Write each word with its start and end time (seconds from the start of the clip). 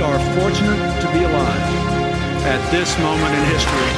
We 0.00 0.06
are 0.06 0.18
fortunate 0.40 1.00
to 1.02 1.08
be 1.08 1.24
alive 1.24 1.66
at 2.46 2.70
this 2.70 2.98
moment 3.00 3.34
in 3.34 3.44
history. 3.52 3.90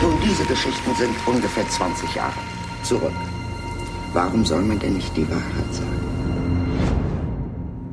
Nun, 0.00 0.18
diese 0.24 0.46
Geschichten 0.46 0.94
sind 0.94 1.14
ungefähr 1.26 1.68
20 1.68 2.14
Jahre 2.14 2.40
zurück. 2.82 3.12
Warum 4.14 4.46
soll 4.46 4.62
man 4.62 4.78
denn 4.78 4.94
nicht 4.94 5.14
die 5.18 5.28
Wahrheit 5.28 5.74
sagen? 5.74 6.00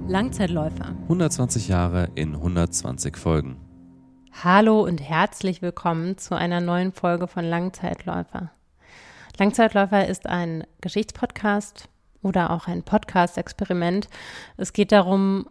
Langzeitläufer. 0.08 0.96
120 1.04 1.68
Jahre 1.68 2.08
in 2.16 2.34
120 2.34 3.18
Folgen. 3.18 3.58
Hallo 4.46 4.80
und 4.80 5.02
herzlich 5.02 5.62
willkommen 5.62 6.18
zu 6.18 6.36
einer 6.36 6.62
neuen 6.62 6.94
Folge 6.94 7.28
von 7.28 7.44
Langzeitläufer. 7.44 8.52
Langzeitläufer 9.38 10.08
ist 10.08 10.26
ein 10.26 10.64
Geschichtspodcast 10.80 11.90
oder 12.28 12.52
auch 12.52 12.68
ein 12.68 12.84
Podcast-Experiment. 12.84 14.10
Es 14.58 14.74
geht 14.74 14.92
darum, 14.92 15.48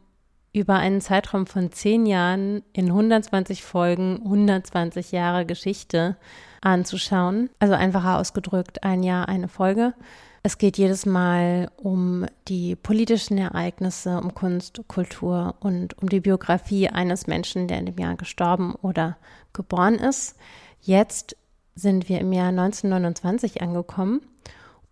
über 0.52 0.76
einen 0.76 1.00
Zeitraum 1.02 1.46
von 1.46 1.70
zehn 1.70 2.06
Jahren 2.06 2.62
in 2.72 2.87
120 2.87 3.62
Folgen 3.62 4.20
120 4.24 5.12
Jahre 5.12 5.45
Geschichte 5.45 6.16
anzuschauen. 6.62 7.51
Also 7.59 7.74
einfacher 7.74 8.18
ausgedrückt, 8.18 8.82
ein 8.82 9.02
Jahr, 9.02 9.28
eine 9.28 9.48
Folge. 9.48 9.92
Es 10.42 10.59
geht 10.59 10.78
jedes 10.78 11.04
Mal 11.04 11.70
um 11.76 12.24
die 12.48 12.76
politischen 12.76 13.36
Ereignisse, 13.36 14.18
um 14.18 14.32
Kunst, 14.32 14.80
Kultur 14.86 15.56
und 15.60 15.98
um 15.98 16.08
die 16.08 16.20
Biografie 16.20 16.88
eines 16.88 17.26
Menschen, 17.26 17.68
der 17.68 17.79
in 17.79 17.86
dem 17.86 17.98
Jahr 17.98 18.16
gestorben 18.16 18.74
oder 18.76 19.18
geboren 19.52 19.96
ist. 19.96 20.36
Jetzt 20.80 21.36
sind 21.74 22.08
wir 22.08 22.20
im 22.20 22.32
Jahr 22.32 22.48
1929 22.48 23.60
angekommen 23.60 24.23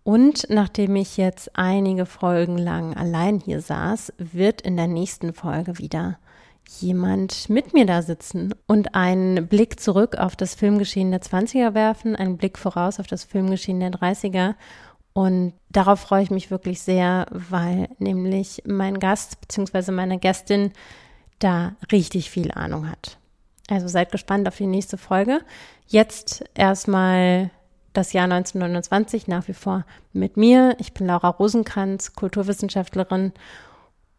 und 0.05 0.45
nachdem 0.51 0.95
ich 0.97 1.17
jetzt 1.17 1.57
einige 1.57 2.05
Folgen 2.05 2.59
lang 2.59 2.95
allein 2.95 3.39
hier 3.39 3.59
saß, 3.59 4.13
wird 4.19 4.61
in 4.61 4.77
der 4.77 4.85
nächsten 4.85 5.33
Folge 5.33 5.79
wieder 5.79 6.19
jemand 6.79 7.49
mit 7.49 7.73
mir 7.73 7.87
da 7.87 8.03
sitzen 8.03 8.53
und 8.67 8.93
einen 8.93 9.47
Blick 9.47 9.79
zurück 9.79 10.15
auf 10.15 10.35
das 10.35 10.53
Filmgeschehen 10.53 11.09
der 11.09 11.23
20er 11.23 11.73
werfen, 11.73 12.15
einen 12.15 12.37
Blick 12.37 12.59
voraus 12.59 12.99
auf 12.99 13.07
das 13.07 13.23
Filmgeschehen 13.23 13.79
der 13.79 13.89
30er. 13.89 14.53
Und 15.13 15.53
darauf 15.69 16.01
freue 16.01 16.21
ich 16.21 16.29
mich 16.29 16.51
wirklich 16.51 16.81
sehr, 16.81 17.25
weil 17.31 17.89
nämlich 17.97 18.61
mein 18.67 18.99
Gast 18.99 19.41
bzw. 19.41 19.91
meine 19.91 20.19
Gästin 20.19 20.71
da 21.39 21.73
richtig 21.91 22.29
viel 22.29 22.51
Ahnung 22.51 22.91
hat. 22.91 23.17
Also 23.71 23.87
seid 23.87 24.11
gespannt 24.11 24.47
auf 24.47 24.57
die 24.57 24.67
nächste 24.67 24.99
Folge. 24.99 25.41
Jetzt 25.87 26.43
erstmal 26.53 27.49
das 27.97 28.13
Jahr 28.13 28.25
1929 28.25 29.27
nach 29.27 29.47
wie 29.47 29.53
vor 29.53 29.85
mit 30.13 30.37
mir. 30.37 30.75
Ich 30.79 30.93
bin 30.93 31.07
Laura 31.07 31.29
Rosenkranz, 31.29 32.13
Kulturwissenschaftlerin. 32.13 33.33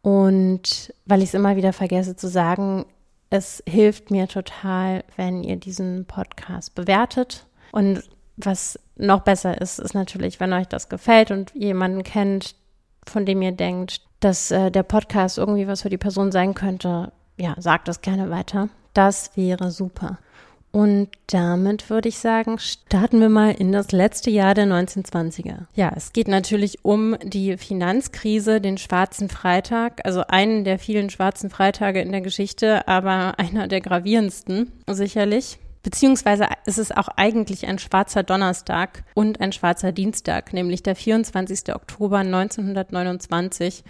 Und 0.03 0.95
weil 1.05 1.23
ich 1.23 1.31
es 1.31 1.35
immer 1.35 1.57
wieder 1.57 1.73
vergesse 1.73 2.17
zu 2.17 2.29
sagen, 2.29 2.87
es 3.31 3.63
hilft 3.69 4.11
mir 4.11 4.29
total, 4.29 5.05
wenn 5.17 5.43
ihr 5.43 5.57
diesen 5.57 6.05
Podcast 6.07 6.75
bewertet. 6.75 7.47
Und 7.73 8.03
was 8.37 8.79
noch 8.97 9.21
besser 9.21 9.61
ist, 9.61 9.79
ist 9.79 9.95
natürlich, 9.95 10.41
wenn 10.41 10.53
euch 10.53 10.69
das 10.69 10.89
gefällt 10.89 11.31
und 11.31 11.53
jemanden 11.55 12.03
kennt, 12.03 12.55
von 13.07 13.27
dem 13.27 13.43
ihr 13.43 13.53
denkt, 13.53 14.03
dass 14.21 14.51
äh, 14.51 14.71
der 14.71 14.83
Podcast 14.83 15.39
irgendwie 15.39 15.67
was 15.67 15.83
für 15.83 15.91
die 15.91 15.99
Person 15.99 16.33
sein 16.33 16.55
könnte, 16.55 17.13
ja, 17.37 17.55
sagt 17.59 17.89
das 17.89 18.01
gerne 18.01 18.31
weiter. 18.31 18.69
Das 18.95 19.37
wäre 19.37 19.71
super. 19.71 20.19
Und 20.77 21.09
damit 21.29 21.89
würde 21.89 22.11
ich 22.11 22.19
sagen, 22.19 22.59
starten 22.59 23.19
wir 23.19 23.31
mal 23.31 23.53
in 23.53 23.73
das 23.73 23.93
letzte 23.93 24.29
Jahr 24.29 24.53
der 24.53 24.67
1920er. 24.67 25.61
Ja, 25.75 25.91
es 25.97 26.13
geht 26.13 26.29
natürlich 26.29 26.85
um 26.85 27.17
die 27.23 27.57
Finanzkrise, 27.57 28.61
den 28.61 28.77
Schwarzen 28.77 29.31
Freitag, 29.31 30.03
also 30.05 30.21
einen 30.29 30.65
der 30.65 30.79
vielen 30.79 31.09
Schwarzen 31.09 31.49
Freitage 31.49 32.03
in 32.03 32.13
der 32.13 32.21
Geschichte, 32.21 32.87
aber 32.87 33.39
einer 33.39 33.69
der 33.69 33.81
gravierendsten 33.81 34.71
sicherlich. 34.87 35.59
Beziehungsweise 35.83 36.47
ist 36.67 36.79
es 36.79 36.93
auch 36.93 37.09
eigentlich 37.09 37.67
ein 37.67 37.79
schwarzer 37.79 38.23
Donnerstag 38.23 39.05
und 39.15 39.41
ein 39.41 39.53
schwarzer 39.53 39.93
Dienstag, 39.93 40.53
nämlich 40.53 40.83
der 40.83 40.95
24. 40.95 41.75
Oktober 41.75 42.19
1929 42.19 43.83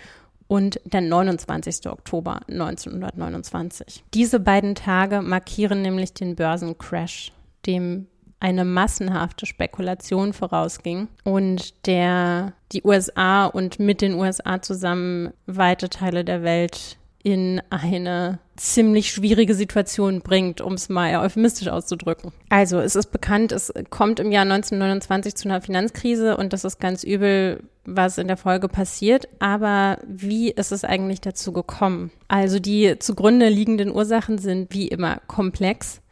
und 0.48 0.80
der 0.84 1.00
29. 1.00 1.88
Oktober 1.88 2.40
1929. 2.48 4.04
Diese 4.14 4.40
beiden 4.40 4.74
Tage 4.74 5.22
markieren 5.22 5.82
nämlich 5.82 6.14
den 6.14 6.36
Börsencrash, 6.36 7.32
dem 7.66 8.06
eine 8.38 8.64
massenhafte 8.64 9.46
Spekulation 9.46 10.32
vorausging 10.32 11.08
und 11.24 11.86
der 11.86 12.52
die 12.72 12.82
USA 12.84 13.46
und 13.46 13.78
mit 13.78 14.02
den 14.02 14.14
USA 14.14 14.60
zusammen 14.60 15.32
weite 15.46 15.88
Teile 15.88 16.24
der 16.24 16.42
Welt 16.42 16.98
in 17.26 17.60
eine 17.70 18.38
ziemlich 18.54 19.10
schwierige 19.10 19.56
Situation 19.56 20.20
bringt, 20.20 20.60
um 20.60 20.74
es 20.74 20.88
mal 20.88 21.16
euphemistisch 21.16 21.66
auszudrücken. 21.66 22.30
Also 22.50 22.78
es 22.78 22.94
ist 22.94 23.10
bekannt, 23.10 23.50
es 23.50 23.74
kommt 23.90 24.20
im 24.20 24.30
Jahr 24.30 24.42
1929 24.42 25.34
zu 25.34 25.48
einer 25.48 25.60
Finanzkrise 25.60 26.36
und 26.36 26.52
das 26.52 26.64
ist 26.64 26.78
ganz 26.78 27.02
übel, 27.02 27.64
was 27.84 28.18
in 28.18 28.28
der 28.28 28.36
Folge 28.36 28.68
passiert. 28.68 29.26
Aber 29.40 29.98
wie 30.06 30.52
ist 30.52 30.70
es 30.70 30.84
eigentlich 30.84 31.20
dazu 31.20 31.52
gekommen? 31.52 32.12
Also 32.28 32.60
die 32.60 32.96
zugrunde 33.00 33.48
liegenden 33.48 33.90
Ursachen 33.90 34.38
sind 34.38 34.72
wie 34.72 34.86
immer 34.86 35.20
komplex. 35.26 36.02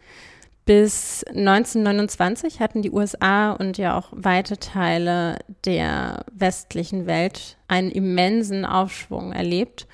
Bis 0.65 1.23
1929 1.29 2.59
hatten 2.59 2.83
die 2.83 2.91
USA 2.91 3.53
und 3.53 3.79
ja 3.79 3.97
auch 3.97 4.09
weite 4.11 4.59
Teile 4.59 5.39
der 5.65 6.25
westlichen 6.33 7.07
Welt 7.07 7.57
einen 7.69 7.93
immensen 7.93 8.65
Aufschwung 8.65 9.31
erlebt 9.31 9.87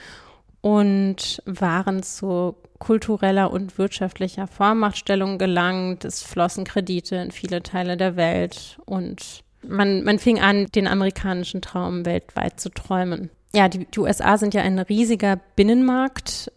und 0.60 1.43
waren 1.47 2.03
zu 2.03 2.56
kultureller 2.78 3.50
und 3.50 3.78
wirtschaftlicher 3.78 4.47
Vormachtstellung 4.47 5.38
gelangt. 5.38 6.04
Es 6.04 6.22
flossen 6.22 6.65
Kredite 6.65 7.16
in 7.16 7.31
viele 7.31 7.62
Teile 7.62 7.97
der 7.97 8.16
Welt 8.16 8.78
und 8.87 9.43
man, 9.66 10.03
man 10.04 10.19
fing 10.19 10.41
an, 10.41 10.66
den 10.66 10.87
amerikanischen 10.87 11.60
Traum 11.60 12.06
weltweit 12.06 12.59
zu 12.60 12.71
träumen. 12.71 13.31
Ja, 13.54 13.69
die, 13.69 13.84
die 13.84 13.98
USA 13.98 14.38
sind 14.38 14.54
ja 14.54 14.62
ein 14.62 14.78
riesiger 14.78 15.38
Binnenmarkt. 15.56 16.50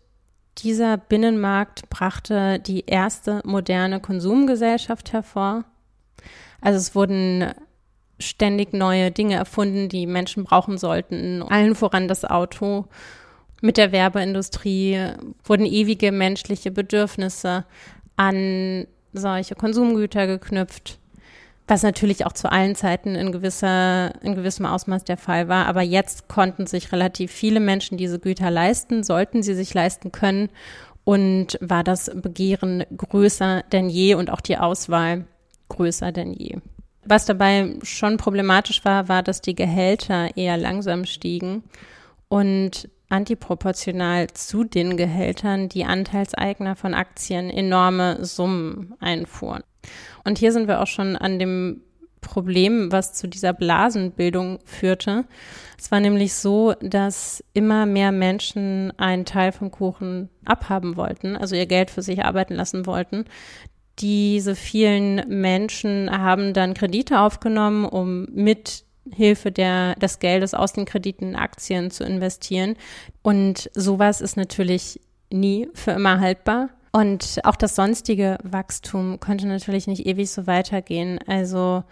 Dieser 0.59 0.97
Binnenmarkt 0.97 1.89
brachte 1.89 2.59
die 2.59 2.85
erste 2.85 3.41
moderne 3.43 3.99
Konsumgesellschaft 3.99 5.11
hervor. 5.11 5.65
Also 6.61 6.77
es 6.77 6.95
wurden 6.95 7.51
ständig 8.19 8.73
neue 8.73 9.11
Dinge 9.11 9.35
erfunden, 9.35 9.89
die 9.89 10.05
Menschen 10.07 10.43
brauchen 10.43 10.77
sollten. 10.77 11.41
Allen 11.41 11.75
voran 11.75 12.07
das 12.07 12.23
Auto 12.23 12.85
mit 13.63 13.77
der 13.77 13.93
Werbeindustrie 13.93 14.99
wurden 15.45 15.65
ewige 15.65 16.11
menschliche 16.11 16.69
Bedürfnisse 16.69 17.63
an 18.17 18.85
solche 19.13 19.55
Konsumgüter 19.55 20.27
geknüpft, 20.27 20.99
was 21.65 21.81
natürlich 21.81 22.25
auch 22.25 22.33
zu 22.33 22.51
allen 22.51 22.75
Zeiten 22.75 23.15
in 23.15 23.31
gewisser, 23.31 24.21
in 24.21 24.35
gewissem 24.35 24.65
Ausmaß 24.65 25.05
der 25.05 25.15
Fall 25.15 25.47
war. 25.47 25.67
Aber 25.67 25.81
jetzt 25.81 26.27
konnten 26.27 26.67
sich 26.67 26.91
relativ 26.91 27.31
viele 27.31 27.61
Menschen 27.61 27.97
diese 27.97 28.19
Güter 28.19 28.51
leisten, 28.51 29.01
sollten 29.01 29.43
sie 29.43 29.53
sich 29.53 29.73
leisten 29.73 30.11
können 30.11 30.49
und 31.05 31.57
war 31.61 31.85
das 31.85 32.11
Begehren 32.13 32.83
größer 32.97 33.63
denn 33.71 33.87
je 33.87 34.15
und 34.15 34.29
auch 34.29 34.41
die 34.41 34.57
Auswahl 34.57 35.23
größer 35.69 36.11
denn 36.11 36.33
je. 36.33 36.57
Was 37.05 37.25
dabei 37.25 37.75
schon 37.83 38.17
problematisch 38.17 38.83
war, 38.83 39.07
war, 39.07 39.23
dass 39.23 39.39
die 39.39 39.55
Gehälter 39.55 40.35
eher 40.35 40.57
langsam 40.57 41.05
stiegen 41.05 41.63
und 42.27 42.89
antiproportional 43.13 44.27
zu 44.31 44.63
den 44.63 44.97
Gehältern 44.97 45.69
die 45.69 45.85
Anteilseigner 45.85 46.75
von 46.75 46.93
Aktien 46.93 47.49
enorme 47.49 48.25
Summen 48.25 48.95
einfuhren. 48.99 49.63
Und 50.23 50.39
hier 50.39 50.51
sind 50.51 50.67
wir 50.67 50.81
auch 50.81 50.87
schon 50.87 51.15
an 51.15 51.37
dem 51.37 51.81
Problem, 52.21 52.91
was 52.91 53.13
zu 53.13 53.27
dieser 53.27 53.53
Blasenbildung 53.53 54.59
führte. 54.65 55.25
Es 55.77 55.91
war 55.91 55.99
nämlich 55.99 56.33
so, 56.33 56.73
dass 56.81 57.43
immer 57.53 57.85
mehr 57.85 58.11
Menschen 58.11 58.97
einen 58.97 59.25
Teil 59.25 59.51
vom 59.51 59.69
Kuchen 59.69 60.29
abhaben 60.45 60.95
wollten, 60.95 61.35
also 61.35 61.55
ihr 61.55 61.67
Geld 61.67 61.91
für 61.91 62.01
sich 62.01 62.25
arbeiten 62.25 62.55
lassen 62.55 62.87
wollten. 62.87 63.25
Diese 63.99 64.55
vielen 64.55 65.27
Menschen 65.27 66.09
haben 66.09 66.53
dann 66.53 66.73
Kredite 66.73 67.19
aufgenommen, 67.19 67.85
um 67.85 68.25
mit 68.33 68.85
Hilfe 69.11 69.51
der, 69.51 69.95
des 69.95 70.19
Geldes 70.19 70.53
aus 70.53 70.73
den 70.73 70.85
Krediten 70.85 71.29
in 71.29 71.35
Aktien 71.35 71.91
zu 71.91 72.03
investieren. 72.03 72.75
Und 73.21 73.69
sowas 73.73 74.21
ist 74.21 74.37
natürlich 74.37 74.99
nie 75.29 75.67
für 75.73 75.91
immer 75.91 76.19
haltbar. 76.19 76.69
Und 76.91 77.39
auch 77.43 77.55
das 77.55 77.75
sonstige 77.75 78.37
Wachstum 78.43 79.19
konnte 79.19 79.47
natürlich 79.47 79.87
nicht 79.87 80.05
ewig 80.05 80.29
so 80.29 80.45
weitergehen. 80.45 81.19
Also 81.25 81.83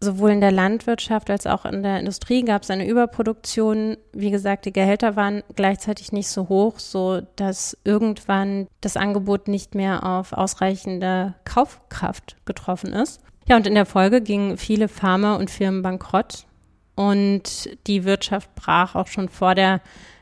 sowohl 0.00 0.32
in 0.32 0.40
der 0.40 0.52
Landwirtschaft 0.52 1.30
als 1.30 1.46
auch 1.46 1.64
in 1.64 1.82
der 1.82 2.00
Industrie 2.00 2.44
gab 2.44 2.62
es 2.62 2.70
eine 2.70 2.86
Überproduktion. 2.86 3.96
Wie 4.12 4.30
gesagt, 4.30 4.66
die 4.66 4.72
Gehälter 4.72 5.16
waren 5.16 5.42
gleichzeitig 5.54 6.12
nicht 6.12 6.28
so 6.28 6.48
hoch, 6.48 6.78
so 6.78 7.22
dass 7.36 7.76
irgendwann 7.84 8.66
das 8.80 8.96
Angebot 8.96 9.46
nicht 9.46 9.74
mehr 9.74 10.04
auf 10.04 10.32
ausreichende 10.32 11.34
Kaufkraft 11.44 12.36
getroffen 12.44 12.92
ist. 12.92 13.20
Ja, 13.46 13.56
und 13.56 13.66
in 13.66 13.74
der 13.74 13.86
Folge 13.86 14.20
gingen 14.20 14.56
viele 14.56 14.88
Farmer 14.88 15.38
und 15.38 15.50
Firmen 15.50 15.82
bankrott 15.82 16.46
und 16.94 17.70
die 17.86 18.04
Wirtschaft 18.04 18.54
brach 18.54 18.94
auch 18.94 19.06
schon 19.06 19.28
vor 19.28 19.54
der 19.54 19.80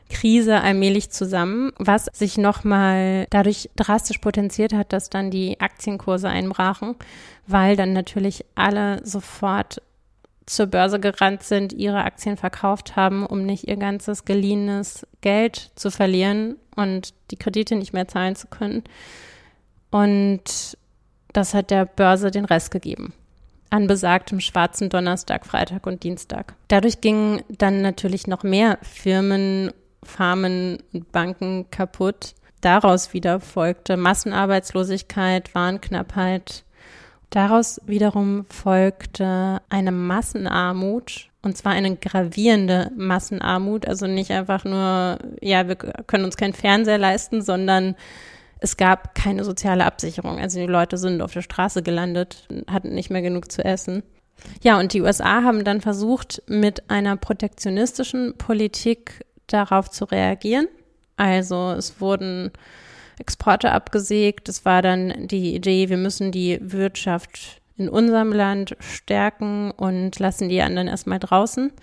Krise 0.09 0.61
allmählich 0.61 1.09
zusammen, 1.09 1.71
was 1.77 2.05
sich 2.13 2.37
nochmal 2.37 3.25
dadurch 3.29 3.69
drastisch 3.75 4.19
potenziert 4.19 4.73
hat, 4.73 4.93
dass 4.93 5.09
dann 5.09 5.31
die 5.31 5.59
Aktienkurse 5.59 6.27
einbrachen, 6.27 6.95
weil 7.47 7.75
dann 7.75 7.93
natürlich 7.93 8.45
alle 8.55 9.05
sofort 9.05 9.81
zur 10.45 10.67
Börse 10.67 10.99
gerannt 10.99 11.43
sind, 11.43 11.73
ihre 11.73 12.03
Aktien 12.03 12.37
verkauft 12.37 12.95
haben, 12.95 13.25
um 13.25 13.45
nicht 13.45 13.67
ihr 13.67 13.77
ganzes 13.77 14.25
geliehenes 14.25 15.07
Geld 15.21 15.71
zu 15.75 15.89
verlieren 15.89 16.57
und 16.75 17.13
die 17.31 17.37
Kredite 17.37 17.75
nicht 17.75 17.93
mehr 17.93 18.07
zahlen 18.07 18.35
zu 18.35 18.47
können. 18.47 18.83
Und 19.89 20.77
das 21.33 21.53
hat 21.53 21.71
der 21.71 21.85
Börse 21.85 22.31
den 22.31 22.45
Rest 22.45 22.71
gegeben. 22.71 23.13
An 23.69 23.87
besagtem 23.87 24.39
schwarzen 24.39 24.89
Donnerstag, 24.89 25.45
Freitag 25.45 25.87
und 25.87 26.03
Dienstag. 26.03 26.53
Dadurch 26.67 27.01
gingen 27.01 27.41
dann 27.49 27.81
natürlich 27.81 28.27
noch 28.27 28.43
mehr 28.43 28.77
Firmen, 28.83 29.71
Farmen 30.03 30.77
und 30.93 31.11
Banken 31.11 31.65
kaputt. 31.71 32.35
Daraus 32.61 33.13
wieder 33.13 33.39
folgte 33.39 33.97
Massenarbeitslosigkeit, 33.97 35.53
Warenknappheit. 35.55 36.63
Daraus 37.31 37.81
wiederum 37.87 38.45
folgte 38.47 39.59
eine 39.69 39.91
Massenarmut, 39.91 41.29
und 41.41 41.57
zwar 41.57 41.71
eine 41.71 41.95
gravierende 41.95 42.91
Massenarmut, 42.95 43.87
also 43.87 44.05
nicht 44.05 44.29
einfach 44.29 44.65
nur, 44.65 45.17
ja, 45.41 45.67
wir 45.67 45.75
können 45.75 46.25
uns 46.25 46.37
keinen 46.37 46.53
Fernseher 46.53 46.99
leisten, 46.99 47.41
sondern 47.41 47.95
es 48.63 48.77
gab 48.77 49.13
keine 49.13 49.43
soziale 49.43 49.83
Absicherung. 49.83 50.39
Also 50.39 50.57
die 50.57 50.67
Leute 50.67 50.97
sind 50.97 51.21
auf 51.21 51.33
der 51.33 51.41
Straße 51.41 51.83
gelandet, 51.83 52.47
hatten 52.71 52.95
nicht 52.95 53.09
mehr 53.09 53.21
genug 53.21 53.51
zu 53.51 53.63
essen. 53.63 54.03
Ja, 54.61 54.79
und 54.79 54.93
die 54.93 55.01
USA 55.01 55.43
haben 55.43 55.65
dann 55.65 55.81
versucht, 55.81 56.41
mit 56.47 56.89
einer 56.89 57.17
protektionistischen 57.17 58.35
Politik 58.37 59.25
darauf 59.47 59.91
zu 59.91 60.05
reagieren. 60.05 60.69
Also 61.17 61.71
es 61.71 61.99
wurden 61.99 62.51
Exporte 63.19 63.69
abgesägt. 63.73 64.47
Es 64.47 64.63
war 64.63 64.81
dann 64.81 65.27
die 65.27 65.53
Idee, 65.55 65.89
wir 65.89 65.97
müssen 65.97 66.31
die 66.31 66.57
Wirtschaft 66.61 67.61
in 67.75 67.89
unserem 67.89 68.31
Land 68.31 68.77
stärken 68.79 69.71
und 69.71 70.19
lassen 70.19 70.47
die 70.47 70.61
anderen 70.61 70.87
erstmal 70.87 71.19
draußen. 71.19 71.73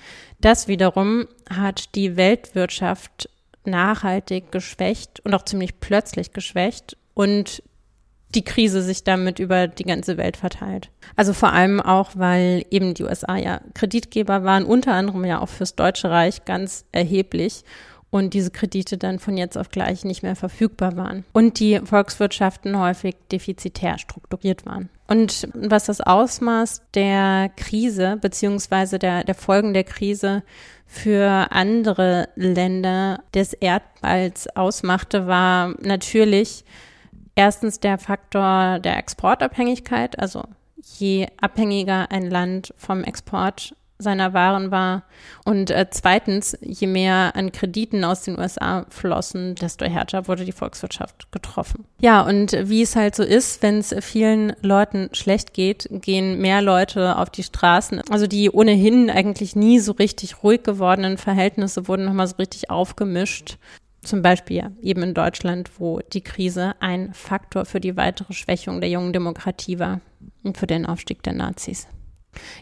Das 0.40 0.66
wiederum 0.66 1.26
hat 1.50 1.94
die 1.94 2.16
Weltwirtschaft 2.16 3.28
nachhaltig 3.64 4.52
geschwächt 4.52 5.20
und 5.20 5.34
auch 5.34 5.44
ziemlich 5.44 5.80
plötzlich 5.80 6.32
geschwächt 6.32 6.96
und 7.14 7.62
die 8.34 8.44
Krise 8.44 8.82
sich 8.82 9.02
damit 9.02 9.38
über 9.38 9.66
die 9.66 9.84
ganze 9.84 10.16
Welt 10.16 10.36
verteilt. 10.36 10.90
Also 11.16 11.32
vor 11.32 11.52
allem 11.52 11.80
auch, 11.80 12.10
weil 12.14 12.64
eben 12.70 12.94
die 12.94 13.02
USA 13.02 13.36
ja 13.36 13.60
Kreditgeber 13.74 14.44
waren, 14.44 14.64
unter 14.64 14.92
anderem 14.92 15.24
ja 15.24 15.40
auch 15.40 15.48
fürs 15.48 15.74
Deutsche 15.74 16.10
Reich 16.10 16.44
ganz 16.44 16.84
erheblich 16.92 17.64
und 18.10 18.34
diese 18.34 18.50
Kredite 18.50 18.98
dann 18.98 19.18
von 19.18 19.36
jetzt 19.36 19.56
auf 19.56 19.70
gleich 19.70 20.04
nicht 20.04 20.22
mehr 20.22 20.36
verfügbar 20.36 20.96
waren 20.96 21.24
und 21.32 21.60
die 21.60 21.80
Volkswirtschaften 21.82 22.78
häufig 22.78 23.16
defizitär 23.30 23.98
strukturiert 23.98 24.66
waren. 24.66 24.88
Und 25.08 25.48
was 25.54 25.86
das 25.86 26.00
Ausmaß 26.00 26.82
der 26.94 27.50
Krise 27.56 28.16
beziehungsweise 28.20 28.98
der, 28.98 29.24
der 29.24 29.34
Folgen 29.34 29.74
der 29.74 29.84
Krise 29.84 30.42
für 30.86 31.48
andere 31.50 32.28
Länder 32.36 33.22
des 33.34 33.52
Erdballs 33.52 34.48
ausmachte, 34.56 35.26
war 35.26 35.74
natürlich 35.80 36.64
erstens 37.34 37.80
der 37.80 37.98
Faktor 37.98 38.78
der 38.80 38.98
Exportabhängigkeit. 38.98 40.18
Also 40.18 40.44
je 40.98 41.26
abhängiger 41.40 42.10
ein 42.10 42.30
Land 42.30 42.74
vom 42.76 43.02
Export 43.04 43.74
seiner 44.00 44.32
Waren 44.34 44.70
war. 44.70 45.04
Und 45.44 45.70
äh, 45.70 45.86
zweitens, 45.90 46.56
je 46.60 46.86
mehr 46.86 47.36
an 47.36 47.52
Krediten 47.52 48.04
aus 48.04 48.22
den 48.22 48.38
USA 48.38 48.86
flossen, 48.90 49.54
desto 49.54 49.84
härter 49.84 50.28
wurde 50.28 50.44
die 50.44 50.52
Volkswirtschaft 50.52 51.30
getroffen. 51.32 51.84
Ja, 52.00 52.22
und 52.22 52.56
wie 52.68 52.82
es 52.82 52.96
halt 52.96 53.14
so 53.14 53.22
ist, 53.22 53.62
wenn 53.62 53.78
es 53.78 53.94
vielen 54.00 54.54
Leuten 54.62 55.10
schlecht 55.12 55.54
geht, 55.54 55.88
gehen 55.90 56.40
mehr 56.40 56.62
Leute 56.62 57.16
auf 57.16 57.30
die 57.30 57.42
Straßen. 57.42 58.02
Also 58.10 58.26
die 58.26 58.50
ohnehin 58.50 59.10
eigentlich 59.10 59.56
nie 59.56 59.78
so 59.78 59.92
richtig 59.92 60.42
ruhig 60.42 60.62
gewordenen 60.62 61.18
Verhältnisse 61.18 61.88
wurden 61.88 62.04
nochmal 62.04 62.26
so 62.26 62.36
richtig 62.36 62.70
aufgemischt. 62.70 63.58
Zum 64.02 64.22
Beispiel 64.22 64.70
eben 64.80 65.02
in 65.02 65.14
Deutschland, 65.14 65.70
wo 65.78 66.00
die 66.00 66.22
Krise 66.22 66.74
ein 66.80 67.12
Faktor 67.12 67.66
für 67.66 67.80
die 67.80 67.96
weitere 67.96 68.32
Schwächung 68.32 68.80
der 68.80 68.88
jungen 68.88 69.12
Demokratie 69.12 69.78
war 69.78 70.00
und 70.42 70.56
für 70.56 70.66
den 70.66 70.86
Aufstieg 70.86 71.22
der 71.22 71.34
Nazis. 71.34 71.86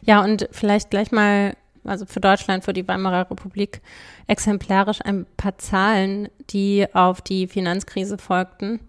Ja, 0.02 0.22
und 0.22 0.48
vielleicht 0.50 0.90
gleich 0.90 1.12
mal, 1.12 1.54
also 1.84 2.06
für 2.06 2.20
Deutschland, 2.20 2.64
für 2.64 2.72
die 2.72 2.86
Weimarer 2.86 3.30
Republik, 3.30 3.80
exemplarisch 4.26 5.00
ein 5.04 5.26
paar 5.36 5.58
Zahlen, 5.58 6.28
die 6.50 6.86
auf 6.92 7.20
die 7.20 7.46
Finanzkrise 7.46 8.18
folgten. 8.18 8.80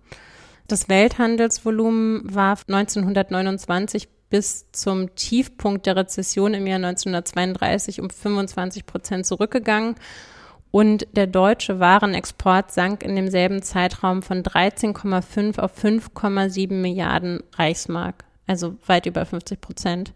Das 0.67 0.87
Welthandelsvolumen 0.87 2.33
war 2.33 2.57
1929 2.67 4.07
bis 4.29 4.71
zum 4.71 5.15
Tiefpunkt 5.15 5.85
der 5.85 5.95
Rezession 5.95 6.53
im 6.53 6.67
Jahr 6.67 6.75
1932 6.75 7.99
um 8.01 8.09
25 8.09 8.85
Prozent 8.85 9.25
zurückgegangen. 9.25 9.95
Und 10.71 11.07
der 11.13 11.25
deutsche 11.25 11.79
Warenexport 11.79 12.71
sank 12.71 13.03
in 13.03 13.15
demselben 13.15 13.63
Zeitraum 13.63 14.21
von 14.21 14.43
13,5 14.43 15.57
auf 15.57 15.83
5,7 15.83 16.73
Milliarden 16.73 17.41
Reichsmark, 17.55 18.23
also 18.45 18.75
weit 18.85 19.07
über 19.07 19.25
50 19.25 19.59
Prozent 19.61 20.13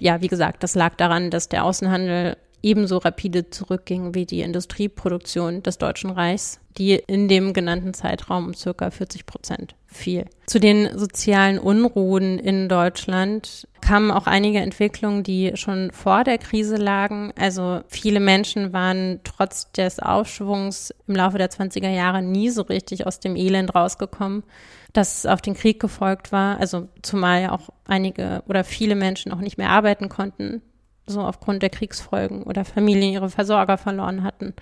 ja, 0.00 0.20
wie 0.20 0.28
gesagt, 0.28 0.62
das 0.62 0.74
lag 0.74 0.96
daran, 0.96 1.30
dass 1.30 1.48
der 1.48 1.64
Außenhandel 1.64 2.36
ebenso 2.62 2.98
rapide 2.98 3.50
zurückging 3.50 4.14
wie 4.14 4.26
die 4.26 4.42
Industrieproduktion 4.42 5.62
des 5.62 5.78
Deutschen 5.78 6.10
Reichs, 6.10 6.60
die 6.76 6.92
in 6.94 7.28
dem 7.28 7.52
genannten 7.52 7.94
Zeitraum 7.94 8.46
um 8.48 8.54
circa 8.54 8.90
40 8.90 9.26
Prozent 9.26 9.74
fiel. 9.86 10.26
Zu 10.46 10.60
den 10.60 10.98
sozialen 10.98 11.58
Unruhen 11.58 12.38
in 12.38 12.68
Deutschland 12.68 13.66
kamen 13.80 14.10
auch 14.10 14.26
einige 14.26 14.58
Entwicklungen, 14.58 15.22
die 15.22 15.52
schon 15.54 15.90
vor 15.92 16.24
der 16.24 16.38
Krise 16.38 16.76
lagen. 16.76 17.32
Also 17.38 17.80
viele 17.88 18.20
Menschen 18.20 18.72
waren 18.72 19.20
trotz 19.24 19.72
des 19.72 19.98
Aufschwungs 19.98 20.94
im 21.06 21.16
Laufe 21.16 21.38
der 21.38 21.50
20er 21.50 21.90
Jahre 21.90 22.22
nie 22.22 22.50
so 22.50 22.62
richtig 22.62 23.06
aus 23.06 23.20
dem 23.20 23.36
Elend 23.36 23.74
rausgekommen 23.74 24.44
das 24.92 25.26
auf 25.26 25.40
den 25.40 25.54
Krieg 25.54 25.80
gefolgt 25.80 26.32
war. 26.32 26.58
Also 26.58 26.88
zumal 27.02 27.42
ja 27.42 27.52
auch 27.52 27.70
einige 27.86 28.42
oder 28.46 28.64
viele 28.64 28.94
Menschen 28.94 29.32
auch 29.32 29.40
nicht 29.40 29.58
mehr 29.58 29.70
arbeiten 29.70 30.08
konnten, 30.08 30.62
so 31.06 31.20
aufgrund 31.20 31.62
der 31.62 31.70
Kriegsfolgen 31.70 32.42
oder 32.42 32.64
Familien 32.64 33.12
ihre 33.12 33.30
Versorger 33.30 33.78
verloren 33.78 34.22
hatten, 34.22 34.54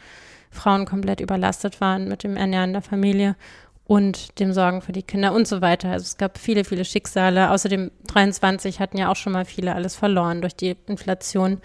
Frauen 0.50 0.86
komplett 0.86 1.20
überlastet 1.20 1.80
waren 1.80 2.08
mit 2.08 2.24
dem 2.24 2.36
Ernähren 2.36 2.72
der 2.72 2.82
Familie 2.82 3.36
und 3.84 4.38
dem 4.38 4.52
Sorgen 4.52 4.82
für 4.82 4.92
die 4.92 5.02
Kinder 5.02 5.32
und 5.32 5.48
so 5.48 5.60
weiter. 5.60 5.90
Also 5.90 6.04
es 6.04 6.16
gab 6.18 6.38
viele, 6.38 6.64
viele 6.64 6.84
Schicksale. 6.84 7.50
Außerdem 7.50 7.90
23 8.06 8.80
hatten 8.80 8.98
ja 8.98 9.10
auch 9.10 9.16
schon 9.16 9.32
mal 9.32 9.46
viele 9.46 9.74
alles 9.74 9.96
verloren 9.96 10.40
durch 10.42 10.54
die 10.54 10.76
Inflation. 10.86 11.60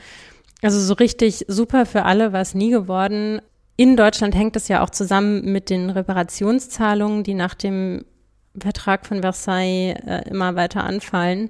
Also 0.62 0.80
so 0.80 0.94
richtig 0.94 1.46
super 1.50 1.86
für 1.86 2.04
alle 2.04 2.32
war 2.32 2.42
es 2.42 2.54
nie 2.54 2.72
geworden. 2.72 3.42
In 3.76 3.98
Deutschland 3.98 4.36
hängt 4.36 4.56
es 4.56 4.70
ja 4.70 4.82
auch 4.82 4.90
zusammen 4.90 5.52
mit 5.52 5.70
den 5.70 5.90
Reparationszahlungen, 5.90 7.24
die 7.24 7.34
nach 7.34 7.56
dem 7.56 8.06
Vertrag 8.60 9.06
von 9.06 9.22
Versailles 9.22 9.96
äh, 10.06 10.30
immer 10.30 10.56
weiter 10.56 10.84
anfallen. 10.84 11.50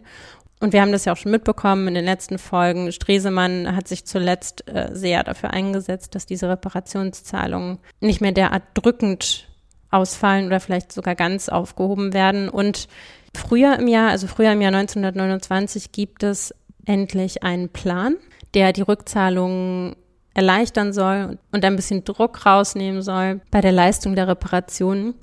Und 0.59 0.71
wir 0.71 0.81
haben 0.81 0.93
das 0.93 1.03
ja 1.03 1.11
auch 1.11 1.17
schon 1.17 1.31
mitbekommen 1.31 1.89
in 1.89 1.93
den 1.93 2.05
letzten 2.05 2.37
Folgen. 2.37 2.93
Stresemann 2.93 3.75
hat 3.75 3.87
sich 3.89 4.05
zuletzt 4.05 4.65
äh, 4.69 4.91
sehr 4.93 5.23
dafür 5.23 5.51
eingesetzt, 5.51 6.15
dass 6.15 6.25
diese 6.25 6.47
Reparationszahlungen 6.47 7.79
nicht 7.99 8.21
mehr 8.21 8.31
derart 8.31 8.63
drückend 8.73 9.49
ausfallen 9.91 10.45
oder 10.47 10.61
vielleicht 10.61 10.93
sogar 10.93 11.15
ganz 11.15 11.49
aufgehoben 11.49 12.13
werden. 12.13 12.47
Und 12.47 12.87
früher 13.35 13.77
im 13.77 13.89
Jahr, 13.89 14.11
also 14.11 14.27
früher 14.27 14.53
im 14.53 14.61
Jahr 14.61 14.73
1929, 14.73 15.91
gibt 15.91 16.23
es 16.23 16.53
endlich 16.85 17.43
einen 17.43 17.67
Plan, 17.67 18.15
der 18.53 18.71
die 18.71 18.83
Rückzahlungen 18.83 19.97
erleichtern 20.33 20.93
soll 20.93 21.37
und 21.51 21.63
ein 21.63 21.75
bisschen 21.75 22.05
Druck 22.05 22.45
rausnehmen 22.45 23.01
soll 23.01 23.41
bei 23.51 23.61
der 23.61 23.71
Leistung 23.71 24.15
der 24.15 24.27
Reparationen. 24.27 25.13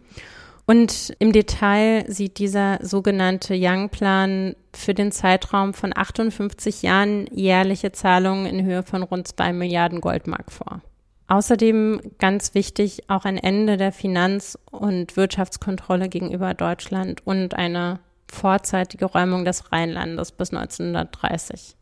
Und 0.71 1.12
im 1.19 1.33
Detail 1.33 2.05
sieht 2.07 2.39
dieser 2.39 2.79
sogenannte 2.81 3.57
Young-Plan 3.59 4.55
für 4.73 4.95
den 4.95 5.11
Zeitraum 5.11 5.75
von 5.75 5.93
58 5.93 6.83
Jahren 6.83 7.27
jährliche 7.35 7.91
Zahlungen 7.91 8.47
in 8.47 8.65
Höhe 8.65 8.85
von 8.85 9.03
rund 9.03 9.27
zwei 9.27 9.53
Milliarden 9.53 10.00
Goldmark 10.00 10.53
vor. 10.53 10.81
Außerdem 11.27 12.00
ganz 12.21 12.55
wichtig 12.55 13.11
auch 13.11 13.25
ein 13.25 13.37
Ende 13.37 13.79
der 13.79 13.91
Finanz- 13.91 14.57
und 14.71 15.17
Wirtschaftskontrolle 15.17 16.09
gegenüber 16.09 16.55
Deutschland 16.55 17.27
und 17.27 17.55
eine 17.55 17.99
vorzeitige 18.31 19.07
Räumung 19.07 19.45
des 19.45 19.73
Rheinlandes 19.73 20.31
bis 20.31 20.53
1930. 20.53 21.75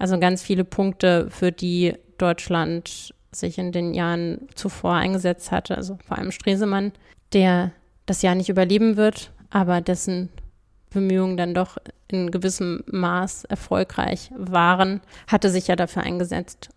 Also 0.00 0.18
ganz 0.18 0.42
viele 0.42 0.64
Punkte, 0.64 1.30
für 1.30 1.52
die 1.52 1.94
Deutschland 2.18 3.14
sich 3.30 3.58
in 3.58 3.70
den 3.70 3.94
Jahren 3.94 4.48
zuvor 4.56 4.94
eingesetzt 4.94 5.52
hatte, 5.52 5.76
also 5.76 5.98
vor 6.04 6.18
allem 6.18 6.32
Stresemann, 6.32 6.90
der 7.32 7.70
das 8.06 8.22
Jahr 8.22 8.34
nicht 8.34 8.48
überleben 8.48 8.96
wird, 8.96 9.32
aber 9.50 9.80
dessen 9.80 10.28
Bemühungen 10.90 11.36
dann 11.36 11.54
doch 11.54 11.78
in 12.08 12.30
gewissem 12.30 12.82
Maß 12.86 13.44
erfolgreich 13.44 14.30
waren, 14.36 15.00
hatte 15.26 15.50
sich 15.50 15.66
ja 15.66 15.76
dafür 15.76 16.02
eingesetzt, 16.02 16.68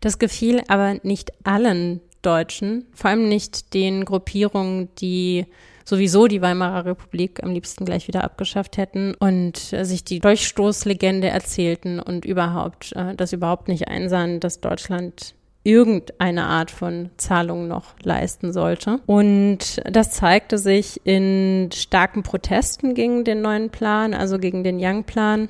das 0.00 0.18
gefiel 0.18 0.62
aber 0.68 0.96
nicht 1.02 1.32
allen 1.44 2.00
Deutschen, 2.22 2.86
vor 2.94 3.10
allem 3.10 3.28
nicht 3.28 3.74
den 3.74 4.04
Gruppierungen, 4.04 4.88
die 4.96 5.46
sowieso 5.84 6.26
die 6.26 6.40
Weimarer 6.40 6.86
Republik 6.86 7.42
am 7.42 7.52
liebsten 7.52 7.84
gleich 7.84 8.08
wieder 8.08 8.24
abgeschafft 8.24 8.78
hätten 8.78 9.14
und 9.14 9.56
sich 9.58 10.04
die 10.04 10.20
Durchstoßlegende 10.20 11.28
erzählten 11.28 12.00
und 12.00 12.24
überhaupt 12.24 12.92
äh, 12.96 13.14
das 13.14 13.32
überhaupt 13.32 13.68
nicht 13.68 13.88
einsahen, 13.88 14.40
dass 14.40 14.60
Deutschland 14.60 15.34
irgendeine 15.64 16.44
Art 16.44 16.70
von 16.70 17.10
Zahlung 17.16 17.66
noch 17.66 17.94
leisten 18.02 18.52
sollte. 18.52 19.00
Und 19.06 19.80
das 19.90 20.12
zeigte 20.12 20.58
sich 20.58 21.00
in 21.04 21.70
starken 21.72 22.22
Protesten 22.22 22.94
gegen 22.94 23.24
den 23.24 23.40
neuen 23.40 23.70
Plan, 23.70 24.14
also 24.14 24.38
gegen 24.38 24.62
den 24.62 24.78
Young-Plan 24.78 25.48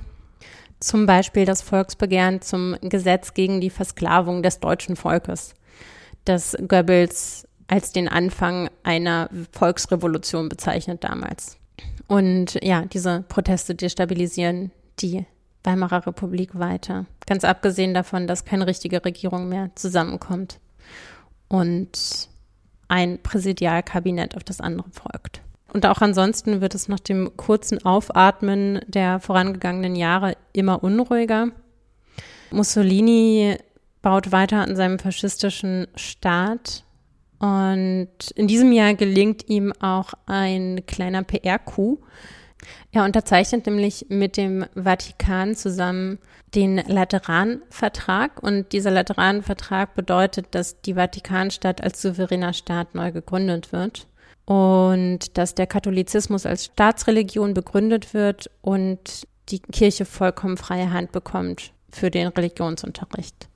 zum 0.85 1.07
Beispiel 1.07 1.47
das 1.47 1.63
Volksbegehren 1.63 2.43
zum 2.43 2.77
Gesetz 2.83 3.33
gegen 3.33 3.61
die 3.61 3.71
Versklavung 3.71 4.43
des 4.43 4.61
deutschen 4.61 4.97
Volkes, 4.97 5.55
das 6.25 6.57
Goebbels 6.69 7.49
als 7.69 7.93
den 7.93 8.09
Anfang 8.09 8.69
einer 8.83 9.31
Volksrevolution 9.53 10.51
bezeichnet 10.51 11.03
damals. 11.03 11.57
Und 12.07 12.63
ja, 12.63 12.85
diese 12.85 13.25
Proteste 13.29 13.75
destabilisieren 13.75 14.71
die 15.01 15.25
Weimarer 15.63 16.07
Republik 16.07 16.59
weiter. 16.59 17.07
Ganz 17.27 17.45
abgesehen 17.45 17.95
davon, 17.95 18.27
dass 18.27 18.45
keine 18.45 18.67
richtige 18.67 19.05
Regierung 19.05 19.49
mehr 19.49 19.71
zusammenkommt 19.75 20.61
und 21.49 22.29
ein 22.89 23.23
Präsidialkabinett 23.23 24.37
auf 24.37 24.45
das 24.45 24.61
andere 24.61 24.91
folgt. 24.91 25.41
Und 25.73 25.87
auch 25.87 26.01
ansonsten 26.01 26.61
wird 26.61 26.75
es 26.75 26.89
nach 26.89 27.01
dem 27.01 27.37
kurzen 27.37 27.85
Aufatmen 27.85 28.81
der 28.87 29.19
vorangegangenen 29.19 29.97
Jahre 29.97 30.37
immer 30.53 30.85
unruhiger. 30.85 31.49
Mussolini 32.53 33.57
baut 34.01 34.31
weiter 34.31 34.59
an 34.59 34.77
seinem 34.77 35.01
faschistischen 35.01 35.89
Staat. 35.97 36.85
Und 37.41 38.31
in 38.37 38.47
diesem 38.47 38.71
Jahr 38.71 38.95
gelingt 38.95 39.49
ihm 39.49 39.73
auch 39.81 40.15
ein 40.27 40.85
kleiner 40.87 41.25
PR-Coup. 41.25 41.99
Er 42.93 43.05
unterzeichnet 43.05 43.67
nämlich 43.67 44.07
mit 44.09 44.37
dem 44.37 44.65
Vatikan 44.75 45.57
zusammen 45.57 46.19
den 46.55 46.77
Lateranvertrag. 46.77 48.43
Und 48.43 48.73
dieser 48.73 48.91
Lateranvertrag 48.91 49.95
bedeutet, 49.95 50.47
dass 50.53 50.81
die 50.81 50.95
Vatikanstadt 50.95 51.83
als 51.83 52.01
souveräner 52.03 52.53
Staat 52.53 52.95
neu 52.95 53.13
gegründet 53.13 53.73
wird 53.73 54.07
und 54.47 55.39
dass 55.39 55.55
der 55.55 55.67
Katholizismus 55.67 56.47
als 56.47 56.67
Staatsreligion 56.67 57.55
begründet 57.55 58.15
wird 58.15 58.51
und 58.61 59.27
die 59.49 59.61
Kirche 59.61 60.05
vollkommen 60.05 60.57
freie 60.57 60.93
Hand 60.93 61.13
bekommt 61.13 61.73
für 61.91 62.11
den 62.11 62.29
Religionsunterricht. 62.29 63.49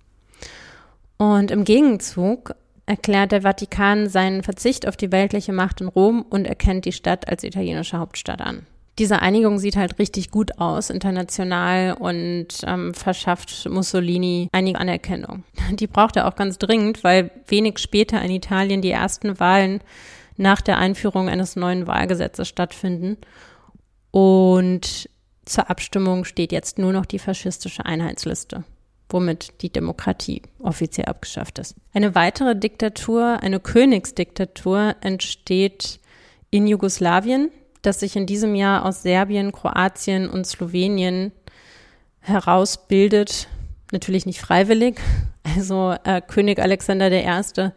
Und 1.17 1.51
im 1.51 1.65
Gegenzug 1.65 2.55
erklärt 2.87 3.33
der 3.33 3.43
Vatikan 3.43 4.09
seinen 4.09 4.43
Verzicht 4.43 4.89
auf 4.89 4.97
die 4.97 5.13
weltliche 5.13 5.53
Macht 5.53 5.81
in 5.81 5.89
Rom 5.89 6.23
und 6.23 6.47
erkennt 6.47 6.85
die 6.85 6.93
Stadt 6.93 7.29
als 7.29 7.45
italienische 7.45 7.99
Hauptstadt 7.99 8.41
an. 8.41 8.67
Diese 8.99 9.23
Einigung 9.23 9.61
sieht 9.61 9.77
halt 9.77 9.99
richtig 10.01 10.33
gut 10.33 10.59
aus, 10.59 10.91
international 10.91 11.95
und 11.95 12.49
ähm, 12.67 12.95
verschafft 12.95 13.69
Mussolini 13.71 14.49
einige 14.51 14.79
Anerkennung. 14.79 15.45
Die 15.71 15.87
braucht 15.87 16.17
er 16.17 16.27
auch 16.27 16.35
ganz 16.35 16.59
dringend, 16.59 17.05
weil 17.05 17.31
wenig 17.47 17.79
später 17.79 18.21
in 18.23 18.33
Italien 18.33 18.83
die 18.83 18.91
ersten 18.91 19.39
Wahlen 19.39 19.81
nach 20.37 20.61
der 20.61 20.79
Einführung 20.79 21.29
eines 21.29 21.55
neuen 21.55 21.87
Wahlgesetzes 21.87 22.49
stattfinden. 22.49 23.19
Und 24.11 25.09
zur 25.45 25.71
Abstimmung 25.71 26.25
steht 26.25 26.53
jetzt 26.53 26.79
nur 26.79 26.93
noch 26.93 27.07
die 27.07 27.19
faschistische 27.19 27.85
Einheitsliste, 27.87 28.65
womit 29.09 29.63
die 29.63 29.71
Demokratie 29.71 30.43
offiziell 30.61 31.07
abgeschafft 31.07 31.59
ist. 31.59 31.77
Eine 31.93 32.15
weitere 32.15 32.57
Diktatur, 32.57 33.39
eine 33.43 33.61
Königsdiktatur, 33.61 34.97
entsteht 35.01 36.01
in 36.51 36.67
Jugoslawien, 36.67 37.51
das 37.89 38.01
sich 38.01 38.15
in 38.17 38.27
diesem 38.27 38.55
Jahr 38.55 38.85
aus 38.85 39.03
Serbien, 39.03 39.51
Kroatien 39.51 40.29
und 40.29 40.47
Slowenien 40.47 41.33
herausbildet. 42.21 43.49
Natürlich 43.91 44.27
nicht 44.27 44.41
freiwillig. 44.41 45.01
Also 45.57 45.95
äh, 46.05 46.21
König 46.21 46.61
Alexander 46.61 47.11
I 47.11 47.71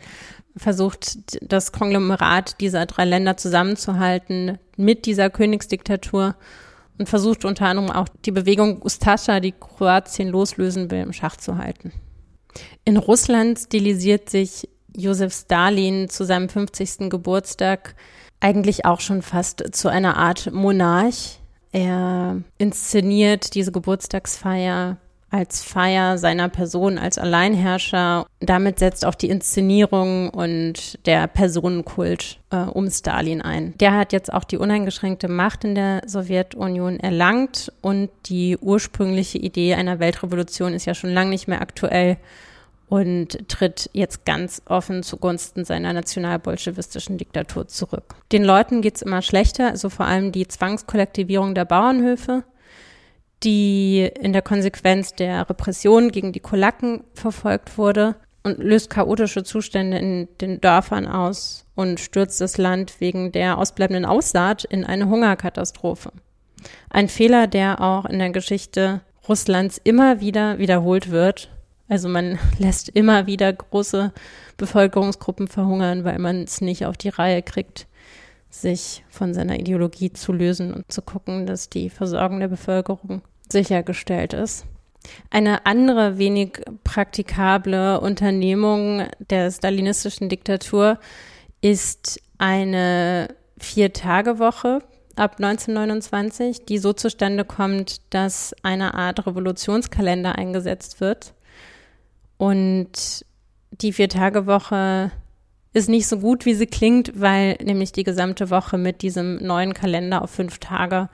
versucht, 0.57 1.17
das 1.41 1.71
Konglomerat 1.71 2.59
dieser 2.59 2.85
drei 2.85 3.05
Länder 3.05 3.37
zusammenzuhalten 3.37 4.59
mit 4.75 5.05
dieser 5.05 5.29
Königsdiktatur 5.29 6.35
und 6.97 7.07
versucht 7.07 7.45
unter 7.45 7.67
anderem 7.67 7.89
auch 7.89 8.09
die 8.25 8.31
Bewegung 8.31 8.81
Ustascha, 8.81 9.39
die 9.39 9.53
Kroatien 9.53 10.27
loslösen 10.27 10.91
will, 10.91 10.99
im 10.99 11.13
Schach 11.13 11.37
zu 11.37 11.57
halten. 11.57 11.93
In 12.83 12.97
Russland 12.97 13.57
stilisiert 13.57 14.29
sich 14.29 14.67
Josef 14.93 15.33
Stalin 15.33 16.09
zu 16.09 16.25
seinem 16.25 16.49
50. 16.49 17.09
Geburtstag 17.09 17.95
eigentlich 18.41 18.85
auch 18.85 18.99
schon 18.99 19.21
fast 19.21 19.63
zu 19.73 19.87
einer 19.87 20.17
Art 20.17 20.51
Monarch. 20.51 21.39
Er 21.71 22.41
inszeniert 22.57 23.55
diese 23.55 23.71
Geburtstagsfeier 23.71 24.97
als 25.31 25.63
Feier 25.63 26.17
seiner 26.17 26.49
Person 26.49 26.97
als 26.97 27.17
Alleinherrscher. 27.17 28.25
Damit 28.41 28.79
setzt 28.79 29.05
auch 29.05 29.15
die 29.15 29.29
Inszenierung 29.29 30.29
und 30.29 30.99
der 31.05 31.27
Personenkult 31.27 32.39
äh, 32.49 32.57
um 32.57 32.89
Stalin 32.89 33.41
ein. 33.41 33.73
Der 33.79 33.95
hat 33.95 34.11
jetzt 34.11 34.31
auch 34.31 34.43
die 34.43 34.57
uneingeschränkte 34.57 35.29
Macht 35.29 35.63
in 35.63 35.75
der 35.75 36.01
Sowjetunion 36.05 36.99
erlangt 36.99 37.71
und 37.79 38.09
die 38.25 38.57
ursprüngliche 38.57 39.37
Idee 39.37 39.75
einer 39.75 39.99
Weltrevolution 39.99 40.73
ist 40.73 40.85
ja 40.85 40.93
schon 40.93 41.13
lange 41.13 41.29
nicht 41.29 41.47
mehr 41.47 41.61
aktuell 41.61 42.17
und 42.91 43.47
tritt 43.47 43.89
jetzt 43.93 44.25
ganz 44.25 44.61
offen 44.65 45.01
zugunsten 45.01 45.63
seiner 45.63 45.93
nationalbolschewistischen 45.93 47.17
Diktatur 47.17 47.67
zurück. 47.67 48.15
Den 48.33 48.43
Leuten 48.43 48.81
geht's 48.81 49.01
immer 49.01 49.21
schlechter, 49.21 49.69
also 49.69 49.89
vor 49.89 50.05
allem 50.05 50.33
die 50.33 50.47
Zwangskollektivierung 50.47 51.55
der 51.55 51.65
Bauernhöfe 51.65 52.43
die 53.43 54.09
in 54.19 54.33
der 54.33 54.41
Konsequenz 54.41 55.15
der 55.15 55.49
Repression 55.49 56.11
gegen 56.11 56.31
die 56.31 56.39
Kolaken 56.39 57.03
verfolgt 57.13 57.77
wurde 57.77 58.15
und 58.43 58.59
löst 58.59 58.89
chaotische 58.89 59.43
Zustände 59.43 59.97
in 59.97 60.27
den 60.39 60.61
Dörfern 60.61 61.07
aus 61.07 61.65
und 61.75 61.99
stürzt 61.99 62.41
das 62.41 62.57
Land 62.57 62.99
wegen 62.99 63.31
der 63.31 63.57
ausbleibenden 63.57 64.05
Aussaat 64.05 64.63
in 64.63 64.83
eine 64.83 65.09
Hungerkatastrophe. 65.09 66.11
Ein 66.89 67.07
Fehler, 67.07 67.47
der 67.47 67.81
auch 67.81 68.05
in 68.05 68.19
der 68.19 68.29
Geschichte 68.29 69.01
Russlands 69.27 69.79
immer 69.83 70.19
wieder 70.19 70.57
wiederholt 70.59 71.11
wird. 71.11 71.49
Also 71.91 72.07
man 72.07 72.39
lässt 72.57 72.87
immer 72.89 73.27
wieder 73.27 73.51
große 73.51 74.13
Bevölkerungsgruppen 74.55 75.49
verhungern, 75.49 76.05
weil 76.05 76.19
man 76.19 76.43
es 76.43 76.61
nicht 76.61 76.85
auf 76.85 76.95
die 76.95 77.09
Reihe 77.09 77.43
kriegt, 77.43 77.85
sich 78.49 79.03
von 79.09 79.33
seiner 79.33 79.59
Ideologie 79.59 80.13
zu 80.13 80.31
lösen 80.31 80.73
und 80.73 80.89
zu 80.89 81.01
gucken, 81.01 81.45
dass 81.45 81.69
die 81.69 81.89
Versorgung 81.89 82.39
der 82.39 82.47
Bevölkerung 82.47 83.21
sichergestellt 83.49 84.33
ist. 84.33 84.65
Eine 85.31 85.65
andere 85.65 86.17
wenig 86.17 86.61
praktikable 86.85 87.99
Unternehmung 87.99 89.07
der 89.29 89.51
stalinistischen 89.51 90.29
Diktatur 90.29 90.97
ist 91.59 92.21
eine 92.37 93.35
Vier-Tage-Woche 93.57 94.79
ab 95.17 95.35
1929, 95.39 96.65
die 96.65 96.77
so 96.77 96.93
zustande 96.93 97.43
kommt, 97.43 98.01
dass 98.13 98.55
eine 98.63 98.93
Art 98.93 99.25
Revolutionskalender 99.27 100.37
eingesetzt 100.37 101.01
wird. 101.01 101.33
Und 102.41 103.23
die 103.69 103.93
Vier-Tage-Woche 103.93 105.11
ist 105.73 105.89
nicht 105.89 106.07
so 106.07 106.17
gut, 106.17 106.47
wie 106.47 106.55
sie 106.55 106.65
klingt, 106.65 107.11
weil 107.13 107.55
nämlich 107.63 107.91
die 107.91 108.03
gesamte 108.03 108.49
Woche 108.49 108.79
mit 108.79 109.03
diesem 109.03 109.35
neuen 109.35 109.75
Kalender 109.75 110.23
auf 110.23 110.31
fünf 110.31 110.57
Tage 110.57 111.09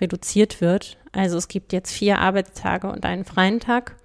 reduziert 0.00 0.62
wird. 0.62 0.96
Also 1.12 1.36
es 1.36 1.48
gibt 1.48 1.74
jetzt 1.74 1.92
vier 1.92 2.18
Arbeitstage 2.18 2.90
und 2.90 3.04
einen 3.04 3.26
freien 3.26 3.60
Tag. 3.60 3.96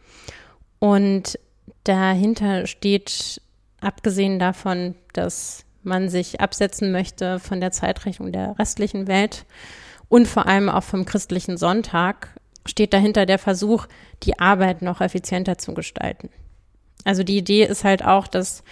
Und 0.79 1.39
dahinter 1.86 2.67
steht, 2.67 3.41
abgesehen 3.79 4.38
davon, 4.38 4.96
dass 5.13 5.63
man 5.82 6.10
sich 6.10 6.41
absetzen 6.41 6.91
möchte 6.91 7.39
von 7.39 7.62
der 7.62 7.72
Zeitrechnung 7.72 8.34
der 8.34 8.60
restlichen 8.60 9.08
Welt 9.08 9.46
und 10.10 10.27
vor 10.27 10.46
allem 10.46 10.67
auch 10.67 10.84
vom 10.84 11.05
christlichen 11.05 11.55
Sonntag, 11.55 12.36
steht 12.65 12.91
dahinter 12.91 13.25
der 13.25 13.39
Versuch, 13.39 13.88
die 14.24 14.39
Arbeit 14.39 14.82
noch 14.82 15.00
effizienter 15.00 15.58
zu 15.58 15.74
gestalten. 15.74 16.29
Also 17.06 17.24
die 17.24 17.38
Idee 17.38 17.64
ist 17.64 17.86
halt 17.86 18.04
auch, 18.04 18.28
dass 18.28 18.64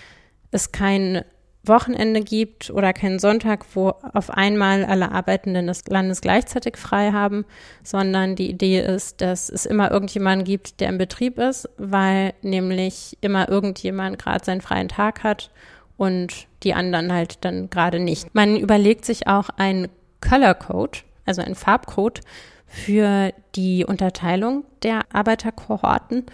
es 0.52 0.74
kein 0.74 1.24
Wochenende 1.66 2.22
gibt 2.22 2.72
oder 2.72 2.92
keinen 2.92 3.20
Sonntag, 3.20 3.66
wo 3.74 3.94
auf 4.13 4.30
einmal 4.30 4.84
alle 4.84 5.13
Arbeitenden 5.13 5.68
des 5.68 5.86
Landes 5.88 6.20
gleichzeitig 6.20 6.75
frei 6.75 7.12
haben, 7.13 7.46
sondern 7.84 8.36
die 8.36 8.50
Idee 8.50 8.82
ist, 8.82 9.22
dass 9.22 9.50
es 9.50 9.66
immer 9.66 9.90
irgendjemanden 9.90 10.44
gibt, 10.44 10.82
der 10.82 10.90
im 10.90 10.98
Betrieb 10.98 11.40
ist, 11.40 11.70
weil 11.78 12.34
nämlich 12.42 13.18
immer 13.22 13.48
irgendjemand 13.48 14.20
gerade 14.20 14.44
seinen 14.44 14.60
freien 14.60 14.90
Tag 14.90 15.24
hat 15.24 15.52
und 15.96 16.48
die 16.63 16.74
anderen 16.74 17.13
halt 17.13 17.46
dann 17.46 17.70
gerade 17.70 18.00
nicht. 18.00 18.36
Man 18.36 18.58
überlegt 18.58 19.06
sich 19.06 19.28
auch 19.28 19.50
einen 19.56 19.88
Color 20.20 20.56
Code, 20.56 21.00
also 21.25 21.42
einen 21.42 21.56
Farbcode 21.56 22.20
für 22.66 23.32
die 23.56 23.86
Unterteilung 23.86 24.66
der 24.82 25.02
Arbeiterkohorten. 25.13 26.25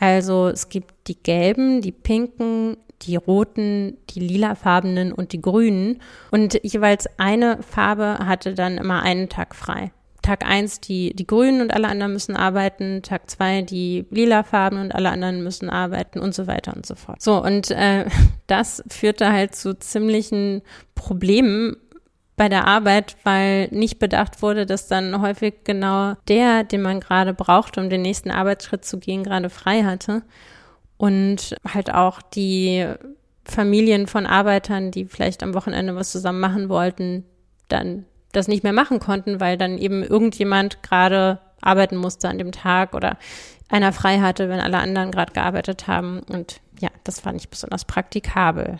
Also 0.00 0.48
es 0.48 0.68
gibt 0.70 1.08
die 1.08 1.22
gelben, 1.22 1.82
die 1.82 1.92
pinken, 1.92 2.78
die 3.02 3.16
roten, 3.16 3.96
die 4.10 4.20
lilafarbenen 4.20 5.12
und 5.12 5.32
die 5.32 5.40
grünen. 5.40 6.00
Und 6.30 6.58
jeweils 6.62 7.06
eine 7.18 7.62
Farbe 7.62 8.18
hatte 8.20 8.54
dann 8.54 8.78
immer 8.78 9.02
einen 9.02 9.28
Tag 9.28 9.54
frei. 9.54 9.92
Tag 10.22 10.44
eins 10.46 10.80
die, 10.80 11.14
die 11.14 11.26
Grünen 11.26 11.62
und 11.62 11.72
alle 11.72 11.88
anderen 11.88 12.12
müssen 12.12 12.36
arbeiten, 12.36 13.02
Tag 13.02 13.30
zwei 13.30 13.62
die 13.62 14.06
Lilafarben 14.10 14.78
und 14.78 14.94
alle 14.94 15.10
anderen 15.10 15.42
müssen 15.42 15.70
arbeiten 15.70 16.18
und 16.18 16.34
so 16.34 16.46
weiter 16.46 16.74
und 16.76 16.84
so 16.84 16.94
fort. 16.94 17.22
So, 17.22 17.42
und 17.42 17.70
äh, 17.70 18.06
das 18.46 18.82
führte 18.88 19.32
halt 19.32 19.54
zu 19.54 19.78
ziemlichen 19.78 20.62
Problemen 20.94 21.76
bei 22.40 22.48
der 22.48 22.66
Arbeit, 22.66 23.18
weil 23.22 23.68
nicht 23.70 23.98
bedacht 23.98 24.40
wurde, 24.40 24.64
dass 24.64 24.88
dann 24.88 25.20
häufig 25.20 25.56
genau 25.64 26.14
der, 26.26 26.64
den 26.64 26.80
man 26.80 26.98
gerade 26.98 27.34
braucht, 27.34 27.76
um 27.76 27.90
den 27.90 28.00
nächsten 28.00 28.30
Arbeitsschritt 28.30 28.82
zu 28.82 28.98
gehen, 28.98 29.24
gerade 29.24 29.50
frei 29.50 29.82
hatte 29.82 30.22
und 30.96 31.54
halt 31.68 31.92
auch 31.92 32.22
die 32.22 32.86
Familien 33.44 34.06
von 34.06 34.24
Arbeitern, 34.24 34.90
die 34.90 35.04
vielleicht 35.04 35.42
am 35.42 35.52
Wochenende 35.52 35.94
was 35.96 36.12
zusammen 36.12 36.40
machen 36.40 36.70
wollten, 36.70 37.26
dann 37.68 38.06
das 38.32 38.48
nicht 38.48 38.64
mehr 38.64 38.72
machen 38.72 39.00
konnten, 39.00 39.38
weil 39.38 39.58
dann 39.58 39.76
eben 39.76 40.02
irgendjemand 40.02 40.82
gerade 40.82 41.40
arbeiten 41.60 41.98
musste 41.98 42.30
an 42.30 42.38
dem 42.38 42.52
Tag 42.52 42.94
oder 42.94 43.18
einer 43.68 43.92
frei 43.92 44.20
hatte, 44.20 44.48
wenn 44.48 44.60
alle 44.60 44.78
anderen 44.78 45.10
gerade 45.10 45.34
gearbeitet 45.34 45.88
haben. 45.88 46.20
Und 46.20 46.62
ja, 46.80 46.88
das 47.04 47.22
war 47.26 47.34
nicht 47.34 47.50
besonders 47.50 47.84
praktikabel. 47.84 48.78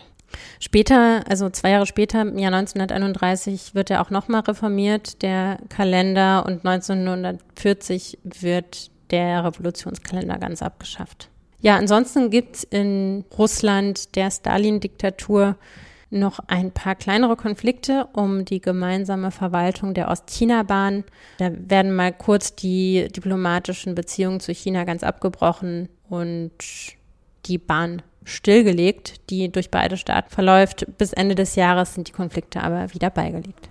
Später, 0.59 1.23
also 1.29 1.49
zwei 1.49 1.71
Jahre 1.71 1.85
später, 1.85 2.21
im 2.21 2.37
Jahr 2.37 2.53
1931, 2.53 3.75
wird 3.75 3.89
er 3.89 4.01
auch 4.01 4.09
nochmal 4.09 4.41
reformiert, 4.41 5.21
der 5.21 5.57
Kalender, 5.69 6.45
und 6.45 6.65
1940 6.65 8.19
wird 8.23 8.91
der 9.11 9.43
Revolutionskalender 9.43 10.37
ganz 10.37 10.61
abgeschafft. 10.61 11.29
Ja, 11.59 11.75
ansonsten 11.75 12.29
gibt's 12.29 12.63
in 12.63 13.23
Russland 13.37 14.15
der 14.15 14.31
Stalin-Diktatur 14.31 15.57
noch 16.11 16.39
ein 16.47 16.71
paar 16.71 16.95
kleinere 16.95 17.35
Konflikte 17.35 18.07
um 18.13 18.45
die 18.45 18.59
gemeinsame 18.59 19.31
Verwaltung 19.31 19.93
der 19.93 20.09
Ostchina-Bahn. 20.09 21.05
Da 21.37 21.51
werden 21.53 21.95
mal 21.95 22.11
kurz 22.11 22.55
die 22.55 23.07
diplomatischen 23.15 23.95
Beziehungen 23.95 24.39
zu 24.39 24.53
China 24.53 24.83
ganz 24.83 25.03
abgebrochen 25.03 25.87
und 26.09 26.51
die 27.45 27.57
Bahn 27.57 28.01
stillgelegt, 28.23 29.29
die 29.29 29.51
durch 29.51 29.71
beide 29.71 29.97
Staaten 29.97 30.29
verläuft. 30.29 30.85
Bis 30.97 31.13
Ende 31.13 31.35
des 31.35 31.55
Jahres 31.55 31.95
sind 31.95 32.07
die 32.07 32.13
Konflikte 32.13 32.61
aber 32.61 32.93
wieder 32.93 33.09
beigelegt. 33.09 33.69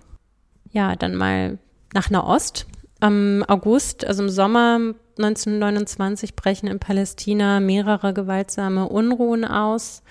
Ja, 0.73 0.97
dann 0.97 1.16
mal 1.16 1.59
nach 1.95 2.11
Nahost. 2.11 2.66
Am 3.00 3.45
August, 3.49 4.04
also 4.04 4.25
im 4.25 4.28
Sommer 4.28 4.95
1929 5.16 6.37
brechen 6.37 6.66
in 6.66 6.78
Palästina 6.78 7.61
mehrere 7.61 8.12
gewaltsame 8.12 8.88
Unruhen 8.88 9.45
aus 9.45 10.02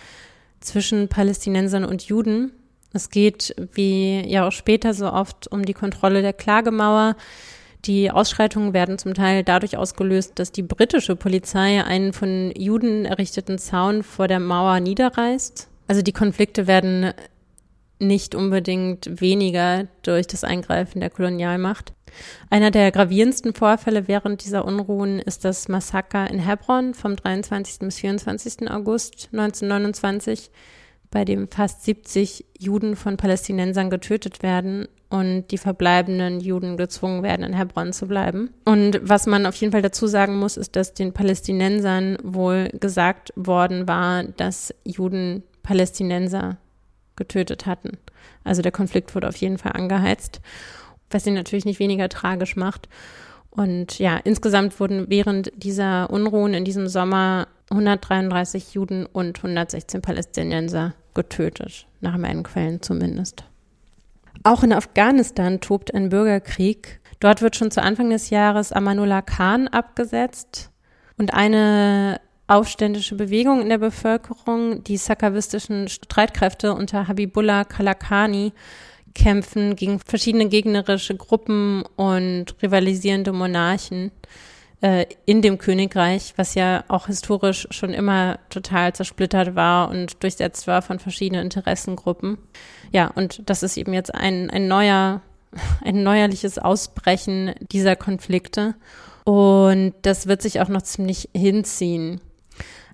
zwischen 0.60 1.08
Palästinensern 1.08 1.86
und 1.86 2.04
Juden. 2.04 2.52
Es 2.92 3.10
geht, 3.10 3.56
wie 3.74 4.28
ja 4.28 4.48
auch 4.48 4.52
später 4.52 4.94
so 4.94 5.12
oft, 5.12 5.48
um 5.48 5.64
die 5.64 5.74
Kontrolle 5.74 6.22
der 6.22 6.34
Klagemauer. 6.34 7.16
Die 7.86 8.12
Ausschreitungen 8.12 8.74
werden 8.74 8.98
zum 8.98 9.14
Teil 9.14 9.44
dadurch 9.44 9.78
ausgelöst, 9.78 10.34
dass 10.36 10.52
die 10.52 10.64
britische 10.64 11.16
Polizei 11.16 11.84
einen 11.84 12.12
von 12.12 12.52
Juden 12.56 13.06
errichteten 13.06 13.58
Zaun 13.58 14.04
vor 14.04 14.28
der 14.28 14.40
Mauer 14.40 14.80
niederreißt. 14.80 15.70
Also 15.88 16.02
die 16.02 16.12
Konflikte 16.12 16.68
werden 16.68 17.14
nicht 18.00 18.36
unbedingt 18.36 19.22
weniger 19.22 19.88
durch 20.04 20.28
das 20.28 20.44
Eingreifen 20.44 21.02
der 21.02 21.10
Kolonialmacht. 21.10 21.94
Einer 22.50 22.72
der 22.72 22.92
gravierendsten 22.92 23.54
Vorfälle 23.54 24.08
während 24.08 24.44
dieser 24.44 24.66
Unruhen 24.66 25.20
ist 25.20 25.46
das 25.46 25.68
Massaker 25.68 26.30
in 26.30 26.40
Hebron 26.40 26.94
vom 26.94 27.16
23. 27.16 27.80
bis 27.80 28.00
24. 28.00 28.70
August 28.70 29.30
1929, 29.32 30.50
bei 31.12 31.26
dem 31.26 31.48
fast 31.50 31.84
70 31.84 32.46
Juden 32.58 32.96
von 32.96 33.18
Palästinensern 33.18 33.90
getötet 33.90 34.44
werden 34.44 34.88
und 35.10 35.48
die 35.50 35.58
verbleibenden 35.58 36.40
Juden 36.40 36.78
gezwungen 36.78 37.24
werden, 37.24 37.44
in 37.44 37.54
Hebron 37.54 37.94
zu 37.94 38.08
bleiben. 38.08 38.52
Und 38.66 39.00
was 39.02 39.26
man 39.26 39.46
auf 39.46 39.56
jeden 39.56 39.72
Fall 39.72 39.82
dazu 39.82 40.06
sagen 40.06 40.38
muss, 40.38 40.56
ist, 40.56 40.76
dass 40.76 40.94
den 40.94 41.14
Palästinensern 41.14 42.18
wohl 42.24 42.70
gesagt 42.80 43.34
worden 43.36 43.88
war, 43.88 44.24
dass 44.24 44.74
Juden 44.84 45.44
Palästinenser 45.64 46.58
getötet 47.16 47.66
hatten. 47.66 47.98
Also 48.44 48.62
der 48.62 48.72
Konflikt 48.72 49.16
wurde 49.16 49.28
auf 49.28 49.36
jeden 49.38 49.58
Fall 49.58 49.74
angeheizt 49.74 50.42
was 51.10 51.26
ihn 51.26 51.34
natürlich 51.34 51.66
nicht 51.66 51.80
weniger 51.80 52.10
tragisch 52.10 52.56
macht. 52.56 52.88
Und 53.50 54.00
ja, 54.00 54.18
insgesamt 54.18 54.80
wurden 54.80 55.06
während 55.10 55.52
dieser 55.56 56.10
Unruhen 56.10 56.54
in 56.54 56.66
diesem 56.66 56.88
Sommer 56.88 57.48
133 57.70 58.74
Juden 58.74 59.06
und 59.06 59.38
116 59.38 60.02
Palästinenser 60.02 60.94
getötet, 61.14 61.88
nach 62.02 62.18
meinen 62.18 62.44
Quellen 62.44 62.82
zumindest. 62.82 63.44
Auch 64.44 64.64
in 64.64 64.74
Afghanistan 64.74 65.60
tobt 65.60 65.94
ein 65.94 66.10
Bürgerkrieg. 66.10 67.02
Dort 67.20 67.42
wird 67.42 67.56
schon 67.56 67.72
zu 67.72 67.82
Anfang 67.82 68.10
des 68.10 68.30
Jahres 68.30 68.72
Amanullah 68.72 69.22
Khan 69.22 69.68
abgesetzt 69.68 70.72
und 71.18 71.34
eine 71.34 72.22
aufständische 72.48 73.16
Bewegung 73.16 73.62
in 73.62 73.70
der 73.70 73.78
Bevölkerung, 73.78 74.84
die 74.84 74.98
sakavistischen 74.98 75.88
Streitkräfte 75.88 76.74
unter 76.74 77.08
Habibullah 77.08 77.64
Kalakani, 77.64 78.54
kämpfen 79.14 79.76
gegen 79.76 80.00
verschiedene 80.00 80.48
gegnerische 80.48 81.16
Gruppen 81.16 81.84
und 81.96 82.56
rivalisierende 82.62 83.34
Monarchen 83.34 84.12
äh, 84.82 85.06
in 85.26 85.42
dem 85.42 85.58
Königreich, 85.58 86.34
was 86.38 86.56
ja 86.56 86.84
auch 86.88 87.08
historisch 87.08 87.68
schon 87.72 87.94
immer 87.94 88.40
total 88.50 88.94
zersplittert 88.94 89.56
war 89.56 89.90
und 89.90 90.24
durchsetzt 90.24 90.68
war 90.68 90.82
von 90.82 91.00
verschiedenen 91.00 91.44
Interessengruppen. 91.44 92.38
Ja, 92.92 93.08
und 93.08 93.50
das 93.50 93.64
ist 93.64 93.78
eben 93.78 93.94
jetzt 93.94 94.14
ein, 94.14 94.50
ein 94.50 94.68
neuer, 94.68 95.22
ein 95.84 96.04
neuerliches 96.04 96.58
Ausbrechen 96.58 97.54
dieser 97.72 97.96
Konflikte. 97.96 98.76
Und 99.26 99.94
das 100.04 100.28
wird 100.28 100.42
sich 100.42 100.62
auch 100.62 100.70
noch 100.70 100.82
ziemlich 100.82 101.30
hinziehen. 101.36 102.22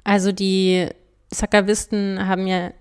Also 0.03 0.31
die 0.31 0.89
Sakavisten 1.31 2.27
haben 2.27 2.47
ja 2.47 2.71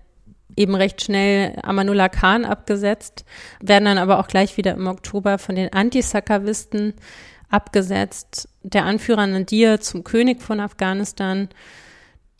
eben 0.55 0.75
recht 0.75 1.03
schnell 1.03 1.57
Amanullah 1.61 2.09
Khan 2.09 2.45
abgesetzt, 2.45 3.25
werden 3.61 3.85
dann 3.85 3.97
aber 3.97 4.19
auch 4.19 4.27
gleich 4.27 4.57
wieder 4.57 4.73
im 4.73 4.87
Oktober 4.87 5.37
von 5.37 5.55
den 5.55 5.73
Antisakavisten 5.73 6.93
abgesetzt. 7.49 8.49
Der 8.63 8.85
Anführer 8.85 9.27
Nadir 9.27 9.79
zum 9.79 10.03
König 10.03 10.41
von 10.41 10.59
Afghanistan, 10.59 11.49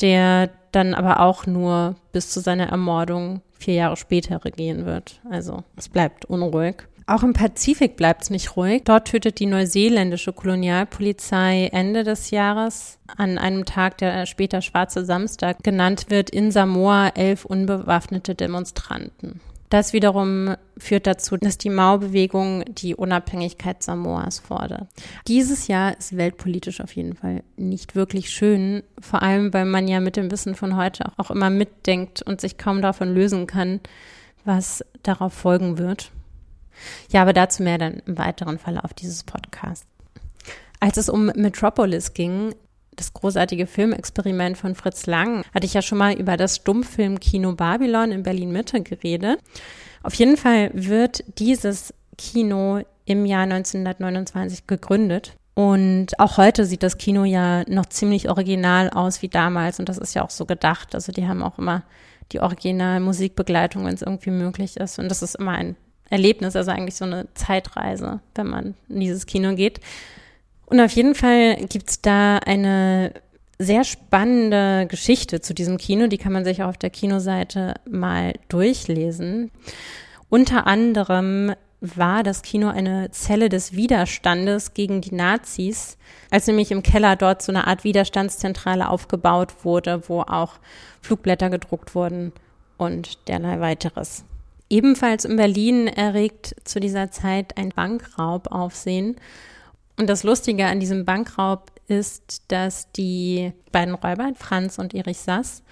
der 0.02 0.50
dann 0.72 0.94
aber 0.94 1.22
auch 1.22 1.46
nur 1.46 1.96
bis 2.12 2.30
zu 2.30 2.42
seiner 2.42 2.68
Ermordung 2.68 3.42
vier 3.58 3.76
Jahre 3.76 3.98
später 3.98 4.44
regieren 4.44 4.86
wird. 4.86 5.22
Also 5.30 5.64
es 5.78 5.90
bleibt 5.90 6.26
unruhig. 6.26 6.84
Auch 7.08 7.22
im 7.22 7.34
Pazifik 7.34 7.98
bleibt 7.98 8.24
es 8.24 8.30
nicht 8.32 8.58
ruhig. 8.58 8.82
Dort 8.84 9.10
tötet 9.10 9.40
die 9.40 9.46
neuseeländische 9.46 10.34
Kolonialpolizei 10.34 11.70
Ende 11.72 12.04
des 12.04 12.32
Jahres 12.32 12.98
an 13.16 13.38
einem 13.38 13.66
Tag, 13.66 14.00
der 14.00 14.26
später 14.26 14.64
Schwarze 14.64 15.06
Samstag 15.06 15.64
genannt 15.64 16.06
wird, 16.10 16.32
in 16.32 16.50
Samoa 16.50 17.10
elf 17.10 17.46
unbewaffnete 17.46 18.34
Demonstranten. 18.34 19.40
Das 19.76 19.92
wiederum 19.92 20.56
führt 20.78 21.06
dazu, 21.06 21.36
dass 21.36 21.58
die 21.58 21.70
Mao-Bewegung 21.70 22.64
die 22.66 22.96
Unabhängigkeit 22.96 23.84
Samoas 23.84 24.40
fordert. 24.40 24.88
Dieses 25.28 25.68
Jahr 25.68 25.98
ist 25.98 26.16
weltpolitisch 26.16 26.80
auf 26.80 26.96
jeden 26.96 27.14
Fall 27.14 27.44
nicht 27.58 27.94
wirklich 27.94 28.30
schön, 28.30 28.84
vor 29.02 29.22
allem 29.22 29.54
weil 29.54 29.66
man 29.66 29.90
ja 29.90 30.00
mit 30.00 30.16
dem 30.16 30.32
Wissen 30.32 30.56
von 30.56 30.78
heute 30.78 31.12
auch 31.18 31.30
immer 31.30 31.50
mitdenkt 31.50 32.22
und 32.22 32.40
sich 32.40 32.58
kaum 32.58 32.82
davon 32.82 33.14
lösen 33.14 33.48
kann, 33.48 33.82
was 34.46 34.82
darauf 35.04 35.34
folgen 35.34 35.78
wird. 35.78 36.10
Ja, 37.12 37.24
aber 37.24 37.34
dazu 37.34 37.62
mehr 37.62 37.78
dann 37.78 38.02
im 38.06 38.18
weiteren 38.18 38.60
Verlauf 38.60 38.94
dieses 38.94 39.26
Podcasts. 39.26 39.86
Als 40.80 40.96
es 40.96 41.10
um 41.10 41.26
Metropolis 41.26 42.14
ging, 42.14 42.56
das 42.96 43.14
großartige 43.14 43.68
Filmexperiment 43.68 44.58
von 44.58 44.76
Fritz 44.76 45.06
Lang, 45.06 45.44
hatte 45.54 45.66
ich 45.66 45.74
ja 45.74 45.82
schon 45.82 45.98
mal 45.98 46.14
über 46.14 46.38
das 46.38 46.58
Stummfilmkino 46.58 47.54
Babylon 47.54 48.12
in 48.12 48.24
Berlin 48.24 48.52
Mitte 48.52 48.82
geredet. 48.82 49.40
Auf 50.04 50.14
jeden 50.14 50.38
Fall 50.38 50.70
wird 50.74 51.24
dieses 51.40 51.94
Kino 52.18 52.82
im 53.06 53.26
Jahr 53.26 53.44
1929 53.44 54.68
gegründet. 54.68 55.36
Und 55.56 56.20
auch 56.20 56.38
heute 56.38 56.66
sieht 56.66 56.84
das 56.84 56.98
Kino 56.98 57.24
ja 57.24 57.64
noch 57.70 57.86
ziemlich 57.86 58.30
original 58.30 58.90
aus 58.90 59.22
wie 59.22 59.30
damals. 59.30 59.80
Und 59.80 59.88
das 59.88 59.98
ist 59.98 60.14
ja 60.14 60.24
auch 60.24 60.30
so 60.30 60.46
gedacht. 60.46 60.94
Also 60.94 61.12
die 61.12 61.28
haben 61.28 61.42
auch 61.42 61.58
immer 61.58 61.84
die 62.32 62.42
Originalmusikbegleitung, 62.42 63.86
wenn 63.86 63.94
es 63.94 64.02
irgendwie 64.02 64.32
möglich 64.32 64.78
ist. 64.78 65.00
Und 65.00 65.10
das 65.10 65.22
ist 65.22 65.36
immer 65.36 65.52
ein 65.52 65.76
Erlebnis, 66.10 66.56
also 66.56 66.72
eigentlich 66.72 66.96
so 66.96 67.06
eine 67.06 67.28
Zeitreise, 67.34 68.20
wenn 68.36 68.48
man 68.48 68.76
in 68.90 69.00
dieses 69.00 69.26
Kino 69.26 69.56
geht. 69.56 69.80
Und 70.66 70.80
auf 70.80 70.92
jeden 70.92 71.16
Fall 71.16 71.58
gibt 71.68 71.90
es 71.90 72.02
da 72.02 72.38
eine 72.38 73.14
sehr 73.60 73.84
spannende 73.84 74.88
Geschichte 74.88 75.42
zu 75.42 75.54
diesem 75.54 75.78
Kino. 75.78 76.08
Die 76.08 76.18
kann 76.18 76.34
man 76.34 76.44
sich 76.44 76.64
auf 76.64 76.78
der 76.78 76.90
Kinoseite 76.90 77.76
mal 77.90 78.34
durchlesen. 78.50 79.52
Unter 80.30 80.68
anderem 80.68 81.54
war 81.82 82.24
das 82.24 82.42
Kino 82.42 82.68
eine 82.70 83.12
Zelle 83.12 83.50
des 83.50 83.74
Widerstandes 83.74 84.74
gegen 84.74 85.02
die 85.02 85.14
Nazis, 85.14 85.98
als 86.32 86.48
nämlich 86.48 86.72
im 86.72 86.84
Keller 86.84 87.16
dort 87.16 87.42
so 87.42 87.52
eine 87.52 87.68
Art 87.68 87.84
Widerstandszentrale 87.84 88.90
aufgebaut 88.90 89.64
wurde, 89.64 90.02
wo 90.08 90.22
auch 90.22 90.54
Flugblätter 91.02 91.50
gedruckt 91.50 91.96
wurden 91.96 92.34
und 92.78 93.28
derlei 93.28 93.60
weiteres. 93.60 94.26
Ebenfalls 94.70 95.26
in 95.26 95.36
Berlin 95.36 95.88
erregt 95.88 96.56
zu 96.64 96.80
dieser 96.80 97.12
Zeit 97.12 97.58
ein 97.58 97.70
Bankraub 97.70 98.52
Aufsehen. 98.52 99.16
Und 99.98 100.10
das 100.10 100.24
Lustige 100.24 100.66
an 100.66 100.80
diesem 100.80 101.06
Bankraub 101.06 101.72
ist, 101.88 102.44
dass 102.52 102.92
die 102.92 103.54
beiden 103.72 103.96
Räuber, 103.96 104.34
Franz 104.36 104.78
und 104.78 104.94
Erich 104.94 105.20
Sass, 105.20 105.64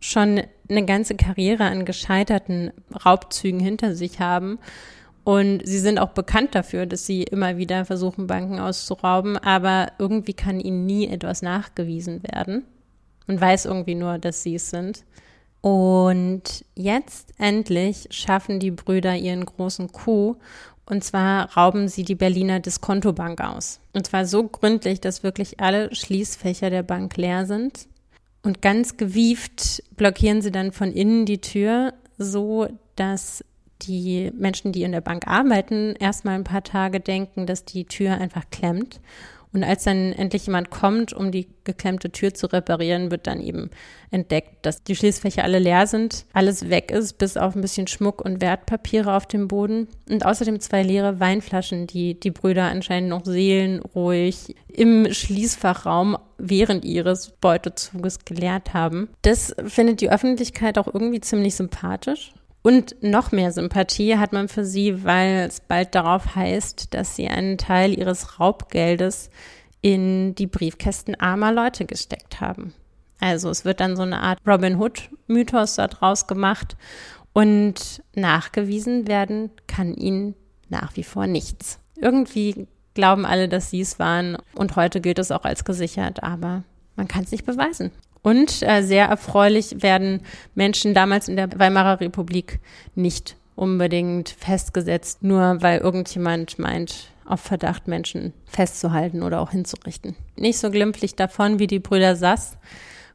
schon 0.00 0.42
eine 0.68 0.84
ganze 0.84 1.14
Karriere 1.14 1.64
an 1.64 1.84
gescheiterten 1.84 2.72
Raubzügen 3.04 3.60
hinter 3.60 3.94
sich 3.94 4.20
haben. 4.20 4.58
Und 5.24 5.62
sie 5.64 5.78
sind 5.78 5.98
auch 5.98 6.10
bekannt 6.10 6.54
dafür, 6.54 6.84
dass 6.84 7.06
sie 7.06 7.22
immer 7.22 7.56
wieder 7.56 7.86
versuchen, 7.86 8.26
Banken 8.26 8.58
auszurauben, 8.58 9.38
aber 9.38 9.92
irgendwie 9.98 10.34
kann 10.34 10.60
ihnen 10.60 10.84
nie 10.84 11.08
etwas 11.08 11.40
nachgewiesen 11.40 12.22
werden. 12.22 12.64
Man 13.26 13.40
weiß 13.40 13.64
irgendwie 13.64 13.94
nur, 13.94 14.18
dass 14.18 14.42
sie 14.42 14.56
es 14.56 14.68
sind. 14.68 15.04
Und 15.62 16.66
jetzt 16.74 17.32
endlich 17.38 18.08
schaffen 18.10 18.60
die 18.60 18.70
Brüder 18.70 19.16
ihren 19.16 19.46
großen 19.46 19.90
Coup. 19.92 20.36
Und 20.86 21.02
zwar 21.02 21.56
rauben 21.56 21.88
sie 21.88 22.04
die 22.04 22.14
Berliner 22.14 22.60
Diskontobank 22.60 23.40
aus. 23.40 23.80
Und 23.92 24.06
zwar 24.06 24.26
so 24.26 24.46
gründlich, 24.46 25.00
dass 25.00 25.22
wirklich 25.22 25.60
alle 25.60 25.94
Schließfächer 25.94 26.70
der 26.70 26.82
Bank 26.82 27.16
leer 27.16 27.46
sind. 27.46 27.88
Und 28.42 28.60
ganz 28.60 28.98
gewieft 28.98 29.82
blockieren 29.96 30.42
sie 30.42 30.50
dann 30.52 30.72
von 30.72 30.92
innen 30.92 31.24
die 31.24 31.40
Tür, 31.40 31.94
so 32.18 32.68
dass 32.96 33.42
die 33.82 34.30
Menschen, 34.36 34.72
die 34.72 34.82
in 34.82 34.92
der 34.92 35.00
Bank 35.00 35.26
arbeiten, 35.26 35.94
erstmal 35.98 36.34
ein 36.34 36.44
paar 36.44 36.62
Tage 36.62 37.00
denken, 37.00 37.46
dass 37.46 37.64
die 37.64 37.84
Tür 37.84 38.18
einfach 38.18 38.44
klemmt. 38.50 39.00
Und 39.54 39.62
als 39.62 39.84
dann 39.84 40.12
endlich 40.12 40.46
jemand 40.46 40.70
kommt, 40.70 41.12
um 41.12 41.30
die 41.30 41.46
geklemmte 41.62 42.10
Tür 42.10 42.34
zu 42.34 42.48
reparieren, 42.48 43.12
wird 43.12 43.28
dann 43.28 43.40
eben 43.40 43.70
entdeckt, 44.10 44.66
dass 44.66 44.82
die 44.82 44.96
Schließfächer 44.96 45.44
alle 45.44 45.60
leer 45.60 45.86
sind, 45.86 46.26
alles 46.32 46.70
weg 46.70 46.90
ist, 46.90 47.18
bis 47.18 47.36
auf 47.36 47.54
ein 47.54 47.62
bisschen 47.62 47.86
Schmuck 47.86 48.20
und 48.20 48.40
Wertpapiere 48.40 49.14
auf 49.14 49.26
dem 49.26 49.46
Boden 49.46 49.86
und 50.10 50.26
außerdem 50.26 50.58
zwei 50.58 50.82
leere 50.82 51.20
Weinflaschen, 51.20 51.86
die 51.86 52.18
die 52.18 52.32
Brüder 52.32 52.64
anscheinend 52.64 53.10
noch 53.10 53.24
seelenruhig 53.24 54.56
im 54.66 55.12
Schließfachraum 55.12 56.18
während 56.36 56.84
ihres 56.84 57.30
Beutezuges 57.40 58.24
geleert 58.24 58.74
haben. 58.74 59.08
Das 59.22 59.54
findet 59.64 60.00
die 60.00 60.10
Öffentlichkeit 60.10 60.78
auch 60.78 60.92
irgendwie 60.92 61.20
ziemlich 61.20 61.54
sympathisch 61.54 62.32
und 62.64 63.02
noch 63.02 63.30
mehr 63.30 63.52
Sympathie 63.52 64.16
hat 64.16 64.32
man 64.32 64.48
für 64.48 64.64
sie, 64.64 65.04
weil 65.04 65.46
es 65.46 65.60
bald 65.60 65.94
darauf 65.94 66.34
heißt, 66.34 66.94
dass 66.94 67.14
sie 67.14 67.28
einen 67.28 67.58
Teil 67.58 67.96
ihres 67.96 68.40
Raubgeldes 68.40 69.28
in 69.82 70.34
die 70.34 70.46
Briefkästen 70.46 71.14
armer 71.20 71.52
Leute 71.52 71.84
gesteckt 71.84 72.40
haben. 72.40 72.72
Also 73.20 73.50
es 73.50 73.66
wird 73.66 73.80
dann 73.80 73.96
so 73.96 74.02
eine 74.02 74.20
Art 74.20 74.38
Robin 74.46 74.80
Hood-Mythos 74.80 75.74
daraus 75.74 76.26
gemacht 76.26 76.78
und 77.34 78.02
nachgewiesen 78.14 79.08
werden 79.08 79.50
kann 79.66 79.92
ihnen 79.92 80.34
nach 80.70 80.96
wie 80.96 81.04
vor 81.04 81.26
nichts. 81.26 81.78
Irgendwie 81.96 82.66
glauben 82.94 83.26
alle, 83.26 83.50
dass 83.50 83.68
sie 83.68 83.82
es 83.82 83.98
waren 83.98 84.38
und 84.54 84.74
heute 84.76 85.02
gilt 85.02 85.18
es 85.18 85.32
auch 85.32 85.44
als 85.44 85.66
gesichert, 85.66 86.22
aber 86.22 86.64
man 86.96 87.08
kann 87.08 87.24
es 87.24 87.30
nicht 87.30 87.44
beweisen. 87.44 87.90
Und 88.24 88.62
äh, 88.62 88.82
sehr 88.82 89.04
erfreulich 89.04 89.82
werden 89.82 90.22
Menschen 90.54 90.94
damals 90.94 91.28
in 91.28 91.36
der 91.36 91.50
Weimarer 91.58 92.00
Republik 92.00 92.58
nicht 92.94 93.36
unbedingt 93.54 94.30
festgesetzt, 94.30 95.22
nur 95.22 95.58
weil 95.60 95.80
irgendjemand 95.80 96.58
meint, 96.58 97.10
auf 97.26 97.40
Verdacht 97.40 97.86
Menschen 97.86 98.32
festzuhalten 98.46 99.22
oder 99.22 99.40
auch 99.40 99.50
hinzurichten. 99.50 100.16
Nicht 100.36 100.58
so 100.58 100.70
glimpflich 100.70 101.16
davon 101.16 101.58
wie 101.58 101.66
die 101.66 101.78
Brüder 101.78 102.16
Sass 102.16 102.56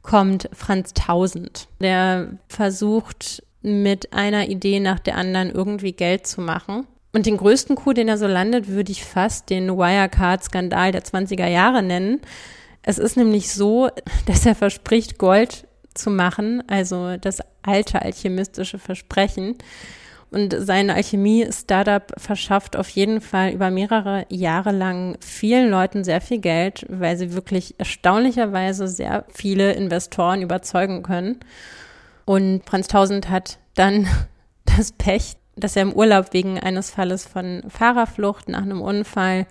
kommt 0.04 0.48
Franz 0.54 0.93
Tausend. 0.93 1.67
Der 1.82 2.28
versucht 2.48 3.43
mit 3.63 4.13
einer 4.13 4.48
Idee 4.48 4.80
nach 4.80 5.00
der 5.00 5.17
anderen 5.17 5.50
irgendwie 5.50 5.91
Geld 5.91 6.28
zu 6.28 6.39
machen. 6.39 6.86
Und 7.13 7.26
den 7.26 7.38
größten 7.38 7.76
Coup, 7.76 7.95
den 7.95 8.08
er 8.08 8.19
so 8.19 8.28
landet, 8.28 8.67
würde 8.67 8.91
ich 8.91 9.04
fast 9.04 9.50
den 9.50 9.76
Wirecard-Skandal 9.76 10.91
der 10.91 11.04
20er 11.04 11.48
Jahre 11.48 11.82
nennen. 11.82 12.22
Es 12.84 12.98
ist 12.98 13.18
nämlich 13.18 13.52
so, 13.52 13.89
dass 14.26 14.46
er 14.46 14.56
verspricht, 14.56 15.18
Gold 15.18 15.68
zu 15.94 16.10
machen, 16.10 16.63
also 16.68 17.18
das 17.18 17.39
alte 17.62 18.02
alchemistische 18.02 18.80
Versprechen. 18.80 19.56
Und 20.32 20.56
sein 20.60 20.92
Alchemie-Startup 20.92 22.13
verschafft 22.18 22.76
auf 22.76 22.89
jeden 22.89 23.20
Fall 23.20 23.52
über 23.52 23.72
mehrere 23.72 24.28
Jahre 24.30 24.72
lang 24.72 25.18
vielen 25.22 25.72
Leuten 25.72 26.04
sehr 26.04 26.22
viel 26.22 26.38
Geld, 26.38 26.86
weil 26.88 27.18
sie 27.18 27.34
wirklich 27.34 27.74
erstaunlicherweise 27.80 28.88
sehr 28.88 29.26
viele 29.34 29.74
Investoren 29.74 30.44
überzeugen 30.44 31.02
können. 31.02 31.39
Und 32.26 32.62
Franz 32.65 32.88
Tausend 32.88 33.30
hat 33.30 33.58
dann 33.74 34.08
das 34.65 34.92
Pech, 34.92 35.36
dass 35.56 35.76
er 35.76 35.82
im 35.82 35.94
Urlaub 35.94 36.32
wegen 36.32 36.60
eines 36.60 36.92
Falles 36.92 37.26
von 37.26 37.63
Fahrerflucht 37.68 38.50
nach 38.50 38.62
einem 38.62 38.82
Unfall 38.82 39.48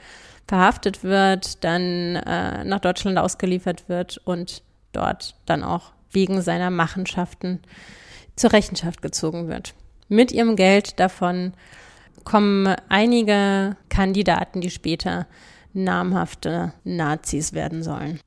verhaftet 0.49 1.05
wird, 1.05 1.63
dann 1.63 2.17
äh, 2.17 2.65
nach 2.65 2.81
Deutschland 2.81 3.19
ausgeliefert 3.19 3.89
wird 3.89 4.19
und 4.25 4.63
dort 4.93 5.37
dann 5.47 5.63
auch 5.63 5.93
wegen 6.11 6.41
seiner 6.41 6.71
Machenschaften 6.71 7.61
zur 8.35 8.53
Rechenschaft 8.53 9.03
gezogen 9.03 9.47
wird. 9.49 9.75
Mit 10.09 10.33
ihrem 10.33 10.57
Geld 10.57 10.99
davon 10.99 11.53
kommen 12.25 12.75
einige 12.89 13.77
Kandidaten, 13.91 14.63
die 14.63 14.71
später 14.71 15.27
namhafte 15.75 16.73
Nazis 16.83 17.53
werden 17.53 17.83
sollen. 17.83 18.19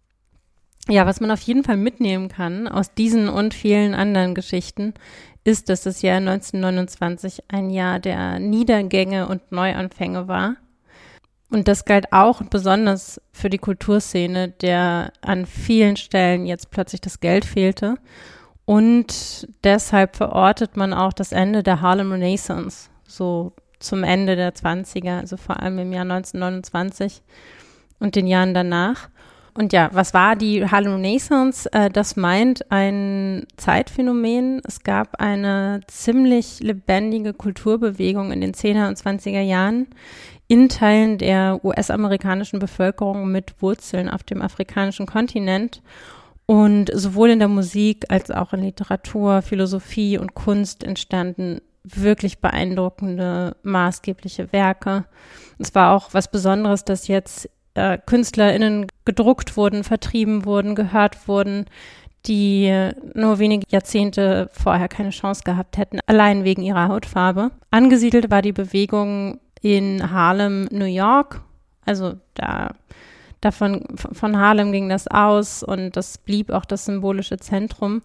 Ja, 0.87 1.05
was 1.05 1.21
man 1.21 1.31
auf 1.31 1.41
jeden 1.41 1.63
Fall 1.63 1.77
mitnehmen 1.77 2.27
kann 2.27 2.67
aus 2.67 2.93
diesen 2.93 3.29
und 3.29 3.53
vielen 3.53 3.95
anderen 3.95 4.35
Geschichten, 4.35 4.93
ist, 5.43 5.69
dass 5.69 5.81
das 5.81 6.03
Jahr 6.03 6.17
1929 6.17 7.43
ein 7.47 7.71
Jahr 7.71 7.99
der 7.99 8.39
Niedergänge 8.39 9.27
und 9.27 9.51
Neuanfänge 9.51 10.27
war 10.27 10.55
und 11.51 11.67
das 11.67 11.85
galt 11.85 12.11
auch 12.13 12.41
besonders 12.43 13.21
für 13.33 13.49
die 13.49 13.57
Kulturszene, 13.57 14.49
der 14.49 15.11
an 15.21 15.45
vielen 15.45 15.97
Stellen 15.97 16.45
jetzt 16.45 16.71
plötzlich 16.71 17.01
das 17.01 17.19
Geld 17.19 17.45
fehlte. 17.45 17.95
Und 18.65 19.47
deshalb 19.63 20.15
verortet 20.15 20.77
man 20.77 20.93
auch 20.93 21.11
das 21.11 21.33
Ende 21.33 21.61
der 21.61 21.81
Harlem 21.81 22.11
Renaissance, 22.13 22.89
so 23.05 23.51
zum 23.79 24.03
Ende 24.03 24.37
der 24.37 24.53
20er, 24.53 25.19
also 25.19 25.35
vor 25.35 25.59
allem 25.59 25.77
im 25.79 25.91
Jahr 25.91 26.03
1929 26.03 27.21
und 27.99 28.15
den 28.15 28.27
Jahren 28.27 28.53
danach. 28.53 29.09
Und 29.53 29.73
ja, 29.73 29.89
was 29.91 30.13
war 30.13 30.37
die 30.37 30.65
Harlem 30.65 30.93
Renaissance? 30.93 31.71
Äh, 31.73 31.89
das 31.89 32.15
meint 32.15 32.71
ein 32.71 33.45
Zeitphänomen. 33.57 34.61
Es 34.65 34.83
gab 34.83 35.19
eine 35.19 35.81
ziemlich 35.87 36.61
lebendige 36.61 37.33
Kulturbewegung 37.33 38.31
in 38.31 38.39
den 38.39 38.53
10er 38.53 38.87
und 38.87 38.97
20er 38.97 39.41
Jahren, 39.41 39.87
in 40.51 40.67
Teilen 40.67 41.17
der 41.17 41.63
US-amerikanischen 41.63 42.59
Bevölkerung 42.59 43.31
mit 43.31 43.61
Wurzeln 43.61 44.09
auf 44.09 44.23
dem 44.23 44.41
afrikanischen 44.41 45.05
Kontinent. 45.05 45.81
Und 46.45 46.91
sowohl 46.93 47.29
in 47.29 47.39
der 47.39 47.47
Musik 47.47 48.03
als 48.09 48.31
auch 48.31 48.51
in 48.51 48.61
Literatur, 48.61 49.43
Philosophie 49.43 50.17
und 50.17 50.33
Kunst 50.33 50.83
entstanden 50.83 51.61
wirklich 51.85 52.39
beeindruckende, 52.39 53.55
maßgebliche 53.63 54.51
Werke. 54.51 55.05
Es 55.57 55.73
war 55.73 55.95
auch 55.95 56.09
was 56.11 56.29
Besonderes, 56.29 56.83
dass 56.83 57.07
jetzt 57.07 57.49
äh, 57.75 57.97
KünstlerInnen 58.05 58.87
gedruckt 59.05 59.55
wurden, 59.55 59.85
vertrieben 59.85 60.43
wurden, 60.43 60.75
gehört 60.75 61.29
wurden, 61.29 61.63
die 62.25 62.89
nur 63.13 63.39
wenige 63.39 63.65
Jahrzehnte 63.69 64.49
vorher 64.51 64.89
keine 64.89 65.11
Chance 65.11 65.43
gehabt 65.45 65.77
hätten, 65.77 65.99
allein 66.07 66.43
wegen 66.43 66.61
ihrer 66.61 66.89
Hautfarbe. 66.89 67.51
Angesiedelt 67.69 68.29
war 68.29 68.41
die 68.41 68.51
Bewegung 68.51 69.39
in 69.61 70.11
Harlem, 70.11 70.67
New 70.71 70.85
York. 70.85 71.41
Also 71.85 72.13
da 72.33 72.73
davon, 73.41 73.85
von 73.95 74.37
Harlem 74.37 74.71
ging 74.71 74.89
das 74.89 75.07
aus 75.07 75.63
und 75.63 75.95
das 75.97 76.17
blieb 76.17 76.51
auch 76.51 76.65
das 76.65 76.85
symbolische 76.85 77.37
Zentrum. 77.37 78.01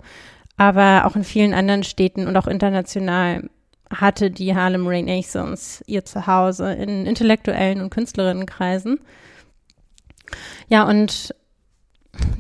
Aber 0.57 1.05
auch 1.05 1.17
in 1.17 1.25
vielen 1.25 1.53
anderen 1.53 1.85
Städten 1.85 2.27
und 2.27 2.37
auch 2.37 2.47
international 2.47 3.51
hatte 3.91 4.31
die 4.31 4.55
Harlem 4.55 4.87
Renaissance 4.87 5.85
ihr 5.87 6.05
Zuhause 6.05 6.73
in 6.73 7.07
intellektuellen 7.07 7.81
und 7.81 7.91
Künstlerinnenkreisen. 7.91 8.99
Ja, 10.69 10.85
und 10.89 11.35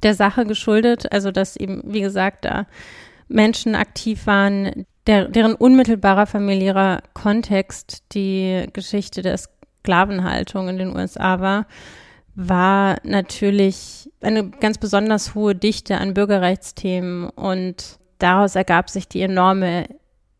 der 0.03 0.15
Sache 0.15 0.47
geschuldet, 0.47 1.13
also 1.13 1.31
dass 1.31 1.57
eben, 1.57 1.83
wie 1.85 2.01
gesagt, 2.01 2.45
da 2.45 2.67
Menschen 3.29 3.75
aktiv 3.75 4.27
waren, 4.27 4.87
der, 5.07 5.29
deren 5.29 5.55
unmittelbarer 5.55 6.27
familiärer 6.27 7.03
Kontext 7.15 8.03
die 8.13 8.67
Geschichte 8.73 9.23
der 9.23 9.39
Sklavenhaltung 9.39 10.69
in 10.69 10.79
den 10.79 10.97
USA 10.97 11.41
war, 11.41 11.67
war 12.35 12.99
natürlich 13.03 14.11
eine 14.21 14.51
ganz 14.51 14.79
besonders 14.79 15.35
hohe 15.35 15.55
Dichte 15.55 15.99
an 15.99 16.15
Bürgerrechtsthemen 16.15 17.31
und 17.31 17.99
daraus 18.19 18.57
ergab 18.57 18.91
sich 18.91 19.09
die 19.09 19.23
enorme 19.23 19.87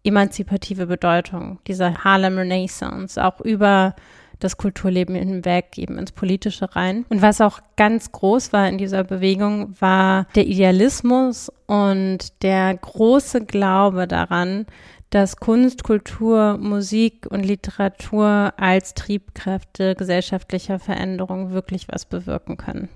emanzipative 0.05 0.87
Bedeutung 0.87 1.59
dieser 1.67 2.05
Harlem 2.05 2.39
Renaissance, 2.39 3.23
auch 3.23 3.41
über 3.41 3.95
das 4.39 4.57
Kulturleben 4.57 5.15
hinweg, 5.15 5.77
eben 5.77 5.99
ins 5.99 6.13
Politische 6.13 6.75
rein. 6.75 7.05
Und 7.09 7.23
was 7.23 7.41
auch 7.41 7.61
ganz 7.77 8.13
groß 8.13 8.53
war 8.53 8.69
in 8.69 8.79
dieser 8.79 9.05
Bewegung, 9.05 9.75
war 9.81 10.27
der 10.35 10.47
Idealismus 10.47 11.51
und 11.67 12.43
der 12.43 12.75
große 12.77 13.45
Glaube 13.45 14.07
daran, 14.07 14.67
dass 15.11 15.37
Kunst, 15.37 15.85
Kultur, 15.85 16.59
Musik 16.59 17.27
und 17.31 17.45
Literatur 17.45 18.53
als 18.57 18.95
Triebkräfte 18.95 19.95
gesellschaftlicher 19.95 20.79
Veränderung 20.79 21.53
wirklich 21.53 21.87
was 21.89 22.05
bewirken 22.05 22.57
können. 22.57 22.89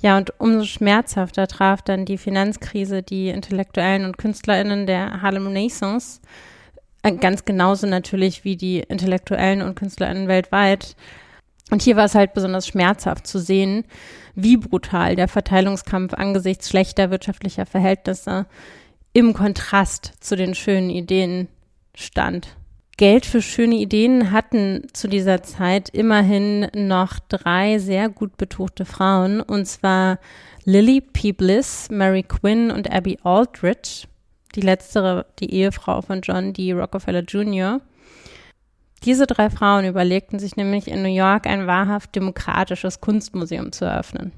Ja, 0.00 0.16
und 0.16 0.38
umso 0.38 0.64
schmerzhafter 0.64 1.46
traf 1.46 1.82
dann 1.82 2.04
die 2.04 2.18
Finanzkrise 2.18 3.02
die 3.02 3.28
Intellektuellen 3.28 4.04
und 4.04 4.18
KünstlerInnen 4.18 4.86
der 4.86 5.22
Harlem 5.22 5.46
Renaissance, 5.46 6.20
ganz 7.10 7.44
genauso 7.44 7.86
natürlich 7.86 8.44
wie 8.44 8.56
die 8.56 8.80
Intellektuellen 8.80 9.62
und 9.62 9.76
KünstlerInnen 9.76 10.28
weltweit. 10.28 10.96
Und 11.70 11.82
hier 11.82 11.96
war 11.96 12.04
es 12.04 12.14
halt 12.14 12.32
besonders 12.32 12.66
schmerzhaft 12.66 13.26
zu 13.26 13.38
sehen, 13.38 13.84
wie 14.34 14.56
brutal 14.56 15.16
der 15.16 15.28
Verteilungskampf 15.28 16.14
angesichts 16.14 16.68
schlechter 16.68 17.10
wirtschaftlicher 17.10 17.66
Verhältnisse 17.66 18.46
im 19.12 19.32
Kontrast 19.32 20.12
zu 20.20 20.36
den 20.36 20.54
schönen 20.54 20.90
Ideen 20.90 21.48
stand. 21.94 22.56
Geld 22.98 23.26
für 23.26 23.42
schöne 23.42 23.74
Ideen 23.76 24.30
hatten 24.30 24.86
zu 24.92 25.06
dieser 25.08 25.42
Zeit 25.42 25.90
immerhin 25.90 26.68
noch 26.74 27.18
drei 27.28 27.78
sehr 27.78 28.08
gut 28.08 28.36
betuchte 28.36 28.84
Frauen, 28.84 29.40
und 29.40 29.66
zwar 29.66 30.18
Lily 30.64 31.00
P. 31.00 31.32
Bliss, 31.32 31.88
Mary 31.90 32.22
Quinn 32.22 32.70
und 32.70 32.90
Abby 32.90 33.18
Aldrich. 33.22 34.08
Die 34.56 34.62
letztere, 34.62 35.26
die 35.38 35.52
Ehefrau 35.52 36.00
von 36.00 36.22
John 36.22 36.54
D. 36.54 36.72
Rockefeller 36.72 37.20
Jr. 37.20 37.80
Diese 39.04 39.26
drei 39.26 39.50
Frauen 39.50 39.84
überlegten 39.84 40.38
sich 40.38 40.56
nämlich 40.56 40.88
in 40.88 41.02
New 41.02 41.14
York 41.14 41.46
ein 41.46 41.66
wahrhaft 41.66 42.16
demokratisches 42.16 43.02
Kunstmuseum 43.02 43.70
zu 43.72 43.84
eröffnen. 43.84 44.32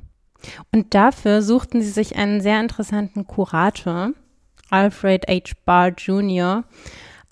Und 0.73 0.95
dafür 0.95 1.41
suchten 1.43 1.83
sie 1.83 1.91
sich 1.91 2.17
einen 2.17 2.41
sehr 2.41 2.61
interessanten 2.61 3.27
Kurator, 3.27 4.11
Alfred 4.71 5.27
H. 5.29 5.55
Barr 5.65 5.93
Jr., 5.97 6.65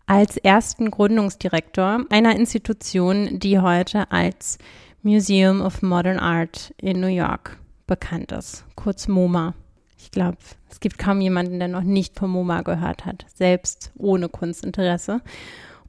als 0.06 0.36
ersten 0.36 0.92
Gründungsdirektor 0.92 2.04
einer 2.10 2.36
Institution, 2.36 3.40
die 3.40 3.58
heute 3.58 4.10
als 4.12 4.58
Museum 5.02 5.60
of 5.60 5.82
Modern 5.82 6.20
Art 6.20 6.72
in 6.78 7.00
New 7.00 7.08
York 7.08 7.58
bekannt 7.88 8.30
ist, 8.30 8.64
kurz 8.76 9.08
MoMA. 9.08 9.54
Ich 10.06 10.12
glaube, 10.12 10.38
es 10.70 10.78
gibt 10.78 10.98
kaum 10.98 11.20
jemanden, 11.20 11.58
der 11.58 11.66
noch 11.66 11.82
nicht 11.82 12.16
von 12.16 12.30
MoMA 12.30 12.62
gehört 12.62 13.04
hat, 13.06 13.26
selbst 13.34 13.90
ohne 13.96 14.28
Kunstinteresse. 14.28 15.20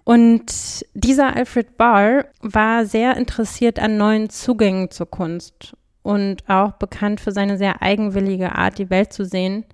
Und 0.03 0.85
dieser 0.95 1.35
Alfred 1.35 1.77
Barr 1.77 2.25
war 2.41 2.87
sehr 2.87 3.15
interessiert 3.15 3.77
an 3.77 3.97
neuen 3.97 4.31
Zugängen 4.31 4.89
zur 4.89 5.05
Kunst 5.05 5.77
und 6.01 6.49
auch 6.49 6.71
bekannt 6.71 7.21
für 7.21 7.31
seine 7.31 7.59
sehr 7.59 7.83
eigenwillige 7.83 8.55
Art, 8.55 8.79
die 8.79 8.89
Welt 8.89 9.13
zu 9.13 9.23
sehen. 9.23 9.65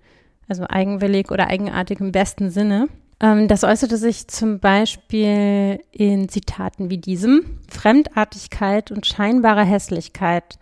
Also 0.49 0.65
eigenwillig 0.67 1.31
oder 1.31 1.47
eigenartig 1.47 2.01
im 2.01 2.11
besten 2.11 2.49
Sinne. 2.49 2.89
Ähm, 3.21 3.47
das 3.47 3.63
äußerte 3.63 3.95
sich 3.95 4.27
zum 4.27 4.59
Beispiel 4.59 5.79
in 5.93 6.27
Zitaten 6.27 6.89
wie 6.89 6.97
diesem. 6.97 7.59
Fremdartigkeit 7.69 8.91
und 8.91 9.05
scheinbare 9.05 9.63
Hässlichkeit. 9.63 10.59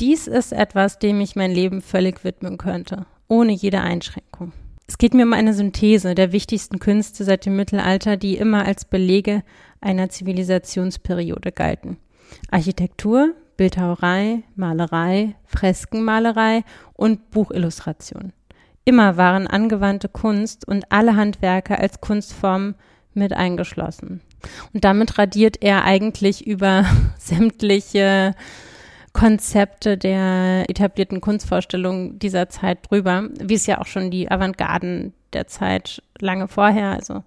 Dies 0.00 0.26
ist 0.26 0.52
etwas, 0.52 0.98
dem 0.98 1.20
ich 1.22 1.34
mein 1.34 1.52
Leben 1.52 1.80
völlig 1.80 2.24
widmen 2.24 2.58
könnte, 2.58 3.06
ohne 3.32 3.52
jede 3.52 3.80
Einschränkung. 3.80 4.52
Es 4.86 4.98
geht 4.98 5.14
mir 5.14 5.24
um 5.24 5.32
eine 5.32 5.54
Synthese 5.54 6.14
der 6.14 6.32
wichtigsten 6.32 6.78
Künste 6.78 7.24
seit 7.24 7.46
dem 7.46 7.56
Mittelalter, 7.56 8.18
die 8.18 8.36
immer 8.36 8.66
als 8.66 8.84
Belege 8.84 9.42
einer 9.80 10.10
Zivilisationsperiode 10.10 11.50
galten. 11.50 11.96
Architektur, 12.50 13.32
Bildhauerei, 13.56 14.42
Malerei, 14.54 15.34
Freskenmalerei 15.46 16.62
und 16.92 17.30
Buchillustration. 17.30 18.34
Immer 18.84 19.16
waren 19.16 19.46
angewandte 19.46 20.10
Kunst 20.10 20.68
und 20.68 20.92
alle 20.92 21.16
Handwerke 21.16 21.78
als 21.78 22.02
Kunstform 22.02 22.74
mit 23.14 23.32
eingeschlossen. 23.32 24.20
Und 24.74 24.84
damit 24.84 25.16
radiert 25.16 25.62
er 25.62 25.84
eigentlich 25.84 26.46
über 26.46 26.84
sämtliche 27.18 28.34
Konzepte 29.12 29.98
der 29.98 30.64
etablierten 30.68 31.20
Kunstvorstellung 31.20 32.18
dieser 32.18 32.48
Zeit 32.48 32.90
drüber, 32.90 33.28
wie 33.38 33.54
es 33.54 33.66
ja 33.66 33.80
auch 33.80 33.86
schon 33.86 34.10
die 34.10 34.30
Avantgarden 34.30 35.12
der 35.32 35.46
Zeit 35.46 36.02
lange 36.18 36.48
vorher, 36.48 36.90
also 36.90 37.22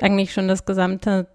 eigentlich 0.00 0.32
schon 0.32 0.48
das 0.48 0.64
gesamte 0.64 1.28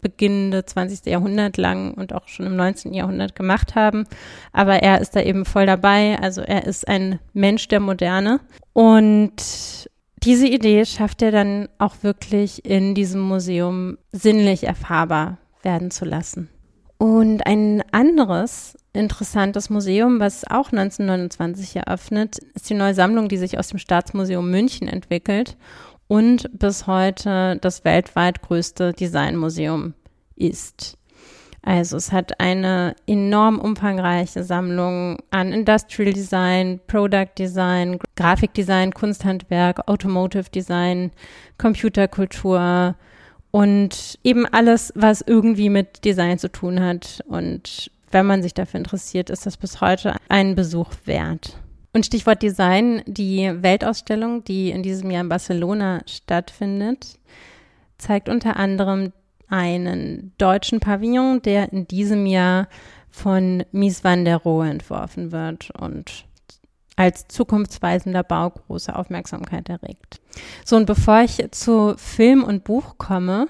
beginnende 0.00 0.64
20. 0.64 1.06
Jahrhundert 1.06 1.56
lang 1.56 1.94
und 1.94 2.12
auch 2.12 2.28
schon 2.28 2.46
im 2.46 2.56
19. 2.56 2.94
Jahrhundert 2.94 3.34
gemacht 3.34 3.74
haben. 3.74 4.04
Aber 4.52 4.82
er 4.82 5.00
ist 5.00 5.16
da 5.16 5.20
eben 5.20 5.44
voll 5.44 5.66
dabei. 5.66 6.18
Also 6.20 6.40
er 6.40 6.66
ist 6.66 6.86
ein 6.86 7.18
Mensch 7.32 7.68
der 7.68 7.80
Moderne. 7.80 8.40
Und 8.72 9.88
diese 10.22 10.46
Idee 10.46 10.84
schafft 10.84 11.22
er 11.22 11.32
dann 11.32 11.68
auch 11.78 11.96
wirklich 12.02 12.64
in 12.64 12.94
diesem 12.94 13.20
Museum 13.20 13.98
sinnlich 14.12 14.64
erfahrbar 14.64 15.38
werden 15.62 15.90
zu 15.90 16.04
lassen. 16.04 16.48
Und 16.98 17.46
ein 17.46 17.82
anderes 17.92 18.76
interessantes 18.98 19.70
Museum, 19.70 20.20
was 20.20 20.44
auch 20.44 20.72
1929 20.72 21.76
eröffnet, 21.76 22.38
ist 22.54 22.68
die 22.68 22.74
neue 22.74 22.94
Sammlung, 22.94 23.28
die 23.28 23.38
sich 23.38 23.58
aus 23.58 23.68
dem 23.68 23.78
Staatsmuseum 23.78 24.50
München 24.50 24.88
entwickelt 24.88 25.56
und 26.08 26.50
bis 26.58 26.86
heute 26.86 27.58
das 27.60 27.84
weltweit 27.84 28.42
größte 28.42 28.92
Designmuseum 28.92 29.94
ist. 30.36 30.98
Also 31.62 31.96
es 31.96 32.12
hat 32.12 32.40
eine 32.40 32.94
enorm 33.06 33.58
umfangreiche 33.58 34.42
Sammlung 34.42 35.18
an 35.30 35.52
Industrial 35.52 36.12
Design, 36.12 36.80
Product 36.86 37.32
Design, 37.38 37.98
Grafikdesign, 38.16 38.92
Kunsthandwerk, 38.94 39.86
Automotive 39.88 40.50
Design, 40.50 41.10
Computerkultur 41.58 42.94
und 43.50 44.18
eben 44.24 44.46
alles, 44.46 44.92
was 44.94 45.20
irgendwie 45.20 45.68
mit 45.68 46.04
Design 46.04 46.38
zu 46.38 46.50
tun 46.50 46.80
hat. 46.80 47.22
Und 47.26 47.90
wenn 48.10 48.26
man 48.26 48.42
sich 48.42 48.54
dafür 48.54 48.78
interessiert, 48.78 49.30
ist 49.30 49.46
das 49.46 49.56
bis 49.56 49.80
heute 49.80 50.16
einen 50.28 50.54
Besuch 50.54 50.90
wert. 51.04 51.58
Und 51.92 52.06
Stichwort 52.06 52.42
Design, 52.42 53.02
die 53.06 53.50
Weltausstellung, 53.62 54.44
die 54.44 54.70
in 54.70 54.82
diesem 54.82 55.10
Jahr 55.10 55.22
in 55.22 55.28
Barcelona 55.28 56.00
stattfindet, 56.06 57.18
zeigt 57.96 58.28
unter 58.28 58.56
anderem 58.56 59.12
einen 59.48 60.32
deutschen 60.38 60.80
Pavillon, 60.80 61.42
der 61.42 61.72
in 61.72 61.88
diesem 61.88 62.26
Jahr 62.26 62.68
von 63.10 63.64
Mies 63.72 64.04
van 64.04 64.24
der 64.24 64.36
Rohe 64.36 64.68
entworfen 64.68 65.32
wird 65.32 65.70
und 65.70 66.24
als 66.96 67.28
zukunftsweisender 67.28 68.22
Bau 68.22 68.50
große 68.50 68.94
Aufmerksamkeit 68.94 69.68
erregt. 69.68 70.20
So, 70.64 70.76
und 70.76 70.86
bevor 70.86 71.20
ich 71.20 71.42
zu 71.52 71.94
Film 71.96 72.42
und 72.44 72.64
Buch 72.64 72.98
komme, 72.98 73.46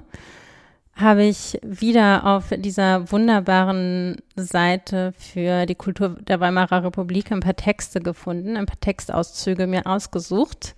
habe 0.98 1.24
ich 1.24 1.58
wieder 1.62 2.26
auf 2.26 2.46
dieser 2.56 3.10
wunderbaren 3.10 4.16
Seite 4.34 5.12
für 5.16 5.64
die 5.66 5.76
Kultur 5.76 6.16
der 6.20 6.40
Weimarer 6.40 6.84
Republik 6.84 7.30
ein 7.30 7.40
paar 7.40 7.56
Texte 7.56 8.00
gefunden, 8.00 8.56
ein 8.56 8.66
paar 8.66 8.80
Textauszüge 8.80 9.66
mir 9.66 9.86
ausgesucht. 9.86 10.74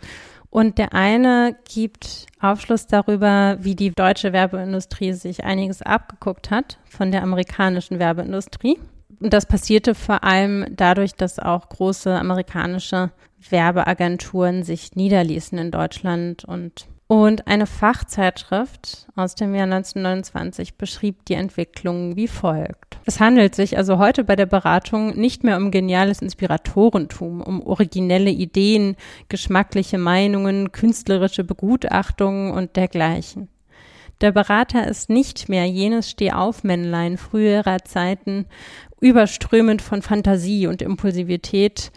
Und 0.51 0.79
der 0.79 0.95
eine 0.95 1.57
gibt 1.73 2.27
Aufschluss 2.41 2.87
darüber, 2.87 3.57
wie 3.61 3.77
die 3.77 3.93
deutsche 3.93 4.33
Werbeindustrie 4.33 5.13
sich 5.13 5.45
einiges 5.45 5.81
abgeguckt 5.81 6.51
hat 6.51 6.79
von 6.85 7.13
der 7.13 7.23
amerikanischen 7.23 7.99
Werbeindustrie. 7.99 8.79
Und 9.21 9.33
das 9.33 9.47
passierte 9.47 9.95
vor 9.95 10.25
allem 10.25 10.67
dadurch, 10.71 11.15
dass 11.15 11.39
auch 11.39 11.69
große 11.69 12.13
amerikanische 12.13 13.11
Werbeagenturen 13.49 14.65
sich 14.65 14.97
niederließen 14.97 15.57
in 15.57 15.71
Deutschland 15.71 16.45
und 16.45 16.89
Und 17.11 17.49
eine 17.49 17.67
Fachzeitschrift 17.67 19.09
aus 19.17 19.35
dem 19.35 19.53
Jahr 19.53 19.65
1929 19.65 20.77
beschrieb 20.77 21.25
die 21.25 21.35
Entwicklung 21.35 22.15
wie 22.15 22.29
folgt. 22.29 23.01
Es 23.05 23.19
handelt 23.19 23.57
sich 23.57 23.77
also 23.77 23.99
heute 23.99 24.23
bei 24.23 24.37
der 24.37 24.47
Beratung 24.47 25.19
nicht 25.19 25.43
mehr 25.43 25.57
um 25.57 25.73
geniales 25.73 26.23
Inspiratorentum, 26.23 27.41
um 27.41 27.67
originelle 27.67 28.31
Ideen, 28.31 28.95
geschmackliche 29.29 29.99
Meinungen, 29.99 30.71
künstlerische 30.71 31.43
Begutachtungen 31.43 32.53
und 32.53 32.77
dergleichen. 32.77 33.49
Der 34.21 34.31
Berater 34.31 34.87
ist 34.87 35.11
nicht 35.11 35.49
mehr 35.49 35.65
jenes 35.65 36.11
Stehaufmännlein 36.11 37.19
früherer 37.19 37.79
Zeiten, 37.79 38.47
überströmend 39.01 39.83
von 39.83 40.03
Fantasie 40.03 40.69
und 40.69 40.81
Impulsivität. 40.81 41.91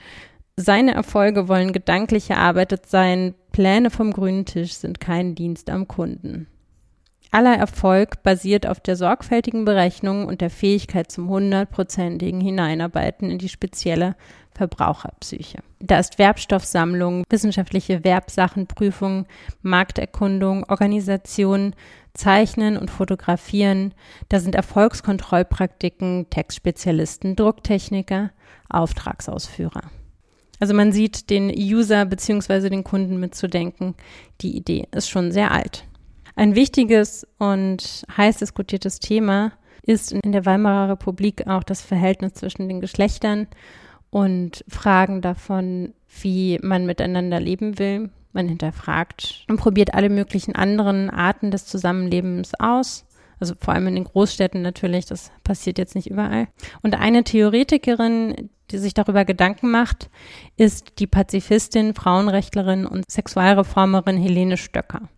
Seine 0.56 0.96
Erfolge 0.96 1.48
wollen 1.48 1.72
gedanklich 1.72 2.32
erarbeitet 2.32 2.88
sein, 2.88 3.36
Pläne 3.54 3.92
vom 3.92 4.12
grünen 4.12 4.46
Tisch 4.46 4.74
sind 4.74 5.00
kein 5.00 5.36
Dienst 5.36 5.70
am 5.70 5.88
Kunden. 5.88 6.48
Aller 7.30 7.56
Erfolg 7.56 8.22
basiert 8.24 8.68
auf 8.68 8.80
der 8.80 8.96
sorgfältigen 8.96 9.64
Berechnung 9.64 10.26
und 10.26 10.42
der 10.42 10.50
Fähigkeit 10.50 11.12
zum 11.12 11.30
hundertprozentigen 11.30 12.42
Hineinarbeiten 12.42 13.30
in 13.30 13.38
die 13.38 13.50
spezielle 13.50 14.16
Verbraucherpsyche. 14.56 15.60
Da 15.80 16.00
ist 16.00 16.18
Werbstoffsammlung, 16.20 17.24
wissenschaftliche 17.30 18.04
Werbsachenprüfung, 18.04 19.28
Markterkundung, 19.62 20.64
Organisation, 20.68 21.76
Zeichnen 22.14 22.78
und 22.78 22.90
Fotografieren. 22.90 23.94
Da 24.30 24.40
sind 24.40 24.56
Erfolgskontrollpraktiken, 24.56 26.28
Textspezialisten, 26.32 27.36
Drucktechniker, 27.36 28.32
Auftragsausführer. 28.70 29.92
Also 30.60 30.74
man 30.74 30.92
sieht 30.92 31.30
den 31.30 31.50
User 31.50 32.06
bzw. 32.06 32.70
den 32.70 32.84
Kunden 32.84 33.20
mitzudenken. 33.20 33.96
Die 34.42 34.56
Idee 34.56 34.88
ist 34.92 35.10
schon 35.10 35.32
sehr 35.32 35.52
alt. 35.52 35.86
Ein 36.36 36.56
wichtiges 36.56 37.28
und 37.38 38.06
heiß 38.16 38.38
diskutiertes 38.38 39.00
Thema 39.00 39.52
ist 39.84 40.12
in 40.12 40.32
der 40.32 40.46
Weimarer 40.46 40.90
Republik 40.90 41.48
auch 41.48 41.64
das 41.64 41.82
Verhältnis 41.82 42.34
zwischen 42.34 42.68
den 42.68 42.80
Geschlechtern 42.82 43.48
und 44.10 44.64
Fragen 44.68 45.22
davon, 45.22 45.94
wie 46.22 46.60
man 46.62 46.86
miteinander 46.86 47.40
leben 47.40 47.80
will. 47.80 48.10
Man 48.32 48.48
hinterfragt 48.48 49.46
und 49.48 49.58
probiert 49.58 49.94
alle 49.94 50.10
möglichen 50.10 50.56
anderen 50.56 51.12
Arten 51.12 51.52
des 51.52 51.68
Zusammenlebens 51.68 52.54
aus. 52.60 53.06
Also 53.40 53.54
vor 53.60 53.74
allem 53.74 53.88
in 53.88 53.96
den 53.96 54.04
Großstädten 54.06 54.62
natürlich, 54.62 55.06
das 55.06 55.32
passiert 55.44 55.78
jetzt 55.78 55.94
nicht 55.94 56.10
überall. 56.10 56.48
Und 56.82 56.96
eine 56.96 57.24
Theoretikerin, 57.24 58.50
die 58.72 58.78
sich 58.78 58.94
darüber 58.94 59.26
Gedanken 59.26 59.72
macht, 59.72 60.10
ist 60.58 61.00
die 61.00 61.08
Pazifistin, 61.08 61.94
Frauenrechtlerin 61.94 62.86
und 62.86 63.10
Sexualreformerin 63.10 64.18
Helene 64.18 64.58
Stöcker. 64.58 65.10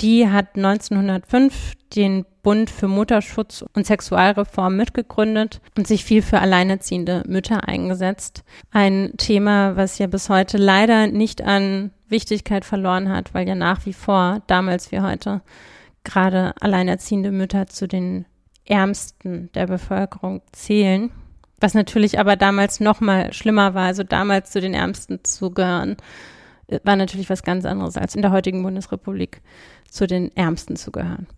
Die 0.00 0.28
hat 0.28 0.56
1905 0.56 1.74
den 1.94 2.24
Bund 2.42 2.70
für 2.70 2.88
Mutterschutz 2.88 3.64
und 3.74 3.86
Sexualreform 3.86 4.76
mitgegründet 4.76 5.60
und 5.76 5.86
sich 5.86 6.04
viel 6.04 6.22
für 6.22 6.40
alleinerziehende 6.40 7.22
Mütter 7.26 7.68
eingesetzt. 7.68 8.42
Ein 8.72 9.12
Thema, 9.16 9.76
was 9.76 9.98
ja 9.98 10.08
bis 10.08 10.28
heute 10.28 10.58
leider 10.58 11.06
nicht 11.06 11.42
an 11.42 11.92
Wichtigkeit 12.08 12.64
verloren 12.64 13.08
hat, 13.10 13.32
weil 13.32 13.46
ja 13.46 13.54
nach 13.54 13.86
wie 13.86 13.92
vor, 13.92 14.42
damals 14.48 14.90
wie 14.90 15.00
heute, 15.00 15.42
gerade 16.04 16.54
alleinerziehende 16.60 17.30
Mütter 17.30 17.68
zu 17.68 17.86
den 17.86 18.26
Ärmsten 18.64 19.50
der 19.52 19.66
Bevölkerung 19.66 20.42
zählen. 20.50 21.10
Was 21.62 21.74
natürlich 21.74 22.18
aber 22.18 22.34
damals 22.34 22.80
noch 22.80 23.00
mal 23.00 23.32
schlimmer 23.32 23.72
war, 23.74 23.86
also 23.86 24.02
damals 24.02 24.50
zu 24.50 24.60
den 24.60 24.74
Ärmsten 24.74 25.22
zu 25.22 25.52
gehören, 25.52 25.96
äh, 26.66 26.80
war 26.82 26.96
natürlich 26.96 27.30
was 27.30 27.44
ganz 27.44 27.64
anderes 27.64 27.96
als 27.96 28.16
in 28.16 28.22
der 28.22 28.32
heutigen 28.32 28.64
Bundesrepublik 28.64 29.42
zu 29.88 30.08
den 30.08 30.36
Ärmsten 30.36 30.74
zu 30.74 30.90
gehören. 30.90 31.28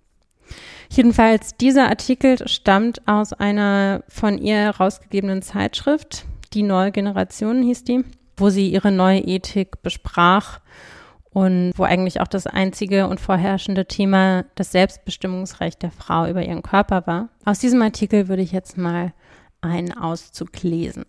Jedenfalls, 0.88 1.58
dieser 1.58 1.90
Artikel 1.90 2.48
stammt 2.48 3.06
aus 3.06 3.34
einer 3.34 4.02
von 4.08 4.38
ihr 4.38 4.56
herausgegebenen 4.56 5.42
Zeitschrift, 5.42 6.24
die 6.54 6.62
Neue 6.62 6.90
Generation 6.90 7.62
hieß 7.62 7.84
die, 7.84 8.02
wo 8.38 8.48
sie 8.48 8.70
ihre 8.70 8.92
neue 8.92 9.20
Ethik 9.20 9.82
besprach 9.82 10.60
und 11.34 11.72
wo 11.76 11.82
eigentlich 11.82 12.22
auch 12.22 12.28
das 12.28 12.46
einzige 12.46 13.08
und 13.08 13.20
vorherrschende 13.20 13.84
Thema 13.84 14.46
das 14.54 14.72
Selbstbestimmungsrecht 14.72 15.82
der 15.82 15.90
Frau 15.90 16.26
über 16.28 16.42
ihren 16.42 16.62
Körper 16.62 17.06
war. 17.06 17.28
Aus 17.44 17.58
diesem 17.58 17.82
Artikel 17.82 18.28
würde 18.28 18.42
ich 18.42 18.52
jetzt 18.52 18.78
mal 18.78 19.12
einen 19.64 19.92
Auszug 19.92 20.62
lesen. 20.62 21.04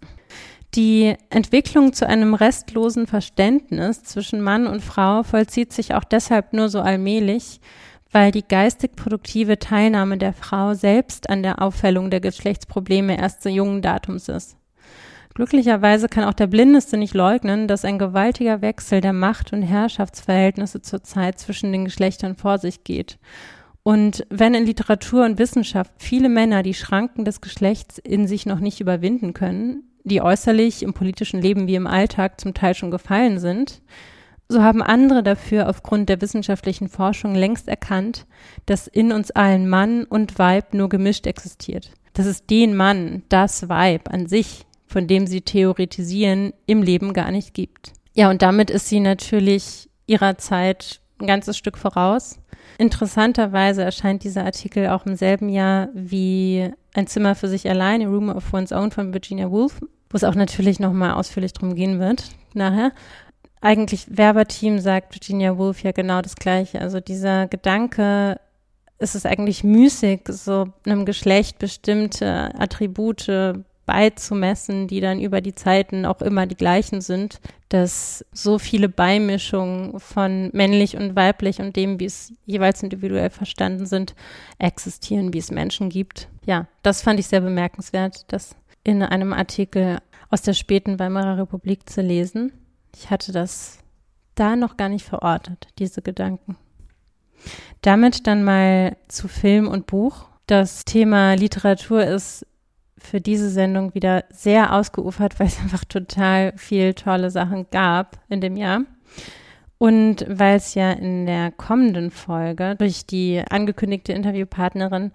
Die 0.75 1.15
Entwicklung 1.29 1.93
zu 1.93 2.05
einem 2.07 2.33
restlosen 2.33 3.07
Verständnis 3.07 4.03
zwischen 4.03 4.41
Mann 4.41 4.67
und 4.67 4.83
Frau 4.83 5.23
vollzieht 5.23 5.71
sich 5.71 5.93
auch 5.93 6.03
deshalb 6.03 6.51
nur 6.51 6.67
so 6.67 6.81
allmählich, 6.81 7.61
weil 8.11 8.31
die 8.31 8.45
geistig 8.45 8.95
produktive 8.95 9.57
Teilnahme 9.57 10.17
der 10.17 10.33
Frau 10.33 10.73
selbst 10.73 11.29
an 11.29 11.43
der 11.43 11.61
Auffällung 11.61 12.09
der 12.09 12.19
Geschlechtsprobleme 12.19 13.17
erst 13.17 13.41
zu 13.41 13.49
jungen 13.49 13.81
Datums 13.81 14.27
ist. 14.27 14.57
Glücklicherweise 15.33 16.07
kann 16.07 16.23
auch 16.23 16.33
der 16.33 16.47
Blindeste 16.47 16.97
nicht 16.97 17.13
leugnen, 17.13 17.67
dass 17.67 17.83
ein 17.83 17.99
gewaltiger 17.99 18.61
Wechsel 18.61 19.01
der 19.01 19.11
Macht- 19.11 19.51
und 19.53 19.63
Herrschaftsverhältnisse 19.63 20.81
zurzeit 20.81 21.39
zwischen 21.39 21.71
den 21.73 21.85
Geschlechtern 21.85 22.35
vor 22.35 22.57
sich 22.57 22.83
geht 22.83 23.17
und 23.87 24.25
wenn 24.31 24.55
in 24.55 24.65
Literatur 24.65 25.25
und 25.25 25.37
Wissenschaft 25.37 25.93
viele 25.99 26.27
Männer 26.27 26.63
die 26.63 26.73
Schranken 26.73 27.23
des 27.23 27.39
Geschlechts 27.39 27.99
in 27.99 28.27
sich 28.27 28.47
noch 28.47 28.59
nicht 28.59 28.81
überwinden 28.81 29.33
können, 29.33 29.83
die 30.03 30.23
äußerlich 30.23 30.81
im 30.81 30.95
politischen 30.95 31.39
Leben 31.39 31.67
wie 31.67 31.75
im 31.75 31.85
Alltag 31.85 32.41
zum 32.41 32.55
Teil 32.55 32.73
schon 32.73 32.89
gefallen 32.89 33.37
sind, 33.37 33.83
so 34.49 34.63
haben 34.63 34.81
andere 34.81 35.21
dafür 35.21 35.69
aufgrund 35.69 36.09
der 36.09 36.19
wissenschaftlichen 36.19 36.89
Forschung 36.89 37.35
längst 37.35 37.67
erkannt, 37.67 38.25
dass 38.65 38.87
in 38.87 39.11
uns 39.11 39.29
allen 39.29 39.69
Mann 39.69 40.05
und 40.05 40.39
Weib 40.39 40.73
nur 40.73 40.89
gemischt 40.89 41.27
existiert. 41.27 41.91
Dass 42.13 42.25
es 42.25 42.47
den 42.47 42.75
Mann, 42.75 43.21
das 43.29 43.69
Weib 43.69 44.11
an 44.11 44.25
sich, 44.25 44.65
von 44.87 45.05
dem 45.05 45.27
sie 45.27 45.41
theoretisieren, 45.41 46.53
im 46.65 46.81
Leben 46.81 47.13
gar 47.13 47.29
nicht 47.29 47.53
gibt. 47.53 47.93
Ja, 48.15 48.31
und 48.31 48.41
damit 48.41 48.71
ist 48.71 48.89
sie 48.89 48.99
natürlich 48.99 49.89
ihrer 50.07 50.39
Zeit 50.39 51.01
ein 51.19 51.27
ganzes 51.27 51.55
Stück 51.55 51.77
voraus. 51.77 52.39
Interessanterweise 52.77 53.83
erscheint 53.83 54.23
dieser 54.23 54.43
Artikel 54.43 54.87
auch 54.87 55.05
im 55.05 55.15
selben 55.15 55.49
Jahr 55.49 55.89
wie 55.93 56.71
Ein 56.93 57.07
Zimmer 57.07 57.35
für 57.35 57.47
sich 57.47 57.69
allein, 57.69 58.01
A 58.01 58.07
Room 58.07 58.29
of 58.29 58.53
One's 58.53 58.71
Own 58.71 58.91
von 58.91 59.13
Virginia 59.13 59.49
Woolf, 59.49 59.79
wo 60.09 60.15
es 60.15 60.23
auch 60.23 60.35
natürlich 60.35 60.79
nochmal 60.79 61.13
ausführlich 61.13 61.53
drum 61.53 61.75
gehen 61.75 61.99
wird 61.99 62.29
nachher. 62.53 62.91
Eigentlich 63.61 64.05
Werberteam 64.09 64.79
sagt 64.79 65.13
Virginia 65.13 65.57
Woolf 65.57 65.83
ja 65.83 65.91
genau 65.91 66.21
das 66.21 66.35
Gleiche. 66.35 66.81
Also 66.81 66.99
dieser 66.99 67.47
Gedanke, 67.47 68.37
ist 68.97 69.15
es 69.15 69.25
eigentlich 69.25 69.63
müßig, 69.63 70.21
so 70.29 70.67
einem 70.85 71.05
Geschlecht 71.05 71.59
bestimmte 71.59 72.51
Attribute 72.57 73.27
beizumessen, 73.85 74.87
die 74.87 74.99
dann 74.99 75.19
über 75.19 75.41
die 75.41 75.55
Zeiten 75.55 76.05
auch 76.05 76.21
immer 76.21 76.47
die 76.47 76.55
gleichen 76.55 77.01
sind, 77.01 77.39
dass 77.69 78.25
so 78.31 78.59
viele 78.59 78.89
Beimischungen 78.89 79.99
von 79.99 80.49
männlich 80.53 80.97
und 80.97 81.15
weiblich 81.15 81.59
und 81.59 81.75
dem, 81.75 81.99
wie 81.99 82.05
es 82.05 82.33
jeweils 82.45 82.83
individuell 82.83 83.29
verstanden 83.29 83.85
sind, 83.85 84.15
existieren, 84.59 85.33
wie 85.33 85.39
es 85.39 85.51
Menschen 85.51 85.89
gibt. 85.89 86.27
Ja, 86.45 86.67
das 86.83 87.01
fand 87.01 87.19
ich 87.19 87.27
sehr 87.27 87.41
bemerkenswert, 87.41 88.25
das 88.31 88.55
in 88.83 89.03
einem 89.03 89.33
Artikel 89.33 89.99
aus 90.29 90.41
der 90.41 90.53
späten 90.53 90.99
Weimarer 90.99 91.37
Republik 91.37 91.89
zu 91.89 92.01
lesen. 92.01 92.53
Ich 92.95 93.09
hatte 93.09 93.31
das 93.31 93.79
da 94.35 94.55
noch 94.55 94.77
gar 94.77 94.89
nicht 94.89 95.05
verortet, 95.05 95.67
diese 95.79 96.01
Gedanken. 96.01 96.57
Damit 97.81 98.27
dann 98.27 98.43
mal 98.43 98.97
zu 99.07 99.27
Film 99.27 99.67
und 99.67 99.87
Buch. 99.87 100.25
Das 100.47 100.85
Thema 100.85 101.33
Literatur 101.33 102.03
ist 102.03 102.45
für 103.05 103.21
diese 103.21 103.49
Sendung 103.49 103.93
wieder 103.93 104.25
sehr 104.31 104.73
ausgeufert, 104.73 105.39
weil 105.39 105.47
es 105.47 105.59
einfach 105.61 105.85
total 105.85 106.53
viel 106.57 106.93
tolle 106.93 107.29
Sachen 107.29 107.67
gab 107.71 108.19
in 108.29 108.41
dem 108.41 108.57
Jahr. 108.57 108.81
Und 109.77 110.25
weil 110.27 110.57
es 110.57 110.73
ja 110.73 110.91
in 110.91 111.25
der 111.25 111.51
kommenden 111.51 112.09
Folge 112.09 112.75
durch 112.77 113.05
die 113.05 113.43
angekündigte 113.49 114.13
Interviewpartnerin 114.13 115.11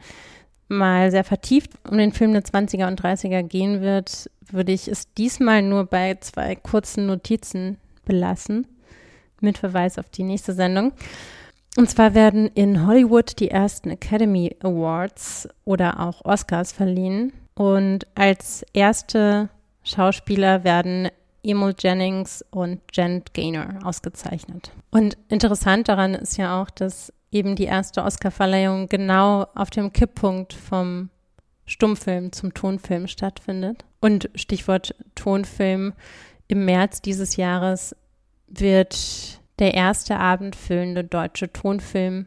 mal 0.68 1.10
sehr 1.10 1.24
vertieft 1.24 1.72
um 1.90 1.98
den 1.98 2.12
Film 2.12 2.32
der 2.32 2.44
20er 2.44 2.86
und 2.86 3.02
30er 3.02 3.42
gehen 3.42 3.80
wird, 3.80 4.30
würde 4.50 4.72
ich 4.72 4.86
es 4.88 5.12
diesmal 5.14 5.62
nur 5.62 5.86
bei 5.86 6.16
zwei 6.20 6.54
kurzen 6.54 7.06
Notizen 7.06 7.78
belassen, 8.04 8.66
mit 9.40 9.58
Verweis 9.58 9.98
auf 9.98 10.08
die 10.10 10.22
nächste 10.22 10.52
Sendung. 10.52 10.92
Und 11.76 11.88
zwar 11.88 12.14
werden 12.14 12.50
in 12.54 12.86
Hollywood 12.86 13.38
die 13.38 13.50
ersten 13.50 13.90
Academy 13.90 14.56
Awards 14.60 15.48
oder 15.64 16.00
auch 16.00 16.24
Oscars 16.24 16.72
verliehen. 16.72 17.32
Und 17.60 18.06
als 18.14 18.64
erste 18.72 19.50
Schauspieler 19.82 20.64
werden 20.64 21.10
Emil 21.42 21.74
Jennings 21.78 22.42
und 22.50 22.80
Jen 22.90 23.22
Gaynor 23.34 23.80
ausgezeichnet. 23.84 24.72
Und 24.90 25.18
interessant 25.28 25.86
daran 25.86 26.14
ist 26.14 26.38
ja 26.38 26.58
auch, 26.58 26.70
dass 26.70 27.12
eben 27.30 27.56
die 27.56 27.64
erste 27.64 28.02
Oscarverleihung 28.02 28.88
genau 28.88 29.46
auf 29.54 29.68
dem 29.68 29.92
Kipppunkt 29.92 30.54
vom 30.54 31.10
Stummfilm 31.66 32.32
zum 32.32 32.54
Tonfilm 32.54 33.06
stattfindet. 33.08 33.84
Und 34.00 34.30
Stichwort 34.36 34.94
Tonfilm, 35.14 35.92
im 36.48 36.64
März 36.64 37.02
dieses 37.02 37.36
Jahres 37.36 37.94
wird 38.48 39.38
der 39.58 39.74
erste 39.74 40.16
abendfüllende 40.16 41.04
deutsche 41.04 41.52
Tonfilm 41.52 42.24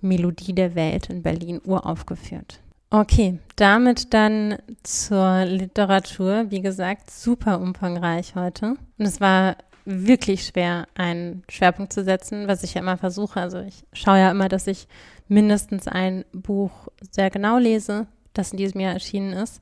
Melodie 0.00 0.52
der 0.52 0.74
Welt 0.74 1.10
in 1.10 1.22
Berlin 1.22 1.60
uraufgeführt. 1.64 2.63
Okay, 2.94 3.40
damit 3.56 4.14
dann 4.14 4.56
zur 4.84 5.46
Literatur. 5.46 6.52
Wie 6.52 6.60
gesagt, 6.60 7.10
super 7.10 7.60
umfangreich 7.60 8.36
heute. 8.36 8.76
Und 8.98 9.04
es 9.04 9.20
war 9.20 9.56
wirklich 9.84 10.46
schwer, 10.46 10.86
einen 10.94 11.42
Schwerpunkt 11.48 11.92
zu 11.92 12.04
setzen, 12.04 12.46
was 12.46 12.62
ich 12.62 12.74
ja 12.74 12.82
immer 12.82 12.96
versuche. 12.96 13.40
Also 13.40 13.58
ich 13.58 13.82
schaue 13.92 14.20
ja 14.20 14.30
immer, 14.30 14.48
dass 14.48 14.68
ich 14.68 14.86
mindestens 15.26 15.88
ein 15.88 16.24
Buch 16.30 16.70
sehr 17.10 17.30
genau 17.30 17.58
lese, 17.58 18.06
das 18.32 18.52
in 18.52 18.58
diesem 18.58 18.80
Jahr 18.80 18.92
erschienen 18.92 19.32
ist. 19.32 19.60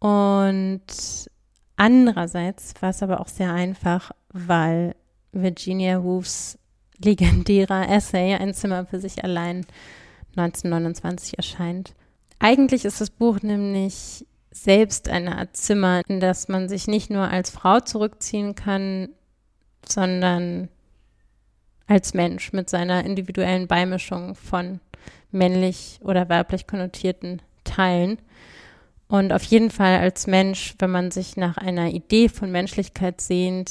Und 0.00 0.82
andererseits 1.76 2.74
war 2.80 2.90
es 2.90 3.04
aber 3.04 3.20
auch 3.20 3.28
sehr 3.28 3.52
einfach, 3.52 4.10
weil 4.32 4.96
Virginia 5.30 6.02
Woolfs 6.02 6.58
legendärer 6.98 7.88
Essay 7.88 8.34
Ein 8.34 8.52
Zimmer 8.52 8.84
für 8.84 8.98
sich 8.98 9.22
allein 9.22 9.64
1929 10.34 11.36
erscheint. 11.36 11.94
Eigentlich 12.38 12.84
ist 12.84 13.00
das 13.00 13.10
Buch 13.10 13.40
nämlich 13.42 14.26
selbst 14.50 15.08
eine 15.08 15.38
Art 15.38 15.56
Zimmer, 15.56 16.02
in 16.08 16.20
das 16.20 16.48
man 16.48 16.68
sich 16.68 16.86
nicht 16.86 17.10
nur 17.10 17.28
als 17.28 17.50
Frau 17.50 17.80
zurückziehen 17.80 18.54
kann, 18.54 19.08
sondern 19.86 20.68
als 21.86 22.14
Mensch 22.14 22.52
mit 22.52 22.68
seiner 22.70 23.04
individuellen 23.04 23.66
Beimischung 23.66 24.34
von 24.34 24.80
männlich 25.30 26.00
oder 26.02 26.28
weiblich 26.28 26.66
konnotierten 26.66 27.42
Teilen. 27.64 28.18
Und 29.08 29.32
auf 29.32 29.42
jeden 29.44 29.70
Fall 29.70 29.98
als 29.98 30.26
Mensch, 30.26 30.74
wenn 30.78 30.90
man 30.90 31.10
sich 31.10 31.36
nach 31.36 31.56
einer 31.56 31.88
Idee 31.88 32.28
von 32.28 32.50
Menschlichkeit 32.52 33.20
sehnt, 33.20 33.70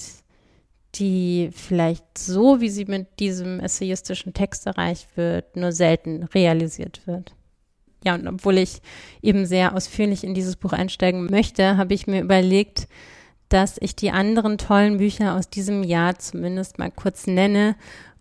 die 0.96 1.52
vielleicht 1.54 2.18
so, 2.18 2.60
wie 2.60 2.70
sie 2.70 2.86
mit 2.86 3.20
diesem 3.20 3.60
essayistischen 3.60 4.34
Text 4.34 4.66
erreicht 4.66 5.16
wird, 5.16 5.56
nur 5.56 5.72
selten 5.72 6.24
realisiert 6.24 7.06
wird. 7.06 7.37
Ja, 8.04 8.16
und 8.16 8.28
obwohl 8.28 8.58
ich 8.58 8.82
eben 9.22 9.46
sehr 9.46 9.76
ausführlich 9.76 10.24
in 10.24 10.34
dieses 10.34 10.56
Buch 10.56 10.74
einsteigen 10.74 11.26
möchte, 11.26 11.78
habe 11.78 11.94
ich 11.94 12.08
mir 12.08 12.22
überlegt, 12.22 12.88
dass 13.50 13.78
ich 13.80 13.96
die 13.96 14.12
anderen 14.12 14.58
tollen 14.58 14.98
Bücher 14.98 15.36
aus 15.36 15.50
diesem 15.50 15.84
Jahr 15.84 16.20
zumindest 16.20 16.80
mal 16.80 16.92
kurz 16.92 17.28
nenne 17.28 17.76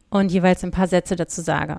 und 0.09 0.33
jeweils 0.33 0.65
ein 0.65 0.71
paar 0.71 0.89
Sätze 0.89 1.17
dazu 1.17 1.43
sage. 1.43 1.79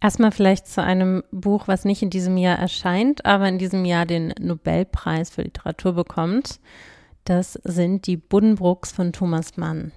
Erstmal 0.00 0.32
vielleicht 0.32 0.66
zu 0.66 0.82
einem 0.82 1.22
Buch, 1.30 1.66
was 1.66 1.86
nicht 1.86 2.02
in 2.02 2.10
diesem 2.10 2.36
Jahr 2.36 2.58
erscheint, 2.58 3.24
aber 3.24 3.48
in 3.48 3.58
diesem 3.58 3.86
Jahr 3.86 4.04
den 4.04 4.34
Nobelpreis 4.38 5.30
für 5.30 5.42
Literatur 5.42 5.94
bekommt. 5.94 6.60
Das 7.24 7.54
sind 7.64 8.06
die 8.06 8.18
Buddenbrooks 8.18 8.92
von 8.92 9.14
Thomas 9.14 9.56
Mann. 9.56 9.92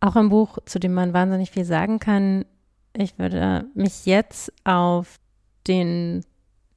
Auch 0.00 0.16
ein 0.16 0.30
Buch, 0.30 0.58
zu 0.64 0.80
dem 0.80 0.94
man 0.94 1.12
wahnsinnig 1.12 1.52
viel 1.52 1.64
sagen 1.64 2.00
kann. 2.00 2.44
Ich 2.92 3.18
würde 3.18 3.66
mich 3.74 4.04
jetzt 4.04 4.52
auf 4.64 5.19
den, 5.66 6.24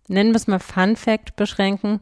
nennen 0.07 0.31
wir 0.31 0.38
es 0.38 0.47
mal 0.47 0.59
Fun 0.59 0.95
Fact 0.95 1.36
beschränken, 1.36 1.99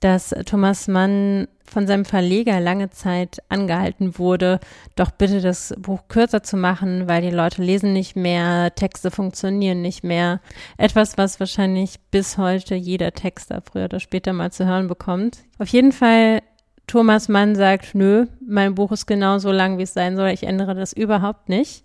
dass 0.00 0.34
Thomas 0.46 0.88
Mann 0.88 1.48
von 1.64 1.86
seinem 1.86 2.04
Verleger 2.04 2.60
lange 2.60 2.90
Zeit 2.90 3.38
angehalten 3.48 4.18
wurde, 4.18 4.58
doch 4.96 5.10
bitte 5.10 5.40
das 5.40 5.74
Buch 5.78 6.08
kürzer 6.08 6.42
zu 6.42 6.56
machen, 6.56 7.08
weil 7.08 7.22
die 7.22 7.30
Leute 7.30 7.62
lesen 7.62 7.92
nicht 7.92 8.16
mehr, 8.16 8.74
Texte 8.74 9.10
funktionieren 9.10 9.82
nicht 9.82 10.02
mehr. 10.02 10.40
Etwas, 10.76 11.18
was 11.18 11.40
wahrscheinlich 11.40 12.00
bis 12.10 12.38
heute 12.38 12.74
jeder 12.74 13.12
Texter 13.12 13.60
früher 13.60 13.84
oder 13.84 14.00
später 14.00 14.32
mal 14.32 14.50
zu 14.50 14.66
hören 14.66 14.88
bekommt. 14.88 15.38
Auf 15.58 15.68
jeden 15.68 15.92
Fall 15.92 16.40
Thomas 16.86 17.28
Mann 17.28 17.54
sagt, 17.54 17.94
nö, 17.94 18.26
mein 18.40 18.74
Buch 18.74 18.92
ist 18.92 19.06
genau 19.06 19.38
so 19.38 19.52
lang, 19.52 19.76
wie 19.76 19.82
es 19.82 19.92
sein 19.92 20.16
soll. 20.16 20.30
Ich 20.30 20.44
ändere 20.44 20.74
das 20.74 20.94
überhaupt 20.94 21.50
nicht. 21.50 21.84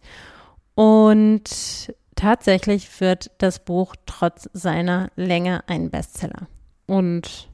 Und 0.76 1.94
tatsächlich 2.16 3.00
wird 3.02 3.32
das 3.38 3.60
Buch 3.60 3.96
trotz 4.06 4.50
seiner 4.54 5.10
Länge 5.16 5.64
ein 5.68 5.90
Bestseller. 5.90 6.48
Und 6.86 7.50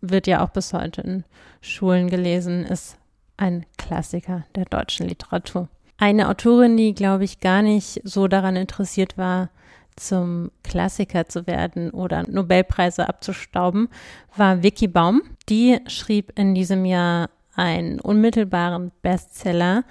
wird 0.00 0.26
ja 0.26 0.44
auch 0.44 0.50
bis 0.50 0.72
heute 0.72 1.00
in 1.00 1.24
Schulen 1.60 2.10
gelesen, 2.10 2.64
ist 2.64 2.98
ein 3.36 3.66
Klassiker 3.78 4.44
der 4.54 4.64
deutschen 4.66 5.08
Literatur. 5.08 5.68
Eine 5.96 6.28
Autorin, 6.28 6.76
die, 6.76 6.94
glaube 6.94 7.24
ich, 7.24 7.40
gar 7.40 7.62
nicht 7.62 8.00
so 8.04 8.28
daran 8.28 8.56
interessiert 8.56 9.16
war, 9.16 9.50
zum 9.96 10.50
Klassiker 10.64 11.28
zu 11.28 11.46
werden 11.46 11.90
oder 11.90 12.24
Nobelpreise 12.28 13.08
abzustauben, 13.08 13.88
war 14.36 14.62
Vicky 14.62 14.88
Baum. 14.88 15.22
Die 15.48 15.78
schrieb 15.86 16.36
in 16.36 16.54
diesem 16.54 16.84
Jahr 16.84 17.30
einen 17.54 18.00
unmittelbaren 18.00 18.90
Bestseller, 19.02 19.84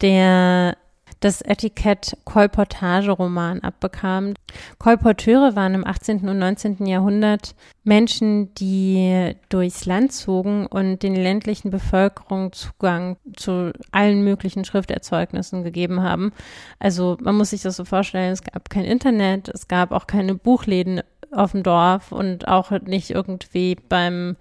der 0.00 0.76
das 1.20 1.40
Etikett 1.40 2.16
Kolportageroman 2.24 3.60
abbekam. 3.60 4.34
Kolporteure 4.78 5.56
waren 5.56 5.74
im 5.74 5.86
18. 5.86 6.28
und 6.28 6.38
19. 6.38 6.86
Jahrhundert 6.86 7.54
Menschen, 7.82 8.54
die 8.54 9.34
durchs 9.48 9.86
Land 9.86 10.12
zogen 10.12 10.66
und 10.66 11.02
den 11.02 11.14
ländlichen 11.14 11.70
Bevölkerung 11.70 12.52
Zugang 12.52 13.16
zu 13.36 13.72
allen 13.92 14.24
möglichen 14.24 14.64
Schrifterzeugnissen 14.64 15.64
gegeben 15.64 16.02
haben. 16.02 16.32
Also 16.78 17.16
man 17.20 17.36
muss 17.36 17.50
sich 17.50 17.62
das 17.62 17.76
so 17.76 17.84
vorstellen, 17.84 18.32
es 18.32 18.42
gab 18.42 18.70
kein 18.70 18.84
Internet, 18.84 19.48
es 19.48 19.68
gab 19.68 19.92
auch 19.92 20.06
keine 20.06 20.34
Buchläden 20.34 21.02
auf 21.30 21.52
dem 21.52 21.62
Dorf 21.62 22.12
und 22.12 22.48
auch 22.48 22.70
nicht 22.70 23.10
irgendwie 23.10 23.76
beim 23.88 24.36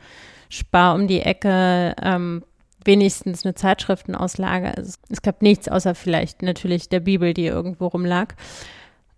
Spar 0.49 0.95
um 0.95 1.07
die 1.07 1.21
Ecke 1.21 1.95
ähm, 2.01 2.43
wenigstens 2.85 3.45
eine 3.45 3.55
Zeitschriftenauslage. 3.55 4.77
Also 4.77 4.93
es 5.09 5.21
gab 5.21 5.41
nichts 5.41 5.67
außer 5.67 5.95
vielleicht 5.95 6.41
natürlich 6.41 6.89
der 6.89 6.99
Bibel, 6.99 7.33
die 7.33 7.45
irgendwo 7.45 7.87
rumlag. 7.87 8.35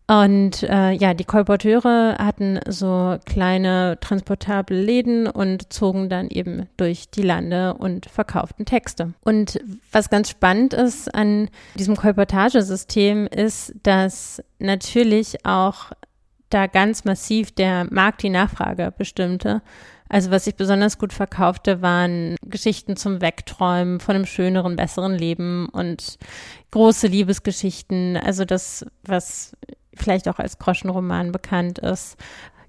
Und 0.08 0.62
äh, 0.62 0.92
ja, 0.92 1.16
die 1.16 1.24
Kolporteure 1.24 2.18
hatten 2.20 2.60
so 2.68 3.18
kleine 3.26 3.98
transportable 4.02 4.80
Läden 4.80 5.26
und 5.26 5.74
zogen 5.74 6.10
dann 6.10 6.30
eben 6.30 6.68
durch 6.78 7.10
die 7.10 7.24
Lande 7.24 7.74
und 7.74 8.06
verkauften 8.06 8.66
Texte. 8.66 9.14
Und 9.24 9.60
was 9.92 10.12
ganz 10.12 10.30
spannend 10.30 10.76
ist 10.76 11.14
an 11.14 11.50
diesem 11.74 11.96
Kolportagesystem 11.96 13.26
ist, 13.26 13.74
dass 13.82 14.44
natürlich 14.60 15.44
auch 15.44 15.92
da 16.52 16.68
ganz 16.68 17.04
massiv 17.04 17.52
der 17.52 17.88
Markt 17.92 18.22
die 18.22 18.30
Nachfrage 18.30 18.94
bestimmte. 18.96 19.64
Also 20.08 20.30
was 20.32 20.46
sich 20.46 20.56
besonders 20.56 20.98
gut 21.00 21.14
verkaufte, 21.14 21.82
waren 21.82 22.36
Geschichten 22.46 22.96
zum 22.96 23.22
Wegträumen 23.22 24.00
von 24.00 24.16
einem 24.16 24.26
schöneren, 24.26 24.76
besseren 24.76 25.18
Leben 25.18 25.68
und 25.70 26.18
große 26.72 27.08
Liebesgeschichten. 27.08 28.18
Also 28.18 28.46
das, 28.46 28.86
was 29.04 29.56
vielleicht 29.96 30.28
auch 30.28 30.40
als 30.40 30.60
Groschenroman 30.60 31.32
bekannt 31.32 31.80
ist. 31.80 32.18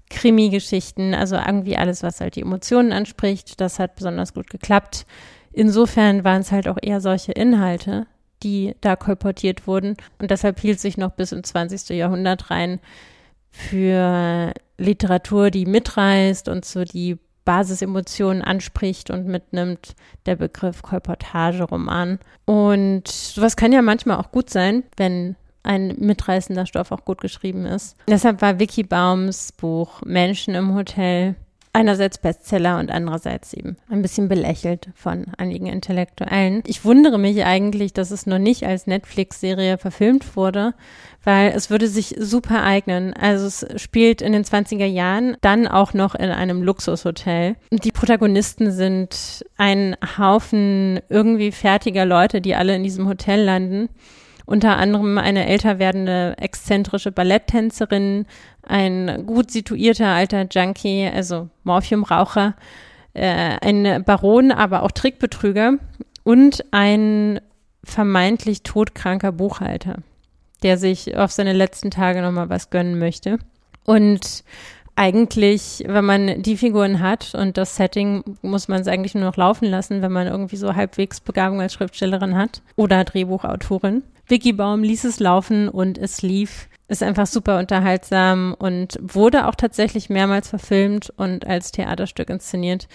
Krimi-Geschichten, 0.09 1.13
also 1.13 1.35
irgendwie 1.35 1.77
alles, 1.77 2.01
was 2.01 2.21
halt 2.21 2.37
die 2.37 2.41
Emotionen 2.41 2.93
anspricht. 2.93 3.59
Das 3.59 3.77
hat 3.77 3.95
besonders 3.95 4.33
gut 4.33 4.49
geklappt. 4.49 5.05
Insofern 5.51 6.23
waren 6.23 6.41
es 6.41 6.51
halt 6.51 6.67
auch 6.67 6.77
eher 6.81 7.01
solche 7.01 7.33
Inhalte, 7.33 8.07
die 8.41 8.75
da 8.81 8.95
kolportiert 8.95 9.67
wurden. 9.67 9.97
Und 10.19 10.31
deshalb 10.31 10.59
hielt 10.59 10.79
sich 10.79 10.97
noch 10.97 11.11
bis 11.11 11.31
ins 11.31 11.49
20. 11.49 11.89
Jahrhundert 11.89 12.49
rein 12.49 12.79
für 13.49 14.53
Literatur, 14.77 15.51
die 15.51 15.65
mitreißt 15.65 16.47
und 16.47 16.63
so 16.63 16.83
die 16.83 17.17
Basisemotionen 17.47 18.41
anspricht 18.41 19.09
und 19.09 19.25
mitnimmt, 19.25 19.95
der 20.25 20.35
Begriff 20.35 20.81
Kolportageroman. 20.81 22.19
Und 22.43 23.07
sowas 23.07 23.55
kann 23.55 23.71
ja 23.71 23.81
manchmal 23.81 24.17
auch 24.17 24.33
gut 24.33 24.49
sein, 24.49 24.83
wenn 24.97 25.37
ein 25.63 25.95
mitreißender 25.97 26.65
Stoff 26.65 26.91
auch 26.91 27.05
gut 27.05 27.21
geschrieben 27.21 27.65
ist. 27.65 27.95
Deshalb 28.09 28.41
war 28.41 28.59
Vicky 28.59 28.83
Baums 28.83 29.53
Buch 29.53 30.01
Menschen 30.03 30.55
im 30.55 30.75
Hotel 30.75 31.35
einerseits 31.77 32.17
Bestseller 32.17 32.79
und 32.79 32.89
andererseits 32.89 33.53
eben 33.53 33.77
ein 33.87 34.01
bisschen 34.01 34.27
belächelt 34.27 34.89
von 34.95 35.27
einigen 35.37 35.67
Intellektuellen. 35.67 36.63
Ich 36.65 36.83
wundere 36.83 37.19
mich 37.19 37.45
eigentlich, 37.45 37.93
dass 37.93 38.09
es 38.09 38.25
noch 38.25 38.39
nicht 38.39 38.65
als 38.65 38.87
Netflix-Serie 38.87 39.77
verfilmt 39.77 40.35
wurde, 40.35 40.73
weil 41.23 41.51
es 41.55 41.69
würde 41.69 41.87
sich 41.87 42.15
super 42.17 42.63
eignen. 42.63 43.13
Also 43.13 43.45
es 43.45 43.79
spielt 43.79 44.23
in 44.23 44.33
den 44.33 44.43
20er 44.43 44.87
Jahren, 44.87 45.37
dann 45.41 45.67
auch 45.67 45.93
noch 45.93 46.15
in 46.15 46.31
einem 46.31 46.63
Luxushotel. 46.63 47.57
Die 47.71 47.91
Protagonisten 47.91 48.71
sind 48.71 49.45
ein 49.57 49.95
Haufen 50.17 50.99
irgendwie 51.09 51.51
fertiger 51.51 52.05
Leute, 52.05 52.41
die 52.41 52.55
alle 52.55 52.75
in 52.75 52.81
diesem 52.81 53.07
Hotel 53.07 53.43
landen 53.43 53.89
unter 54.47 54.77
anderem 54.77 55.17
eine 55.17 55.45
älter 55.45 55.77
werdende 55.77 56.35
exzentrische 56.39 57.11
Balletttänzerin, 57.11 58.25
ein 58.63 59.25
gut 59.27 59.51
situierter 59.51 60.07
alter 60.07 60.47
Junkie, 60.49 61.07
also 61.13 61.49
Morphiumraucher, 61.63 62.55
äh, 63.13 63.57
ein 63.61 64.03
Baron, 64.05 64.51
aber 64.51 64.83
auch 64.83 64.91
Trickbetrüger 64.91 65.73
und 66.23 66.63
ein 66.71 67.41
vermeintlich 67.83 68.63
todkranker 68.63 69.33
Buchhalter, 69.33 69.97
der 70.63 70.77
sich 70.77 71.17
auf 71.17 71.31
seine 71.31 71.53
letzten 71.53 71.91
Tage 71.91 72.21
nochmal 72.21 72.49
was 72.49 72.69
gönnen 72.69 72.97
möchte. 72.97 73.39
Und 73.83 74.45
eigentlich, 74.95 75.83
wenn 75.85 76.05
man 76.05 76.41
die 76.41 76.55
Figuren 76.55 77.01
hat 77.01 77.35
und 77.35 77.57
das 77.57 77.75
Setting, 77.75 78.23
muss 78.41 78.69
man 78.69 78.79
es 78.79 78.87
eigentlich 78.87 79.13
nur 79.13 79.25
noch 79.25 79.35
laufen 79.35 79.65
lassen, 79.65 80.01
wenn 80.01 80.11
man 80.11 80.27
irgendwie 80.27 80.55
so 80.55 80.73
halbwegs 80.73 81.19
Begabung 81.19 81.59
als 81.59 81.73
Schriftstellerin 81.73 82.35
hat 82.35 82.61
oder 82.77 83.03
Drehbuchautorin. 83.03 84.03
Vicky 84.27 84.53
Baum 84.53 84.83
ließ 84.83 85.05
es 85.05 85.19
laufen 85.19 85.69
und 85.69 85.97
es 85.97 86.21
lief. 86.21 86.67
Ist 86.89 87.03
einfach 87.03 87.27
super 87.27 87.59
unterhaltsam 87.59 88.55
und 88.57 88.97
wurde 89.01 89.47
auch 89.47 89.55
tatsächlich 89.55 90.09
mehrmals 90.09 90.49
verfilmt 90.49 91.11
und 91.17 91.45
als 91.45 91.71
Theaterstück 91.71 92.29
inszeniert. 92.29 92.87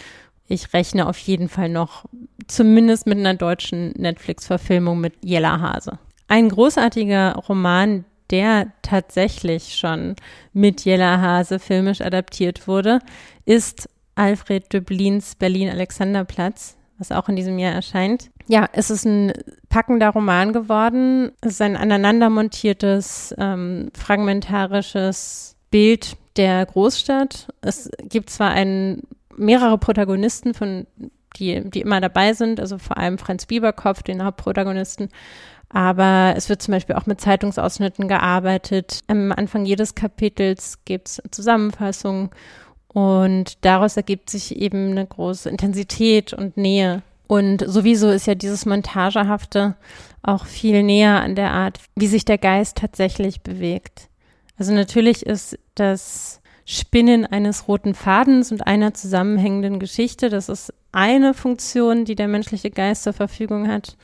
Ich 0.49 0.73
rechne 0.75 1.07
auf 1.07 1.19
jeden 1.19 1.49
Fall 1.49 1.69
noch 1.69 2.05
zumindest 2.47 3.07
mit 3.07 3.19
einer 3.19 3.35
deutschen 3.35 3.93
Netflix-Verfilmung 3.93 5.01
mit 5.01 5.15
Jella 5.23 5.61
Hase. 5.61 5.99
Ein 6.29 6.49
großartiger 6.49 7.35
Roman, 7.49 8.05
der 8.31 8.73
tatsächlich 8.83 9.77
schon 9.77 10.17
mit 10.53 10.85
Jella 10.85 11.21
Hase 11.21 11.59
filmisch 11.59 12.01
adaptiert 12.01 12.67
wurde, 12.67 12.99
ist 13.45 13.89
Alfred 14.15 14.73
Döblins 14.73 15.35
Berlin-Alexanderplatz, 15.35 16.77
was 16.99 17.13
auch 17.13 17.29
in 17.29 17.37
diesem 17.37 17.59
Jahr 17.59 17.73
erscheint. 17.73 18.31
Ja, 18.49 18.69
es 18.73 18.91
ist 18.91 19.05
ein 19.05 19.33
packender 19.69 20.11
Roman 20.11 20.53
geworden. 20.53 21.33
Es 21.41 21.53
ist 21.53 21.63
ein 21.63 21.77
aneinander 21.77 22.29
montiertes, 22.29 23.35
ähm, 23.39 23.91
fragmentarisches 23.95 25.57
Bild 25.71 26.17
der 26.37 26.67
Großstadt. 26.67 27.49
Es 27.61 27.91
gibt 28.03 28.31
zwar 28.31 28.51
ein, 28.51 29.03
mehrere 29.37 29.79
Protagonisten, 29.79 30.55
von, 30.55 30.87
die, 31.37 31.69
die 31.69 31.81
immer 31.81 32.01
dabei 32.01 32.33
sind, 32.35 32.61
also 32.61 32.79
vor 32.79 32.99
allem 32.99 33.19
Franz 33.19 33.47
Bieberkopf, 33.47 34.03
den 34.03 34.25
Hauptprotagonisten, 34.25 35.09
aber 35.69 36.35
es 36.37 36.49
wird 36.49 36.61
zum 36.61 36.73
Beispiel 36.73 36.97
auch 36.97 37.07
mit 37.07 37.21
Zeitungsausschnitten 37.21 38.07
gearbeitet. 38.07 39.01
Am 39.07 39.33
Anfang 39.33 39.65
jedes 39.65 39.95
Kapitels 39.95 40.85
gibt 40.85 41.09
es 41.09 41.23
Zusammenfassungen 41.31 42.29
und 42.89 43.65
daraus 43.65 43.97
ergibt 43.97 44.29
sich 44.29 44.57
eben 44.57 44.91
eine 44.91 45.07
große 45.07 45.49
Intensität 45.49 46.35
und 46.35 46.59
Nähe. 46.59 47.03
Und 47.33 47.65
sowieso 47.67 48.11
ist 48.11 48.27
ja 48.27 48.35
dieses 48.35 48.67
Montagehafte 48.67 49.75
auch 50.21 50.45
viel 50.45 50.83
näher 50.83 51.23
an 51.23 51.35
der 51.35 51.53
Art, 51.53 51.81
wie 51.97 52.07
sich 52.07 52.27
der 52.27 52.37
Geist 52.37 52.77
tatsächlich 52.77 53.41
bewegt. 53.41 54.11
Also 54.59 54.75
natürlich 54.75 55.25
ist 55.25 55.59
das 55.75 56.43
Spinnen 56.67 57.25
eines 57.25 57.69
roten 57.69 57.95
Fadens 57.95 58.53
und 58.53 58.67
einer 58.67 58.93
zusammenhängenden 58.93 59.81
Geschichte, 59.81 60.29
das 60.29 60.51
ist 60.51 60.75
eine 60.93 61.33
Funktion, 61.33 62.05
die 62.05 62.17
der 62.17 62.29
menschliche 62.29 62.71
Geist 62.71 63.05
zur 63.05 63.15
Verfügung 63.15 63.67
hat. 63.67 63.97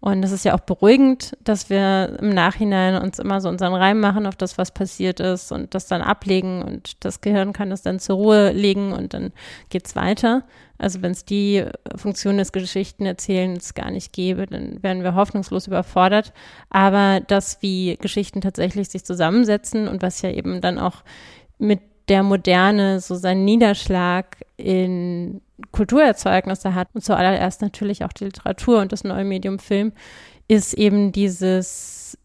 Und 0.00 0.22
es 0.22 0.32
ist 0.32 0.46
ja 0.46 0.54
auch 0.54 0.60
beruhigend, 0.60 1.36
dass 1.44 1.68
wir 1.68 2.18
im 2.20 2.30
Nachhinein 2.30 3.02
uns 3.02 3.18
immer 3.18 3.42
so 3.42 3.50
unseren 3.50 3.74
Reim 3.74 4.00
machen 4.00 4.26
auf 4.26 4.34
das, 4.34 4.56
was 4.56 4.70
passiert 4.70 5.20
ist 5.20 5.52
und 5.52 5.74
das 5.74 5.86
dann 5.88 6.00
ablegen 6.00 6.62
und 6.62 7.04
das 7.04 7.20
Gehirn 7.20 7.52
kann 7.52 7.68
das 7.68 7.82
dann 7.82 7.98
zur 7.98 8.16
Ruhe 8.16 8.50
legen 8.52 8.92
und 8.92 9.12
dann 9.12 9.32
geht's 9.68 9.94
weiter. 9.96 10.44
Also 10.78 11.02
wenn 11.02 11.12
es 11.12 11.26
die 11.26 11.66
Funktion 11.94 12.38
des 12.38 12.52
Geschichtenerzählens 12.52 13.74
gar 13.74 13.90
nicht 13.90 14.14
gäbe, 14.14 14.46
dann 14.46 14.82
wären 14.82 15.02
wir 15.02 15.14
hoffnungslos 15.14 15.66
überfordert. 15.66 16.32
Aber 16.70 17.20
das, 17.20 17.60
wie 17.60 17.98
Geschichten 18.00 18.40
tatsächlich 18.40 18.88
sich 18.88 19.04
zusammensetzen 19.04 19.86
und 19.86 20.00
was 20.00 20.22
ja 20.22 20.30
eben 20.30 20.62
dann 20.62 20.78
auch 20.78 21.04
mit 21.58 21.80
der 22.08 22.22
Moderne 22.22 23.00
so 23.00 23.14
seinen 23.14 23.44
Niederschlag 23.44 24.38
in 24.56 25.42
Kulturerzeugnisse 25.72 26.74
hat 26.74 26.88
und 26.94 27.02
zuallererst 27.02 27.62
natürlich 27.62 28.04
auch 28.04 28.12
die 28.12 28.24
Literatur 28.24 28.80
und 28.80 28.92
das 28.92 29.04
neue 29.04 29.24
Medium 29.24 29.58
Film, 29.58 29.92
ist 30.48 30.74
eben 30.74 31.12
dieses 31.12 32.18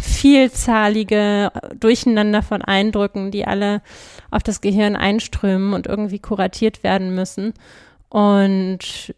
vielzahlige 0.00 1.52
Durcheinander 1.78 2.42
von 2.42 2.62
Eindrücken, 2.62 3.30
die 3.30 3.46
alle 3.46 3.82
auf 4.30 4.42
das 4.42 4.60
Gehirn 4.60 4.96
einströmen 4.96 5.74
und 5.74 5.86
irgendwie 5.86 6.18
kuratiert 6.18 6.82
werden 6.82 7.14
müssen. 7.14 7.52
Und 8.08 9.14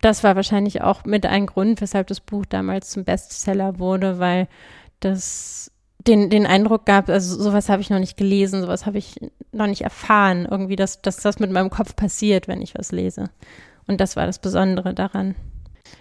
das 0.00 0.24
war 0.24 0.36
wahrscheinlich 0.36 0.82
auch 0.82 1.04
mit 1.04 1.26
ein 1.26 1.46
Grund, 1.46 1.80
weshalb 1.80 2.08
das 2.08 2.20
Buch 2.20 2.44
damals 2.46 2.90
zum 2.90 3.04
Bestseller 3.04 3.78
wurde, 3.78 4.18
weil 4.18 4.48
das 5.00 5.70
den, 6.06 6.30
den 6.30 6.46
Eindruck 6.46 6.86
gab, 6.86 7.08
also 7.08 7.42
sowas 7.42 7.68
habe 7.68 7.82
ich 7.82 7.90
noch 7.90 7.98
nicht 7.98 8.16
gelesen, 8.16 8.62
sowas 8.62 8.86
habe 8.86 8.98
ich 8.98 9.16
noch 9.52 9.66
nicht 9.66 9.82
erfahren, 9.82 10.46
irgendwie, 10.50 10.76
dass, 10.76 11.02
dass 11.02 11.16
das 11.16 11.38
mit 11.38 11.50
meinem 11.50 11.70
Kopf 11.70 11.96
passiert, 11.96 12.48
wenn 12.48 12.62
ich 12.62 12.74
was 12.74 12.92
lese. 12.92 13.30
Und 13.86 14.00
das 14.00 14.16
war 14.16 14.26
das 14.26 14.38
Besondere 14.38 14.94
daran. 14.94 15.34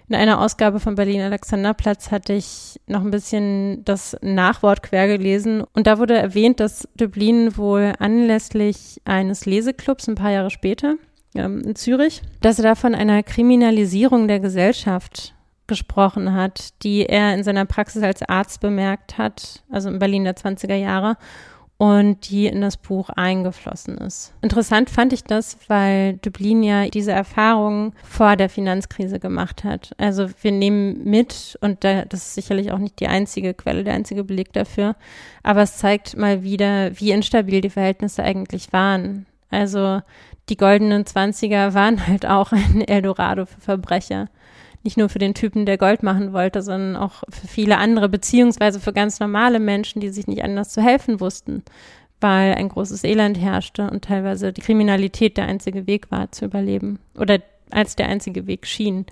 In 0.08 0.16
einer 0.16 0.40
Ausgabe 0.40 0.80
von 0.80 0.96
Berlin 0.96 1.22
Alexanderplatz 1.22 2.12
hatte 2.12 2.34
ich 2.34 2.80
noch 2.88 3.02
ein 3.02 3.12
bisschen 3.12 3.84
das 3.86 4.18
Nachwort 4.22 4.84
quer 4.84 5.08
gelesen 5.08 5.64
und 5.74 5.88
da 5.88 6.00
wurde 6.00 6.16
erwähnt, 6.16 6.60
dass 6.60 6.88
Dublin 6.96 7.56
wohl 7.58 7.94
anlässlich 8.00 9.02
eines 9.06 9.46
Leseclubs 9.46 10.08
ein 10.08 10.16
paar 10.16 10.32
Jahre 10.32 10.50
später 10.50 10.96
ähm, 11.36 11.62
in 11.62 11.76
Zürich, 11.76 12.22
dass 12.42 12.60
er 12.60 12.64
da 12.64 12.76
von 12.76 12.96
einer 12.96 13.22
Kriminalisierung 13.22 14.28
der 14.28 14.40
Gesellschaft 14.40 15.35
gesprochen 15.68 16.34
hat, 16.34 16.70
die 16.84 17.06
er 17.06 17.34
in 17.34 17.44
seiner 17.44 17.66
Praxis 17.66 18.04
als 18.04 18.22
Arzt 18.22 18.62
bemerkt 18.62 19.18
hat, 19.18 19.64
also 19.72 19.90
in 19.90 20.00
Berlin 20.00 20.24
der 20.24 20.36
20er 20.36 20.76
Jahre, 20.76 21.18
und 21.78 22.30
die 22.30 22.48
in 22.48 22.62
das 22.62 22.78
Buch 22.78 23.10
eingeflossen 23.10 23.98
ist. 23.98 24.34
Interessant 24.42 24.90
fand 24.90 25.12
ich 25.12 25.26
das, 25.26 25.58
weil 25.68 26.14
Dublin 26.18 26.64
ja 26.64 26.88
diese 26.88 27.12
Erfahrungen 27.12 27.92
vor 28.02 28.38
der 28.38 28.48
Finanzkrise 28.48 29.20
gemacht 29.20 29.66
hat. 29.66 29.92
Also 29.98 30.30
wir 30.42 30.54
nehmen 30.54 31.04
mit, 31.04 31.58
und 31.60 31.84
das 31.84 32.06
ist 32.14 32.36
sicherlich 32.36 32.72
auch 32.72 32.78
nicht 32.78 33.02
die 33.02 33.08
einzige 33.08 33.54
Quelle, 33.54 33.84
der 33.84 33.94
einzige 33.94 34.24
Beleg 34.24 34.54
dafür, 34.54 34.96
aber 35.44 35.64
es 35.64 35.76
zeigt 35.76 36.16
mal 36.16 36.44
wieder, 36.44 36.98
wie 36.98 37.12
instabil 37.12 37.60
die 37.60 37.70
Verhältnisse 37.70 38.24
eigentlich 38.24 38.72
waren. 38.72 39.26
Also 39.50 40.02
die 40.48 40.58
goldenen 40.58 41.06
Zwanziger 41.06 41.74
waren 41.74 42.08
halt 42.08 42.26
auch 42.26 42.54
ein 42.54 42.88
Eldorado 42.88 43.46
für 43.46 43.60
Verbrecher 43.60 44.30
nicht 44.86 44.98
nur 44.98 45.10
für 45.10 45.20
den 45.20 45.34
Typen, 45.34 45.66
der 45.66 45.78
Gold 45.78 46.04
machen 46.04 46.32
wollte, 46.32 46.62
sondern 46.62 46.96
auch 46.96 47.24
für 47.30 47.48
viele 47.48 47.78
andere, 47.78 48.08
beziehungsweise 48.08 48.80
für 48.80 48.94
ganz 48.94 49.20
normale 49.20 49.60
Menschen, 49.60 50.00
die 50.00 50.10
sich 50.10 50.28
nicht 50.28 50.44
anders 50.44 50.70
zu 50.70 50.82
helfen 50.82 51.20
wussten, 51.20 51.64
weil 52.22 52.54
ein 52.54 52.70
großes 52.70 53.04
Elend 53.04 53.38
herrschte 53.38 53.90
und 53.90 54.06
teilweise 54.06 54.54
die 54.54 54.62
Kriminalität 54.62 55.38
der 55.38 55.48
einzige 55.48 55.88
Weg 55.88 56.12
war 56.12 56.32
zu 56.32 56.46
überleben 56.46 57.00
oder 57.18 57.40
als 57.72 57.96
der 57.96 58.08
einzige 58.08 58.48
Weg 58.48 58.66
schien. 58.68 59.06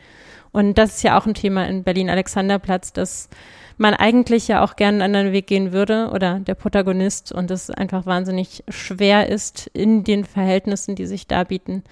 Und 0.51 0.77
das 0.77 0.97
ist 0.97 1.03
ja 1.03 1.17
auch 1.17 1.25
ein 1.25 1.33
Thema 1.33 1.67
in 1.67 1.83
Berlin-Alexanderplatz, 1.83 2.93
dass 2.93 3.29
man 3.77 3.95
eigentlich 3.95 4.47
ja 4.47 4.63
auch 4.63 4.75
gerne 4.75 5.03
einen 5.03 5.15
anderen 5.15 5.33
Weg 5.33 5.47
gehen 5.47 5.73
würde 5.73 6.11
oder 6.13 6.39
der 6.39 6.53
Protagonist 6.53 7.31
und 7.31 7.49
es 7.49 7.71
einfach 7.71 8.05
wahnsinnig 8.05 8.63
schwer 8.69 9.29
ist, 9.29 9.67
in 9.73 10.03
den 10.03 10.25
Verhältnissen, 10.25 10.95
die 10.95 11.07
sich 11.07 11.25
da 11.25 11.43
bieten, 11.43 11.83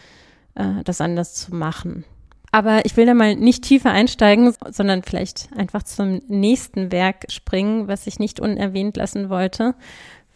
äh, 0.54 0.84
das 0.84 1.02
anders 1.02 1.34
zu 1.34 1.56
machen. 1.56 2.06
Aber 2.52 2.86
ich 2.86 2.98
will 2.98 3.06
da 3.06 3.14
mal 3.14 3.36
nicht 3.36 3.64
tiefer 3.64 3.92
einsteigen, 3.92 4.54
sondern 4.70 5.04
vielleicht 5.04 5.50
einfach 5.56 5.84
zum 5.84 6.22
nächsten 6.28 6.92
Werk 6.92 7.26
springen, 7.30 7.88
was 7.88 8.08
ich 8.08 8.20
nicht 8.20 8.40
unerwähnt 8.40 8.98
lassen 8.98 9.30
wollte, 9.30 9.74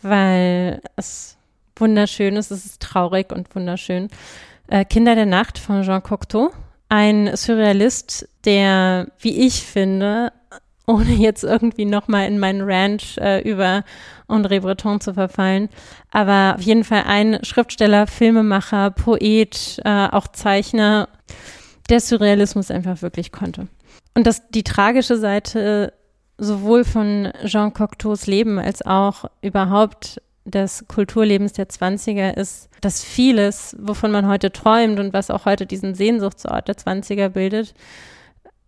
weil 0.02 0.82
es 0.96 1.38
wunderschön 1.76 2.38
ist, 2.38 2.52
es 2.52 2.66
ist 2.66 2.82
traurig 2.82 3.34
und 3.34 3.54
wunderschön. 3.54 4.08
Äh, 4.68 4.86
Kinder 4.86 5.16
der 5.16 5.26
Nacht 5.26 5.58
von 5.58 5.84
Jean 5.84 6.02
Cocteau, 6.02 6.52
ein 6.88 7.36
Surrealist, 7.36 8.30
der, 8.46 9.08
wie 9.20 9.46
ich 9.46 9.64
finde, 9.64 10.32
ohne 10.88 11.12
jetzt 11.12 11.44
irgendwie 11.44 11.86
nochmal 11.86 12.28
in 12.28 12.40
meinen 12.40 12.62
Ranch 12.62 13.18
äh, 13.18 13.42
über 13.42 13.84
André 14.30 14.62
Breton 14.62 15.02
zu 15.02 15.14
verfallen. 15.14 15.68
Aber 16.12 16.56
auf 16.56 16.62
jeden 16.62 16.86
Fall 16.86 17.04
ein 17.08 17.40
Schriftsteller, 17.44 18.08
Filmemacher, 18.08 18.92
Poet, 18.92 19.82
äh, 19.84 20.08
auch 20.08 20.28
Zeichner 20.30 21.10
der 21.90 22.00
Surrealismus 22.00 22.72
einfach 22.72 23.02
wirklich 23.02 23.32
konnte. 23.32 23.68
Und 24.16 24.26
dass 24.28 24.50
die 24.50 24.64
tragische 24.64 25.18
Seite 25.18 25.94
sowohl 26.38 26.84
von 26.84 27.32
Jean 27.46 27.74
Cocteaus 27.74 28.28
Leben 28.28 28.60
als 28.60 28.86
auch 28.86 29.26
überhaupt 29.42 30.22
des 30.46 30.86
Kulturlebens 30.88 31.54
der 31.54 31.68
20er 31.68 32.36
ist, 32.36 32.70
dass 32.82 33.04
vieles, 33.04 33.76
wovon 33.80 34.12
man 34.12 34.28
heute 34.28 34.52
träumt 34.52 35.00
und 35.00 35.14
was 35.14 35.32
auch 35.32 35.46
heute 35.46 35.66
diesen 35.66 35.96
Sehnsuchtsort 35.96 36.68
der 36.68 36.76
20er 36.76 37.30
bildet, 37.30 37.74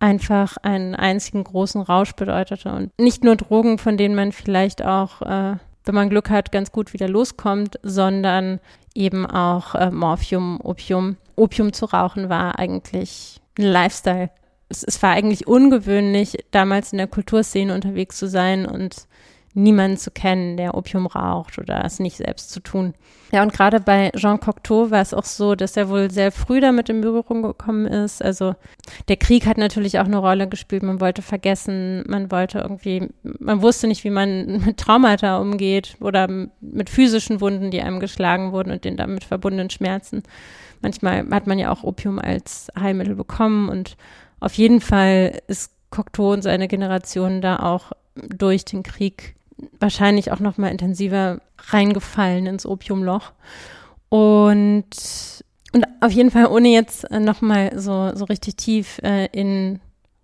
einfach 0.00 0.56
einen 0.58 0.94
einzigen 0.94 1.44
großen 1.44 1.80
Rausch 1.80 2.14
bedeutete. 2.14 2.72
Und 2.72 2.90
nicht 2.98 3.24
nur 3.24 3.36
Drogen, 3.36 3.78
von 3.78 3.96
denen 3.96 4.14
man 4.14 4.32
vielleicht 4.32 4.84
auch, 4.84 5.22
äh, 5.22 5.56
wenn 5.84 5.94
man 5.94 6.10
Glück 6.10 6.30
hat, 6.30 6.52
ganz 6.52 6.72
gut 6.72 6.92
wieder 6.92 7.08
loskommt, 7.08 7.78
sondern 7.82 8.60
eben 8.94 9.26
auch 9.26 9.74
äh, 9.74 9.90
Morphium, 9.90 10.60
Opium 10.62 11.16
Opium 11.38 11.72
zu 11.72 11.86
rauchen 11.86 12.28
war 12.28 12.58
eigentlich 12.58 13.40
ein 13.58 13.64
Lifestyle. 13.64 14.30
Es, 14.68 14.82
es 14.82 15.02
war 15.02 15.10
eigentlich 15.10 15.46
ungewöhnlich, 15.46 16.44
damals 16.50 16.92
in 16.92 16.98
der 16.98 17.06
Kulturszene 17.06 17.74
unterwegs 17.74 18.18
zu 18.18 18.28
sein 18.28 18.66
und 18.66 19.06
niemanden 19.54 19.96
zu 19.96 20.10
kennen, 20.10 20.56
der 20.56 20.74
Opium 20.74 21.06
raucht 21.06 21.58
oder 21.58 21.84
es 21.84 21.98
nicht 21.98 22.16
selbst 22.16 22.50
zu 22.50 22.60
tun. 22.60 22.94
Ja, 23.32 23.42
und 23.42 23.52
gerade 23.52 23.80
bei 23.80 24.10
Jean 24.16 24.40
Cocteau 24.40 24.90
war 24.90 25.02
es 25.02 25.12
auch 25.12 25.24
so, 25.24 25.54
dass 25.54 25.76
er 25.76 25.88
wohl 25.88 26.10
sehr 26.10 26.32
früh 26.32 26.60
damit 26.60 26.88
in 26.88 27.00
Berührung 27.00 27.42
gekommen 27.42 27.86
ist. 27.86 28.22
Also 28.22 28.54
der 29.08 29.16
Krieg 29.16 29.46
hat 29.46 29.58
natürlich 29.58 29.98
auch 29.98 30.06
eine 30.06 30.18
Rolle 30.18 30.48
gespielt. 30.48 30.82
Man 30.82 31.00
wollte 31.00 31.20
vergessen, 31.20 32.04
man 32.06 32.30
wollte 32.30 32.60
irgendwie, 32.60 33.08
man 33.22 33.60
wusste 33.60 33.86
nicht, 33.86 34.04
wie 34.04 34.10
man 34.10 34.60
mit 34.66 34.78
Traumata 34.78 35.38
umgeht 35.38 35.96
oder 36.00 36.28
mit 36.60 36.88
physischen 36.88 37.40
Wunden, 37.40 37.70
die 37.70 37.82
einem 37.82 38.00
geschlagen 38.00 38.52
wurden 38.52 38.72
und 38.72 38.84
den 38.84 38.96
damit 38.96 39.24
verbundenen 39.24 39.70
Schmerzen. 39.70 40.22
Manchmal 40.80 41.28
hat 41.30 41.46
man 41.46 41.58
ja 41.58 41.70
auch 41.72 41.82
Opium 41.82 42.18
als 42.18 42.68
Heilmittel 42.78 43.14
bekommen 43.14 43.68
und 43.68 43.96
auf 44.40 44.54
jeden 44.54 44.80
Fall 44.80 45.40
ist 45.48 45.72
Cocteau 45.90 46.32
und 46.32 46.42
seine 46.42 46.68
Generation 46.68 47.40
da 47.40 47.58
auch 47.60 47.92
durch 48.14 48.64
den 48.64 48.82
Krieg 48.82 49.36
wahrscheinlich 49.80 50.30
auch 50.32 50.40
noch 50.40 50.58
mal 50.58 50.68
intensiver 50.68 51.40
reingefallen 51.70 52.46
ins 52.46 52.66
Opiumloch. 52.66 53.32
Und, 54.08 54.84
und 55.72 55.86
auf 56.00 56.12
jeden 56.12 56.30
Fall, 56.30 56.46
ohne 56.46 56.68
jetzt 56.68 57.10
noch 57.10 57.40
mal 57.40 57.78
so, 57.78 58.14
so 58.14 58.24
richtig 58.24 58.56
tief 58.56 58.98
äh, 59.02 59.26
in 59.32 59.80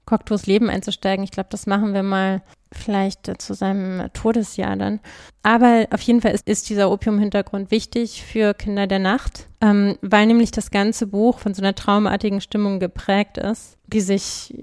Cocteaus 0.06 0.46
Leben 0.46 0.70
einzusteigen. 0.70 1.24
Ich 1.24 1.30
glaube, 1.30 1.48
das 1.50 1.66
machen 1.66 1.94
wir 1.94 2.02
mal 2.02 2.42
vielleicht 2.72 3.28
äh, 3.28 3.38
zu 3.38 3.54
seinem 3.54 4.12
Todesjahr 4.12 4.76
dann. 4.76 5.00
Aber 5.42 5.86
auf 5.90 6.00
jeden 6.02 6.20
Fall 6.20 6.32
ist, 6.32 6.46
ist 6.48 6.68
dieser 6.68 6.90
Opium-Hintergrund 6.90 7.70
wichtig 7.70 8.24
für 8.24 8.54
Kinder 8.54 8.86
der 8.86 8.98
Nacht, 8.98 9.46
ähm, 9.60 9.96
weil 10.02 10.26
nämlich 10.26 10.50
das 10.50 10.70
ganze 10.70 11.06
Buch 11.06 11.38
von 11.38 11.54
so 11.54 11.62
einer 11.62 11.74
traumartigen 11.74 12.40
Stimmung 12.40 12.80
geprägt 12.80 13.38
ist, 13.38 13.76
die 13.86 14.00
sich 14.00 14.54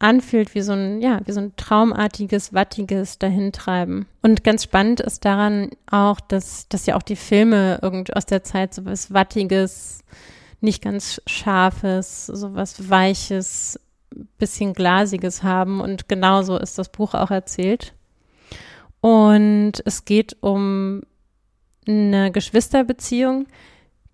anfühlt 0.00 0.54
wie 0.54 0.62
so 0.62 0.72
ein, 0.72 1.00
ja, 1.00 1.20
wie 1.26 1.32
so 1.32 1.40
ein 1.40 1.54
traumartiges, 1.56 2.52
wattiges 2.52 3.18
Dahintreiben. 3.18 4.06
Und 4.22 4.42
ganz 4.44 4.64
spannend 4.64 5.00
ist 5.00 5.24
daran 5.24 5.70
auch, 5.90 6.20
dass, 6.20 6.68
dass 6.68 6.86
ja 6.86 6.96
auch 6.96 7.02
die 7.02 7.16
Filme 7.16 7.78
irgendwie 7.82 8.14
aus 8.14 8.26
der 8.26 8.42
Zeit 8.42 8.74
so 8.74 8.84
was 8.86 9.12
Wattiges, 9.12 10.02
nicht 10.62 10.82
ganz 10.82 11.22
Scharfes, 11.26 12.26
so 12.26 12.54
was 12.54 12.90
Weiches, 12.90 13.78
bisschen 14.38 14.72
Glasiges 14.72 15.42
haben. 15.42 15.80
Und 15.80 16.08
genauso 16.08 16.58
ist 16.58 16.78
das 16.78 16.90
Buch 16.90 17.14
auch 17.14 17.30
erzählt. 17.30 17.94
Und 19.00 19.72
es 19.84 20.04
geht 20.04 20.36
um 20.40 21.02
eine 21.86 22.30
Geschwisterbeziehung, 22.30 23.46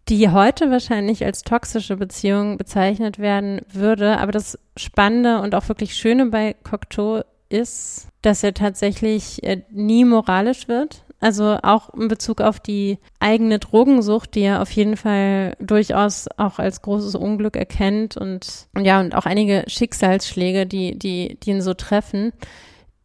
die 0.08 0.30
heute 0.30 0.70
wahrscheinlich 0.70 1.24
als 1.24 1.42
toxische 1.42 1.96
Beziehung 1.96 2.58
bezeichnet 2.58 3.18
werden 3.18 3.60
würde. 3.72 4.18
Aber 4.18 4.32
das 4.32 4.58
Spannende 4.76 5.40
und 5.40 5.54
auch 5.54 5.68
wirklich 5.68 5.96
Schöne 5.96 6.26
bei 6.26 6.54
Cocteau 6.62 7.22
ist, 7.48 8.08
dass 8.22 8.42
er 8.42 8.54
tatsächlich 8.54 9.42
äh, 9.42 9.62
nie 9.70 10.04
moralisch 10.04 10.68
wird. 10.68 11.04
Also 11.18 11.58
auch 11.62 11.94
in 11.94 12.08
Bezug 12.08 12.42
auf 12.42 12.60
die 12.60 12.98
eigene 13.20 13.58
Drogensucht, 13.58 14.34
die 14.34 14.42
er 14.42 14.60
auf 14.60 14.70
jeden 14.70 14.96
Fall 14.96 15.56
durchaus 15.60 16.26
auch 16.36 16.58
als 16.58 16.82
großes 16.82 17.14
Unglück 17.14 17.56
erkennt 17.56 18.16
und, 18.18 18.68
und 18.74 18.84
ja, 18.84 19.00
und 19.00 19.14
auch 19.14 19.24
einige 19.24 19.64
Schicksalsschläge, 19.66 20.66
die, 20.66 20.98
die, 20.98 21.38
die 21.42 21.50
ihn 21.50 21.62
so 21.62 21.72
treffen, 21.72 22.32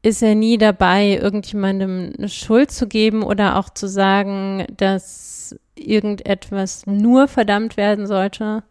ist 0.04 0.22
er 0.22 0.36
nie 0.36 0.58
dabei, 0.58 1.20
irgendjemandem 1.22 2.14
eine 2.18 2.28
Schuld 2.28 2.72
zu 2.72 2.88
geben 2.88 3.24
oder 3.24 3.58
auch 3.58 3.70
zu 3.70 3.88
sagen, 3.88 4.66
dass 4.76 5.56
irgendetwas 5.76 6.86
nur 6.88 7.28
verdammt 7.28 7.78
werden 7.78 8.08
sollte, 8.08 8.64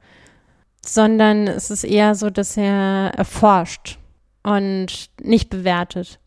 sondern 0.84 1.46
es 1.46 1.70
ist 1.70 1.84
eher 1.84 2.14
so, 2.14 2.30
dass 2.30 2.56
er 2.56 3.12
erforscht 3.16 3.98
und 4.42 5.10
nicht 5.22 5.50
bewertet. 5.50 6.18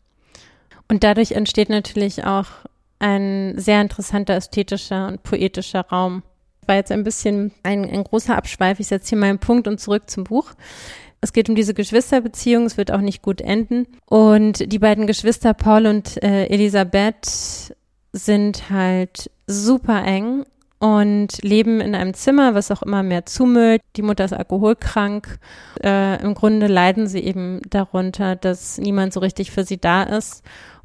Und 0.88 1.04
dadurch 1.04 1.32
entsteht 1.32 1.68
natürlich 1.68 2.24
auch 2.24 2.46
ein 3.04 3.58
sehr 3.58 3.82
interessanter 3.82 4.34
ästhetischer 4.34 5.08
und 5.08 5.22
poetischer 5.22 5.82
Raum. 5.82 6.22
War 6.66 6.76
jetzt 6.76 6.90
ein 6.90 7.04
bisschen 7.04 7.52
ein, 7.62 7.84
ein 7.84 8.02
großer 8.02 8.34
Abschweif. 8.34 8.80
Ich 8.80 8.86
setze 8.86 9.10
hier 9.10 9.18
meinen 9.18 9.38
Punkt 9.38 9.68
und 9.68 9.78
zurück 9.78 10.08
zum 10.08 10.24
Buch. 10.24 10.52
Es 11.20 11.34
geht 11.34 11.50
um 11.50 11.54
diese 11.54 11.74
Geschwisterbeziehung, 11.74 12.64
es 12.64 12.78
wird 12.78 12.90
auch 12.90 13.02
nicht 13.02 13.20
gut 13.20 13.42
enden. 13.42 13.86
Und 14.06 14.72
die 14.72 14.78
beiden 14.78 15.06
Geschwister 15.06 15.52
Paul 15.52 15.86
und 15.86 16.22
äh, 16.22 16.46
Elisabeth 16.46 17.74
sind 18.12 18.70
halt 18.70 19.30
super 19.46 20.02
eng 20.04 20.44
und 20.78 21.42
leben 21.42 21.82
in 21.82 21.94
einem 21.94 22.14
Zimmer, 22.14 22.54
was 22.54 22.70
auch 22.70 22.82
immer 22.82 23.02
mehr 23.02 23.26
zumüllt. 23.26 23.82
Die 23.96 24.02
Mutter 24.02 24.24
ist 24.24 24.32
alkoholkrank. 24.32 25.38
Äh, 25.82 26.22
Im 26.22 26.34
Grunde 26.34 26.68
leiden 26.68 27.06
sie 27.06 27.20
eben 27.20 27.60
darunter, 27.68 28.34
dass 28.34 28.78
niemand 28.78 29.12
so 29.12 29.20
richtig 29.20 29.50
für 29.50 29.64
sie 29.64 29.78
da 29.78 30.04
ist 30.04 30.42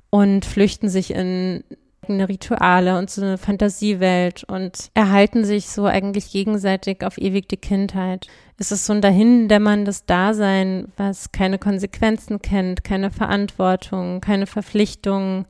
und 0.09 0.43
flüchten 0.43 0.89
sich 0.89 1.11
in 1.11 1.63
eigene 2.09 2.27
Rituale 2.27 2.97
und 2.97 3.09
so 3.09 3.21
eine 3.21 3.37
Fantasiewelt 3.37 4.43
und 4.43 4.89
erhalten 4.95 5.45
sich 5.45 5.67
so 5.67 5.85
eigentlich 5.85 6.31
gegenseitig 6.31 7.05
auf 7.05 7.17
ewig 7.17 7.47
die 7.47 7.57
Kindheit. 7.57 8.27
Es 8.57 8.71
ist 8.71 8.85
so 8.85 8.93
ein 8.93 9.01
dahindämmerndes 9.01 10.05
Dasein, 10.05 10.91
was 10.97 11.31
keine 11.31 11.59
Konsequenzen 11.59 12.41
kennt, 12.41 12.83
keine 12.83 13.11
Verantwortung, 13.11 14.21
keine 14.21 14.47
Verpflichtungen, 14.47 15.45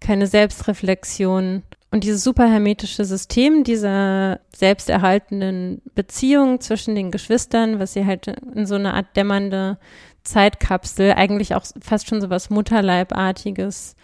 keine 0.00 0.26
Selbstreflexion. 0.26 1.62
Und 1.90 2.04
dieses 2.04 2.24
super 2.24 2.48
hermetische 2.48 3.04
System 3.04 3.64
dieser 3.64 4.40
selbsterhaltenden 4.54 5.82
Beziehung 5.94 6.60
zwischen 6.60 6.94
den 6.94 7.10
Geschwistern, 7.10 7.78
was 7.78 7.92
sie 7.92 8.06
halt 8.06 8.28
in 8.54 8.66
so 8.66 8.76
eine 8.76 8.94
Art 8.94 9.16
dämmernde 9.16 9.78
Zeitkapsel, 10.22 11.12
eigentlich 11.12 11.54
auch 11.54 11.64
fast 11.80 12.08
schon 12.08 12.20
so 12.20 12.30
was 12.30 12.50
Mutterleibartiges 12.50 13.94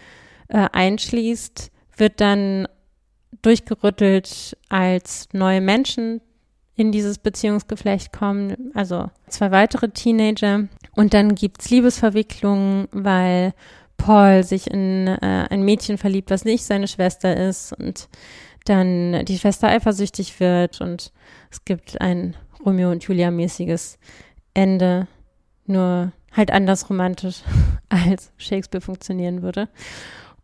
äh, 0.49 0.69
einschließt, 0.73 1.71
wird 2.01 2.21
dann 2.21 2.67
durchgerüttelt, 3.43 4.57
als 4.69 5.29
neue 5.33 5.61
Menschen 5.61 6.21
in 6.75 6.93
dieses 6.93 7.19
Beziehungsgeflecht 7.19 8.13
kommen, 8.13 8.73
also 8.75 9.11
zwei 9.29 9.51
weitere 9.51 9.91
Teenager. 9.91 10.69
Und 10.97 11.15
dann 11.15 11.35
gibt's 11.35 11.71
Liebesverwicklungen, 11.71 12.89
weil 12.91 13.53
Paul 13.99 14.43
sich 14.45 14.69
in 14.71 15.07
äh, 15.07 15.47
ein 15.51 15.63
Mädchen 15.63 15.99
verliebt, 15.99 16.31
was 16.31 16.45
nicht 16.45 16.65
seine 16.65 16.89
Schwester 16.89 17.37
ist 17.37 17.75
und 17.75 18.09
dann 18.65 19.25
die 19.27 19.39
Schwester 19.39 19.69
eifersüchtig 19.69 20.41
wird 20.41 20.81
und 20.81 21.13
es 21.51 21.65
gibt 21.65 22.01
ein 22.01 22.37
Romeo 22.65 22.91
und 22.91 23.05
Julia 23.05 23.31
mäßiges 23.31 23.99
Ende, 24.55 25.07
nur 25.67 26.13
halt 26.33 26.51
anders 26.51 26.89
romantisch 26.89 27.43
als 27.89 28.33
Shakespeare 28.39 28.83
funktionieren 28.83 29.43
würde. 29.43 29.69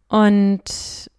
Und 0.09 0.63
es 0.69 1.11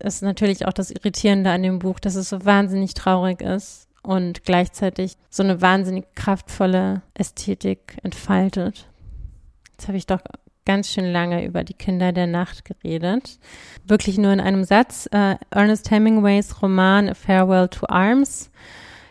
ist 0.00 0.22
natürlich 0.22 0.66
auch 0.66 0.72
das 0.72 0.90
Irritierende 0.90 1.50
an 1.50 1.62
dem 1.62 1.78
Buch, 1.78 2.00
dass 2.00 2.14
es 2.14 2.28
so 2.28 2.44
wahnsinnig 2.44 2.94
traurig 2.94 3.40
ist 3.40 3.88
und 4.02 4.44
gleichzeitig 4.44 5.16
so 5.28 5.42
eine 5.42 5.60
wahnsinnig 5.60 6.06
kraftvolle 6.14 7.02
Ästhetik 7.14 7.98
entfaltet. 8.02 8.88
Jetzt 9.72 9.88
habe 9.88 9.98
ich 9.98 10.06
doch 10.06 10.20
ganz 10.64 10.90
schön 10.90 11.10
lange 11.10 11.44
über 11.44 11.64
die 11.64 11.74
Kinder 11.74 12.12
der 12.12 12.26
Nacht 12.26 12.64
geredet. 12.64 13.38
Wirklich 13.86 14.18
nur 14.18 14.32
in 14.32 14.40
einem 14.40 14.64
Satz. 14.64 15.08
Uh, 15.12 15.34
Ernest 15.50 15.90
Hemingways 15.90 16.62
Roman 16.62 17.08
A 17.08 17.14
Farewell 17.14 17.68
to 17.68 17.86
Arms 17.88 18.50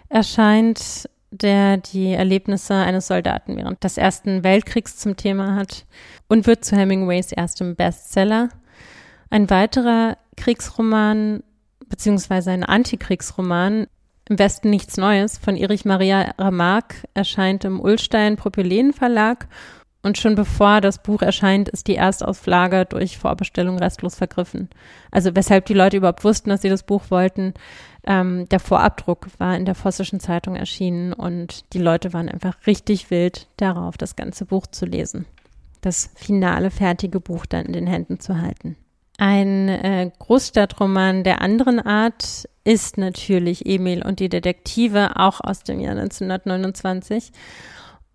erscheint, 0.09 1.09
der 1.31 1.77
die 1.77 2.13
Erlebnisse 2.13 2.73
eines 2.73 3.07
Soldaten 3.07 3.57
während 3.57 3.83
des 3.83 3.97
Ersten 3.97 4.43
Weltkriegs 4.43 4.97
zum 4.97 5.15
Thema 5.15 5.55
hat 5.55 5.85
und 6.27 6.47
wird 6.47 6.65
zu 6.65 6.75
Hemingways 6.75 7.31
erstem 7.31 7.75
Bestseller. 7.75 8.49
Ein 9.29 9.49
weiterer 9.49 10.17
Kriegsroman 10.37 11.43
beziehungsweise 11.87 12.51
ein 12.51 12.63
Antikriegsroman 12.63 13.87
im 14.29 14.39
Westen 14.39 14.69
nichts 14.69 14.97
Neues 14.97 15.37
von 15.37 15.55
Erich 15.55 15.85
Maria 15.85 16.33
Remarque 16.37 17.07
erscheint 17.13 17.65
im 17.65 17.79
Ullstein 17.79 18.35
Propylen 18.37 18.93
Verlag 18.93 19.47
und 20.01 20.17
schon 20.17 20.35
bevor 20.35 20.79
das 20.81 21.03
Buch 21.03 21.21
erscheint, 21.21 21.67
ist 21.67 21.87
die 21.87 21.95
Erstauflage 21.95 22.85
durch 22.85 23.17
Vorbestellung 23.17 23.77
restlos 23.77 24.15
vergriffen. 24.15 24.69
Also 25.11 25.35
weshalb 25.35 25.65
die 25.65 25.73
Leute 25.73 25.97
überhaupt 25.97 26.23
wussten, 26.23 26.49
dass 26.49 26.61
sie 26.61 26.69
das 26.69 26.83
Buch 26.83 27.03
wollten. 27.09 27.53
Ähm, 28.05 28.47
der 28.47 28.61
Vorabdruck 28.61 29.27
war 29.39 29.57
in 29.57 29.65
der 29.65 29.75
Vossischen 29.75 30.21
Zeitung 30.21 30.55
erschienen 30.55 31.11
und 31.11 31.73
die 31.73 31.79
Leute 31.79 32.13
waren 32.13 32.29
einfach 32.29 32.55
richtig 32.65 33.11
wild 33.11 33.47
darauf, 33.57 33.97
das 33.97 34.15
ganze 34.15 34.45
Buch 34.45 34.67
zu 34.67 34.85
lesen. 34.85 35.25
Das 35.81 36.11
finale, 36.15 36.71
fertige 36.71 37.19
Buch 37.19 37.45
dann 37.45 37.65
in 37.65 37.73
den 37.73 37.87
Händen 37.87 38.19
zu 38.19 38.41
halten. 38.41 38.77
Ein 39.21 39.67
äh, 39.67 40.09
Großstadtroman 40.17 41.25
der 41.25 41.41
anderen 41.41 41.81
Art 41.81 42.47
ist 42.63 42.97
natürlich 42.97 43.65
Emil 43.65 44.01
und 44.01 44.21
die 44.21 44.29
Detektive, 44.29 45.17
auch 45.17 45.41
aus 45.41 45.63
dem 45.63 45.81
Jahr 45.81 45.91
1929. 45.91 47.33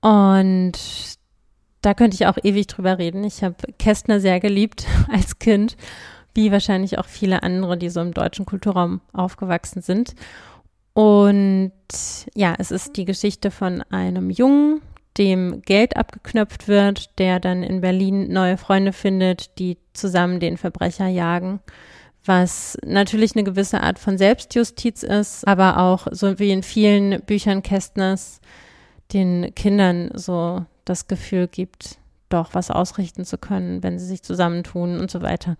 Und 0.01 0.73
da 1.83 1.93
könnte 1.93 2.15
ich 2.15 2.27
auch 2.27 2.39
ewig 2.43 2.69
drüber 2.69 2.97
reden. 2.97 3.23
Ich 3.23 3.45
habe 3.45 3.57
Kästner 3.79 4.19
sehr 4.19 4.41
geliebt 4.41 4.87
als 5.13 5.39
Kind, 5.39 5.77
wie 6.33 6.51
wahrscheinlich 6.51 6.99
auch 6.99 7.07
viele 7.07 7.43
andere, 7.43 7.77
die 7.77 7.91
so 7.91 8.01
im 8.01 8.15
deutschen 8.15 8.47
Kulturraum 8.47 9.03
aufgewachsen 9.13 9.83
sind. 9.83 10.15
Und 10.95 11.73
ja, 12.35 12.55
es 12.59 12.71
ist 12.71 12.97
die 12.97 13.05
Geschichte 13.05 13.51
von 13.51 13.83
einem 13.91 14.31
Jungen, 14.31 14.81
dem 15.19 15.62
Geld 15.62 15.97
abgeknöpft 15.97 16.69
wird, 16.69 17.19
der 17.19 17.41
dann 17.41 17.62
in 17.62 17.81
Berlin 17.81 18.33
neue 18.33 18.57
Freunde 18.57 18.93
findet, 18.93 19.59
die 19.59 19.79
zusammen 19.93 20.41
den 20.41 20.57
Verbrecher 20.57 21.07
jagen, 21.07 21.61
was 22.25 22.77
natürlich 22.85 23.35
eine 23.35 23.45
gewisse 23.45 23.83
Art 23.83 23.99
von 23.99 24.19
Selbstjustiz 24.19 25.03
ist, 25.03 25.47
aber 25.47 25.79
auch 25.79 26.09
so 26.11 26.39
wie 26.39 26.51
in 26.51 26.62
vielen 26.62 27.21
Büchern 27.23 27.62
Kästners 27.62 28.41
den 29.12 29.55
Kindern 29.55 30.11
so 30.15 30.65
das 30.85 31.07
Gefühl 31.07 31.49
gibt, 31.49 31.99
doch 32.31 32.51
was 32.53 32.71
ausrichten 32.71 33.25
zu 33.25 33.39
können, 33.39 33.83
wenn 33.83 33.99
sie 33.99 34.07
sich 34.07 34.23
zusammentun 34.23 34.99
und 34.99 35.11
so 35.11 35.23
weiter. 35.23 35.57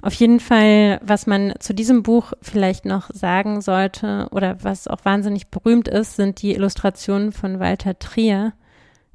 Auf 0.00 0.14
jeden 0.14 0.40
Fall, 0.40 1.00
was 1.02 1.26
man 1.26 1.52
zu 1.58 1.74
diesem 1.74 2.02
Buch 2.02 2.32
vielleicht 2.40 2.84
noch 2.84 3.10
sagen 3.12 3.60
sollte 3.60 4.28
oder 4.30 4.62
was 4.62 4.88
auch 4.88 5.04
wahnsinnig 5.04 5.48
berühmt 5.48 5.88
ist, 5.88 6.16
sind 6.16 6.40
die 6.42 6.54
Illustrationen 6.54 7.32
von 7.32 7.60
Walter 7.60 7.98
Trier. 7.98 8.52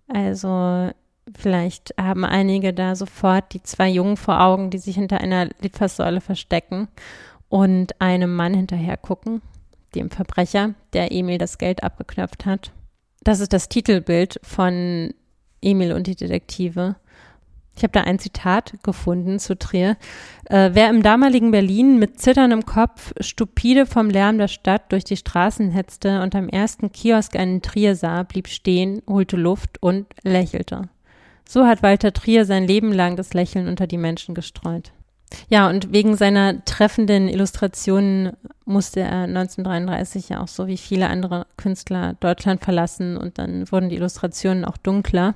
Also 0.08 0.92
vielleicht 1.36 1.94
haben 2.00 2.26
einige 2.26 2.74
da 2.74 2.96
sofort 2.96 3.54
die 3.54 3.64
zwei 3.64 3.90
Jungen 3.90 4.18
vor 4.18 4.42
Augen, 4.42 4.70
die 4.70 4.78
sich 4.78 4.96
hinter 4.96 5.22
einer 5.22 5.50
Litfaßsäule 5.62 6.22
verstecken 6.22 6.88
und 7.50 8.00
einem 8.02 8.36
Mann 8.36 8.54
hinterher 8.54 8.98
gucken, 8.98 9.42
dem 9.96 10.10
Verbrecher, 10.10 10.74
der 10.94 11.12
Emil 11.12 11.38
das 11.38 11.58
Geld 11.58 11.84
abgeknöpft 11.84 12.46
hat. 12.46 12.72
Das 13.24 13.40
ist 13.40 13.54
das 13.54 13.70
Titelbild 13.70 14.40
von 14.44 15.14
Emil 15.62 15.94
und 15.94 16.08
die 16.08 16.16
Detektive. 16.16 16.96
Ich 17.76 17.84
habe 17.84 17.92
da 17.92 18.02
ein 18.02 18.20
Zitat 18.20 18.76
gefunden 18.84 19.40
zu 19.40 19.58
Trier. 19.58 19.98
Äh, 20.46 20.72
wer 20.74 20.90
im 20.90 21.02
damaligen 21.02 21.52
Berlin 21.52 21.98
mit 21.98 22.20
zitterndem 22.20 22.66
Kopf 22.66 23.14
stupide 23.20 23.86
vom 23.86 24.10
Lärm 24.10 24.38
der 24.38 24.48
Stadt 24.48 24.92
durch 24.92 25.04
die 25.04 25.18
Straßen 25.18 25.72
hetzte 25.72 26.22
und 26.22 26.36
am 26.36 26.50
ersten 26.50 26.92
Kiosk 26.92 27.36
einen 27.36 27.62
Trier 27.62 27.96
sah, 27.96 28.24
blieb 28.24 28.48
stehen, 28.48 29.02
holte 29.08 29.38
Luft 29.38 29.82
und 29.82 30.06
lächelte. 30.24 30.90
So 31.48 31.66
hat 31.66 31.84
Walter 31.84 32.14
Trier 32.14 32.46
sein 32.46 32.66
Leben 32.66 32.94
lang 32.94 33.16
das 33.16 33.34
Lächeln 33.34 33.68
unter 33.68 33.88
die 33.88 33.98
Menschen 33.98 34.36
gestreut. 34.36 34.92
Ja, 35.50 35.68
und 35.70 35.92
wegen 35.92 36.16
seiner 36.16 36.64
treffenden 36.66 37.28
Illustrationen 37.28 38.34
musste 38.66 39.02
er 39.02 39.24
1933 39.24 40.30
ja 40.30 40.42
auch 40.42 40.48
so 40.48 40.68
wie 40.68 40.78
viele 40.78 41.10
andere 41.10 41.48
Künstler 41.58 42.14
Deutschland 42.20 42.64
verlassen 42.64 43.18
und 43.18 43.38
dann 43.38 43.70
wurden 43.72 43.90
die 43.90 43.96
Illustrationen 43.96 44.64
auch 44.64 44.78
dunkler. 44.78 45.34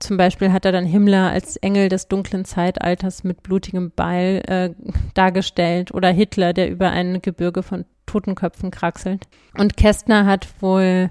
Zum 0.00 0.16
Beispiel 0.16 0.50
hat 0.50 0.64
er 0.64 0.72
dann 0.72 0.86
Himmler 0.86 1.30
als 1.30 1.56
Engel 1.58 1.90
des 1.90 2.08
dunklen 2.08 2.46
Zeitalters 2.46 3.22
mit 3.22 3.42
blutigem 3.42 3.92
Beil 3.94 4.42
äh, 4.46 4.70
dargestellt 5.14 5.92
oder 5.92 6.08
Hitler, 6.08 6.54
der 6.54 6.70
über 6.70 6.90
ein 6.90 7.20
Gebirge 7.20 7.62
von 7.62 7.84
Totenköpfen 8.06 8.70
kraxelt. 8.70 9.28
Und 9.58 9.76
Kästner 9.76 10.24
hat 10.24 10.48
wohl 10.60 11.10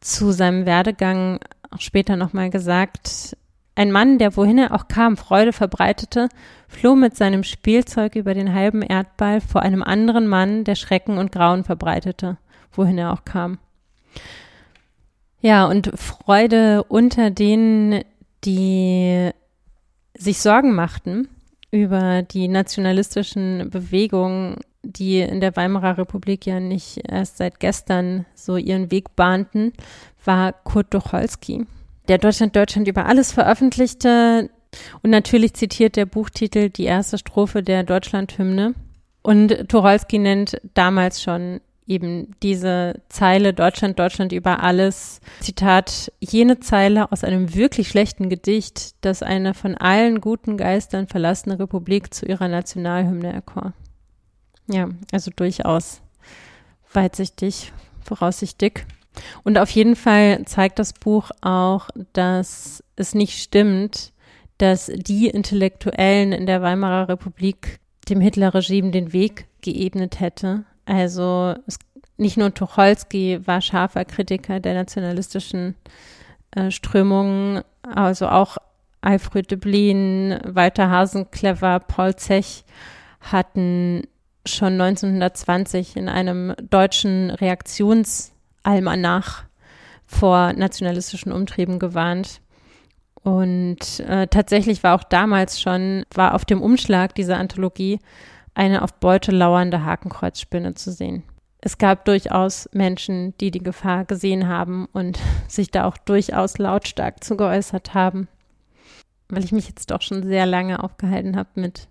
zu 0.00 0.32
seinem 0.32 0.66
Werdegang 0.66 1.40
auch 1.70 1.80
später 1.80 2.16
nochmal 2.16 2.50
gesagt, 2.50 3.36
ein 3.74 3.90
Mann, 3.90 4.18
der 4.18 4.36
wohin 4.36 4.58
er 4.58 4.74
auch 4.74 4.88
kam, 4.88 5.16
Freude 5.16 5.54
verbreitete, 5.54 6.28
floh 6.68 6.96
mit 6.96 7.16
seinem 7.16 7.42
Spielzeug 7.42 8.16
über 8.16 8.34
den 8.34 8.52
halben 8.52 8.82
Erdball 8.82 9.40
vor 9.40 9.62
einem 9.62 9.82
anderen 9.82 10.26
Mann, 10.26 10.64
der 10.64 10.74
Schrecken 10.74 11.16
und 11.16 11.32
Grauen 11.32 11.64
verbreitete, 11.64 12.36
wohin 12.72 12.98
er 12.98 13.12
auch 13.12 13.24
kam. 13.24 13.58
Ja, 15.40 15.66
und 15.66 15.90
Freude 15.94 16.84
unter 16.84 17.30
denen, 17.30 18.04
die 18.44 19.30
sich 20.16 20.40
Sorgen 20.40 20.74
machten 20.74 21.28
über 21.70 22.22
die 22.22 22.48
nationalistischen 22.48 23.70
Bewegungen, 23.70 24.56
die 24.82 25.20
in 25.20 25.40
der 25.40 25.56
Weimarer 25.56 25.98
Republik 25.98 26.46
ja 26.46 26.60
nicht 26.60 27.00
erst 27.08 27.38
seit 27.38 27.60
gestern 27.60 28.26
so 28.34 28.56
ihren 28.56 28.90
Weg 28.90 29.16
bahnten, 29.16 29.72
war 30.24 30.52
Kurt 30.52 30.90
Tucholsky, 30.90 31.66
der 32.08 32.18
Deutschland 32.18 32.56
Deutschland 32.56 32.88
über 32.88 33.06
alles 33.06 33.32
veröffentlichte. 33.32 34.50
Und 35.02 35.10
natürlich 35.10 35.54
zitiert 35.54 35.96
der 35.96 36.06
Buchtitel 36.06 36.70
die 36.70 36.84
erste 36.84 37.18
Strophe 37.18 37.62
der 37.62 37.82
Deutschlandhymne. 37.82 38.74
Und 39.22 39.68
Tucholsky 39.68 40.18
nennt 40.18 40.60
damals 40.74 41.22
schon 41.22 41.60
eben 41.90 42.36
diese 42.42 43.02
Zeile 43.08 43.52
Deutschland, 43.52 43.98
Deutschland 43.98 44.32
über 44.32 44.62
alles. 44.62 45.20
Zitat, 45.40 46.12
jene 46.20 46.60
Zeile 46.60 47.10
aus 47.10 47.24
einem 47.24 47.54
wirklich 47.54 47.88
schlechten 47.88 48.30
Gedicht, 48.30 48.94
das 49.04 49.22
eine 49.22 49.52
von 49.52 49.76
allen 49.76 50.20
guten 50.20 50.56
Geistern 50.56 51.08
verlassene 51.08 51.58
Republik 51.58 52.14
zu 52.14 52.26
ihrer 52.26 52.48
Nationalhymne 52.48 53.32
erkor. 53.32 53.74
Ja, 54.68 54.88
also 55.10 55.32
durchaus 55.34 56.00
weitsichtig, 56.92 57.72
voraussichtig. 58.04 58.86
Und 59.42 59.58
auf 59.58 59.70
jeden 59.70 59.96
Fall 59.96 60.44
zeigt 60.44 60.78
das 60.78 60.92
Buch 60.92 61.32
auch, 61.40 61.88
dass 62.12 62.84
es 62.94 63.14
nicht 63.16 63.42
stimmt, 63.42 64.12
dass 64.58 64.86
die 64.94 65.26
Intellektuellen 65.26 66.32
in 66.32 66.46
der 66.46 66.62
Weimarer 66.62 67.08
Republik 67.08 67.80
dem 68.08 68.20
Hitlerregime 68.20 68.92
den 68.92 69.12
Weg 69.12 69.46
geebnet 69.62 70.20
hätte, 70.20 70.64
also 70.90 71.54
es, 71.66 71.78
nicht 72.16 72.36
nur 72.36 72.52
Tucholsky 72.52 73.40
war 73.46 73.60
scharfer 73.60 74.04
Kritiker 74.04 74.58
der 74.60 74.74
nationalistischen 74.74 75.76
äh, 76.50 76.70
Strömungen, 76.70 77.62
also 77.82 78.28
auch 78.28 78.58
Alfred 79.00 79.50
Döblin, 79.50 80.38
Walter 80.44 80.90
Hasenclever, 80.90 81.80
Paul 81.80 82.14
Zech 82.16 82.64
hatten 83.20 84.02
schon 84.44 84.80
1920 84.80 85.96
in 85.96 86.08
einem 86.08 86.54
deutschen 86.68 87.30
Reaktionsalmanach 87.30 89.44
vor 90.06 90.52
nationalistischen 90.54 91.32
Umtrieben 91.32 91.78
gewarnt. 91.78 92.40
Und 93.22 94.00
äh, 94.00 94.26
tatsächlich 94.26 94.82
war 94.82 94.94
auch 94.94 95.04
damals 95.04 95.60
schon, 95.60 96.04
war 96.14 96.34
auf 96.34 96.44
dem 96.44 96.60
Umschlag 96.62 97.14
dieser 97.14 97.38
Anthologie 97.38 98.00
eine 98.54 98.82
auf 98.82 98.94
Beute 98.94 99.30
lauernde 99.32 99.84
Hakenkreuzspinne 99.84 100.74
zu 100.74 100.92
sehen. 100.92 101.22
Es 101.62 101.76
gab 101.76 102.06
durchaus 102.06 102.68
Menschen, 102.72 103.34
die 103.38 103.50
die 103.50 103.62
Gefahr 103.62 104.04
gesehen 104.04 104.48
haben 104.48 104.86
und 104.92 105.18
sich 105.48 105.70
da 105.70 105.84
auch 105.84 105.96
durchaus 105.96 106.58
lautstark 106.58 107.22
zu 107.22 107.36
geäußert 107.36 107.94
haben, 107.94 108.28
weil 109.28 109.44
ich 109.44 109.52
mich 109.52 109.68
jetzt 109.68 109.90
doch 109.90 110.02
schon 110.02 110.22
sehr 110.22 110.46
lange 110.46 110.82
aufgehalten 110.82 111.36
habe 111.36 111.50
mit 111.54 111.88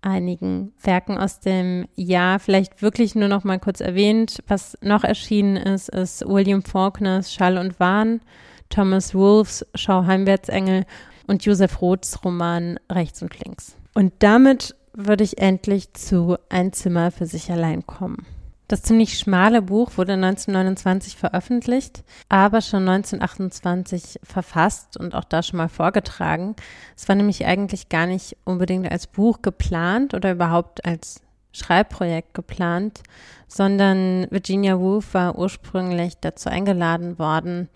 einigen 0.00 0.72
Werken 0.82 1.18
aus 1.18 1.40
dem 1.40 1.86
Jahr. 1.96 2.38
Vielleicht 2.38 2.82
wirklich 2.82 3.14
nur 3.14 3.28
noch 3.28 3.44
mal 3.44 3.58
kurz 3.58 3.80
erwähnt, 3.80 4.42
was 4.46 4.76
noch 4.82 5.04
erschienen 5.04 5.56
ist, 5.56 5.88
ist 5.88 6.26
William 6.26 6.62
Faulkners 6.62 7.32
Schall 7.32 7.58
und 7.58 7.80
Wahn, 7.80 8.20
Thomas 8.68 9.14
Wolfes 9.14 9.66
Schau 9.74 10.04
Heimwärtsengel 10.04 10.84
und 11.26 11.44
Josef 11.44 11.80
Roths 11.80 12.22
Roman 12.24 12.78
Rechts 12.90 13.22
und 13.22 13.38
Links. 13.44 13.76
Und 13.94 14.12
damit 14.18 14.74
würde 14.94 15.24
ich 15.24 15.38
endlich 15.38 15.92
zu 15.92 16.36
Ein 16.48 16.72
Zimmer 16.72 17.10
für 17.10 17.26
sich 17.26 17.50
allein 17.50 17.86
kommen. 17.86 18.24
Das 18.68 18.82
ziemlich 18.82 19.18
schmale 19.18 19.60
Buch 19.60 19.90
wurde 19.96 20.14
1929 20.14 21.16
veröffentlicht, 21.16 22.02
aber 22.30 22.62
schon 22.62 22.88
1928 22.88 24.20
verfasst 24.22 24.96
und 24.96 25.14
auch 25.14 25.24
da 25.24 25.42
schon 25.42 25.58
mal 25.58 25.68
vorgetragen. 25.68 26.56
Es 26.96 27.06
war 27.06 27.14
nämlich 27.14 27.44
eigentlich 27.44 27.90
gar 27.90 28.06
nicht 28.06 28.38
unbedingt 28.44 28.90
als 28.90 29.06
Buch 29.06 29.42
geplant 29.42 30.14
oder 30.14 30.32
überhaupt 30.32 30.84
als 30.86 31.20
Schreibprojekt 31.52 32.32
geplant, 32.32 33.02
sondern 33.48 34.26
Virginia 34.30 34.78
Woolf 34.78 35.12
war 35.12 35.38
ursprünglich 35.38 36.14
dazu 36.20 36.48
eingeladen 36.48 37.18
worden, 37.18 37.68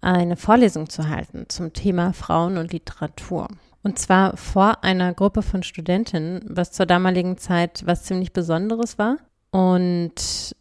eine 0.00 0.36
Vorlesung 0.36 0.88
zu 0.88 1.08
halten 1.08 1.46
zum 1.48 1.74
Thema 1.74 2.14
Frauen 2.14 2.56
und 2.56 2.72
Literatur. 2.72 3.48
Und 3.88 3.98
zwar 3.98 4.36
vor 4.36 4.84
einer 4.84 5.14
Gruppe 5.14 5.40
von 5.40 5.62
Studentinnen, 5.62 6.42
was 6.46 6.72
zur 6.72 6.84
damaligen 6.84 7.38
Zeit 7.38 7.86
was 7.86 8.02
ziemlich 8.02 8.34
Besonderes 8.34 8.98
war. 8.98 9.16
Und 9.50 10.54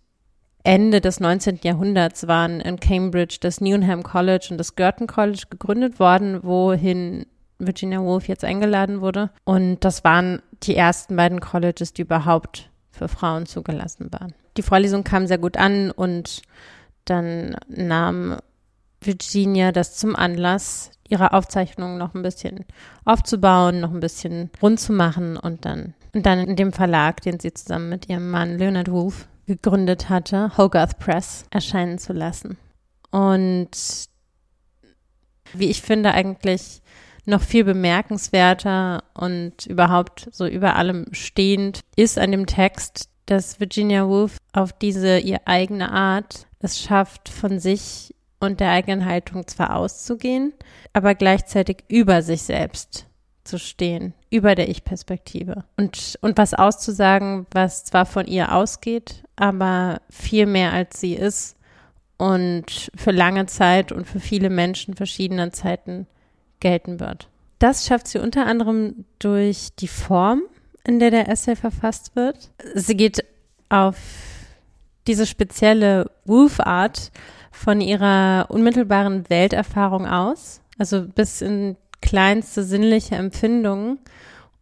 Ende 0.63 1.01
des 1.01 1.19
19. 1.19 1.59
Jahrhunderts 1.61 2.30
waren 2.30 2.61
in 2.61 2.80
Cambridge 2.80 3.39
das 3.41 3.59
Newnham 3.59 4.03
College 4.03 4.47
und 4.51 4.57
das 4.57 4.78
Girton 4.78 5.07
College 5.07 5.43
gegründet 5.49 5.99
worden, 5.99 6.39
wohin 6.41 7.25
Virginia 7.59 7.99
Woolf 7.99 8.30
jetzt 8.30 8.45
eingeladen 8.45 9.01
wurde. 9.01 9.30
Und 9.43 9.84
das 9.84 10.05
waren 10.05 10.41
die 10.63 10.78
ersten 10.78 11.17
beiden 11.17 11.41
Colleges, 11.41 11.91
die 11.91 12.03
überhaupt 12.03 12.69
für 12.91 13.09
Frauen 13.09 13.45
zugelassen 13.45 14.07
waren. 14.13 14.36
Die 14.55 14.61
Vorlesung 14.63 15.03
kam 15.03 15.28
sehr 15.28 15.38
gut 15.38 15.57
an 15.57 15.91
und 15.91 16.43
dann 17.03 17.57
nahm 17.67 18.38
Virginia 19.01 19.71
das 19.71 19.95
zum 19.95 20.15
Anlass, 20.15 20.91
ihre 21.07 21.33
Aufzeichnungen 21.33 21.97
noch 21.97 22.13
ein 22.13 22.21
bisschen 22.21 22.65
aufzubauen, 23.05 23.79
noch 23.79 23.91
ein 23.91 23.99
bisschen 23.99 24.49
rund 24.61 24.79
zu 24.79 24.93
machen 24.93 25.37
und 25.37 25.65
dann, 25.65 25.93
und 26.13 26.25
dann 26.25 26.39
in 26.39 26.55
dem 26.55 26.73
Verlag, 26.73 27.21
den 27.21 27.39
sie 27.39 27.53
zusammen 27.53 27.89
mit 27.89 28.09
ihrem 28.09 28.29
Mann 28.29 28.57
Leonard 28.57 28.91
Wolf 28.91 29.27
gegründet 29.45 30.09
hatte, 30.09 30.51
Hogarth 30.57 30.99
Press, 30.99 31.45
erscheinen 31.51 31.97
zu 31.97 32.13
lassen. 32.13 32.57
Und 33.11 33.69
wie 35.53 35.69
ich 35.69 35.81
finde, 35.81 36.11
eigentlich 36.11 36.81
noch 37.25 37.41
viel 37.41 37.63
bemerkenswerter 37.63 39.03
und 39.13 39.65
überhaupt 39.65 40.29
so 40.31 40.45
über 40.45 40.75
allem 40.75 41.07
stehend 41.11 41.81
ist 41.95 42.17
an 42.17 42.31
dem 42.31 42.45
Text, 42.45 43.09
dass 43.25 43.59
Virginia 43.59 44.07
Woolf 44.07 44.37
auf 44.53 44.71
diese 44.73 45.19
ihr 45.19 45.41
eigene 45.45 45.91
Art 45.91 46.47
es 46.59 46.79
schafft, 46.79 47.29
von 47.29 47.59
sich 47.59 48.15
und 48.39 48.59
der 48.59 48.71
eigenen 48.71 49.05
Haltung 49.05 49.47
zwar 49.47 49.75
auszugehen, 49.75 50.53
aber 50.93 51.15
gleichzeitig 51.15 51.83
über 51.88 52.21
sich 52.21 52.43
selbst 52.43 53.05
zu 53.43 53.57
stehen, 53.57 54.13
über 54.29 54.55
der 54.55 54.69
Ich-Perspektive 54.69 55.63
und, 55.77 56.17
und 56.21 56.38
was 56.38 56.53
auszusagen, 56.53 57.47
was 57.51 57.85
zwar 57.85 58.05
von 58.05 58.27
ihr 58.27 58.53
ausgeht, 58.53 59.23
aber 59.35 60.01
viel 60.09 60.45
mehr 60.45 60.73
als 60.73 60.99
sie 60.99 61.13
ist 61.13 61.55
und 62.17 62.91
für 62.95 63.11
lange 63.11 63.45
Zeit 63.45 63.91
und 63.91 64.05
für 64.05 64.19
viele 64.19 64.49
Menschen 64.49 64.95
verschiedener 64.95 65.51
Zeiten 65.51 66.07
gelten 66.59 66.99
wird. 66.99 67.29
Das 67.59 67.88
schafft 67.88 68.07
sie 68.07 68.19
unter 68.19 68.45
anderem 68.45 69.05
durch 69.19 69.69
die 69.79 69.88
Form, 69.88 70.41
in 70.83 70.99
der 70.99 71.11
der 71.11 71.29
Essay 71.29 71.55
verfasst 71.55 72.15
wird. 72.15 72.51
Sie 72.75 72.95
geht 72.95 73.23
auf 73.69 73.97
diese 75.07 75.25
spezielle 75.25 76.11
Wolf-Art 76.25 77.11
von 77.57 77.81
ihrer 77.81 78.45
unmittelbaren 78.49 79.29
Welterfahrung 79.29 80.05
aus, 80.05 80.61
also 80.77 81.03
bis 81.03 81.41
in 81.41 81.75
kleinste 82.01 82.63
sinnliche 82.63 83.15
Empfindungen 83.15 83.99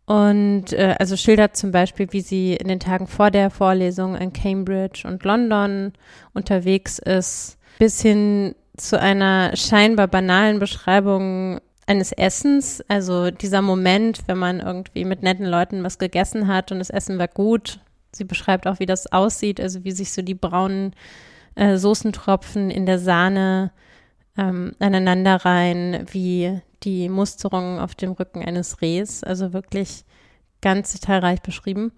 und 0.05 0.71
äh, 0.71 0.95
also 0.97 1.17
schildert 1.17 1.57
zum 1.57 1.71
Beispiel, 1.71 2.07
wie 2.11 2.21
sie 2.21 2.53
in 2.53 2.69
den 2.69 2.79
Tagen 2.79 3.07
vor 3.07 3.31
der 3.31 3.49
Vorlesung 3.49 4.15
in 4.15 4.31
Cambridge 4.31 5.05
und 5.05 5.23
London 5.23 5.91
unterwegs 6.33 6.97
ist, 6.99 7.57
bis 7.79 8.01
hin 8.01 8.55
zu 8.77 8.99
einer 8.99 9.55
scheinbar 9.55 10.07
banalen 10.07 10.59
Beschreibung 10.59 11.59
eines 11.87 12.13
Essens, 12.13 12.83
also 12.87 13.29
dieser 13.29 13.61
Moment, 13.61 14.21
wenn 14.27 14.37
man 14.37 14.59
irgendwie 14.61 15.05
mit 15.05 15.21
netten 15.21 15.45
Leuten 15.45 15.83
was 15.83 15.99
gegessen 15.99 16.47
hat 16.47 16.71
und 16.71 16.79
das 16.79 16.89
Essen 16.89 17.19
war 17.19 17.27
gut. 17.27 17.79
Sie 18.11 18.23
beschreibt 18.23 18.65
auch, 18.67 18.79
wie 18.79 18.85
das 18.85 19.11
aussieht, 19.11 19.59
also 19.59 19.83
wie 19.83 19.91
sich 19.91 20.13
so 20.13 20.21
die 20.21 20.33
braunen 20.33 20.95
äh, 21.55 21.77
Soßentropfen 21.77 22.69
in 22.69 22.85
der 22.85 22.99
Sahne 22.99 23.71
ähm, 24.37 24.73
aneinander 24.79 25.37
rein, 25.37 26.05
wie 26.11 26.61
die 26.83 27.09
Musterung 27.09 27.79
auf 27.79 27.95
dem 27.95 28.11
Rücken 28.11 28.43
eines 28.43 28.81
Rehs. 28.81 29.23
Also 29.23 29.53
wirklich 29.53 30.05
ganz 30.61 30.93
detailreich 30.93 31.41
beschrieben 31.41 31.91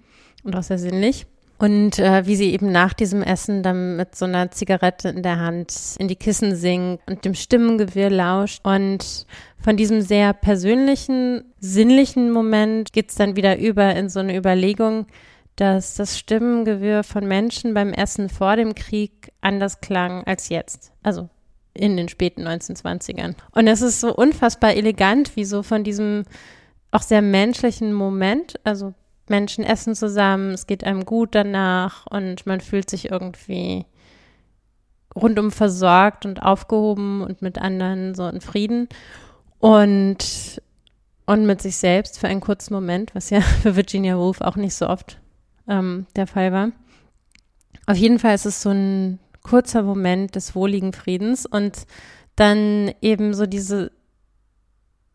und 0.43 0.55
auch 0.55 0.63
sehr 0.63 0.79
sinnlich. 0.79 1.25
Und 1.59 1.97
äh, 1.97 2.27
wie 2.27 2.35
sie 2.35 2.53
eben 2.53 2.71
nach 2.71 2.93
diesem 2.93 3.23
Essen 3.23 3.63
dann 3.63 3.95
mit 3.95 4.15
so 4.15 4.25
einer 4.25 4.51
Zigarette 4.51 5.09
in 5.09 5.23
der 5.23 5.39
Hand 5.39 5.95
in 5.97 6.07
die 6.07 6.15
Kissen 6.15 6.55
singt 6.55 6.99
und 7.07 7.25
dem 7.25 7.33
Stimmengewirr 7.33 8.11
lauscht. 8.11 8.63
Und 8.63 9.25
von 9.59 9.75
diesem 9.75 10.01
sehr 10.01 10.33
persönlichen, 10.33 11.45
sinnlichen 11.59 12.31
Moment 12.31 12.93
geht's 12.93 13.15
dann 13.15 13.35
wieder 13.35 13.57
über 13.57 13.95
in 13.95 14.09
so 14.09 14.19
eine 14.19 14.37
Überlegung, 14.37 15.07
dass 15.55 15.95
das 15.95 16.19
Stimmengewirr 16.19 17.03
von 17.03 17.27
Menschen 17.27 17.73
beim 17.73 17.91
Essen 17.91 18.29
vor 18.29 18.55
dem 18.55 18.75
Krieg 18.75 19.16
anders 19.41 19.81
klang 19.81 20.23
als 20.25 20.49
jetzt. 20.49 20.91
Also 21.03 21.29
in 21.73 21.95
den 21.95 22.09
späten 22.09 22.47
1920ern. 22.47 23.35
Und 23.51 23.67
es 23.67 23.81
ist 23.81 24.01
so 24.01 24.13
unfassbar 24.15 24.73
elegant, 24.73 25.35
wie 25.35 25.45
so 25.45 25.63
von 25.63 25.83
diesem 25.83 26.23
auch 26.91 27.01
sehr 27.01 27.21
menschlichen 27.21 27.93
Moment, 27.93 28.59
also 28.63 28.93
Menschen 29.27 29.63
essen 29.63 29.93
zusammen, 29.93 30.51
es 30.51 30.67
geht 30.67 30.83
einem 30.83 31.05
gut 31.05 31.35
danach 31.35 32.05
und 32.07 32.45
man 32.45 32.61
fühlt 32.61 32.89
sich 32.89 33.11
irgendwie 33.11 33.85
rundum 35.15 35.51
versorgt 35.51 36.25
und 36.25 36.41
aufgehoben 36.41 37.21
und 37.21 37.41
mit 37.41 37.59
anderen 37.59 38.15
so 38.15 38.27
in 38.27 38.41
Frieden 38.41 38.87
und 39.59 40.61
und 41.25 41.45
mit 41.45 41.61
sich 41.61 41.75
selbst 41.75 42.19
für 42.19 42.27
einen 42.29 42.39
kurzen 42.39 42.73
Moment, 42.73 43.13
was 43.13 43.29
ja 43.29 43.41
für 43.61 43.75
Virginia 43.75 44.17
Woolf 44.17 44.39
auch 44.39 44.55
nicht 44.55 44.75
so 44.75 44.87
oft 44.87 45.19
ähm, 45.67 46.07
der 46.15 46.25
Fall 46.25 46.53
war. 46.53 46.71
Auf 47.85 47.97
jeden 47.97 48.19
Fall 48.19 48.33
ist 48.33 48.45
es 48.45 48.61
so 48.61 48.69
ein 48.69 49.19
kurzer 49.47 49.83
Moment 49.83 50.35
des 50.35 50.55
wohligen 50.55 50.93
Friedens 50.93 51.45
und 51.45 51.85
dann 52.35 52.91
eben 53.01 53.33
so 53.33 53.45
diese 53.45 53.91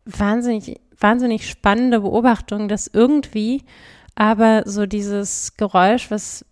wahnsinnig, 0.05 0.81
wahnsinnig 0.99 1.47
spannende 1.49 2.01
Beobachtung, 2.01 2.67
dass 2.67 2.87
irgendwie 2.87 3.63
aber 4.15 4.63
so 4.65 4.85
dieses 4.85 5.55
Geräusch, 5.57 6.11
was 6.11 6.45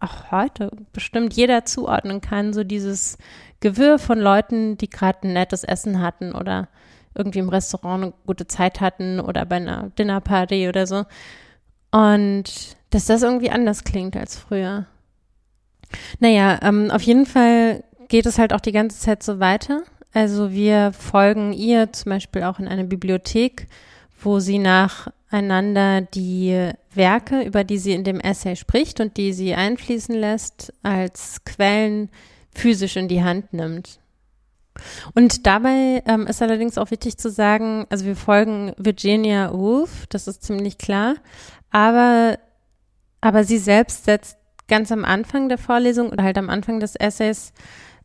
auch 0.00 0.30
heute 0.30 0.70
bestimmt 0.92 1.34
jeder 1.34 1.64
zuordnen 1.64 2.20
kann, 2.20 2.52
so 2.52 2.64
dieses 2.64 3.18
Gewirr 3.60 3.98
von 3.98 4.18
Leuten, 4.18 4.76
die 4.76 4.90
gerade 4.90 5.26
ein 5.26 5.32
nettes 5.32 5.64
Essen 5.64 6.00
hatten 6.00 6.32
oder 6.32 6.68
irgendwie 7.14 7.38
im 7.38 7.48
Restaurant 7.48 8.04
eine 8.04 8.12
gute 8.26 8.46
Zeit 8.46 8.80
hatten 8.80 9.20
oder 9.20 9.46
bei 9.46 9.56
einer 9.56 9.90
Dinnerparty 9.98 10.68
oder 10.68 10.86
so. 10.86 11.04
Und 11.90 12.76
dass 12.90 13.06
das 13.06 13.22
irgendwie 13.22 13.50
anders 13.50 13.84
klingt 13.84 14.16
als 14.16 14.36
früher. 14.36 14.86
Naja, 16.18 16.58
ähm, 16.62 16.90
auf 16.90 17.02
jeden 17.02 17.26
Fall 17.26 17.84
geht 18.08 18.26
es 18.26 18.38
halt 18.38 18.52
auch 18.52 18.60
die 18.60 18.72
ganze 18.72 18.98
Zeit 18.98 19.22
so 19.22 19.40
weiter. 19.40 19.82
Also 20.12 20.52
wir 20.52 20.92
folgen 20.92 21.52
ihr 21.52 21.92
zum 21.92 22.10
Beispiel 22.10 22.44
auch 22.44 22.58
in 22.58 22.68
eine 22.68 22.84
Bibliothek, 22.84 23.66
wo 24.20 24.40
sie 24.40 24.58
nacheinander 24.58 26.00
die 26.00 26.70
Werke, 26.94 27.42
über 27.42 27.64
die 27.64 27.78
sie 27.78 27.92
in 27.92 28.04
dem 28.04 28.20
Essay 28.20 28.56
spricht 28.56 29.00
und 29.00 29.16
die 29.16 29.32
sie 29.32 29.54
einfließen 29.54 30.14
lässt, 30.14 30.72
als 30.82 31.44
Quellen 31.44 32.08
physisch 32.54 32.96
in 32.96 33.08
die 33.08 33.22
Hand 33.22 33.52
nimmt. 33.52 34.00
Und 35.14 35.46
dabei 35.46 36.02
ähm, 36.06 36.26
ist 36.26 36.42
allerdings 36.42 36.78
auch 36.78 36.90
wichtig 36.90 37.18
zu 37.18 37.30
sagen, 37.30 37.86
also 37.90 38.04
wir 38.04 38.16
folgen 38.16 38.72
Virginia 38.76 39.52
Woolf, 39.52 40.06
das 40.08 40.28
ist 40.28 40.42
ziemlich 40.42 40.78
klar, 40.78 41.16
aber, 41.70 42.38
aber 43.20 43.44
sie 43.44 43.58
selbst 43.58 44.04
setzt 44.04 44.38
ganz 44.68 44.92
am 44.92 45.04
Anfang 45.04 45.48
der 45.48 45.58
Vorlesung 45.58 46.10
oder 46.10 46.24
halt 46.24 46.38
am 46.38 46.50
Anfang 46.50 46.80
des 46.80 46.96
Essays 46.96 47.52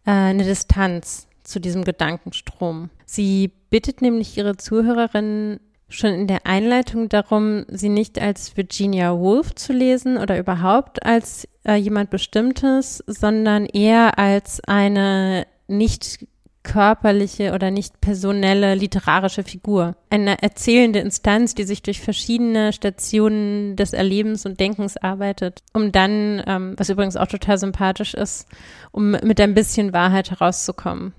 äh, 0.05 0.11
eine 0.11 0.43
Distanz 0.43 1.27
zu 1.43 1.59
diesem 1.59 1.83
Gedankenstrom. 1.83 2.89
Sie 3.05 3.51
bittet 3.69 4.01
nämlich 4.01 4.37
ihre 4.37 4.57
Zuhörerinnen 4.57 5.59
schon 5.89 6.11
in 6.11 6.27
der 6.27 6.45
Einleitung 6.45 7.09
darum, 7.09 7.65
sie 7.67 7.89
nicht 7.89 8.19
als 8.19 8.55
Virginia 8.55 9.17
Woolf 9.17 9.55
zu 9.55 9.73
lesen 9.73 10.17
oder 10.17 10.39
überhaupt 10.39 11.05
als 11.05 11.47
äh, 11.65 11.75
jemand 11.75 12.09
Bestimmtes, 12.09 13.03
sondern 13.07 13.65
eher 13.65 14.17
als 14.17 14.61
eine 14.65 15.45
nicht 15.67 16.25
körperliche 16.63 17.53
oder 17.53 17.71
nicht 17.71 18.01
personelle 18.01 18.75
literarische 18.75 19.43
Figur. 19.43 19.95
Eine 20.09 20.41
erzählende 20.41 20.99
Instanz, 20.99 21.55
die 21.55 21.63
sich 21.63 21.81
durch 21.81 22.01
verschiedene 22.01 22.71
Stationen 22.73 23.75
des 23.75 23.93
Erlebens 23.93 24.45
und 24.45 24.59
Denkens 24.59 24.97
arbeitet, 24.97 25.63
um 25.73 25.91
dann, 25.91 26.43
ähm, 26.45 26.75
was 26.77 26.89
übrigens 26.89 27.17
auch 27.17 27.27
total 27.27 27.57
sympathisch 27.57 28.13
ist, 28.13 28.47
um 28.91 29.11
mit 29.11 29.41
ein 29.41 29.53
bisschen 29.53 29.93
Wahrheit 29.93 30.31
herauszukommen. 30.31 31.13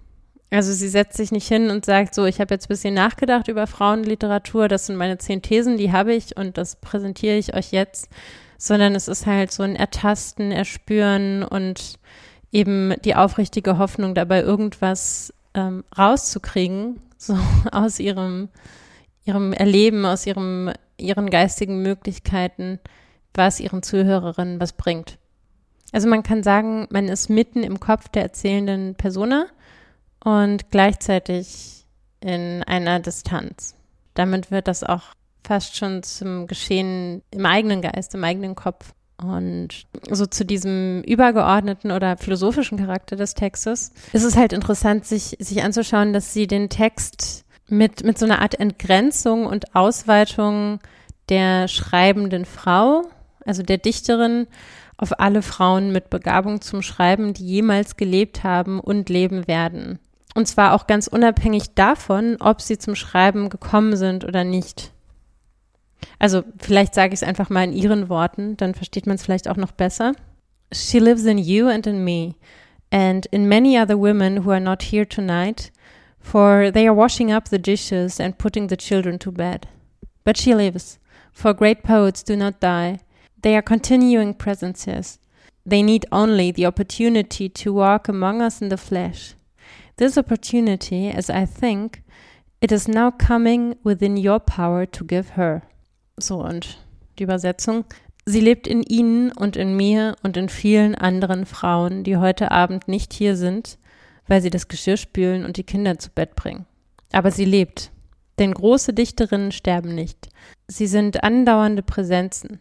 Also 0.51 0.73
sie 0.73 0.89
setzt 0.89 1.17
sich 1.17 1.33
nicht 1.33 1.49
hin 1.49 1.71
und 1.71 1.87
sagt 1.87 2.15
so, 2.15 2.27
ich 2.27 2.39
habe 2.39 2.53
jetzt 2.53 2.67
ein 2.67 2.69
bisschen 2.69 2.95
nachgedacht 2.95 3.49
über 3.49 3.67
Frauenliteratur, 3.67 4.69
das 4.69 4.87
sind 4.87 4.97
meine 4.97 5.17
zehn 5.17 5.41
Thesen, 5.41 5.79
die 5.79 5.93
habe 5.93 6.13
ich 6.13 6.37
und 6.37 6.59
das 6.59 6.77
präsentiere 6.77 7.39
ich 7.39 7.55
euch 7.55 7.73
jetzt, 7.73 8.11
sondern 8.59 8.95
es 8.95 9.09
ist 9.09 9.25
halt 9.25 9.51
so 9.51 9.63
ein 9.63 9.77
Ertasten, 9.77 10.53
Erspüren 10.53 11.43
und 11.43 11.99
eben 12.53 12.95
die 13.05 13.17
aufrichtige 13.17 13.79
Hoffnung 13.79 14.15
dabei, 14.15 14.43
irgendwas 14.43 15.35
ähm, 15.55 15.85
rauszukriegen, 15.97 17.01
so 17.19 17.37
aus 17.73 17.99
ihrem, 17.99 18.49
ihrem 19.25 19.53
Erleben, 19.53 20.05
aus 20.05 20.27
ihrem, 20.27 20.71
ihren 20.97 21.31
geistigen 21.31 21.83
Möglichkeiten, 21.83 22.79
was 23.35 23.61
ihren 23.61 23.83
Zuhörerinnen 23.83 24.61
was 24.61 24.75
bringt. 24.75 25.19
Also 25.93 26.09
man 26.09 26.23
kann 26.23 26.43
sagen, 26.43 26.87
man 26.91 27.09
ist 27.09 27.29
mitten 27.29 27.63
im 27.63 27.81
Kopf 27.81 28.09
der 28.09 28.23
erzählenden 28.23 28.95
Persona 28.95 29.47
und 30.25 30.71
gleichzeitig 30.71 31.87
in 32.21 32.63
einer 32.63 33.01
Distanz. 33.01 33.75
Damit 34.15 34.51
wird 34.51 34.69
das 34.69 34.85
auch 34.85 35.15
fast 35.45 35.77
schon 35.77 36.03
zum 36.03 36.47
Geschehen 36.47 37.23
im 37.31 37.45
eigenen 37.47 37.83
Geist, 37.83 38.15
im 38.15 38.25
eigenen 38.25 38.55
Kopf. 38.55 38.95
Und 39.23 39.87
so 40.11 40.27
zu 40.27 40.45
diesem 40.45 41.03
übergeordneten 41.03 41.91
oder 41.91 42.17
philosophischen 42.17 42.79
Charakter 42.79 43.17
des 43.17 43.35
Textes 43.35 43.93
ist 44.13 44.25
es 44.25 44.37
halt 44.37 44.53
interessant, 44.53 45.07
sich, 45.07 45.37
sich 45.39 45.63
anzuschauen, 45.63 46.13
dass 46.13 46.33
sie 46.33 46.47
den 46.47 46.69
Text 46.69 47.45
mit, 47.69 48.05
mit 48.05 48.19
so 48.19 48.27
einer 48.27 48.41
Art 48.41 48.59
Entgrenzung 48.59 49.47
und 49.47 49.75
Ausweitung 49.75 50.81
der 51.29 51.69
schreibenden 51.69 52.45
Frau, 52.45 53.03
also 53.47 53.63
der 53.63 53.79
Dichterin, 53.79 54.47
auf 54.97 55.19
alle 55.19 55.43
Frauen 55.43 55.91
mit 55.91 56.11
Begabung 56.11 56.61
zum 56.61 56.83
Schreiben, 56.83 57.35
die 57.35 57.47
jemals 57.47 57.97
gelebt 57.97 58.45
haben 58.45 58.79
und 58.79 59.09
leben 59.09 59.49
werden. 59.49 59.99
Und 60.35 60.47
zwar 60.47 60.75
auch 60.75 60.87
ganz 60.87 61.09
unabhängig 61.09 61.75
davon, 61.75 62.37
ob 62.41 62.61
sie 62.61 62.79
zum 62.79 62.95
Schreiben 62.95 63.49
gekommen 63.49 63.97
sind 63.97 64.25
oder 64.25 64.45
nicht. 64.45 64.93
Also 66.23 66.45
vielleicht 66.61 66.95
sage 66.95 67.15
ich 67.15 67.21
es 67.21 67.29
einfach 67.29 67.51
mal 67.51 67.65
in 67.65 67.73
ihren 67.73 68.09
Worten, 68.09 68.57
dann 68.57 68.75
versteht 68.75 69.09
man 69.09 69.17
es 69.17 69.25
vielleicht 69.25 69.49
auch 69.49 69.57
noch 69.57 69.73
besser. 69.73 70.13
She 70.73 71.01
lives 71.01 71.25
in 71.25 71.37
you 71.37 71.67
and 71.67 71.85
in 71.85 72.05
me, 72.05 72.37
and 72.93 73.27
in 73.33 73.49
many 73.49 73.77
other 73.77 73.99
women 73.99 74.45
who 74.45 74.53
are 74.53 74.61
not 74.61 74.85
here 74.85 75.05
tonight, 75.05 75.73
for 76.21 76.71
they 76.71 76.87
are 76.87 76.97
washing 76.97 77.33
up 77.33 77.49
the 77.49 77.59
dishes 77.59 78.21
and 78.21 78.39
putting 78.39 78.69
the 78.69 78.77
children 78.77 79.19
to 79.19 79.33
bed. 79.33 79.67
But 80.23 80.37
she 80.37 80.55
lives, 80.55 81.01
for 81.33 81.53
great 81.53 81.83
poets 81.83 82.23
do 82.23 82.37
not 82.37 82.61
die. 82.61 83.01
They 83.43 83.57
are 83.57 83.63
continuing 83.63 84.35
presences. 84.35 85.19
They 85.67 85.83
need 85.83 86.07
only 86.13 86.53
the 86.53 86.67
opportunity 86.67 87.49
to 87.49 87.73
walk 87.73 88.07
among 88.07 88.41
us 88.41 88.63
in 88.63 88.69
the 88.69 88.77
flesh. 88.77 89.35
This 89.97 90.17
opportunity, 90.17 91.09
as 91.09 91.29
I 91.29 91.47
think, 91.47 92.05
it 92.61 92.71
is 92.71 92.87
now 92.87 93.11
coming 93.11 93.75
within 93.83 94.17
your 94.17 94.39
power 94.39 94.87
to 94.87 95.05
give 95.05 95.31
her. 95.31 95.63
So, 96.23 96.41
und 96.41 96.79
die 97.19 97.25
Übersetzung. 97.25 97.85
Sie 98.25 98.41
lebt 98.41 98.69
in 98.69 98.85
Ihnen 98.85 99.33
und 99.33 99.57
in 99.57 99.77
mir 99.77 100.15
und 100.23 100.37
in 100.37 100.49
vielen 100.49 100.95
anderen 100.95 101.47
Frauen, 101.47 102.05
die 102.05 102.17
heute 102.17 102.53
Abend 102.53 102.87
nicht 102.87 103.13
hier 103.13 103.37
sind, 103.37 103.77
weil 104.29 104.41
sie 104.41 104.51
das 104.51 104.69
Geschirr 104.69 104.97
spülen 104.97 105.45
und 105.45 105.57
die 105.57 105.65
Kinder 105.65 105.99
zu 105.99 106.11
Bett 106.11 106.37
bringen. 106.37 106.67
Aber 107.11 107.33
sie 107.33 107.45
lebt. 107.45 107.91
Denn 108.39 108.55
große 108.55 108.95
Dichterinnen 108.95 109.51
sterben 109.51 109.97
nicht. 109.97 110.29
Sie 110.69 110.87
sind 110.87 111.25
andauernde 111.25 111.83
Präsenzen. 111.83 112.61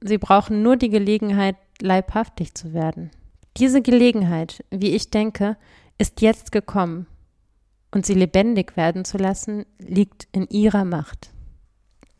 Sie 0.00 0.18
brauchen 0.18 0.62
nur 0.62 0.76
die 0.76 0.90
Gelegenheit, 0.90 1.56
leibhaftig 1.80 2.54
zu 2.54 2.74
werden. 2.74 3.12
Diese 3.56 3.82
Gelegenheit, 3.82 4.64
wie 4.70 4.90
ich 4.90 5.10
denke, 5.10 5.56
ist 5.96 6.20
jetzt 6.20 6.50
gekommen. 6.50 7.06
Und 7.92 8.04
sie 8.04 8.14
lebendig 8.14 8.76
werden 8.76 9.04
zu 9.04 9.16
lassen, 9.16 9.64
liegt 9.78 10.26
in 10.32 10.48
ihrer 10.48 10.84
Macht. 10.84 11.30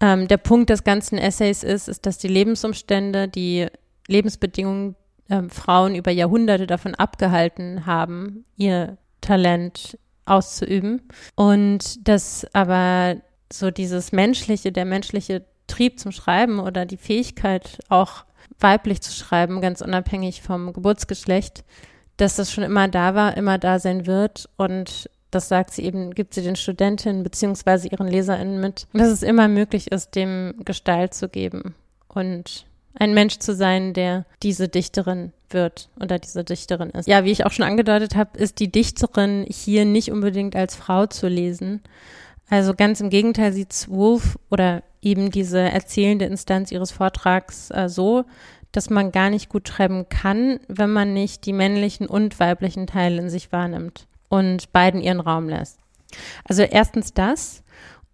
Ähm, 0.00 0.28
der 0.28 0.36
Punkt 0.36 0.70
des 0.70 0.84
ganzen 0.84 1.18
Essays 1.18 1.62
ist, 1.62 1.88
ist, 1.88 2.06
dass 2.06 2.18
die 2.18 2.28
Lebensumstände, 2.28 3.28
die 3.28 3.66
Lebensbedingungen 4.08 4.94
ähm, 5.28 5.50
Frauen 5.50 5.94
über 5.94 6.10
Jahrhunderte 6.10 6.66
davon 6.66 6.94
abgehalten 6.94 7.86
haben, 7.86 8.44
ihr 8.56 8.98
Talent 9.20 9.98
auszuüben. 10.24 11.02
Und 11.34 12.06
dass 12.06 12.46
aber 12.52 13.16
so 13.52 13.70
dieses 13.70 14.12
menschliche, 14.12 14.72
der 14.72 14.84
menschliche 14.84 15.44
Trieb 15.66 15.98
zum 15.98 16.12
Schreiben 16.12 16.60
oder 16.60 16.86
die 16.86 16.96
Fähigkeit 16.96 17.78
auch 17.88 18.24
weiblich 18.60 19.00
zu 19.00 19.12
schreiben, 19.12 19.60
ganz 19.60 19.80
unabhängig 19.80 20.42
vom 20.42 20.72
Geburtsgeschlecht, 20.72 21.64
dass 22.16 22.36
das 22.36 22.52
schon 22.52 22.64
immer 22.64 22.88
da 22.88 23.14
war, 23.14 23.36
immer 23.36 23.58
da 23.58 23.78
sein 23.78 24.06
wird 24.06 24.48
und 24.56 25.10
das 25.30 25.48
sagt 25.48 25.72
sie 25.72 25.84
eben, 25.84 26.14
gibt 26.14 26.34
sie 26.34 26.42
den 26.42 26.56
Studentinnen 26.56 27.22
beziehungsweise 27.22 27.88
ihren 27.88 28.06
LeserInnen 28.06 28.60
mit, 28.60 28.86
dass 28.92 29.08
es 29.08 29.22
immer 29.22 29.48
möglich 29.48 29.90
ist, 29.90 30.14
dem 30.14 30.54
Gestalt 30.64 31.14
zu 31.14 31.28
geben 31.28 31.74
und 32.08 32.66
ein 32.94 33.12
Mensch 33.12 33.38
zu 33.38 33.54
sein, 33.54 33.92
der 33.92 34.24
diese 34.42 34.68
Dichterin 34.68 35.32
wird 35.50 35.90
oder 36.00 36.18
diese 36.18 36.44
Dichterin 36.44 36.90
ist. 36.90 37.06
Ja, 37.06 37.24
wie 37.24 37.30
ich 37.30 37.44
auch 37.44 37.52
schon 37.52 37.66
angedeutet 37.66 38.16
habe, 38.16 38.38
ist 38.38 38.58
die 38.58 38.72
Dichterin 38.72 39.44
hier 39.48 39.84
nicht 39.84 40.10
unbedingt 40.10 40.56
als 40.56 40.74
Frau 40.74 41.06
zu 41.06 41.28
lesen. 41.28 41.82
Also 42.48 42.74
ganz 42.74 43.00
im 43.00 43.10
Gegenteil 43.10 43.52
sieht 43.52 43.88
Wolf 43.90 44.38
oder 44.50 44.82
eben 45.02 45.30
diese 45.30 45.58
erzählende 45.58 46.24
Instanz 46.24 46.72
ihres 46.72 46.92
Vortrags 46.92 47.70
äh, 47.70 47.88
so, 47.88 48.24
dass 48.72 48.88
man 48.88 49.12
gar 49.12 49.30
nicht 49.30 49.48
gut 49.48 49.68
schreiben 49.68 50.08
kann, 50.08 50.60
wenn 50.68 50.90
man 50.90 51.12
nicht 51.12 51.44
die 51.46 51.52
männlichen 51.52 52.06
und 52.06 52.38
weiblichen 52.40 52.86
Teile 52.86 53.20
in 53.20 53.30
sich 53.30 53.52
wahrnimmt 53.52 54.06
und 54.28 54.72
beiden 54.72 55.00
ihren 55.00 55.20
Raum 55.20 55.48
lässt. 55.48 55.78
Also 56.44 56.62
erstens 56.62 57.12
das 57.12 57.62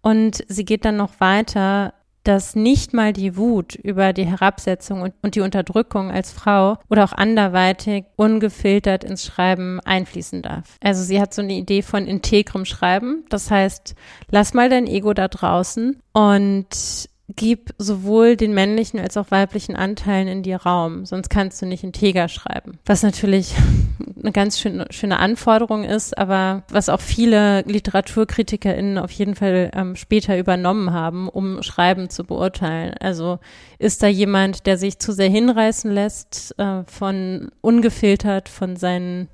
und 0.01 0.43
sie 0.47 0.65
geht 0.65 0.85
dann 0.85 0.97
noch 0.97 1.19
weiter, 1.19 1.93
dass 2.23 2.55
nicht 2.55 2.93
mal 2.93 3.13
die 3.13 3.35
Wut 3.35 3.75
über 3.75 4.13
die 4.13 4.25
Herabsetzung 4.25 5.01
und, 5.01 5.13
und, 5.21 5.35
die 5.35 5.41
Unterdrückung 5.41 6.09
als 6.09 6.31
Frau 6.31 6.77
oder 6.89 7.03
auch 7.03 7.11
anderweitig 7.11 8.05
ungefiltert 8.15 9.03
ins 9.03 9.25
Schreiben 9.25 9.79
einfließen 9.81 10.41
darf. 10.41 10.77
Also 10.81 11.03
sie 11.03 11.19
hat 11.19 11.33
so 11.33 11.41
eine 11.41 11.53
Idee 11.53 11.81
von 11.81 12.07
integrem 12.07 12.65
Schreiben. 12.65 13.25
Das 13.29 13.51
heißt, 13.51 13.95
lass 14.31 14.53
mal 14.53 14.69
dein 14.69 14.87
Ego 14.87 15.13
da 15.13 15.27
draußen 15.27 16.01
und 16.13 17.09
gib 17.35 17.73
sowohl 17.77 18.35
den 18.35 18.53
männlichen 18.53 18.99
als 18.99 19.17
auch 19.17 19.31
weiblichen 19.31 19.75
Anteilen 19.75 20.27
in 20.27 20.43
dir 20.43 20.57
Raum, 20.57 21.05
sonst 21.05 21.29
kannst 21.29 21.61
du 21.61 21.65
nicht 21.65 21.83
integer 21.83 22.27
schreiben. 22.27 22.79
Was 22.85 23.03
natürlich 23.03 23.53
eine 24.21 24.31
ganz 24.31 24.59
schöne, 24.59 24.85
schöne 24.89 25.19
Anforderung 25.19 25.83
ist, 25.83 26.17
aber 26.17 26.63
was 26.69 26.89
auch 26.89 27.01
viele 27.01 27.61
LiteraturkritikerInnen 27.61 28.97
auf 28.97 29.11
jeden 29.11 29.35
Fall 29.35 29.71
ähm, 29.73 29.95
später 29.95 30.37
übernommen 30.37 30.91
haben, 30.91 31.29
um 31.29 31.61
Schreiben 31.63 32.09
zu 32.09 32.23
beurteilen. 32.23 32.95
Also 32.99 33.39
ist 33.79 34.03
da 34.03 34.07
jemand, 34.07 34.65
der 34.65 34.77
sich 34.77 34.99
zu 34.99 35.11
sehr 35.11 35.29
hinreißen 35.29 35.91
lässt, 35.91 36.57
äh, 36.57 36.83
von 36.85 37.51
ungefiltert 37.61 38.49
von 38.49 38.75
seinen, 38.75 39.29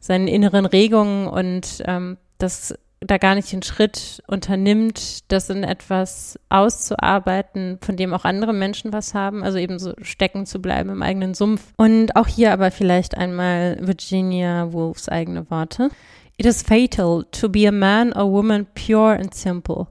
seinen 0.00 0.28
inneren 0.28 0.66
Regungen 0.66 1.28
und 1.28 1.82
ähm, 1.86 2.16
das 2.38 2.74
da 3.06 3.18
gar 3.18 3.34
nicht 3.34 3.52
den 3.52 3.62
Schritt 3.62 4.22
unternimmt, 4.26 5.30
das 5.30 5.50
in 5.50 5.64
etwas 5.64 6.38
auszuarbeiten, 6.48 7.78
von 7.80 7.96
dem 7.96 8.12
auch 8.12 8.24
andere 8.24 8.52
Menschen 8.52 8.92
was 8.92 9.14
haben, 9.14 9.42
also 9.42 9.58
eben 9.58 9.78
so 9.78 9.94
stecken 10.02 10.46
zu 10.46 10.60
bleiben 10.60 10.90
im 10.90 11.02
eigenen 11.02 11.34
Sumpf. 11.34 11.72
Und 11.76 12.16
auch 12.16 12.26
hier 12.26 12.52
aber 12.52 12.70
vielleicht 12.70 13.16
einmal 13.16 13.78
Virginia 13.80 14.72
Woolfs 14.72 15.08
eigene 15.08 15.50
Worte. 15.50 15.90
It 16.38 16.46
is 16.46 16.62
fatal 16.62 17.24
to 17.32 17.48
be 17.48 17.66
a 17.66 17.72
man 17.72 18.12
or 18.12 18.30
woman 18.30 18.66
pure 18.74 19.18
and 19.18 19.34
simple. 19.34 19.86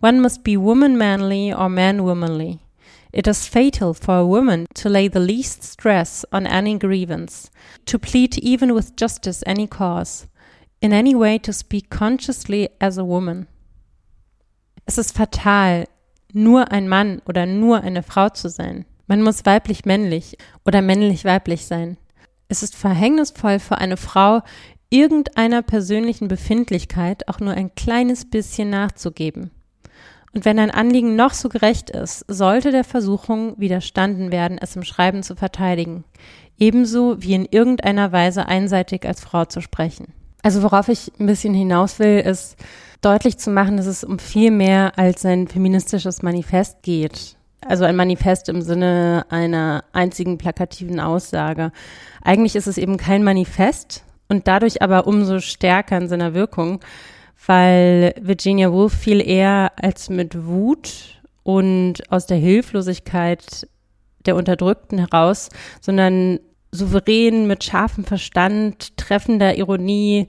One 0.00 0.20
must 0.20 0.44
be 0.44 0.56
woman 0.56 0.96
manly 0.96 1.52
or 1.52 1.68
man 1.68 2.04
womanly. 2.04 2.60
It 3.12 3.26
is 3.26 3.46
fatal 3.46 3.92
for 3.92 4.14
a 4.14 4.26
woman 4.26 4.66
to 4.74 4.88
lay 4.88 5.08
the 5.08 5.18
least 5.18 5.64
stress 5.64 6.24
on 6.32 6.46
any 6.46 6.78
grievance, 6.78 7.50
to 7.86 7.98
plead 7.98 8.38
even 8.38 8.72
with 8.72 8.94
justice 8.94 9.42
any 9.46 9.66
cause 9.66 10.28
in 10.80 10.92
any 10.92 11.14
way 11.14 11.38
to 11.38 11.52
speak 11.52 11.90
consciously 11.90 12.70
as 12.78 12.98
a 12.98 13.06
woman. 13.06 13.46
Es 14.86 14.98
ist 14.98 15.16
fatal, 15.16 15.86
nur 16.32 16.72
ein 16.72 16.88
Mann 16.88 17.20
oder 17.26 17.46
nur 17.46 17.82
eine 17.82 18.02
Frau 18.02 18.30
zu 18.30 18.48
sein. 18.48 18.86
Man 19.06 19.22
muss 19.22 19.44
weiblich-männlich 19.44 20.38
oder 20.64 20.82
männlich-weiblich 20.82 21.66
sein. 21.66 21.96
Es 22.48 22.62
ist 22.62 22.74
verhängnisvoll 22.74 23.58
für 23.58 23.78
eine 23.78 23.96
Frau, 23.96 24.40
irgendeiner 24.88 25.62
persönlichen 25.62 26.28
Befindlichkeit 26.28 27.28
auch 27.28 27.40
nur 27.40 27.54
ein 27.54 27.74
kleines 27.74 28.28
bisschen 28.28 28.70
nachzugeben. 28.70 29.50
Und 30.32 30.44
wenn 30.44 30.58
ein 30.58 30.70
Anliegen 30.70 31.16
noch 31.16 31.32
so 31.32 31.48
gerecht 31.48 31.90
ist, 31.90 32.24
sollte 32.28 32.70
der 32.70 32.84
Versuchung 32.84 33.58
widerstanden 33.58 34.32
werden, 34.32 34.58
es 34.58 34.76
im 34.76 34.84
Schreiben 34.84 35.22
zu 35.22 35.34
verteidigen, 35.34 36.04
ebenso 36.56 37.20
wie 37.22 37.34
in 37.34 37.46
irgendeiner 37.46 38.12
Weise 38.12 38.46
einseitig 38.46 39.06
als 39.06 39.20
Frau 39.20 39.44
zu 39.44 39.60
sprechen. 39.60 40.12
Also 40.42 40.62
worauf 40.62 40.88
ich 40.88 41.12
ein 41.18 41.26
bisschen 41.26 41.54
hinaus 41.54 41.98
will, 41.98 42.20
ist 42.20 42.56
deutlich 43.02 43.38
zu 43.38 43.50
machen, 43.50 43.76
dass 43.76 43.86
es 43.86 44.04
um 44.04 44.18
viel 44.18 44.50
mehr 44.50 44.98
als 44.98 45.24
ein 45.24 45.48
feministisches 45.48 46.22
Manifest 46.22 46.82
geht. 46.82 47.36
Also 47.66 47.84
ein 47.84 47.96
Manifest 47.96 48.48
im 48.48 48.62
Sinne 48.62 49.26
einer 49.28 49.84
einzigen 49.92 50.38
plakativen 50.38 50.98
Aussage. 50.98 51.72
Eigentlich 52.22 52.56
ist 52.56 52.66
es 52.66 52.78
eben 52.78 52.96
kein 52.96 53.22
Manifest 53.22 54.04
und 54.28 54.48
dadurch 54.48 54.80
aber 54.82 55.06
umso 55.06 55.40
stärker 55.40 55.98
in 55.98 56.08
seiner 56.08 56.32
Wirkung, 56.32 56.80
weil 57.46 58.14
Virginia 58.20 58.72
Woolf 58.72 58.94
viel 58.94 59.20
eher 59.20 59.72
als 59.76 60.08
mit 60.08 60.46
Wut 60.46 61.20
und 61.42 62.10
aus 62.10 62.26
der 62.26 62.38
Hilflosigkeit 62.38 63.68
der 64.26 64.36
Unterdrückten 64.36 64.98
heraus, 64.98 65.48
sondern 65.80 66.38
souverän 66.72 67.46
mit 67.46 67.64
scharfem 67.64 68.04
Verstand, 68.04 68.96
treffender 68.96 69.56
Ironie 69.56 70.28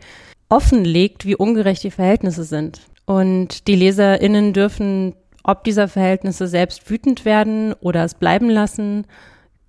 offenlegt, 0.50 1.26
wie 1.26 1.36
ungerecht 1.36 1.84
die 1.84 1.92
Verhältnisse 1.92 2.44
sind. 2.44 2.82
Und 3.06 3.68
die 3.68 3.76
LeserInnen 3.76 4.54
dürfen 4.54 5.16
ob 5.44 5.64
dieser 5.64 5.88
Verhältnisse 5.88 6.48
selbst 6.48 6.90
wütend 6.90 7.26
werden 7.26 7.74
oder 7.80 8.04
es 8.04 8.14
bleiben 8.14 8.50
lassen 8.50 9.06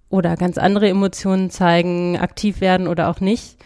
oder 0.09 0.37
ganz 0.37 0.59
andere 0.59 0.89
Emotionen 0.89 1.51
zeigen, 1.51 2.18
aktiv 2.18 2.61
werden 2.61 2.87
oder 2.89 3.09
auch 3.09 3.20
nicht. 3.20 3.57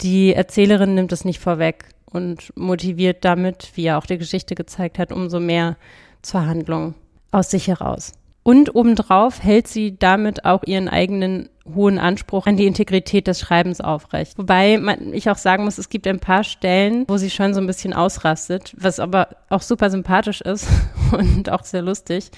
Die 0.00 0.34
Erzählerin 0.34 0.94
nimmt 0.94 1.12
es 1.12 1.24
nicht 1.24 1.38
vorweg 1.38 1.84
und 2.10 2.52
motiviert 2.56 3.24
damit, 3.24 3.70
wie 3.74 3.84
ja 3.84 3.98
auch 3.98 4.06
die 4.06 4.18
Geschichte 4.18 4.54
gezeigt 4.54 4.98
hat, 4.98 5.12
umso 5.12 5.38
mehr 5.38 5.76
zur 6.22 6.46
Handlung 6.46 6.94
aus 7.30 7.50
sich 7.50 7.68
heraus. 7.68 8.12
Und 8.42 8.74
obendrauf 8.74 9.42
hält 9.42 9.68
sie 9.68 9.96
damit 9.96 10.44
auch 10.44 10.64
ihren 10.64 10.88
eigenen 10.88 11.48
hohen 11.74 11.98
Anspruch 11.98 12.46
an 12.46 12.56
die 12.56 12.66
Integrität 12.66 13.26
des 13.26 13.40
Schreibens 13.40 13.80
aufrecht. 13.80 14.38
Wobei 14.38 14.78
man, 14.78 15.12
ich 15.12 15.30
auch 15.30 15.36
sagen 15.36 15.64
muss, 15.64 15.78
es 15.78 15.88
gibt 15.88 16.06
ein 16.06 16.20
paar 16.20 16.44
Stellen, 16.44 17.04
wo 17.08 17.16
sie 17.16 17.30
schon 17.30 17.54
so 17.54 17.60
ein 17.60 17.66
bisschen 17.66 17.92
ausrastet, 17.92 18.74
was 18.76 19.00
aber 19.00 19.28
auch 19.48 19.62
super 19.62 19.90
sympathisch 19.90 20.40
ist 20.40 20.68
und 21.12 21.50
auch 21.50 21.64
sehr 21.64 21.82
lustig. 21.82 22.30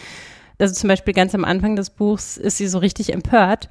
Also 0.59 0.75
zum 0.75 0.89
Beispiel 0.89 1.15
ganz 1.15 1.35
am 1.35 1.45
Anfang 1.45 1.75
des 1.77 1.91
Buchs 1.91 2.37
ist 2.37 2.59
sie 2.59 2.69
so 2.69 2.79
richtig 2.79 3.13
empört, 3.13 3.69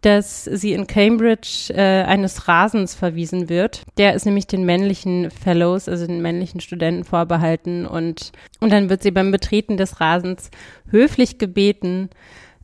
dass 0.00 0.44
sie 0.44 0.72
in 0.72 0.86
Cambridge 0.86 1.72
äh, 1.74 2.02
eines 2.02 2.46
Rasens 2.46 2.94
verwiesen 2.94 3.48
wird. 3.48 3.82
Der 3.96 4.14
ist 4.14 4.26
nämlich 4.26 4.46
den 4.46 4.64
männlichen 4.66 5.30
Fellows, 5.30 5.88
also 5.88 6.06
den 6.06 6.20
männlichen 6.20 6.60
Studenten 6.60 7.04
vorbehalten 7.04 7.86
und, 7.86 8.32
und 8.60 8.70
dann 8.70 8.90
wird 8.90 9.02
sie 9.02 9.12
beim 9.12 9.30
Betreten 9.30 9.76
des 9.76 10.00
Rasens 10.00 10.50
höflich 10.90 11.38
gebeten, 11.38 12.10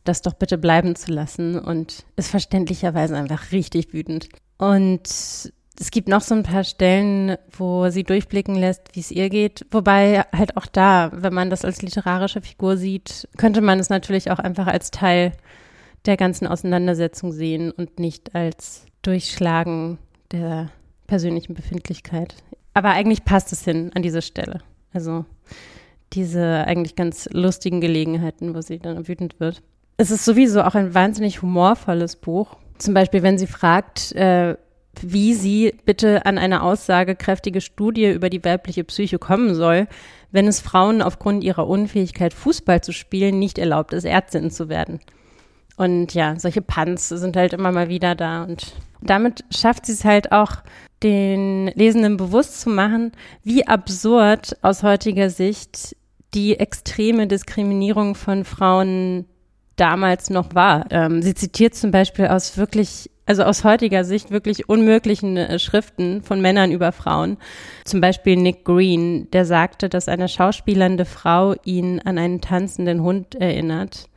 das 0.03 0.21
doch 0.21 0.33
bitte 0.33 0.57
bleiben 0.57 0.95
zu 0.95 1.11
lassen 1.11 1.59
und 1.59 2.05
ist 2.15 2.29
verständlicherweise 2.29 3.15
einfach 3.15 3.51
richtig 3.51 3.93
wütend. 3.93 4.29
Und 4.57 5.03
es 5.79 5.91
gibt 5.91 6.07
noch 6.07 6.21
so 6.21 6.35
ein 6.35 6.43
paar 6.43 6.63
Stellen, 6.63 7.37
wo 7.51 7.89
sie 7.89 8.03
durchblicken 8.03 8.55
lässt, 8.55 8.81
wie 8.93 8.99
es 8.99 9.11
ihr 9.11 9.29
geht. 9.29 9.65
Wobei 9.71 10.23
halt 10.31 10.57
auch 10.57 10.67
da, 10.67 11.11
wenn 11.13 11.33
man 11.33 11.49
das 11.49 11.65
als 11.65 11.81
literarische 11.81 12.41
Figur 12.41 12.77
sieht, 12.77 13.27
könnte 13.37 13.61
man 13.61 13.79
es 13.79 13.89
natürlich 13.89 14.29
auch 14.31 14.39
einfach 14.39 14.67
als 14.67 14.91
Teil 14.91 15.31
der 16.05 16.17
ganzen 16.17 16.47
Auseinandersetzung 16.47 17.31
sehen 17.31 17.71
und 17.71 17.99
nicht 17.99 18.35
als 18.35 18.85
Durchschlagen 19.01 19.97
der 20.31 20.69
persönlichen 21.07 21.53
Befindlichkeit. 21.53 22.35
Aber 22.73 22.89
eigentlich 22.89 23.25
passt 23.25 23.51
es 23.51 23.63
hin 23.63 23.91
an 23.93 24.01
diese 24.01 24.21
Stelle. 24.21 24.61
Also 24.93 25.25
diese 26.13 26.65
eigentlich 26.65 26.95
ganz 26.95 27.27
lustigen 27.31 27.81
Gelegenheiten, 27.81 28.55
wo 28.55 28.61
sie 28.61 28.79
dann 28.79 29.07
wütend 29.07 29.39
wird. 29.39 29.61
Es 29.97 30.11
ist 30.11 30.25
sowieso 30.25 30.63
auch 30.63 30.75
ein 30.75 30.93
wahnsinnig 30.93 31.41
humorvolles 31.41 32.15
Buch. 32.15 32.57
Zum 32.77 32.93
Beispiel, 32.93 33.21
wenn 33.21 33.37
sie 33.37 33.47
fragt, 33.47 34.11
äh, 34.13 34.55
wie 34.99 35.33
sie 35.33 35.73
bitte 35.85 36.25
an 36.25 36.37
eine 36.37 36.63
aussagekräftige 36.63 37.61
Studie 37.61 38.11
über 38.11 38.29
die 38.29 38.43
weibliche 38.43 38.83
Psyche 38.83 39.19
kommen 39.19 39.55
soll, 39.55 39.87
wenn 40.31 40.47
es 40.47 40.59
Frauen 40.59 41.01
aufgrund 41.01 41.43
ihrer 41.43 41.67
Unfähigkeit, 41.67 42.33
Fußball 42.33 42.81
zu 42.81 42.91
spielen, 42.91 43.39
nicht 43.39 43.57
erlaubt 43.57 43.93
ist, 43.93 44.05
Ärztin 44.05 44.51
zu 44.51 44.69
werden. 44.69 44.99
Und 45.77 46.13
ja, 46.13 46.37
solche 46.37 46.61
Punts 46.61 47.09
sind 47.09 47.35
halt 47.35 47.53
immer 47.53 47.71
mal 47.71 47.89
wieder 47.89 48.15
da. 48.15 48.43
Und 48.43 48.73
damit 49.01 49.43
schafft 49.49 49.85
sie 49.85 49.93
es 49.93 50.05
halt 50.05 50.31
auch, 50.31 50.57
den 51.03 51.67
Lesenden 51.69 52.17
bewusst 52.17 52.61
zu 52.61 52.69
machen, 52.69 53.11
wie 53.43 53.67
absurd 53.67 54.57
aus 54.61 54.83
heutiger 54.83 55.29
Sicht 55.29 55.95
die 56.33 56.59
extreme 56.59 57.27
Diskriminierung 57.27 58.15
von 58.15 58.45
Frauen 58.45 59.25
damals 59.75 60.29
noch 60.29 60.53
war. 60.53 60.85
Ähm, 60.89 61.21
sie 61.21 61.33
zitiert 61.33 61.75
zum 61.75 61.91
Beispiel 61.91 62.27
aus 62.27 62.57
wirklich, 62.57 63.09
also 63.25 63.43
aus 63.43 63.63
heutiger 63.63 64.03
Sicht 64.03 64.31
wirklich 64.31 64.69
unmöglichen 64.69 65.37
äh, 65.37 65.59
Schriften 65.59 66.21
von 66.21 66.41
Männern 66.41 66.71
über 66.71 66.91
Frauen. 66.91 67.37
Zum 67.85 68.01
Beispiel 68.01 68.35
Nick 68.35 68.65
Green, 68.65 69.29
der 69.31 69.45
sagte, 69.45 69.89
dass 69.89 70.07
eine 70.07 70.27
schauspielernde 70.27 71.05
Frau 71.05 71.55
ihn 71.63 71.99
an 71.99 72.17
einen 72.17 72.41
tanzenden 72.41 73.01
Hund 73.01 73.35
erinnert 73.35 74.07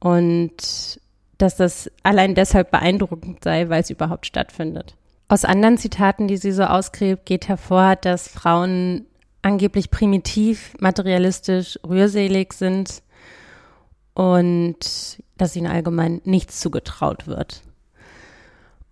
und 0.00 1.00
dass 1.38 1.56
das 1.56 1.90
allein 2.02 2.34
deshalb 2.34 2.70
beeindruckend 2.70 3.42
sei, 3.42 3.68
weil 3.68 3.82
es 3.82 3.90
überhaupt 3.90 4.26
stattfindet. 4.26 4.94
Aus 5.28 5.44
anderen 5.44 5.78
Zitaten, 5.78 6.28
die 6.28 6.36
sie 6.36 6.52
so 6.52 6.64
ausgräbt, 6.64 7.24
geht 7.24 7.48
hervor, 7.48 7.96
dass 7.96 8.28
Frauen 8.28 9.06
angeblich 9.40 9.90
primitiv, 9.90 10.74
materialistisch, 10.78 11.78
rührselig 11.88 12.52
sind 12.52 13.02
und 14.14 15.22
dass 15.36 15.56
ihnen 15.56 15.66
allgemein 15.66 16.20
nichts 16.24 16.60
zugetraut 16.60 17.26
wird. 17.26 17.62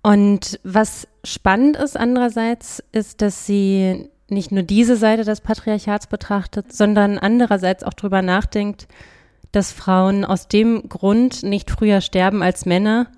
Und 0.03 0.59
was 0.65 1.07
spannend 1.25 1.77
ist 1.77 1.97
andererseits, 1.97 2.83
ist, 2.93 3.21
dass 3.21 3.47
sie 3.47 4.09
nicht 4.29 4.53
nur 4.53 4.63
diese 4.63 4.97
Seite 4.97 5.25
des 5.25 5.41
Patriarchats 5.41 6.07
betrachtet, 6.07 6.73
sondern 6.73 7.19
andererseits 7.19 7.85
auch 7.85 7.93
darüber 7.93 8.23
nachdenkt, 8.23 8.89
dass 9.53 9.73
Frauen 9.73 10.25
aus 10.25 10.49
dem 10.49 10.89
Grund 10.89 11.43
nicht 11.43 11.71
früher 11.71 12.01
sterben 12.01 12.43
als 12.43 12.65
Männer, 12.65 13.09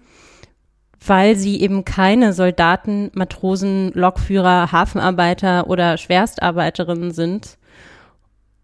weil 1.07 1.37
sie 1.37 1.61
eben 1.61 1.85
keine 1.85 2.33
Soldaten, 2.33 3.11
Matrosen, 3.15 3.93
Lokführer, 3.93 4.73
Hafenarbeiter 4.73 5.69
oder 5.69 5.99
Schwerstarbeiterinnen 5.99 7.13
sind 7.13 7.59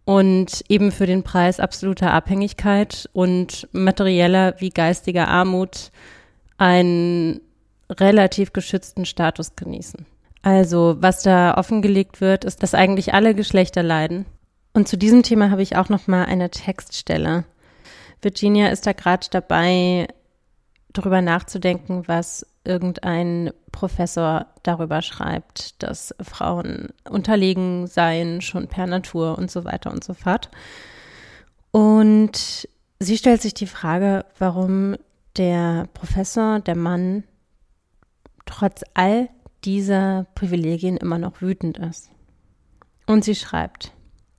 und 0.08 0.64
eben 0.70 0.90
für 0.90 1.04
den 1.04 1.22
Preis 1.22 1.60
absoluter 1.60 2.14
Abhängigkeit 2.14 3.10
und 3.12 3.68
materieller 3.72 4.54
wie 4.58 4.70
geistiger 4.70 5.28
Armut 5.28 5.90
einen 6.56 7.42
relativ 7.90 8.54
geschützten 8.54 9.04
Status 9.04 9.54
genießen. 9.54 10.06
Also, 10.40 10.96
was 11.00 11.24
da 11.24 11.58
offengelegt 11.58 12.22
wird, 12.22 12.46
ist, 12.46 12.62
dass 12.62 12.72
eigentlich 12.72 13.12
alle 13.12 13.34
Geschlechter 13.34 13.82
leiden. 13.82 14.24
Und 14.72 14.88
zu 14.88 14.96
diesem 14.96 15.22
Thema 15.22 15.50
habe 15.50 15.60
ich 15.60 15.76
auch 15.76 15.90
noch 15.90 16.06
mal 16.06 16.24
eine 16.24 16.48
Textstelle. 16.48 17.44
Virginia 18.22 18.68
ist 18.68 18.86
da 18.86 18.94
gerade 18.94 19.26
dabei, 19.30 20.08
darüber 20.94 21.20
nachzudenken, 21.20 22.04
was 22.06 22.46
irgendein 22.68 23.50
Professor 23.72 24.46
darüber 24.62 25.02
schreibt, 25.02 25.82
dass 25.82 26.14
Frauen 26.20 26.88
unterlegen 27.08 27.86
seien, 27.86 28.40
schon 28.40 28.68
per 28.68 28.86
Natur 28.86 29.38
und 29.38 29.50
so 29.50 29.64
weiter 29.64 29.90
und 29.90 30.04
so 30.04 30.14
fort. 30.14 30.50
Und 31.70 32.68
sie 33.00 33.16
stellt 33.16 33.42
sich 33.42 33.54
die 33.54 33.66
Frage, 33.66 34.24
warum 34.38 34.96
der 35.36 35.88
Professor, 35.94 36.60
der 36.60 36.76
Mann, 36.76 37.24
trotz 38.46 38.82
all 38.94 39.28
dieser 39.64 40.26
Privilegien 40.34 40.96
immer 40.96 41.18
noch 41.18 41.40
wütend 41.40 41.78
ist. 41.78 42.10
Und 43.06 43.24
sie 43.24 43.34
schreibt, 43.34 43.92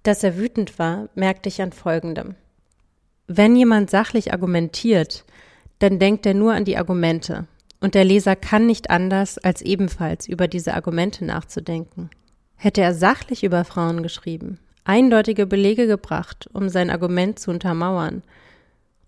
dass 0.03 0.23
er 0.23 0.38
wütend 0.38 0.80
war, 0.80 1.09
merkte 1.15 1.49
ich 1.49 1.61
an 1.61 1.71
Folgendem. 1.71 2.36
Wenn 3.27 3.55
jemand 3.55 3.89
sachlich 3.89 4.34
argumentiert, 4.34 5.25
dann 5.80 5.99
denkt 5.99 6.25
er 6.25 6.34
nur 6.34 6.53
an 6.53 6.65
die 6.65 6.77
Argumente. 6.77 7.47
Und 7.80 7.95
der 7.95 8.03
Leser 8.03 8.36
kann 8.36 8.65
nicht 8.65 8.89
anders, 8.89 9.38
als 9.38 9.61
ebenfalls 9.61 10.27
über 10.27 10.47
diese 10.47 10.73
Argumente 10.73 11.23
nachzudenken. 11.23 12.09
Hätte 12.55 12.82
er 12.82 12.93
sachlich 12.93 13.43
über 13.43 13.63
Frauen 13.63 14.03
geschrieben, 14.03 14.59
eindeutige 14.84 15.45
Belege 15.45 15.88
gebracht, 15.88 16.49
um 16.51 16.67
sein 16.67 16.89
Argument 16.89 17.39
zu 17.39 17.51
untermauern, 17.51 18.23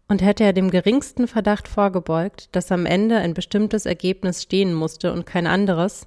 und 0.08 0.22
hätte 0.22 0.44
er 0.44 0.52
dem 0.52 0.72
geringsten 0.72 1.28
Verdacht 1.28 1.70
vorgebeugt, 1.70 2.50
dass 2.52 2.72
am 2.72 2.86
Ende 2.86 3.18
ein 3.18 3.34
bestimmtes 3.34 3.86
Ergebnis 3.86 4.44
stehen 4.44 4.74
musste 4.74 5.14
und 5.14 5.26
kein 5.26 5.48
anderes, 5.48 6.06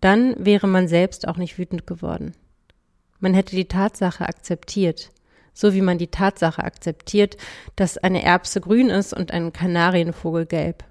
dann 0.00 0.34
wäre 0.38 0.66
man 0.66 0.88
selbst 0.88 1.28
auch 1.28 1.36
nicht 1.36 1.58
wütend 1.58 1.86
geworden. 1.86 2.32
Man 3.20 3.34
hätte 3.34 3.54
die 3.54 3.68
Tatsache 3.68 4.26
akzeptiert, 4.26 5.10
so 5.52 5.74
wie 5.74 5.82
man 5.82 5.98
die 5.98 6.08
Tatsache 6.08 6.64
akzeptiert, 6.64 7.36
dass 7.76 7.98
eine 7.98 8.22
Erbse 8.22 8.60
grün 8.60 8.90
ist 8.90 9.14
und 9.14 9.30
ein 9.30 9.52
Kanarienvogel 9.52 10.46
gelb. 10.46 10.84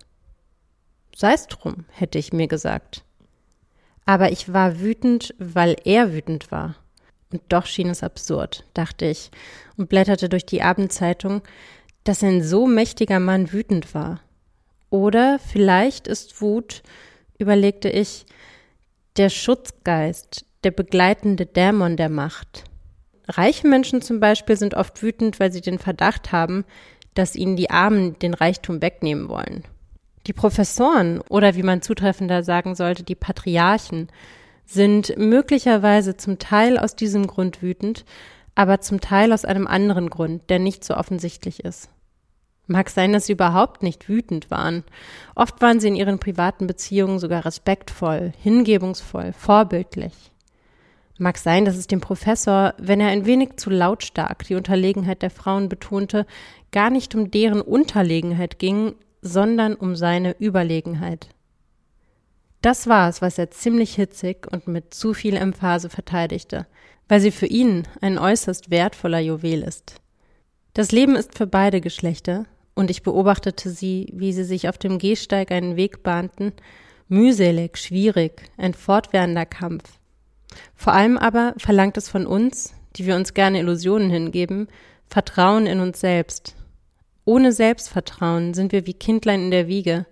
Sei's 1.16 1.47
drum, 1.47 1.86
hätte 1.91 2.18
ich 2.18 2.34
mir 2.34 2.47
gesagt. 2.47 3.03
Aber 4.05 4.32
ich 4.32 4.51
war 4.51 4.80
wütend, 4.80 5.34
weil 5.38 5.76
er 5.86 6.14
wütend 6.14 6.51
war. 6.51 6.76
Und 7.32 7.41
doch 7.49 7.66
schien 7.66 7.89
es 7.89 8.03
absurd, 8.03 8.66
dachte 8.74 9.05
ich 9.05 9.32
und 9.78 9.89
blätterte 9.89 10.30
durch 10.30 10.45
die 10.45 10.61
Abendzeitung, 10.61 11.41
dass 12.03 12.24
ein 12.24 12.43
so 12.43 12.68
mächtiger 12.68 13.20
Mann 13.20 13.51
wütend 13.51 13.93
war. 13.95 14.22
Oder 14.89 15.39
vielleicht 15.39 16.07
ist 16.07 16.41
Wut, 16.41 16.84
überlegte 17.39 17.89
ich, 17.89 18.26
der 19.18 19.30
Schutzgeist, 19.30 20.45
der 20.64 20.72
begleitende 20.72 21.45
Dämon 21.45 21.97
der 21.97 22.09
Macht. 22.09 22.66
Reiche 23.28 23.68
Menschen 23.68 24.01
zum 24.01 24.20
Beispiel 24.20 24.57
sind 24.57 24.76
oft 24.76 25.01
wütend, 25.01 25.39
weil 25.39 25.51
sie 25.51 25.61
den 25.61 25.80
Verdacht 25.80 26.32
haben, 26.32 26.66
dass 27.14 27.36
ihnen 27.36 27.55
die 27.55 27.70
Armen 27.70 28.20
den 28.20 28.34
Reichtum 28.34 28.82
wegnehmen 28.82 29.30
wollen. 29.30 29.64
Die 30.28 30.34
Professoren 30.34 31.22
oder 31.30 31.56
wie 31.56 31.64
man 31.64 31.82
zutreffender 31.82 32.44
sagen 32.44 32.76
sollte, 32.76 33.04
die 33.04 33.16
Patriarchen 33.16 34.08
sind 34.66 35.18
möglicherweise 35.18 36.16
zum 36.16 36.40
Teil 36.40 36.78
aus 36.78 36.96
diesem 36.96 37.28
Grund 37.28 37.62
wütend, 37.62 38.06
aber 38.56 38.80
zum 38.80 39.02
Teil 39.02 39.34
aus 39.34 39.46
einem 39.46 39.68
anderen 39.68 40.10
Grund, 40.10 40.50
der 40.50 40.60
nicht 40.60 40.86
so 40.86 40.96
offensichtlich 40.96 41.64
ist. 41.66 41.90
Mag 42.68 42.90
sein, 42.90 43.12
dass 43.12 43.26
sie 43.26 43.34
überhaupt 43.34 43.84
nicht 43.84 44.08
wütend 44.08 44.50
waren. 44.50 44.86
Oft 45.36 45.62
waren 45.62 45.82
sie 45.82 45.90
in 45.90 45.96
ihren 45.96 46.20
privaten 46.20 46.66
Beziehungen 46.66 47.20
sogar 47.20 47.44
respektvoll, 47.44 48.32
hingebungsvoll, 48.42 49.34
vorbildlich. 49.34 50.14
Mag 51.20 51.38
sein, 51.38 51.66
dass 51.66 51.76
es 51.76 51.88
dem 51.88 52.00
Professor, 52.00 52.74
wenn 52.78 53.02
er 53.02 53.10
ein 53.10 53.26
wenig 53.26 53.58
zu 53.58 53.70
lautstark 53.70 54.46
die 54.46 54.56
Unterlegenheit 54.56 55.22
der 55.22 55.30
Frauen 55.30 55.68
betonte, 55.68 56.26
gar 56.72 56.90
nicht 56.90 57.14
um 57.16 57.30
deren 57.30 57.62
Unterlegenheit 57.62 58.60
ging, 58.60 58.96
sondern 59.24 59.76
um 59.76 59.96
seine 59.96 60.36
Überlegenheit. 60.40 61.30
Das 62.62 62.88
war 62.88 63.10
es, 63.10 63.22
was 63.22 63.38
er 63.38 63.52
ziemlich 63.52 63.96
hitzig 63.96 64.48
und 64.52 64.68
mit 64.68 64.94
zu 64.94 65.14
viel 65.14 65.36
Emphase 65.36 65.90
verteidigte, 65.90 66.68
weil 67.08 67.20
sie 67.20 67.32
für 67.32 67.48
ihn 67.48 67.88
ein 68.02 68.18
äußerst 68.18 68.70
wertvoller 68.70 69.20
Juwel 69.20 69.64
ist. 69.64 69.96
Das 70.74 70.92
Leben 70.92 71.16
ist 71.16 71.38
für 71.38 71.48
beide 71.48 71.82
Geschlechter, 71.82 72.46
und 72.76 72.90
ich 72.90 73.04
beobachtete 73.04 73.70
sie, 73.70 74.12
wie 74.14 74.34
sie 74.34 74.44
sich 74.44 74.68
auf 74.68 74.78
dem 74.78 74.98
Gehsteig 74.98 75.52
einen 75.52 75.76
Weg 75.76 76.04
bahnten, 76.04 76.54
mühselig, 77.08 77.78
schwierig, 77.78 78.50
ein 78.58 78.74
fortwährender 78.74 79.46
Kampf. 79.46 80.00
Vor 80.76 80.94
allem 80.94 81.18
aber 81.18 81.54
verlangt 81.58 81.98
es 81.98 82.10
von 82.10 82.26
uns, 82.26 82.74
die 82.96 83.06
wir 83.06 83.16
uns 83.16 83.34
gerne 83.34 83.60
Illusionen 83.60 84.10
hingeben, 84.10 84.68
Vertrauen 85.06 85.68
in 85.68 85.80
uns 85.80 86.00
selbst. 86.00 86.56
Ohne 87.26 87.52
Selbstvertrauen 87.52 88.54
sind 88.54 88.72
wir 88.72 88.86
wie 88.86 88.94
Kindlein 88.94 89.44
in 89.44 89.52
der 89.52 89.68
Wiege. 89.68 90.06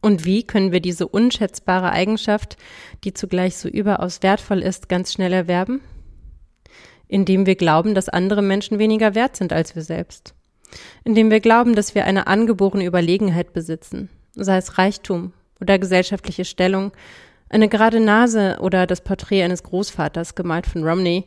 Und 0.00 0.24
wie 0.24 0.42
können 0.42 0.72
wir 0.72 0.80
diese 0.80 1.08
unschätzbare 1.08 1.90
Eigenschaft, 1.90 2.56
die 3.04 3.14
zugleich 3.14 3.56
so 3.56 3.68
überaus 3.68 4.22
wertvoll 4.22 4.62
ist, 4.62 4.88
ganz 4.88 5.12
schnell 5.12 5.32
erwerben? 5.32 5.80
Indem 7.08 7.46
wir 7.46 7.54
glauben, 7.54 7.94
dass 7.94 8.08
andere 8.08 8.42
Menschen 8.42 8.78
weniger 8.78 9.14
wert 9.14 9.36
sind 9.36 9.52
als 9.52 9.74
wir 9.74 9.82
selbst. 9.82 10.34
Indem 11.04 11.30
wir 11.30 11.40
glauben, 11.40 11.74
dass 11.74 11.94
wir 11.94 12.04
eine 12.04 12.26
angeborene 12.26 12.84
Überlegenheit 12.84 13.52
besitzen, 13.52 14.08
sei 14.34 14.56
es 14.56 14.78
Reichtum 14.78 15.32
oder 15.60 15.78
gesellschaftliche 15.78 16.44
Stellung, 16.44 16.92
eine 17.48 17.68
gerade 17.68 18.00
Nase 18.00 18.58
oder 18.60 18.86
das 18.86 19.02
Porträt 19.02 19.42
eines 19.42 19.62
Großvaters, 19.62 20.34
gemalt 20.34 20.66
von 20.66 20.82
Romney. 20.84 21.24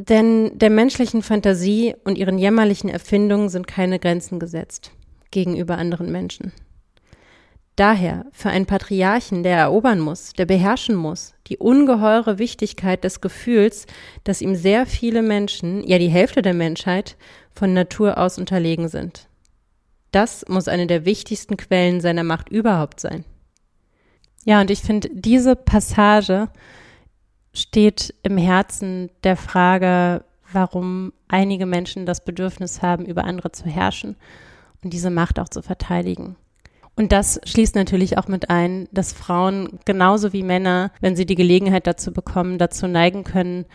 Denn 0.00 0.56
der 0.56 0.70
menschlichen 0.70 1.22
Fantasie 1.22 1.96
und 2.04 2.16
ihren 2.16 2.38
jämmerlichen 2.38 2.88
Erfindungen 2.88 3.48
sind 3.48 3.66
keine 3.66 3.98
Grenzen 3.98 4.38
gesetzt 4.38 4.92
gegenüber 5.32 5.76
anderen 5.76 6.12
Menschen. 6.12 6.52
Daher 7.74 8.26
für 8.30 8.48
einen 8.48 8.66
Patriarchen, 8.66 9.42
der 9.42 9.56
erobern 9.56 9.98
muss, 9.98 10.34
der 10.34 10.46
beherrschen 10.46 10.94
muss, 10.94 11.34
die 11.48 11.58
ungeheure 11.58 12.38
Wichtigkeit 12.38 13.02
des 13.02 13.20
Gefühls, 13.20 13.86
dass 14.22 14.40
ihm 14.40 14.54
sehr 14.54 14.86
viele 14.86 15.20
Menschen, 15.20 15.82
ja 15.82 15.98
die 15.98 16.06
Hälfte 16.06 16.42
der 16.42 16.54
Menschheit, 16.54 17.16
von 17.52 17.74
Natur 17.74 18.18
aus 18.18 18.38
unterlegen 18.38 18.86
sind. 18.86 19.28
Das 20.12 20.44
muss 20.46 20.68
eine 20.68 20.86
der 20.86 21.06
wichtigsten 21.06 21.56
Quellen 21.56 22.00
seiner 22.00 22.22
Macht 22.22 22.50
überhaupt 22.50 23.00
sein. 23.00 23.24
Ja, 24.44 24.60
und 24.60 24.70
ich 24.70 24.80
finde, 24.80 25.08
diese 25.12 25.56
Passage 25.56 26.50
steht 27.58 28.14
im 28.22 28.36
Herzen 28.36 29.10
der 29.24 29.36
Frage, 29.36 30.24
warum 30.52 31.12
einige 31.28 31.66
Menschen 31.66 32.06
das 32.06 32.24
Bedürfnis 32.24 32.82
haben, 32.82 33.04
über 33.04 33.24
andere 33.24 33.52
zu 33.52 33.66
herrschen 33.66 34.16
und 34.82 34.92
diese 34.92 35.10
Macht 35.10 35.38
auch 35.38 35.48
zu 35.48 35.62
verteidigen. 35.62 36.36
Und 36.96 37.12
das 37.12 37.40
schließt 37.44 37.76
natürlich 37.76 38.18
auch 38.18 38.26
mit 38.26 38.50
ein, 38.50 38.88
dass 38.90 39.12
Frauen 39.12 39.78
genauso 39.84 40.32
wie 40.32 40.42
Männer, 40.42 40.90
wenn 41.00 41.14
sie 41.14 41.26
die 41.26 41.36
Gelegenheit 41.36 41.86
dazu 41.86 42.12
bekommen, 42.12 42.58
dazu 42.58 42.88
neigen 42.88 43.22
können, 43.22 43.66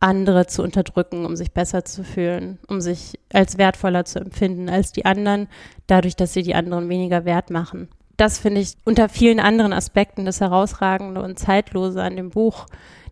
andere 0.00 0.46
zu 0.46 0.62
unterdrücken, 0.62 1.24
um 1.24 1.36
sich 1.36 1.52
besser 1.52 1.84
zu 1.84 2.02
fühlen, 2.02 2.58
um 2.66 2.80
sich 2.80 3.18
als 3.32 3.56
wertvoller 3.56 4.04
zu 4.04 4.18
empfinden 4.18 4.68
als 4.68 4.92
die 4.92 5.04
anderen, 5.04 5.48
dadurch, 5.86 6.16
dass 6.16 6.32
sie 6.32 6.42
die 6.42 6.54
anderen 6.54 6.88
weniger 6.88 7.24
wert 7.24 7.50
machen. 7.50 7.88
Das 8.16 8.38
finde 8.38 8.62
ich 8.62 8.74
unter 8.84 9.08
vielen 9.08 9.40
anderen 9.40 9.72
Aspekten 9.72 10.24
das 10.24 10.40
Herausragende 10.40 11.22
und 11.22 11.38
Zeitlose 11.38 12.02
an 12.02 12.16
dem 12.16 12.30
Buch, 12.30 12.66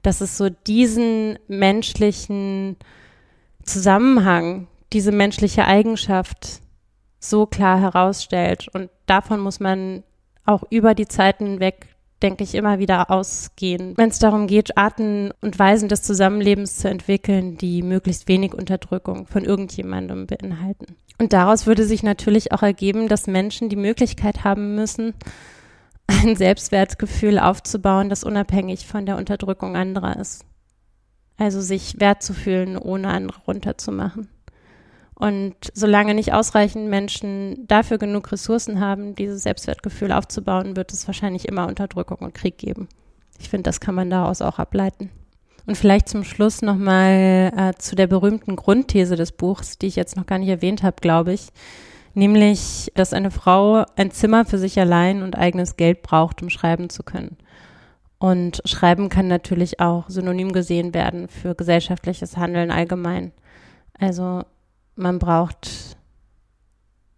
dass 0.04 0.20
es 0.20 0.36
so 0.36 0.50
diesen 0.50 1.38
menschlichen 1.48 2.76
Zusammenhang, 3.64 4.68
diese 4.92 5.10
menschliche 5.10 5.64
Eigenschaft 5.64 6.60
so 7.18 7.46
klar 7.46 7.80
herausstellt. 7.80 8.68
Und 8.72 8.90
davon 9.06 9.40
muss 9.40 9.58
man 9.58 10.04
auch 10.44 10.62
über 10.70 10.94
die 10.94 11.08
Zeiten 11.08 11.46
hinweg, 11.46 11.86
denke 12.22 12.44
ich, 12.44 12.54
immer 12.54 12.78
wieder 12.78 13.10
ausgehen. 13.10 13.94
Wenn 13.96 14.10
es 14.10 14.18
darum 14.18 14.46
geht, 14.46 14.76
Arten 14.76 15.32
und 15.40 15.58
Weisen 15.58 15.88
des 15.88 16.02
Zusammenlebens 16.02 16.76
zu 16.76 16.88
entwickeln, 16.88 17.56
die 17.56 17.82
möglichst 17.82 18.28
wenig 18.28 18.52
Unterdrückung 18.54 19.26
von 19.26 19.44
irgendjemandem 19.44 20.26
beinhalten. 20.26 20.96
Und 21.18 21.32
daraus 21.32 21.66
würde 21.66 21.84
sich 21.84 22.02
natürlich 22.02 22.52
auch 22.52 22.62
ergeben, 22.62 23.08
dass 23.08 23.26
Menschen 23.26 23.70
die 23.70 23.76
Möglichkeit 23.76 24.44
haben 24.44 24.74
müssen, 24.74 25.14
ein 26.06 26.36
Selbstwertgefühl 26.36 27.38
aufzubauen, 27.38 28.08
das 28.08 28.24
unabhängig 28.24 28.86
von 28.86 29.06
der 29.06 29.16
Unterdrückung 29.16 29.76
anderer 29.76 30.18
ist. 30.18 30.44
Also 31.36 31.60
sich 31.60 32.00
wert 32.00 32.22
zu 32.22 32.32
fühlen, 32.32 32.76
ohne 32.76 33.08
andere 33.08 33.40
runterzumachen. 33.46 34.28
Und 35.14 35.54
solange 35.74 36.14
nicht 36.14 36.32
ausreichend 36.32 36.88
Menschen 36.88 37.66
dafür 37.66 37.98
genug 37.98 38.32
Ressourcen 38.32 38.80
haben, 38.80 39.14
dieses 39.14 39.42
Selbstwertgefühl 39.44 40.12
aufzubauen, 40.12 40.76
wird 40.76 40.92
es 40.92 41.06
wahrscheinlich 41.06 41.48
immer 41.48 41.68
Unterdrückung 41.68 42.18
und 42.18 42.34
Krieg 42.34 42.58
geben. 42.58 42.88
Ich 43.38 43.48
finde, 43.48 43.62
das 43.64 43.80
kann 43.80 43.94
man 43.94 44.10
daraus 44.10 44.42
auch 44.42 44.58
ableiten. 44.58 45.10
Und 45.66 45.76
vielleicht 45.76 46.08
zum 46.08 46.24
Schluss 46.24 46.62
nochmal 46.62 47.52
äh, 47.56 47.72
zu 47.78 47.96
der 47.96 48.06
berühmten 48.06 48.54
Grundthese 48.54 49.16
des 49.16 49.32
Buchs, 49.32 49.78
die 49.78 49.86
ich 49.86 49.96
jetzt 49.96 50.16
noch 50.16 50.26
gar 50.26 50.38
nicht 50.38 50.48
erwähnt 50.48 50.82
habe, 50.82 50.96
glaube 51.00 51.32
ich. 51.32 51.48
Nämlich, 52.14 52.92
dass 52.94 53.12
eine 53.12 53.30
Frau 53.30 53.84
ein 53.96 54.10
Zimmer 54.12 54.44
für 54.44 54.58
sich 54.58 54.78
allein 54.78 55.22
und 55.22 55.36
eigenes 55.36 55.76
Geld 55.76 56.02
braucht, 56.02 56.42
um 56.42 56.48
schreiben 56.48 56.88
zu 56.88 57.02
können. 57.02 57.36
Und 58.18 58.62
Schreiben 58.64 59.08
kann 59.08 59.26
natürlich 59.26 59.80
auch 59.80 60.08
synonym 60.08 60.52
gesehen 60.52 60.94
werden 60.94 61.28
für 61.28 61.54
gesellschaftliches 61.54 62.36
Handeln 62.36 62.70
allgemein. 62.70 63.32
Also 63.98 64.44
man 64.94 65.18
braucht 65.18 65.96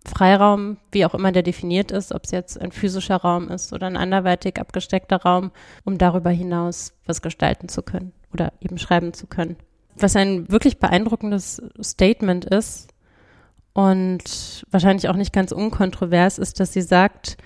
Freiraum, 0.07 0.79
wie 0.93 1.05
auch 1.05 1.15
immer 1.15 1.33
der 1.33 1.43
definiert 1.43 1.91
ist, 1.91 2.13
ob 2.13 2.25
es 2.25 2.31
jetzt 2.31 2.61
ein 2.61 2.73
physischer 2.73 3.17
Raum 3.17 3.49
ist 3.49 3.73
oder 3.73 3.87
ein 3.87 3.97
anderweitig 3.97 4.59
abgesteckter 4.59 5.23
Raum, 5.23 5.51
um 5.85 5.99
darüber 5.99 6.31
hinaus 6.31 6.95
was 7.07 7.23
gestalten 7.23 7.69
zu 7.69 7.83
können 7.83 8.13
oder 8.33 8.53
eben 8.61 8.79
schreiben 8.79 9.13
zu 9.13 9.27
können. 9.27 9.57
Was 9.97 10.17
ein 10.17 10.51
wirklich 10.51 10.79
beeindruckendes 10.79 11.63
Statement 11.83 12.45
ist 12.47 12.89
und 13.77 14.65
wahrscheinlich 14.71 15.11
auch 15.11 15.17
nicht 15.17 15.35
ganz 15.35 15.53
unkontrovers 15.53 16.39
ist, 16.39 16.61
dass 16.61 16.73
sie 16.73 16.81
sagt, 16.81 17.37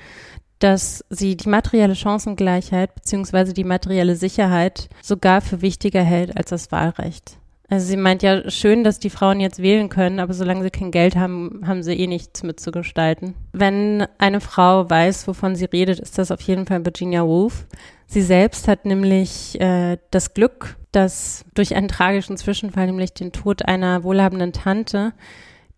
dass 0.61 1.05
sie 1.11 1.37
die 1.37 1.49
materielle 1.49 1.97
Chancengleichheit 1.97 2.95
beziehungsweise 2.95 3.53
die 3.53 3.65
materielle 3.65 4.15
Sicherheit 4.15 4.89
sogar 5.03 5.41
für 5.41 5.61
wichtiger 5.61 6.05
hält 6.05 6.37
als 6.37 6.51
das 6.51 6.71
Wahlrecht. 6.71 7.39
Also 7.69 7.87
sie 7.87 7.97
meint 7.97 8.23
ja 8.23 8.49
schön, 8.49 8.85
dass 8.85 9.01
die 9.01 9.11
Frauen 9.11 9.41
jetzt 9.41 9.61
wählen 9.61 9.89
können, 9.89 10.21
aber 10.21 10.33
solange 10.33 10.63
sie 10.63 10.71
kein 10.71 10.93
Geld 10.93 11.17
haben, 11.17 11.63
haben 11.67 11.83
sie 11.83 11.95
eh 11.95 12.07
nichts 12.07 12.45
mitzugestalten. 12.45 13.35
Wenn 13.53 14.07
eine 14.19 14.41
Frau 14.41 14.89
weiß, 14.89 15.27
wovon 15.27 15.57
sie 15.57 15.65
redet, 15.65 15.99
ist 15.99 16.17
das 16.17 16.31
auf 16.31 16.41
jeden 16.43 16.67
Fall 16.67 16.85
Virginia 16.85 17.25
Woolf. 17.25 17.67
Sie 18.07 18.23
selbst 18.23 18.69
hat 18.69 18.85
nämlich 18.85 19.61
äh, 19.61 19.99
das 20.13 20.33
Glück, 20.35 20.77
dass 20.93 21.45
durch 21.55 21.75
einen 21.75 21.89
tragischen 21.89 22.37
Zwischenfall, 22.37 22.87
nämlich 22.87 23.15
den 23.15 23.33
Tod 23.33 23.67
einer 23.67 24.05
wohlhabenden 24.05 24.53
Tante, 24.53 25.13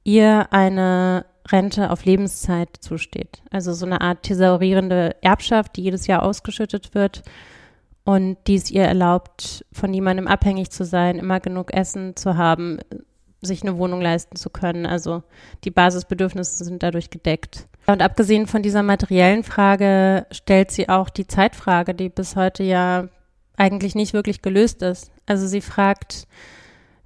ihr 0.04 0.52
eine 0.52 1.24
Rente 1.50 1.90
auf 1.90 2.04
Lebenszeit 2.04 2.68
zusteht. 2.80 3.42
Also 3.50 3.72
so 3.72 3.86
eine 3.86 4.00
Art 4.00 4.22
thesaurierende 4.22 5.16
Erbschaft, 5.22 5.76
die 5.76 5.82
jedes 5.82 6.06
Jahr 6.06 6.22
ausgeschüttet 6.22 6.94
wird 6.94 7.22
und 8.04 8.36
die 8.46 8.56
es 8.56 8.70
ihr 8.70 8.84
erlaubt, 8.84 9.64
von 9.72 9.92
jemandem 9.92 10.28
abhängig 10.28 10.70
zu 10.70 10.84
sein, 10.84 11.18
immer 11.18 11.40
genug 11.40 11.72
Essen 11.72 12.16
zu 12.16 12.36
haben, 12.36 12.78
sich 13.40 13.62
eine 13.62 13.76
Wohnung 13.76 14.00
leisten 14.00 14.36
zu 14.36 14.50
können. 14.50 14.86
Also 14.86 15.22
die 15.64 15.70
Basisbedürfnisse 15.70 16.64
sind 16.64 16.82
dadurch 16.82 17.10
gedeckt. 17.10 17.66
Und 17.86 18.02
abgesehen 18.02 18.46
von 18.46 18.62
dieser 18.62 18.84
materiellen 18.84 19.42
Frage 19.42 20.26
stellt 20.30 20.70
sie 20.70 20.88
auch 20.88 21.10
die 21.10 21.26
Zeitfrage, 21.26 21.94
die 21.94 22.08
bis 22.08 22.36
heute 22.36 22.62
ja 22.62 23.08
eigentlich 23.56 23.94
nicht 23.94 24.12
wirklich 24.14 24.42
gelöst 24.42 24.82
ist. 24.82 25.10
Also 25.26 25.46
sie 25.48 25.60
fragt, 25.60 26.26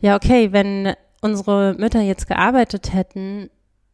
ja, 0.00 0.14
okay, 0.14 0.52
wenn 0.52 0.94
unsere 1.26 1.74
Mütter 1.74 2.00
jetzt 2.00 2.28
gearbeitet 2.28 2.92
hätten, 2.92 3.50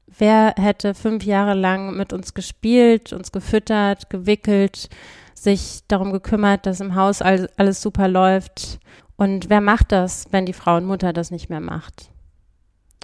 wer 0.06 0.54
hätte 0.56 0.94
fünf 0.94 1.24
Jahre 1.24 1.54
lang 1.54 1.96
mit 1.96 2.12
uns 2.12 2.34
gespielt, 2.34 3.12
uns 3.12 3.32
gefüttert, 3.32 4.10
gewickelt, 4.10 4.88
sich 5.34 5.80
darum 5.88 6.12
gekümmert, 6.12 6.66
dass 6.66 6.80
im 6.80 6.94
Haus 6.94 7.22
alles, 7.22 7.48
alles 7.56 7.82
super 7.82 8.08
läuft. 8.08 8.78
Und 9.16 9.50
wer 9.50 9.60
macht 9.60 9.92
das, 9.92 10.26
wenn 10.30 10.46
die 10.46 10.52
Frauenmutter 10.52 11.12
das 11.12 11.30
nicht 11.30 11.48
mehr 11.48 11.60
macht? 11.60 12.10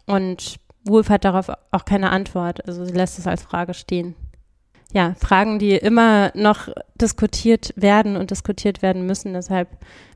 Und 0.07 0.57
Wolf 0.85 1.11
hat 1.11 1.25
darauf 1.25 1.51
auch 1.71 1.85
keine 1.85 2.11
Antwort. 2.11 2.67
Also 2.67 2.85
sie 2.85 2.93
lässt 2.93 3.19
es 3.19 3.27
als 3.27 3.43
Frage 3.43 3.75
stehen. 3.75 4.15
Ja, 4.93 5.15
Fragen, 5.19 5.59
die 5.59 5.73
immer 5.73 6.31
noch 6.35 6.69
diskutiert 6.95 7.75
werden 7.77 8.17
und 8.17 8.31
diskutiert 8.31 8.81
werden 8.81 9.05
müssen. 9.05 9.35
Deshalb, 9.35 9.69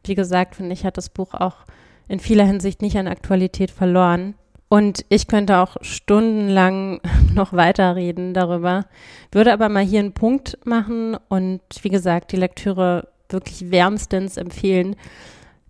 wie 0.04 0.14
gesagt, 0.14 0.54
finde 0.54 0.72
ich, 0.72 0.84
hat 0.84 0.96
das 0.96 1.10
Buch 1.10 1.34
auch 1.34 1.56
in 2.12 2.20
vieler 2.20 2.44
Hinsicht 2.44 2.82
nicht 2.82 2.98
an 2.98 3.08
Aktualität 3.08 3.70
verloren. 3.70 4.34
Und 4.68 5.06
ich 5.08 5.28
könnte 5.28 5.56
auch 5.56 5.78
stundenlang 5.80 7.00
noch 7.34 7.54
weiterreden 7.54 8.34
darüber, 8.34 8.84
würde 9.32 9.50
aber 9.50 9.70
mal 9.70 9.82
hier 9.82 10.00
einen 10.00 10.12
Punkt 10.12 10.58
machen 10.66 11.16
und 11.30 11.62
wie 11.80 11.88
gesagt, 11.88 12.32
die 12.32 12.36
Lektüre 12.36 13.08
wirklich 13.30 13.70
wärmstens 13.70 14.36
empfehlen. 14.36 14.94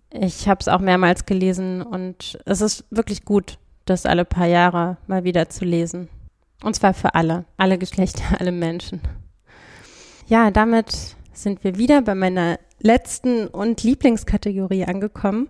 Ich 0.09 0.49
habe 0.49 0.59
es 0.59 0.67
auch 0.67 0.81
mehrmals 0.81 1.25
gelesen 1.25 1.81
und 1.81 2.37
es 2.45 2.59
ist 2.59 2.83
wirklich 2.91 3.23
gut, 3.23 3.57
das 3.85 4.05
alle 4.05 4.25
paar 4.25 4.47
Jahre 4.47 4.97
mal 5.07 5.23
wieder 5.23 5.47
zu 5.47 5.63
lesen. 5.63 6.09
Und 6.61 6.75
zwar 6.75 6.93
für 6.93 7.15
alle, 7.15 7.45
alle 7.55 7.77
Geschlechter, 7.77 8.23
alle 8.37 8.51
Menschen. 8.51 8.99
Ja, 10.27 10.51
damit 10.51 11.15
sind 11.31 11.63
wir 11.63 11.77
wieder 11.77 12.01
bei 12.01 12.15
meiner 12.15 12.59
letzten 12.81 13.47
und 13.47 13.83
Lieblingskategorie 13.83 14.83
angekommen 14.83 15.47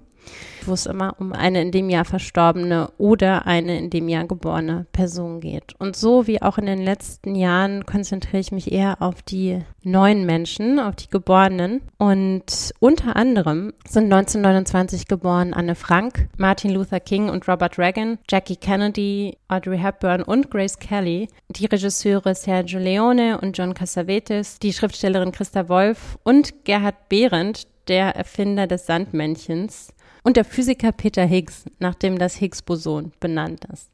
wo 0.68 0.74
es 0.74 0.86
immer 0.86 1.16
um 1.20 1.34
eine 1.34 1.62
in 1.62 1.72
dem 1.72 1.90
Jahr 1.90 2.06
verstorbene 2.06 2.92
oder 2.98 3.46
eine 3.46 3.78
in 3.78 3.90
dem 3.90 4.08
Jahr 4.08 4.26
geborene 4.26 4.86
Person 4.92 5.40
geht. 5.40 5.74
Und 5.80 5.96
so 5.96 6.28
wie 6.28 6.42
auch 6.42 6.58
in 6.58 6.66
den 6.66 6.82
letzten 6.82 7.36
Jahren 7.36 7.86
konzentriere 7.86 8.40
ich 8.40 8.52
mich 8.52 8.72
eher 8.72 9.02
auf 9.02 9.22
die 9.22 9.60
neuen 9.84 10.26
Menschen, 10.26 10.80
auf 10.80 10.96
die 10.96 11.10
Geborenen. 11.10 11.82
Und 11.98 12.74
unter 12.80 13.16
anderem 13.16 13.74
sind 13.88 14.06
1929 14.06 15.08
geboren 15.08 15.54
Anne 15.54 15.76
Frank, 15.76 16.30
Martin 16.38 16.72
Luther 16.72 17.00
King 17.00 17.30
und 17.30 17.48
Robert 17.48 17.78
Reagan, 17.78 18.18
Jackie 18.30 18.56
Kennedy, 18.56 19.38
Audrey 19.48 19.78
Hepburn 19.78 20.24
und 20.24 20.50
Grace 20.50 20.80
Kelly, 20.80 21.28
die 21.50 21.66
Regisseure 21.66 22.36
Sergio 22.36 22.80
Leone 22.80 23.40
und 23.40 23.58
John 23.58 23.74
Cassavetes, 23.74 24.60
die 24.60 24.74
Schriftstellerin 24.74 25.32
Christa 25.32 25.70
Wolf 25.70 26.18
und 26.24 26.66
Gerhard 26.66 27.10
Behrendt, 27.10 27.68
der 27.88 28.16
Erfinder 28.16 28.66
des 28.66 28.86
Sandmännchens 28.86 29.94
und 30.24 30.38
der 30.38 30.46
Physiker 30.46 30.92
Peter 30.92 31.26
Higgs, 31.26 31.66
nach 31.80 31.96
dem 31.96 32.18
das 32.18 32.36
Higgs-Boson 32.36 33.12
benannt 33.20 33.66
ist. 33.72 33.90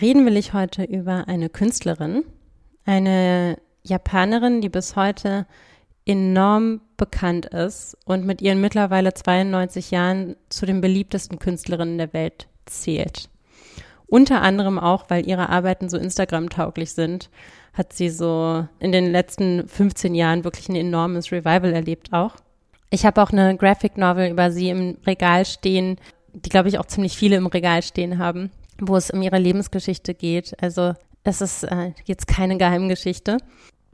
Reden 0.00 0.26
will 0.26 0.36
ich 0.36 0.52
heute 0.52 0.84
über 0.84 1.26
eine 1.28 1.48
Künstlerin, 1.48 2.24
eine 2.84 3.56
Japanerin, 3.82 4.60
die 4.60 4.68
bis 4.68 4.96
heute 4.96 5.46
enorm 6.06 6.80
bekannt 6.96 7.46
ist 7.46 7.96
und 8.04 8.26
mit 8.26 8.42
ihren 8.42 8.60
mittlerweile 8.60 9.14
92 9.14 9.90
Jahren 9.90 10.36
zu 10.48 10.66
den 10.66 10.80
beliebtesten 10.80 11.38
Künstlerinnen 11.38 11.98
der 11.98 12.12
Welt 12.12 12.48
zählt. 12.66 13.28
Unter 14.06 14.42
anderem 14.42 14.78
auch, 14.78 15.04
weil 15.08 15.26
ihre 15.26 15.50
Arbeiten 15.50 15.88
so 15.88 15.96
Instagram-tauglich 15.96 16.92
sind, 16.92 17.30
hat 17.72 17.92
sie 17.92 18.10
so 18.10 18.66
in 18.80 18.90
den 18.90 19.12
letzten 19.12 19.68
15 19.68 20.16
Jahren 20.16 20.42
wirklich 20.42 20.68
ein 20.68 20.74
enormes 20.74 21.30
Revival 21.30 21.72
erlebt 21.72 22.12
auch. 22.12 22.34
Ich 22.90 23.06
habe 23.06 23.22
auch 23.22 23.30
eine 23.30 23.56
Graphic 23.56 23.96
Novel 23.96 24.30
über 24.30 24.50
sie 24.50 24.68
im 24.68 24.98
Regal 25.06 25.44
stehen, 25.44 25.96
die 26.32 26.50
glaube 26.50 26.68
ich 26.68 26.78
auch 26.78 26.86
ziemlich 26.86 27.16
viele 27.16 27.36
im 27.36 27.46
Regal 27.46 27.82
stehen 27.82 28.18
haben, 28.18 28.50
wo 28.80 28.96
es 28.96 29.10
um 29.10 29.22
ihre 29.22 29.38
Lebensgeschichte 29.38 30.14
geht. 30.14 30.60
Also 30.60 30.94
es 31.22 31.40
ist 31.40 31.64
äh, 31.64 31.92
jetzt 32.04 32.26
keine 32.26 32.56
Geheimgeschichte. 32.56 33.38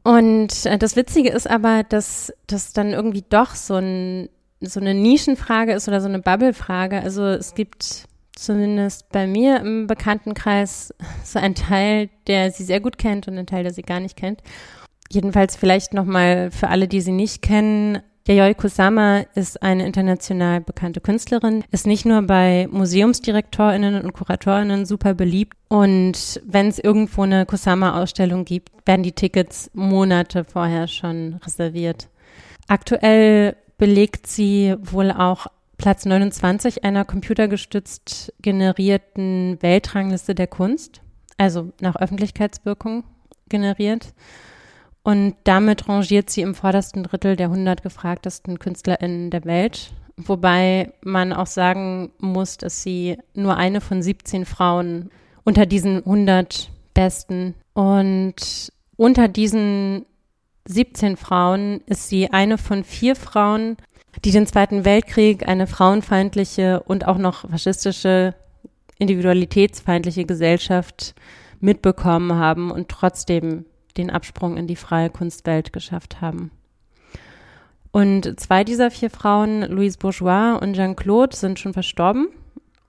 Und 0.03 0.67
äh, 0.67 0.79
das 0.79 0.97
Witzige 0.97 1.31
ist 1.31 1.51
aber, 1.51 1.83
dass 1.83 2.33
das 2.47 2.73
dann 2.73 2.93
irgendwie 2.93 3.25
doch 3.29 3.55
so, 3.55 3.75
ein, 3.75 4.29
so 4.61 4.81
eine 4.81 4.95
Nischenfrage 4.95 5.73
ist 5.73 5.89
oder 5.89 6.01
so 6.01 6.09
eine 6.09 6.21
Bubble-Frage. 6.21 7.03
Also 7.03 7.25
es 7.25 7.55
gibt 7.55 8.07
zumindest 8.37 9.09
bei 9.11 9.27
mir 9.27 9.61
im 9.61 9.87
Bekanntenkreis 9.87 10.95
so 11.25 11.39
einen 11.39 11.57
Teil, 11.57 12.09
der 12.29 12.53
sie 12.53 12.65
sehr 12.65 12.81
gut 12.81 12.99
kennt 12.99 13.27
und 13.27 13.37
einen 13.37 13.47
Teil, 13.47 13.65
der 13.65 13.73
sie 13.73 13.83
gar 13.83 14.01
nicht 14.01 14.17
kennt. 14.17 14.43
Jedenfalls 15.11 15.57
vielleicht 15.57 15.93
nochmal 15.93 16.51
für 16.51 16.69
alle, 16.69 16.89
die 16.89 17.01
sie 17.01 17.13
nicht 17.13 17.43
kennen. 17.43 17.99
Yayoi 18.27 18.55
Kusama 18.55 19.21
ist 19.37 19.63
eine 19.63 19.87
international 19.87 20.61
bekannte 20.61 21.01
Künstlerin, 21.01 21.63
ist 21.71 21.87
nicht 21.87 22.05
nur 22.05 22.23
bei 22.23 22.67
Museumsdirektorinnen 22.73 24.03
und 24.03 24.15
Kuratorinnen 24.15 24.85
super 24.85 25.15
beliebt. 25.15 25.57
Und 25.69 26.41
wenn 26.45 26.67
es 26.67 26.81
irgendwo 26.81 27.23
eine 27.23 27.47
Kusama-Ausstellung 27.47 28.45
gibt, 28.45 28.73
werden 28.85 29.05
die 29.05 29.13
Tickets 29.13 29.71
Monate 29.75 30.43
vorher 30.43 30.89
schon 30.89 31.35
reserviert. 31.45 32.09
Aktuell 32.67 33.55
belegt 33.79 34.27
sie 34.27 34.75
wohl 34.81 35.13
auch 35.13 35.47
Platz 35.79 36.05
29 36.05 36.83
einer 36.83 37.05
computergestützt 37.05 38.33
generierten 38.43 39.59
Weltrangliste 39.61 40.35
der 40.35 40.49
Kunst, 40.49 41.01
also 41.39 41.73
nach 41.81 41.95
Öffentlichkeitswirkung 41.95 43.05
generiert. 43.49 44.13
Und 45.07 45.37
damit 45.45 45.89
rangiert 45.89 46.31
sie 46.31 46.41
im 46.41 46.57
vordersten 46.57 47.05
Drittel 47.05 47.37
der 47.37 47.47
100 47.47 47.81
gefragtesten 47.81 48.59
KünstlerInnen 48.59 49.31
der 49.31 49.45
Welt. 49.45 49.93
Wobei 50.17 50.95
man 51.01 51.33
auch 51.33 51.47
sagen 51.47 52.11
muss, 52.19 52.57
dass 52.57 52.83
sie 52.83 53.17
nur 53.33 53.57
eine 53.57 53.81
von 53.81 54.03
17 54.03 54.45
Frauen 54.45 55.11
unter 55.45 55.65
diesen 55.65 55.99
100 55.99 56.71
Besten 56.93 57.55
und 57.73 58.73
unter 58.97 59.29
diesen 59.29 60.07
17 60.65 61.17
Frauen 61.17 61.83
ist 61.87 62.09
sie 62.09 62.33
eine 62.33 62.59
von 62.59 62.83
vier 62.83 63.15
Frauen, 63.15 63.77
die 64.25 64.33
den 64.33 64.49
Zweiten 64.49 64.85
Weltkrieg, 64.85 65.47
eine 65.47 65.69
frauenfeindliche 65.69 66.83
und 66.83 67.07
auch 67.07 67.19
noch 67.19 67.49
faschistische, 67.49 68.35
individualitätsfeindliche 68.99 70.25
Gesellschaft 70.25 71.15
mitbekommen 71.61 72.35
haben 72.35 72.73
und 72.73 72.89
trotzdem 72.89 73.67
den 73.97 74.11
Absprung 74.11 74.57
in 74.57 74.67
die 74.67 74.77
freie 74.77 75.11
Kunstwelt 75.11 75.73
geschafft 75.73 76.21
haben. 76.21 76.51
Und 77.93 78.39
zwei 78.39 78.63
dieser 78.63 78.91
vier 78.91 79.11
Frauen, 79.11 79.63
Louise 79.63 79.97
Bourgeois 79.99 80.59
und 80.61 80.75
Jean-Claude, 80.75 81.35
sind 81.35 81.59
schon 81.59 81.73
verstorben. 81.73 82.29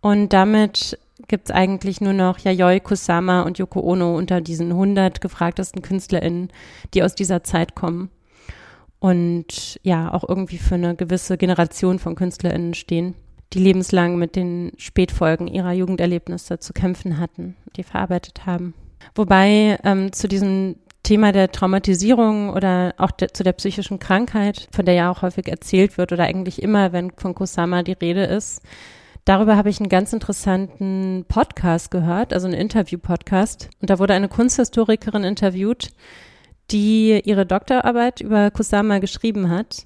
Und 0.02 0.34
damit 0.34 1.00
gibt 1.28 1.50
es 1.50 1.56
eigentlich 1.56 2.02
nur 2.02 2.14
noch 2.14 2.40
Yayoi 2.40 2.80
Kusama 2.80 3.42
und 3.42 3.58
Yoko 3.58 3.80
Ono 3.82 4.16
unter 4.18 4.42
diesen 4.42 4.72
100 4.72 5.22
gefragtesten 5.22 5.82
KünstlerInnen, 5.82 6.50
die 6.94 7.04
aus 7.04 7.16
dieser 7.16 7.44
Zeit 7.44 7.76
kommen 7.76 8.10
und 9.00 9.80
ja 9.84 10.14
auch 10.14 10.28
irgendwie 10.28 10.58
für 10.58 10.76
eine 10.76 10.96
gewisse 10.96 11.38
Generation 11.38 12.00
von 12.00 12.16
KünstlerInnen 12.16 12.74
stehen, 12.74 13.16
die 13.54 13.60
lebenslang 13.60 14.18
mit 14.18 14.36
den 14.36 14.72
Spätfolgen 14.78 15.48
ihrer 15.48 15.72
Jugenderlebnisse 15.72 16.60
zu 16.60 16.74
kämpfen 16.74 17.20
hatten, 17.20 17.56
die 17.76 17.84
verarbeitet 17.84 18.46
haben. 18.46 18.74
Wobei 19.16 19.80
ähm, 19.84 20.12
zu 20.12 20.28
diesem 20.28 20.76
Thema 21.08 21.32
der 21.32 21.54
Traumatisierung 21.54 22.50
oder 22.50 22.94
auch 22.98 23.12
de, 23.12 23.30
zu 23.32 23.46
der 23.46 23.54
psychischen 23.54 23.98
Krankheit, 23.98 24.68
von 24.74 24.84
der 24.84 24.94
ja 24.94 25.10
auch 25.10 25.22
häufig 25.22 25.48
erzählt 25.48 25.98
wird 25.98 26.12
oder 26.12 26.26
eigentlich 26.26 26.62
immer, 26.62 26.92
wenn 26.92 27.12
von 27.12 27.34
Kusama 27.34 27.82
die 27.82 27.94
Rede 27.94 28.26
ist, 28.26 28.62
darüber 29.24 29.56
habe 29.56 29.70
ich 29.70 29.80
einen 29.80 29.88
ganz 29.88 30.12
interessanten 30.12 31.24
Podcast 31.30 31.92
gehört, 31.92 32.34
also 32.34 32.48
einen 32.48 32.60
Interview-Podcast. 32.60 33.70
Und 33.80 33.90
da 33.90 34.00
wurde 34.00 34.16
eine 34.16 34.28
Kunsthistorikerin 34.28 35.24
interviewt, 35.24 35.92
die 36.72 37.22
ihre 37.24 37.46
Doktorarbeit 37.46 38.20
über 38.20 38.52
Kusama 38.52 39.00
geschrieben 39.00 39.50
hat. 39.50 39.86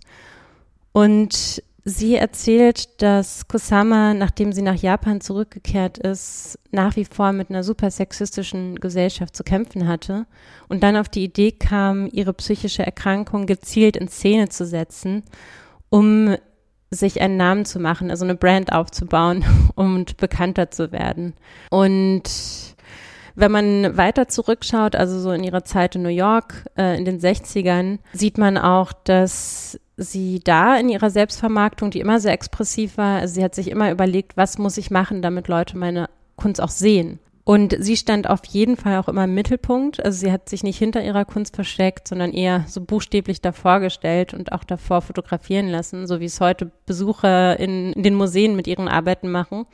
Und 0.92 1.62
sie 1.84 2.16
erzählt, 2.16 3.02
dass 3.02 3.48
Kusama, 3.48 4.14
nachdem 4.14 4.54
sie 4.54 4.62
nach 4.62 4.76
Japan 4.76 5.22
zurückgekehrt 5.22 5.98
ist, 5.98 6.60
nach 6.72 6.96
wie 6.96 7.06
vor 7.06 7.32
mit 7.32 7.50
einer 7.50 7.64
super 7.64 7.90
sexistischen 7.90 8.80
Gesellschaft 8.80 9.36
zu 9.36 9.44
kämpfen 9.44 9.88
hatte 9.88 10.26
und 10.70 10.84
dann 10.84 10.96
auf 10.96 11.10
die 11.10 11.24
Idee 11.24 11.52
kam, 11.52 12.08
ihre 12.12 12.34
psychische 12.34 12.86
Erkrankung 12.86 13.46
gezielt 13.46 13.98
in 13.98 14.08
Szene 14.08 14.50
zu 14.50 14.66
setzen, 14.66 15.24
um 15.90 16.36
sich 16.92 17.22
einen 17.22 17.38
Namen 17.38 17.66
zu 17.66 17.80
machen, 17.80 18.12
also 18.12 18.26
eine 18.26 18.36
Brand 18.36 18.74
aufzubauen 18.74 19.44
und 19.76 20.18
bekannter 20.18 20.70
zu 20.70 20.92
werden. 20.92 21.34
Und 21.70 22.24
wenn 23.36 23.52
man 23.52 23.98
weiter 23.98 24.28
zurückschaut, 24.28 24.96
also 24.96 25.20
so 25.20 25.32
in 25.32 25.44
ihrer 25.44 25.64
Zeit 25.64 25.96
in 25.96 26.04
New 26.04 26.10
York 26.10 26.66
äh, 26.78 26.98
in 26.98 27.06
den 27.06 27.20
60ern, 27.20 28.00
sieht 28.14 28.38
man 28.38 28.58
auch, 28.58 28.92
dass 28.92 29.80
sie 30.02 30.40
da 30.40 30.78
in 30.78 30.90
ihrer 30.90 31.10
Selbstvermarktung, 31.10 31.92
die 31.92 32.00
immer 32.00 32.20
sehr 32.20 32.34
expressiv 32.34 32.98
war, 32.98 33.20
also 33.20 33.36
sie 33.36 33.44
hat 33.44 33.56
sich 33.56 33.70
immer 33.70 33.92
überlegt, 33.92 34.36
was 34.38 34.58
muss 34.58 34.78
ich 34.78 34.92
machen, 34.92 35.22
damit 35.22 35.48
Leute 35.48 35.78
meine 35.78 36.10
Kunst 36.36 36.62
auch 36.62 36.70
sehen. 36.70 37.20
Und 37.44 37.76
sie 37.80 37.98
stand 37.98 38.30
auf 38.30 38.46
jeden 38.46 38.78
Fall 38.78 38.98
auch 38.98 39.08
immer 39.08 39.24
im 39.24 39.34
Mittelpunkt. 39.34 40.04
Also 40.04 40.20
sie 40.20 40.32
hat 40.32 40.48
sich 40.48 40.64
nicht 40.64 40.78
hinter 40.78 41.04
ihrer 41.04 41.26
Kunst 41.26 41.56
versteckt, 41.56 42.08
sondern 42.08 42.34
eher 42.34 42.66
so 42.68 42.82
buchstäblich 42.82 43.42
davor 43.42 43.80
gestellt 43.80 44.34
und 44.34 44.52
auch 44.52 44.64
davor 44.64 45.02
fotografieren 45.02 45.68
lassen, 45.68 46.06
so 46.08 46.20
wie 46.20 46.26
es 46.26 46.40
heute 46.40 46.72
Besucher 46.86 47.60
in, 47.60 47.94
in 47.94 48.04
den 48.04 48.14
Museen 48.14 48.56
mit 48.56 48.68
ihren 48.68 48.88
Arbeiten 48.88 49.32
machen. 49.32 49.66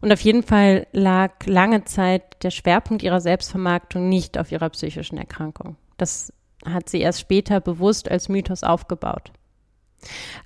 Und 0.00 0.10
auf 0.10 0.20
jeden 0.20 0.42
Fall 0.42 0.86
lag 0.92 1.32
lange 1.46 1.84
Zeit 1.84 2.42
der 2.42 2.50
Schwerpunkt 2.50 3.02
ihrer 3.02 3.20
Selbstvermarktung 3.20 4.08
nicht 4.08 4.38
auf 4.38 4.50
ihrer 4.50 4.70
psychischen 4.70 5.18
Erkrankung. 5.18 5.76
Das 5.98 6.32
hat 6.64 6.88
sie 6.88 7.00
erst 7.00 7.20
später 7.20 7.60
bewusst 7.60 8.10
als 8.10 8.28
Mythos 8.28 8.62
aufgebaut. 8.64 9.32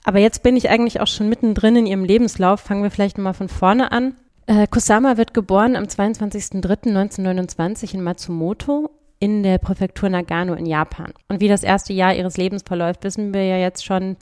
Aber 0.05 0.19
jetzt 0.19 0.43
bin 0.43 0.57
ich 0.57 0.71
eigentlich 0.71 1.01
auch 1.01 1.07
schon 1.07 1.29
mittendrin 1.29 1.77
in 1.77 1.87
ihrem 1.87 2.05
Lebenslauf. 2.05 2.61
Fangen 2.61 2.83
wir 2.83 2.91
vielleicht 2.91 3.19
mal 3.19 3.33
von 3.33 3.49
vorne 3.49 3.93
an. 3.93 4.17
Äh, 4.47 4.67
Kusama 4.67 5.17
wird 5.17 5.33
geboren 5.35 5.77
am 5.77 5.85
22.03.1929 5.85 7.95
in 7.95 8.03
Matsumoto 8.03 8.91
in 9.19 9.43
der 9.43 9.59
Präfektur 9.59 10.11
Nagano 10.11 10.55
in 10.55 10.67
Japan. 10.67 11.13
Und 11.29 11.41
wie 11.41 11.49
das 11.49 11.63
erste 11.63 11.93
Jahr 11.93 12.15
ihres 12.15 12.37
Lebens 12.37 12.63
verläuft, 12.67 13.03
wissen 13.03 13.33
wir 13.33 13.45
ja 13.45 13.57
jetzt 13.57 13.85
schon. 13.85 14.17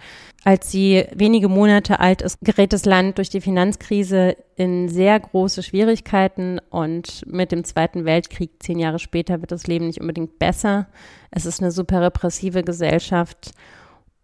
Als 0.45 0.71
sie 0.71 1.05
wenige 1.15 1.49
Monate 1.49 2.01
alt 2.01 2.23
ist, 2.23 2.39
gerät 2.43 2.73
das 2.73 2.85
Land 2.85 3.19
durch 3.19 3.31
die 3.31 3.41
Finanzkrise 3.41 4.37
in 4.57 4.89
sehr 4.89 5.19
große 5.19 5.63
Schwierigkeiten 5.63 6.61
und 6.71 7.25
mit 7.27 7.51
dem 7.51 7.65
Zweiten 7.65 8.05
Weltkrieg 8.05 8.51
zehn 8.61 8.79
Jahre 8.79 8.99
später 8.99 9.41
wird 9.41 9.53
das 9.53 9.67
Leben 9.67 9.87
nicht 9.87 10.01
unbedingt 10.01 10.39
besser. 10.39 10.87
Es 11.31 11.47
ist 11.47 11.61
eine 11.61 11.73
super 11.73 12.03
repressive 12.03 12.63
Gesellschaft 12.63 13.53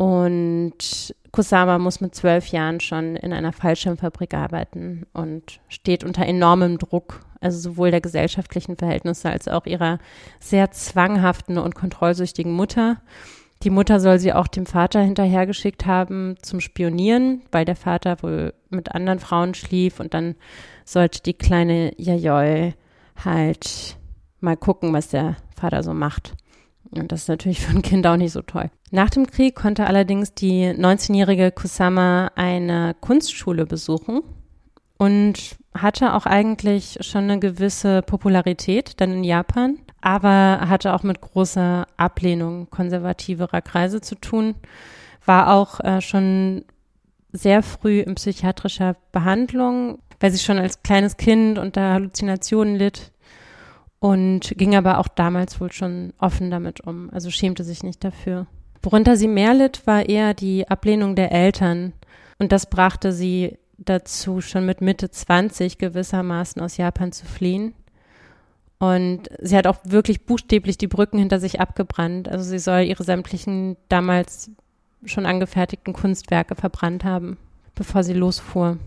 und 0.00 1.14
Kusama 1.30 1.78
muss 1.78 2.00
mit 2.00 2.14
zwölf 2.14 2.46
Jahren 2.46 2.80
schon 2.80 3.16
in 3.16 3.34
einer 3.34 3.52
Fallschirmfabrik 3.52 4.32
arbeiten 4.32 5.04
und 5.12 5.60
steht 5.68 6.04
unter 6.04 6.24
enormem 6.24 6.78
Druck, 6.78 7.20
also 7.42 7.58
sowohl 7.58 7.90
der 7.90 8.00
gesellschaftlichen 8.00 8.78
Verhältnisse 8.78 9.28
als 9.28 9.46
auch 9.46 9.66
ihrer 9.66 9.98
sehr 10.38 10.70
zwanghaften 10.70 11.58
und 11.58 11.74
kontrollsüchtigen 11.74 12.50
Mutter. 12.50 13.02
Die 13.62 13.68
Mutter 13.68 14.00
soll 14.00 14.18
sie 14.18 14.32
auch 14.32 14.46
dem 14.46 14.64
Vater 14.64 15.02
hinterhergeschickt 15.02 15.84
haben 15.84 16.36
zum 16.40 16.60
Spionieren, 16.60 17.42
weil 17.52 17.66
der 17.66 17.76
Vater 17.76 18.22
wohl 18.22 18.54
mit 18.70 18.92
anderen 18.92 19.18
Frauen 19.18 19.52
schlief 19.52 20.00
und 20.00 20.14
dann 20.14 20.34
sollte 20.86 21.20
die 21.22 21.34
kleine 21.34 21.92
Yayoi 21.98 22.72
halt 23.22 23.98
mal 24.40 24.56
gucken, 24.56 24.94
was 24.94 25.08
der 25.08 25.36
Vater 25.60 25.82
so 25.82 25.92
macht. 25.92 26.32
Und 26.92 27.12
das 27.12 27.22
ist 27.22 27.28
natürlich 27.28 27.60
für 27.60 27.70
ein 27.70 27.82
Kind 27.82 28.06
auch 28.06 28.16
nicht 28.16 28.32
so 28.32 28.42
toll. 28.42 28.70
Nach 28.90 29.10
dem 29.10 29.26
Krieg 29.26 29.54
konnte 29.54 29.86
allerdings 29.86 30.34
die 30.34 30.64
19-jährige 30.64 31.52
Kusama 31.52 32.32
eine 32.34 32.96
Kunstschule 33.00 33.66
besuchen 33.66 34.22
und 34.98 35.56
hatte 35.72 36.14
auch 36.14 36.26
eigentlich 36.26 36.98
schon 37.00 37.24
eine 37.24 37.38
gewisse 37.38 38.02
Popularität 38.02 39.00
dann 39.00 39.12
in 39.12 39.24
Japan, 39.24 39.78
aber 40.00 40.60
hatte 40.68 40.92
auch 40.94 41.04
mit 41.04 41.20
großer 41.20 41.86
Ablehnung 41.96 42.68
konservativerer 42.70 43.60
Kreise 43.60 44.00
zu 44.00 44.16
tun, 44.16 44.56
war 45.24 45.54
auch 45.54 45.78
äh, 45.80 46.00
schon 46.00 46.64
sehr 47.32 47.62
früh 47.62 48.00
in 48.00 48.16
psychiatrischer 48.16 48.96
Behandlung, 49.12 50.00
weil 50.18 50.32
sie 50.32 50.38
schon 50.38 50.58
als 50.58 50.82
kleines 50.82 51.16
Kind 51.16 51.58
unter 51.58 51.92
Halluzinationen 51.92 52.74
litt 52.74 53.12
und 54.00 54.54
ging 54.56 54.74
aber 54.74 54.98
auch 54.98 55.08
damals 55.08 55.60
wohl 55.60 55.70
schon 55.70 56.12
offen 56.18 56.50
damit 56.50 56.80
um, 56.80 57.10
also 57.10 57.30
schämte 57.30 57.64
sich 57.64 57.82
nicht 57.82 58.02
dafür. 58.02 58.46
Worunter 58.82 59.16
sie 59.16 59.28
mehr 59.28 59.54
litt, 59.54 59.86
war 59.86 60.08
eher 60.08 60.34
die 60.34 60.68
Ablehnung 60.68 61.14
der 61.14 61.32
Eltern 61.32 61.92
und 62.38 62.50
das 62.50 62.68
brachte 62.68 63.12
sie 63.12 63.58
dazu, 63.76 64.40
schon 64.40 64.66
mit 64.66 64.80
Mitte 64.80 65.10
20 65.10 65.78
gewissermaßen 65.78 66.60
aus 66.60 66.76
Japan 66.76 67.12
zu 67.12 67.26
fliehen. 67.26 67.74
Und 68.78 69.28
sie 69.40 69.56
hat 69.56 69.66
auch 69.66 69.78
wirklich 69.84 70.24
buchstäblich 70.24 70.78
die 70.78 70.86
Brücken 70.86 71.18
hinter 71.18 71.38
sich 71.38 71.60
abgebrannt. 71.60 72.28
Also 72.28 72.44
sie 72.44 72.58
soll 72.58 72.80
ihre 72.80 73.04
sämtlichen 73.04 73.76
damals 73.90 74.50
schon 75.04 75.26
angefertigten 75.26 75.92
Kunstwerke 75.92 76.54
verbrannt 76.54 77.04
haben, 77.04 77.36
bevor 77.74 78.02
sie 78.02 78.14
losfuhr. 78.14 78.78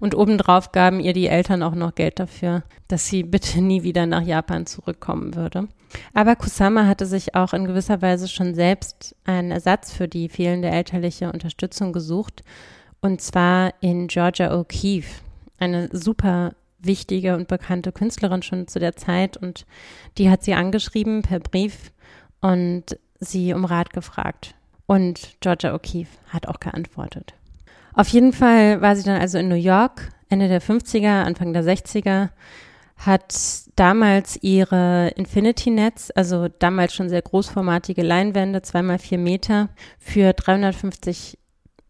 Und 0.00 0.14
obendrauf 0.14 0.72
gaben 0.72 1.00
ihr 1.00 1.12
die 1.12 1.26
Eltern 1.26 1.62
auch 1.62 1.74
noch 1.74 1.94
Geld 1.94 2.18
dafür, 2.18 2.62
dass 2.88 3.06
sie 3.06 3.22
bitte 3.22 3.60
nie 3.60 3.82
wieder 3.82 4.06
nach 4.06 4.22
Japan 4.22 4.66
zurückkommen 4.66 5.34
würde. 5.34 5.68
Aber 6.12 6.36
Kusama 6.36 6.86
hatte 6.86 7.06
sich 7.06 7.34
auch 7.34 7.52
in 7.52 7.66
gewisser 7.66 8.02
Weise 8.02 8.28
schon 8.28 8.54
selbst 8.54 9.14
einen 9.24 9.50
Ersatz 9.50 9.92
für 9.92 10.08
die 10.08 10.28
fehlende 10.28 10.68
elterliche 10.68 11.30
Unterstützung 11.32 11.92
gesucht. 11.92 12.42
Und 13.00 13.20
zwar 13.20 13.74
in 13.80 14.08
Georgia 14.08 14.52
O'Keeffe, 14.52 15.20
eine 15.58 15.88
super 15.92 16.52
wichtige 16.78 17.36
und 17.36 17.48
bekannte 17.48 17.92
Künstlerin 17.92 18.42
schon 18.42 18.68
zu 18.68 18.78
der 18.78 18.96
Zeit. 18.96 19.36
Und 19.36 19.66
die 20.18 20.30
hat 20.30 20.42
sie 20.42 20.54
angeschrieben 20.54 21.22
per 21.22 21.40
Brief 21.40 21.92
und 22.40 22.98
sie 23.20 23.54
um 23.54 23.64
Rat 23.64 23.92
gefragt. 23.92 24.54
Und 24.86 25.36
Georgia 25.40 25.74
O'Keeffe 25.74 26.18
hat 26.28 26.48
auch 26.48 26.60
geantwortet. 26.60 27.34
Auf 27.94 28.08
jeden 28.08 28.32
Fall 28.32 28.80
war 28.80 28.96
sie 28.96 29.04
dann 29.04 29.20
also 29.20 29.38
in 29.38 29.48
New 29.48 29.54
York, 29.54 30.10
Ende 30.28 30.48
der 30.48 30.60
50er, 30.60 31.22
Anfang 31.22 31.52
der 31.52 31.64
60er, 31.64 32.30
hat 32.96 33.34
damals 33.76 34.38
ihre 34.42 35.08
Infinity 35.16 35.70
Nets, 35.70 36.10
also 36.10 36.48
damals 36.48 36.94
schon 36.94 37.08
sehr 37.08 37.22
großformatige 37.22 38.02
Leinwände, 38.02 38.62
zweimal 38.62 38.98
vier 38.98 39.18
Meter, 39.18 39.68
für 39.98 40.32
350 40.32 41.38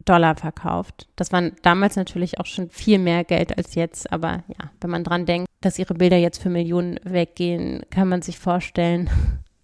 Dollar 0.05 0.37
verkauft. 0.37 1.09
Das 1.17 1.33
waren 1.33 1.53
damals 1.63 1.97
natürlich 1.97 2.39
auch 2.39 2.47
schon 2.47 2.69
viel 2.69 2.99
mehr 2.99 3.25
Geld 3.25 3.57
als 3.57 3.75
jetzt, 3.75 4.13
aber 4.13 4.45
ja, 4.49 4.71
wenn 4.81 4.91
man 4.91 5.05
dran 5.05 5.25
denkt, 5.25 5.49
dass 5.61 5.79
ihre 5.79 5.95
Bilder 5.95 6.19
jetzt 6.19 6.43
für 6.43 6.51
Millionen 6.51 7.01
weggehen, 7.05 7.85
kann 7.91 8.09
man 8.09 8.21
sich 8.21 8.39
vorstellen, 8.39 9.09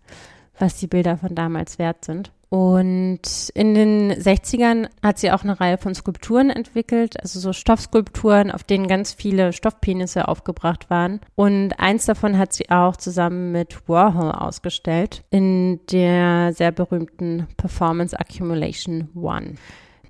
was 0.59 0.79
die 0.79 0.87
Bilder 0.87 1.19
von 1.19 1.35
damals 1.35 1.79
wert 1.79 2.05
sind. 2.05 2.33
Und 2.51 3.51
in 3.55 3.75
den 3.75 4.13
60ern 4.13 4.89
hat 5.05 5.21
sie 5.21 5.31
auch 5.31 5.45
eine 5.45 5.61
Reihe 5.61 5.79
von 5.79 5.95
Skulpturen 5.95 6.51
entwickelt, 6.51 7.21
also 7.21 7.39
so 7.39 7.53
Stoffskulpturen, 7.53 8.51
auf 8.51 8.65
denen 8.65 8.89
ganz 8.89 9.13
viele 9.13 9.53
Stoffpenisse 9.53 10.27
aufgebracht 10.27 10.91
waren. 10.91 11.21
Und 11.37 11.79
eins 11.79 12.07
davon 12.07 12.37
hat 12.37 12.53
sie 12.53 12.69
auch 12.69 12.97
zusammen 12.97 13.53
mit 13.53 13.89
Warhol 13.89 14.33
ausgestellt 14.33 15.23
in 15.31 15.79
der 15.93 16.53
sehr 16.53 16.73
berühmten 16.73 17.47
Performance 17.57 18.19
Accumulation 18.19 19.11
One. 19.15 19.55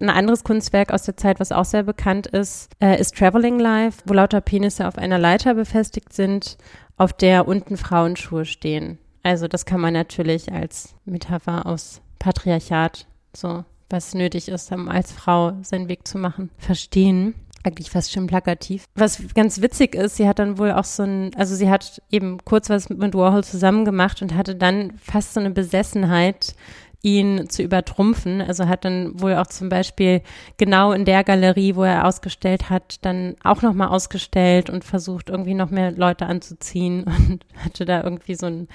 Ein 0.00 0.08
anderes 0.08 0.42
Kunstwerk 0.42 0.94
aus 0.94 1.02
der 1.02 1.18
Zeit, 1.18 1.40
was 1.40 1.52
auch 1.52 1.66
sehr 1.66 1.82
bekannt 1.82 2.26
ist, 2.26 2.72
äh, 2.80 2.98
ist 2.98 3.18
Traveling 3.18 3.58
Life, 3.58 4.00
wo 4.06 4.14
lauter 4.14 4.40
Penisse 4.40 4.88
auf 4.88 4.96
einer 4.96 5.18
Leiter 5.18 5.52
befestigt 5.52 6.14
sind, 6.14 6.56
auf 6.96 7.12
der 7.12 7.46
unten 7.46 7.76
Frauenschuhe 7.76 8.46
stehen. 8.46 8.96
Also 9.22 9.46
das 9.46 9.66
kann 9.66 9.80
man 9.80 9.92
natürlich 9.92 10.50
als 10.50 10.94
Metapher 11.04 11.66
aus 11.66 12.00
Patriarchat, 12.20 13.06
so 13.34 13.64
was 13.88 14.14
nötig 14.14 14.48
ist, 14.48 14.70
um 14.70 14.88
als 14.88 15.10
Frau 15.10 15.54
seinen 15.62 15.88
Weg 15.88 16.06
zu 16.06 16.16
machen, 16.16 16.50
verstehen. 16.58 17.34
Eigentlich 17.64 17.90
fast 17.90 18.12
schon 18.12 18.26
plakativ. 18.26 18.84
Was 18.94 19.20
ganz 19.34 19.60
witzig 19.60 19.94
ist, 19.94 20.16
sie 20.16 20.26
hat 20.26 20.38
dann 20.38 20.56
wohl 20.56 20.70
auch 20.70 20.84
so 20.84 21.02
ein, 21.02 21.32
also 21.36 21.54
sie 21.54 21.68
hat 21.68 22.00
eben 22.10 22.38
kurz 22.44 22.70
was 22.70 22.88
mit 22.88 23.14
Warhol 23.14 23.44
zusammen 23.44 23.84
gemacht 23.84 24.22
und 24.22 24.34
hatte 24.34 24.54
dann 24.54 24.92
fast 24.96 25.34
so 25.34 25.40
eine 25.40 25.50
Besessenheit, 25.50 26.54
ihn 27.02 27.48
zu 27.48 27.62
übertrumpfen. 27.62 28.40
Also 28.40 28.66
hat 28.66 28.84
dann 28.84 29.20
wohl 29.20 29.34
auch 29.34 29.46
zum 29.46 29.68
Beispiel 29.68 30.22
genau 30.56 30.92
in 30.92 31.04
der 31.04 31.24
Galerie, 31.24 31.74
wo 31.74 31.82
er 31.82 32.06
ausgestellt 32.06 32.70
hat, 32.70 33.04
dann 33.04 33.36
auch 33.42 33.62
nochmal 33.62 33.88
ausgestellt 33.88 34.70
und 34.70 34.84
versucht 34.84 35.30
irgendwie 35.30 35.54
noch 35.54 35.70
mehr 35.70 35.92
Leute 35.92 36.26
anzuziehen 36.26 37.04
und 37.28 37.44
hatte 37.62 37.84
da 37.84 38.02
irgendwie 38.02 38.34
so 38.34 38.46
einen 38.46 38.68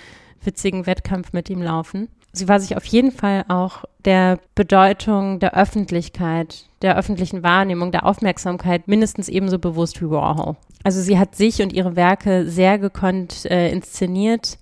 witzigen 0.44 0.86
Wettkampf 0.86 1.34
mit 1.34 1.50
ihm 1.50 1.62
laufen 1.62 2.10
sie 2.38 2.48
war 2.48 2.60
sich 2.60 2.78
auf 2.78 2.86
jeden 2.86 3.12
Fall 3.12 3.46
auch 3.48 3.86
der 4.04 4.40
Bedeutung 4.54 5.40
der 5.40 5.56
Öffentlichkeit, 5.58 6.66
der 6.82 6.98
öffentlichen 6.98 7.44
Wahrnehmung, 7.44 7.92
der 7.92 8.06
Aufmerksamkeit 8.06 8.88
mindestens 8.88 9.30
ebenso 9.30 9.60
bewusst 9.60 10.02
wie 10.02 10.10
Warhol. 10.10 10.56
Also 10.84 11.02
sie 11.02 11.18
hat 11.18 11.36
sich 11.36 11.62
und 11.62 11.74
ihre 11.74 11.96
Werke 11.96 12.48
sehr 12.48 12.78
gekonnt 12.78 13.46
äh, 13.46 13.72
inszeniert, 13.72 14.60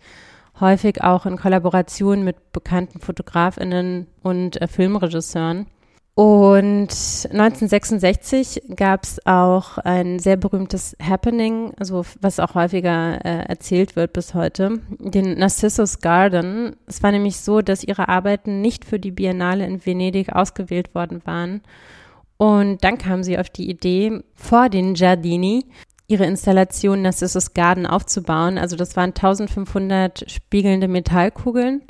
häufig 0.60 1.04
auch 1.04 1.26
in 1.26 1.38
Kollaboration 1.38 2.24
mit 2.24 2.54
bekannten 2.54 3.00
Fotografinnen 3.00 4.08
und 4.22 4.62
äh, 4.62 4.68
Filmregisseuren. 4.68 5.68
Und 6.16 6.90
1966 7.32 8.62
gab 8.76 9.04
es 9.04 9.26
auch 9.26 9.80
ein 9.80 10.20
sehr 10.20 10.38
berühmtes 10.38 10.96
Happening, 11.02 11.74
also 11.80 12.06
was 12.22 12.40
auch 12.40 12.54
häufiger 12.54 13.26
äh, 13.26 13.46
erzählt 13.48 13.96
wird 13.96 14.14
bis 14.14 14.36
heute, 14.36 14.80
den 15.00 15.40
Narcissus 15.40 16.02
Garden. 16.02 16.76
Es 16.86 17.02
war 17.02 17.12
nämlich 17.12 17.38
so, 17.38 17.62
dass 17.62 17.84
ihre 17.84 18.10
Arbeiten 18.10 18.62
nicht 18.62 18.86
für 18.86 19.00
die 19.00 19.10
Biennale 19.10 19.66
in 19.66 19.84
Venedig 19.84 20.32
ausgewählt 20.32 20.94
worden 20.94 21.22
waren. 21.26 21.62
Und 22.38 22.84
dann 22.84 23.00
kam 23.00 23.24
sie 23.24 23.40
auf 23.40 23.50
die 23.50 23.68
Idee, 23.68 24.20
vor 24.36 24.70
den 24.70 24.94
Giardini 24.94 25.66
ihre 26.08 26.26
Installation 26.26 27.02
Narcissus 27.02 27.56
Garden 27.56 27.88
aufzubauen. 27.88 28.60
Also 28.60 28.76
das 28.76 28.96
waren 28.96 29.12
1500 29.12 30.30
spiegelnde 30.30 30.88
Metallkugeln 30.88 31.82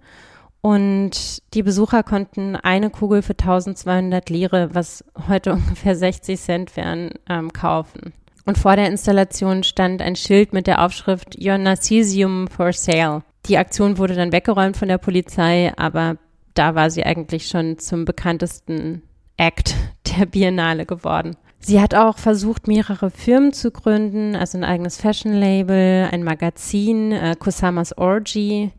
und 0.65 1.43
die 1.53 1.61
Besucher 1.61 2.03
konnten 2.03 2.55
eine 2.55 2.89
Kugel 2.89 3.21
für 3.21 3.33
1200 3.33 4.29
Lire, 4.29 4.69
was 4.71 5.03
heute 5.27 5.51
ungefähr 5.53 5.93
60 5.93 6.39
Cent 6.39 6.77
wären, 6.77 7.11
ähm, 7.29 7.51
kaufen. 7.51 8.13
Und 8.45 8.57
vor 8.57 8.77
der 8.77 8.87
Installation 8.87 9.63
stand 9.63 10.01
ein 10.01 10.15
Schild 10.15 10.53
mit 10.53 10.65
der 10.65 10.83
Aufschrift 10.83 11.37
Your 11.37 11.57
Narcisium 11.57 12.47
for 12.47 12.71
Sale. 12.71 13.23
Die 13.45 13.57
Aktion 13.57 13.97
wurde 13.97 14.15
dann 14.15 14.31
weggeräumt 14.31 14.77
von 14.77 14.87
der 14.87 14.97
Polizei, 14.97 15.73
aber 15.75 16.15
da 16.53 16.75
war 16.75 16.89
sie 16.89 17.03
eigentlich 17.05 17.47
schon 17.47 17.77
zum 17.77 18.05
bekanntesten 18.05 19.01
Act 19.35 19.75
der 20.17 20.25
Biennale 20.25 20.85
geworden. 20.85 21.35
Sie 21.59 21.81
hat 21.81 21.93
auch 21.93 22.17
versucht, 22.17 22.67
mehrere 22.67 23.09
Firmen 23.09 23.51
zu 23.51 23.71
gründen, 23.71 24.37
also 24.37 24.57
ein 24.57 24.63
eigenes 24.63 24.95
Fashion-Label, 24.95 26.07
ein 26.09 26.23
Magazin, 26.23 27.11
äh, 27.11 27.35
Kusamas 27.37 27.97
Orgy, 27.97 28.71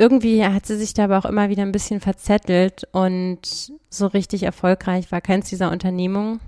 irgendwie 0.00 0.44
hat 0.44 0.66
sie 0.66 0.76
sich 0.76 0.94
da 0.94 1.04
aber 1.04 1.18
auch 1.18 1.26
immer 1.26 1.50
wieder 1.50 1.62
ein 1.62 1.72
bisschen 1.72 2.00
verzettelt 2.00 2.88
und 2.92 3.72
so 3.90 4.06
richtig 4.06 4.44
erfolgreich 4.44 5.12
war 5.12 5.20
keins 5.20 5.50
dieser 5.50 5.70
Unternehmungen. 5.70 6.40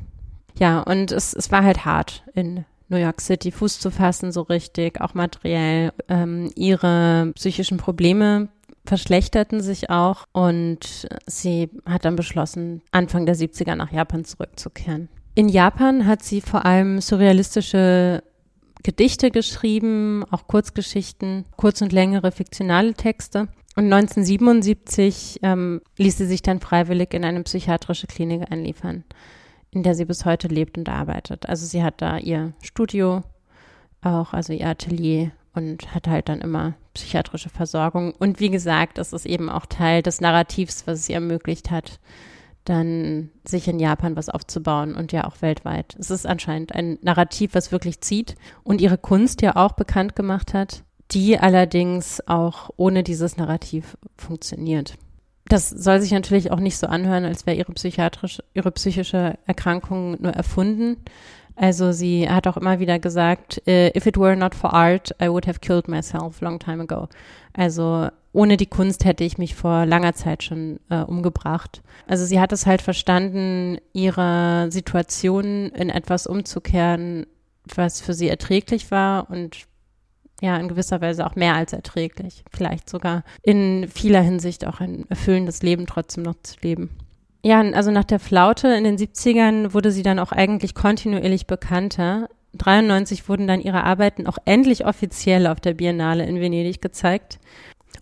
Ja, 0.58 0.80
und 0.80 1.12
es, 1.12 1.34
es 1.34 1.52
war 1.52 1.62
halt 1.62 1.84
hart 1.84 2.24
in 2.34 2.64
New 2.88 2.96
York 2.96 3.20
City 3.20 3.52
Fuß 3.52 3.78
zu 3.78 3.90
fassen, 3.90 4.32
so 4.32 4.42
richtig, 4.42 5.00
auch 5.00 5.14
materiell. 5.14 5.92
Ähm, 6.08 6.50
ihre 6.54 7.32
psychischen 7.34 7.76
Probleme 7.76 8.48
verschlechterten 8.84 9.60
sich 9.60 9.90
auch 9.90 10.26
und 10.32 11.06
sie 11.26 11.70
hat 11.84 12.04
dann 12.04 12.16
beschlossen, 12.16 12.82
Anfang 12.90 13.26
der 13.26 13.36
70er 13.36 13.74
nach 13.76 13.92
Japan 13.92 14.24
zurückzukehren. 14.24 15.08
In 15.34 15.48
Japan 15.48 16.06
hat 16.06 16.22
sie 16.22 16.40
vor 16.40 16.64
allem 16.64 17.00
surrealistische 17.00 18.22
Gedichte 18.82 19.30
geschrieben, 19.30 20.24
auch 20.30 20.46
Kurzgeschichten, 20.46 21.44
kurz- 21.56 21.82
und 21.82 21.92
längere 21.92 22.32
fiktionale 22.32 22.94
Texte. 22.94 23.48
Und 23.74 23.84
1977 23.92 25.40
ähm, 25.42 25.80
ließ 25.96 26.18
sie 26.18 26.26
sich 26.26 26.42
dann 26.42 26.60
freiwillig 26.60 27.14
in 27.14 27.24
eine 27.24 27.42
psychiatrische 27.42 28.06
Klinik 28.06 28.50
einliefern, 28.50 29.04
in 29.70 29.82
der 29.82 29.94
sie 29.94 30.04
bis 30.04 30.24
heute 30.24 30.48
lebt 30.48 30.76
und 30.76 30.88
arbeitet. 30.88 31.48
Also 31.48 31.64
sie 31.64 31.82
hat 31.82 32.02
da 32.02 32.18
ihr 32.18 32.52
Studio 32.60 33.22
auch, 34.02 34.34
also 34.34 34.52
ihr 34.52 34.66
Atelier 34.66 35.30
und 35.54 35.94
hat 35.94 36.06
halt 36.06 36.28
dann 36.28 36.40
immer 36.40 36.74
psychiatrische 36.94 37.48
Versorgung. 37.48 38.12
Und 38.18 38.40
wie 38.40 38.50
gesagt, 38.50 38.98
das 38.98 39.12
ist 39.12 39.26
eben 39.26 39.48
auch 39.48 39.66
Teil 39.66 40.02
des 40.02 40.20
Narrativs, 40.20 40.86
was 40.86 41.00
es 41.00 41.08
ihr 41.08 41.16
ermöglicht 41.16 41.70
hat, 41.70 41.98
dann 42.64 43.30
sich 43.44 43.66
in 43.68 43.80
Japan 43.80 44.16
was 44.16 44.28
aufzubauen 44.28 44.94
und 44.94 45.12
ja 45.12 45.24
auch 45.24 45.42
weltweit. 45.42 45.96
Es 45.98 46.10
ist 46.10 46.26
anscheinend 46.26 46.74
ein 46.74 46.98
Narrativ, 47.02 47.54
was 47.54 47.72
wirklich 47.72 48.00
zieht 48.00 48.36
und 48.62 48.80
ihre 48.80 48.98
Kunst 48.98 49.42
ja 49.42 49.56
auch 49.56 49.72
bekannt 49.72 50.14
gemacht 50.14 50.54
hat, 50.54 50.84
die 51.10 51.38
allerdings 51.38 52.26
auch 52.26 52.70
ohne 52.76 53.02
dieses 53.02 53.36
Narrativ 53.36 53.96
funktioniert. 54.16 54.96
Das 55.46 55.68
soll 55.68 56.00
sich 56.00 56.12
natürlich 56.12 56.50
auch 56.50 56.60
nicht 56.60 56.78
so 56.78 56.86
anhören, 56.86 57.24
als 57.24 57.46
wäre 57.46 57.56
ihre 57.56 57.72
psychiatrische, 57.72 58.44
ihre 58.54 58.70
psychische 58.70 59.38
Erkrankung 59.44 60.16
nur 60.20 60.32
erfunden. 60.32 60.98
Also 61.56 61.92
sie 61.92 62.28
hat 62.28 62.46
auch 62.46 62.56
immer 62.56 62.80
wieder 62.80 62.98
gesagt, 62.98 63.62
äh, 63.66 63.96
if 63.96 64.06
it 64.06 64.18
were 64.18 64.36
not 64.36 64.54
for 64.54 64.72
art, 64.72 65.14
I 65.20 65.28
would 65.28 65.46
have 65.46 65.60
killed 65.60 65.88
myself 65.88 66.40
long 66.40 66.58
time 66.58 66.82
ago. 66.82 67.08
Also 67.52 68.08
ohne 68.32 68.56
die 68.56 68.66
Kunst 68.66 69.04
hätte 69.04 69.24
ich 69.24 69.36
mich 69.36 69.54
vor 69.54 69.84
langer 69.84 70.14
Zeit 70.14 70.42
schon 70.42 70.80
äh, 70.88 71.02
umgebracht. 71.02 71.82
Also 72.06 72.24
sie 72.24 72.40
hat 72.40 72.52
es 72.52 72.66
halt 72.66 72.80
verstanden, 72.80 73.78
ihre 73.92 74.68
Situation 74.70 75.68
in 75.70 75.90
etwas 75.90 76.26
umzukehren, 76.26 77.26
was 77.74 78.00
für 78.00 78.14
sie 78.14 78.28
erträglich 78.28 78.90
war 78.90 79.30
und 79.30 79.66
ja, 80.40 80.56
in 80.56 80.66
gewisser 80.66 81.00
Weise 81.00 81.24
auch 81.24 81.36
mehr 81.36 81.54
als 81.54 81.72
erträglich. 81.72 82.42
Vielleicht 82.50 82.90
sogar 82.90 83.22
in 83.42 83.86
vieler 83.88 84.22
Hinsicht 84.22 84.66
auch 84.66 84.80
ein 84.80 85.04
erfüllendes 85.08 85.62
Leben 85.62 85.86
trotzdem 85.86 86.24
noch 86.24 86.34
zu 86.42 86.56
leben. 86.62 86.90
Ja, 87.44 87.60
also 87.60 87.90
nach 87.90 88.04
der 88.04 88.20
Flaute 88.20 88.68
in 88.68 88.84
den 88.84 88.96
70ern 88.96 89.74
wurde 89.74 89.90
sie 89.90 90.04
dann 90.04 90.20
auch 90.20 90.30
eigentlich 90.30 90.74
kontinuierlich 90.74 91.46
bekannter. 91.46 92.28
1993 92.54 93.28
wurden 93.28 93.46
dann 93.46 93.60
ihre 93.60 93.82
Arbeiten 93.82 94.26
auch 94.26 94.38
endlich 94.44 94.86
offiziell 94.86 95.46
auf 95.46 95.58
der 95.60 95.74
Biennale 95.74 96.24
in 96.24 96.40
Venedig 96.40 96.80
gezeigt. 96.80 97.40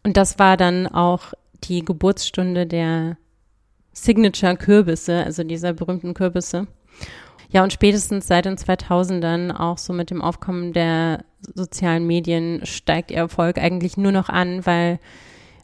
Und 0.03 0.17
das 0.17 0.39
war 0.39 0.57
dann 0.57 0.87
auch 0.87 1.33
die 1.65 1.85
Geburtsstunde 1.85 2.67
der 2.67 3.17
Signature-Kürbisse, 3.93 5.25
also 5.25 5.43
dieser 5.43 5.73
berühmten 5.73 6.15
Kürbisse. 6.15 6.67
Ja, 7.51 7.62
und 7.62 7.73
spätestens 7.73 8.27
seit 8.27 8.45
den 8.45 8.57
2000ern, 8.57 9.55
auch 9.57 9.79
so 9.79 9.93
mit 9.93 10.11
dem 10.11 10.23
Aufkommen 10.23 10.73
der 10.73 11.25
sozialen 11.55 12.07
Medien, 12.07 12.61
steigt 12.65 13.11
ihr 13.11 13.19
Erfolg 13.19 13.59
eigentlich 13.59 13.97
nur 13.97 14.12
noch 14.12 14.29
an, 14.29 14.65
weil 14.67 15.01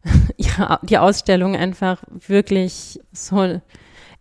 die 0.83 0.99
Ausstellungen 0.99 1.61
einfach 1.61 2.03
wirklich 2.11 3.01
so 3.12 3.61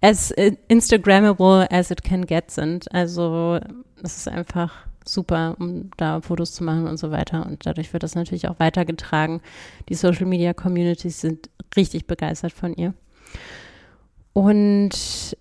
as 0.01 0.31
Instagrammable 0.67 1.67
as 1.71 1.91
it 1.91 2.03
can 2.03 2.25
get 2.25 2.51
sind. 2.51 2.91
Also 2.93 3.59
es 4.03 4.17
ist 4.17 4.27
einfach 4.27 4.73
super, 5.07 5.55
um 5.59 5.91
da 5.97 6.21
Fotos 6.21 6.53
zu 6.53 6.63
machen 6.63 6.87
und 6.87 6.97
so 6.97 7.11
weiter. 7.11 7.45
Und 7.45 7.65
dadurch 7.65 7.93
wird 7.93 8.03
das 8.03 8.15
natürlich 8.15 8.47
auch 8.47 8.59
weitergetragen. 8.59 9.41
Die 9.89 9.95
Social 9.95 10.25
Media 10.25 10.53
Communities 10.53 11.21
sind 11.21 11.49
richtig 11.75 12.07
begeistert 12.07 12.53
von 12.53 12.73
ihr. 12.73 12.93
Und 14.33 15.37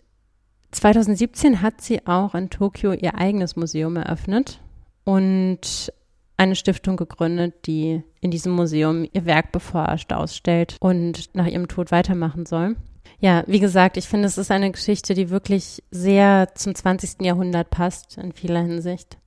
2017 0.73 1.63
hat 1.63 1.81
sie 1.81 2.07
auch 2.07 2.35
in 2.35 2.51
Tokio 2.51 2.93
ihr 2.93 3.17
eigenes 3.17 3.57
Museum 3.57 3.97
eröffnet 3.97 4.61
und 5.05 5.93
eine 6.37 6.57
Stiftung 6.57 6.97
gegründet, 6.97 7.67
die 7.67 8.03
in 8.21 8.31
diesem 8.31 8.53
Museum 8.53 9.07
ihr 9.13 9.25
Werk 9.25 9.53
beforscht, 9.53 10.13
ausstellt 10.13 10.77
und 10.81 11.35
nach 11.35 11.47
ihrem 11.47 11.69
Tod 11.69 11.93
weitermachen 11.93 12.47
soll. 12.47 12.77
Ja, 13.21 13.45
wie 13.47 13.61
gesagt, 13.61 13.97
ich 13.97 14.09
finde, 14.09 14.27
es 14.27 14.39
ist 14.39 14.51
eine 14.51 14.71
Geschichte, 14.71 15.15
die 15.15 15.31
wirklich 15.31 15.83
sehr 15.91 16.49
zum 16.55 16.75
20. 16.75 17.23
Jahrhundert 17.23 17.71
passt 17.71 18.19
in 18.19 18.33
vieler 18.33 18.61
Hinsicht. 18.61 19.19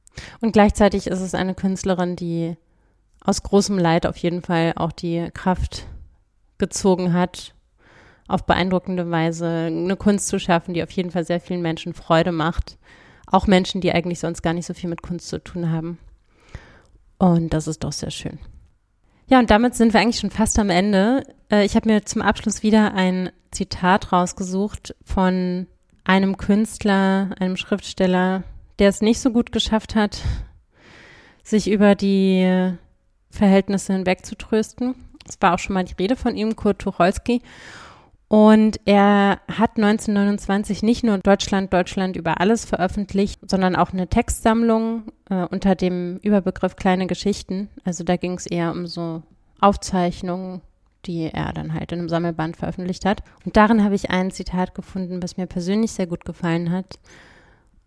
Und 0.41 0.51
gleichzeitig 0.51 1.07
ist 1.07 1.21
es 1.21 1.34
eine 1.34 1.55
Künstlerin, 1.55 2.15
die 2.15 2.57
aus 3.23 3.43
großem 3.43 3.77
Leid 3.77 4.05
auf 4.05 4.17
jeden 4.17 4.41
Fall 4.41 4.73
auch 4.75 4.91
die 4.91 5.29
Kraft 5.34 5.85
gezogen 6.57 7.13
hat, 7.13 7.53
auf 8.27 8.45
beeindruckende 8.45 9.09
Weise 9.09 9.47
eine 9.47 9.95
Kunst 9.95 10.27
zu 10.27 10.39
schaffen, 10.39 10.73
die 10.73 10.84
auf 10.84 10.91
jeden 10.91 11.11
Fall 11.11 11.25
sehr 11.25 11.39
vielen 11.39 11.61
Menschen 11.61 11.93
Freude 11.93 12.31
macht. 12.31 12.77
Auch 13.25 13.47
Menschen, 13.47 13.81
die 13.81 13.91
eigentlich 13.91 14.19
sonst 14.19 14.41
gar 14.41 14.53
nicht 14.53 14.65
so 14.65 14.73
viel 14.73 14.89
mit 14.89 15.01
Kunst 15.01 15.29
zu 15.29 15.43
tun 15.43 15.71
haben. 15.71 15.97
Und 17.19 17.53
das 17.53 17.68
ist 17.68 17.84
doch 17.84 17.91
sehr 17.91 18.11
schön. 18.11 18.39
Ja, 19.30 19.39
und 19.39 19.49
damit 19.49 19.76
sind 19.76 19.94
wir 19.94 19.99
eigentlich 19.99 20.19
schon 20.19 20.31
fast 20.31 20.57
am 20.60 20.69
Ende. 20.69 21.23
Äh, 21.52 21.65
ich 21.65 21.76
habe 21.76 21.89
mir 21.89 22.06
zum 22.06 22.22
Abschluss 22.22 22.64
wieder 22.64 22.94
ein 22.94 23.31
Zitat 23.52 24.11
rausgesucht 24.11 24.95
von 25.03 25.68
einem 26.03 26.38
Künstler, 26.38 27.31
einem 27.39 27.57
Schriftsteller, 27.57 28.44
der 28.80 28.89
es 28.89 29.02
nicht 29.02 29.19
so 29.19 29.31
gut 29.31 29.52
geschafft 29.52 29.95
hat, 29.95 30.22
sich 31.44 31.69
über 31.69 31.95
die 31.95 32.72
Verhältnisse 33.30 33.94
hinweg 33.94 34.26
zu 34.26 34.35
trösten. 34.35 34.95
Es 35.27 35.38
war 35.41 35.53
auch 35.53 35.60
schon 35.60 35.73
mal 35.73 35.84
die 35.84 35.95
Rede 35.99 36.15
von 36.15 36.35
ihm, 36.38 36.56
Kurt 36.56 36.80
Tucholsky. 36.80 37.41
Und 38.29 38.81
er 38.85 39.39
hat 39.47 39.77
1929 39.77 40.83
nicht 40.83 41.03
nur 41.03 41.17
Deutschland, 41.19 41.71
Deutschland 41.71 42.17
über 42.17 42.41
alles 42.41 42.65
veröffentlicht, 42.65 43.49
sondern 43.49 43.75
auch 43.77 43.93
eine 43.93 44.07
Textsammlung 44.07 45.03
äh, 45.29 45.45
unter 45.45 45.75
dem 45.75 46.17
Überbegriff 46.17 46.75
kleine 46.75 47.07
Geschichten. 47.07 47.69
Also 47.85 48.03
da 48.03 48.17
ging 48.17 48.33
es 48.33 48.45
eher 48.45 48.71
um 48.71 48.85
so 48.85 49.23
Aufzeichnungen, 49.61 50.61
die 51.05 51.29
er 51.31 51.53
dann 51.53 51.73
halt 51.73 51.93
in 51.93 51.99
einem 51.99 52.09
Sammelband 52.09 52.57
veröffentlicht 52.57 53.05
hat. 53.05 53.23
Und 53.45 53.55
darin 53.55 53.81
habe 53.81 53.95
ich 53.95 54.11
ein 54.11 54.31
Zitat 54.31 54.75
gefunden, 54.75 55.23
was 55.23 55.37
mir 55.37 55.47
persönlich 55.47 55.93
sehr 55.93 56.07
gut 56.07 56.25
gefallen 56.25 56.69
hat. 56.71 56.99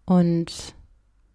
Und 0.06 0.74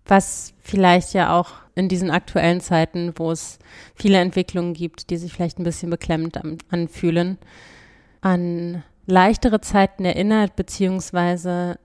was 0.08 0.54
vielleicht 0.62 1.14
ja 1.14 1.40
auch 1.40 1.52
in 1.76 1.90
diesen 1.90 2.10
aktuellen 2.10 2.60
Zeiten, 2.60 3.14
wo 3.18 3.32
es 3.32 3.60
viele 3.94 4.18
Entwicklungen 4.18 4.74
gibt, 4.74 5.12
die 5.12 5.18
sich 5.18 5.32
vielleicht 5.32 5.60
ein 5.60 5.64
bisschen 5.64 5.92
beklemmt 5.92 6.40
anfühlen, 6.72 7.38
an 8.22 8.84
leichtere 9.06 9.62
Zeiten 9.62 10.06
erinnert, 10.06 10.56
beziehungsweise 10.56 11.78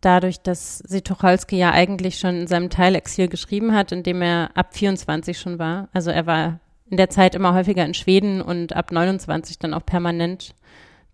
dadurch, 0.00 0.40
dass 0.40 0.78
sie 0.78 1.02
Tucholsky 1.02 1.56
ja 1.56 1.72
eigentlich 1.72 2.18
schon 2.18 2.40
in 2.40 2.46
seinem 2.46 2.70
Teilexil 2.70 3.28
geschrieben 3.28 3.74
hat, 3.74 3.92
in 3.92 4.02
dem 4.02 4.22
er 4.22 4.50
ab 4.54 4.74
24 4.74 5.38
schon 5.38 5.58
war. 5.58 5.88
Also 5.92 6.10
er 6.10 6.26
war 6.26 6.60
in 6.88 6.96
der 6.96 7.10
Zeit 7.10 7.34
immer 7.34 7.54
häufiger 7.54 7.84
in 7.84 7.94
Schweden 7.94 8.40
und 8.40 8.74
ab 8.74 8.92
29 8.92 9.58
dann 9.58 9.74
auch 9.74 9.84
permanent 9.84 10.54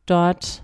dort 0.07 0.63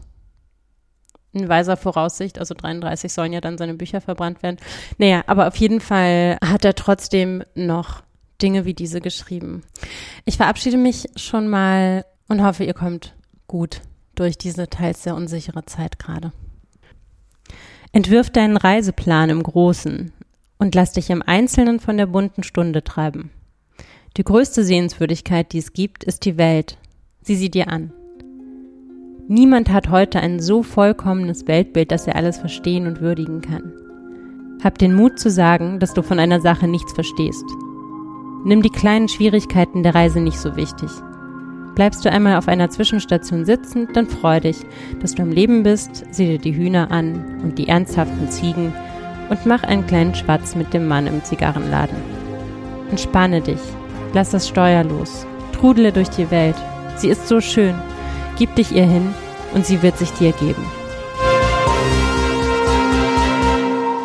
in 1.34 1.48
weiser 1.48 1.76
Voraussicht, 1.76 2.38
also 2.38 2.54
33 2.54 3.12
sollen 3.12 3.32
ja 3.32 3.40
dann 3.40 3.56
seine 3.56 3.74
Bücher 3.74 4.00
verbrannt 4.00 4.42
werden. 4.42 4.58
Naja, 4.98 5.22
aber 5.26 5.48
auf 5.48 5.56
jeden 5.56 5.80
Fall 5.80 6.36
hat 6.44 6.64
er 6.64 6.74
trotzdem 6.74 7.42
noch 7.54 8.02
Dinge 8.40 8.64
wie 8.64 8.74
diese 8.74 9.00
geschrieben. 9.00 9.62
Ich 10.24 10.36
verabschiede 10.36 10.76
mich 10.76 11.08
schon 11.16 11.48
mal 11.48 12.04
und 12.28 12.42
hoffe, 12.42 12.64
ihr 12.64 12.74
kommt 12.74 13.14
gut 13.46 13.80
durch 14.14 14.38
diese 14.38 14.68
teils 14.68 15.02
sehr 15.02 15.14
unsichere 15.14 15.64
Zeit 15.64 15.98
gerade. 15.98 16.32
Entwirf 17.92 18.30
deinen 18.30 18.56
Reiseplan 18.56 19.30
im 19.30 19.42
Großen 19.42 20.12
und 20.58 20.74
lass 20.74 20.92
dich 20.92 21.10
im 21.10 21.22
Einzelnen 21.22 21.80
von 21.80 21.96
der 21.96 22.06
bunten 22.06 22.42
Stunde 22.42 22.82
treiben. 22.82 23.30
Die 24.16 24.24
größte 24.24 24.64
Sehenswürdigkeit, 24.64 25.52
die 25.52 25.58
es 25.58 25.72
gibt, 25.72 26.04
ist 26.04 26.24
die 26.24 26.38
Welt. 26.38 26.78
Sieh 27.22 27.36
sie 27.36 27.50
dir 27.50 27.68
an. 27.68 27.92
Niemand 29.28 29.70
hat 29.70 29.90
heute 29.90 30.20
ein 30.20 30.40
so 30.40 30.62
vollkommenes 30.62 31.46
Weltbild, 31.46 31.90
dass 31.90 32.06
er 32.06 32.16
alles 32.16 32.38
verstehen 32.38 32.86
und 32.86 33.00
würdigen 33.00 33.40
kann. 33.40 33.72
Hab 34.62 34.78
den 34.78 34.94
Mut 34.94 35.18
zu 35.18 35.30
sagen, 35.30 35.80
dass 35.80 35.94
du 35.94 36.02
von 36.02 36.18
einer 36.18 36.40
Sache 36.40 36.68
nichts 36.68 36.92
verstehst. 36.92 37.44
Nimm 38.44 38.62
die 38.62 38.70
kleinen 38.70 39.08
Schwierigkeiten 39.08 39.82
der 39.82 39.94
Reise 39.94 40.20
nicht 40.20 40.38
so 40.38 40.56
wichtig. 40.56 40.90
Bleibst 41.74 42.04
du 42.04 42.10
einmal 42.10 42.36
auf 42.36 42.48
einer 42.48 42.68
Zwischenstation 42.68 43.46
sitzen, 43.46 43.88
dann 43.94 44.06
freu 44.06 44.40
dich, 44.40 44.58
dass 45.00 45.14
du 45.14 45.22
am 45.22 45.30
Leben 45.30 45.62
bist, 45.62 46.04
sieh 46.10 46.26
dir 46.26 46.38
die 46.38 46.54
Hühner 46.54 46.90
an 46.90 47.40
und 47.42 47.58
die 47.58 47.68
ernsthaften 47.68 48.30
Ziegen 48.30 48.74
und 49.30 49.46
mach 49.46 49.62
einen 49.62 49.86
kleinen 49.86 50.14
Schwatz 50.14 50.54
mit 50.54 50.74
dem 50.74 50.86
Mann 50.86 51.06
im 51.06 51.24
Zigarrenladen. 51.24 51.96
Entspanne 52.90 53.40
dich, 53.40 53.60
lass 54.12 54.30
das 54.30 54.48
Steuer 54.48 54.84
los, 54.84 55.26
trudele 55.52 55.92
durch 55.92 56.10
die 56.10 56.30
Welt. 56.30 56.56
Sie 56.96 57.08
ist 57.08 57.26
so 57.26 57.40
schön. 57.40 57.74
Gib 58.36 58.54
dich 58.56 58.72
ihr 58.72 58.84
hin 58.84 59.14
und 59.54 59.64
sie 59.64 59.80
wird 59.80 59.96
sich 59.96 60.12
dir 60.12 60.32
geben. 60.32 60.64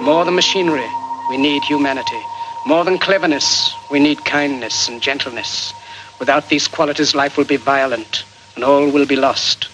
More 0.04 0.24
than 0.24 0.36
machinery, 0.36 0.88
we 1.30 1.38
need 1.38 1.62
humanity. 1.70 2.22
More 2.66 2.86
than 2.86 2.98
cleverness, 2.98 3.76
we 3.92 4.00
need 4.00 4.24
kindness 4.24 4.88
and 4.88 5.02
gentleness. 5.02 5.74
Without 6.20 6.50
these 6.50 6.68
qualities, 6.68 7.14
life 7.16 7.38
will 7.38 7.46
be 7.46 7.58
violent 7.58 8.24
and 8.56 8.64
all 8.64 8.90
will 8.90 9.06
be 9.06 9.16
lost. 9.16 9.70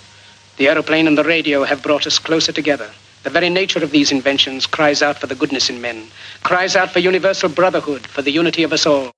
The 0.58 0.68
aeroplane 0.68 1.08
and 1.08 1.18
the 1.18 1.24
radio 1.24 1.64
have 1.64 1.82
brought 1.82 2.06
us 2.06 2.20
closer 2.20 2.52
together. 2.52 2.90
The 3.24 3.30
very 3.30 3.50
nature 3.50 3.84
of 3.84 3.92
these 3.92 4.12
inventions 4.12 4.68
cries 4.68 5.02
out 5.02 5.18
for 5.18 5.28
the 5.28 5.36
goodness 5.36 5.70
in 5.70 5.82
men, 5.82 6.08
cries 6.44 6.76
out 6.76 6.92
for 6.92 7.00
universal 7.00 7.50
brotherhood, 7.50 8.06
for 8.06 8.22
the 8.22 8.32
unity 8.32 8.64
of 8.64 8.74
us 8.74 8.86
all. 8.86 9.12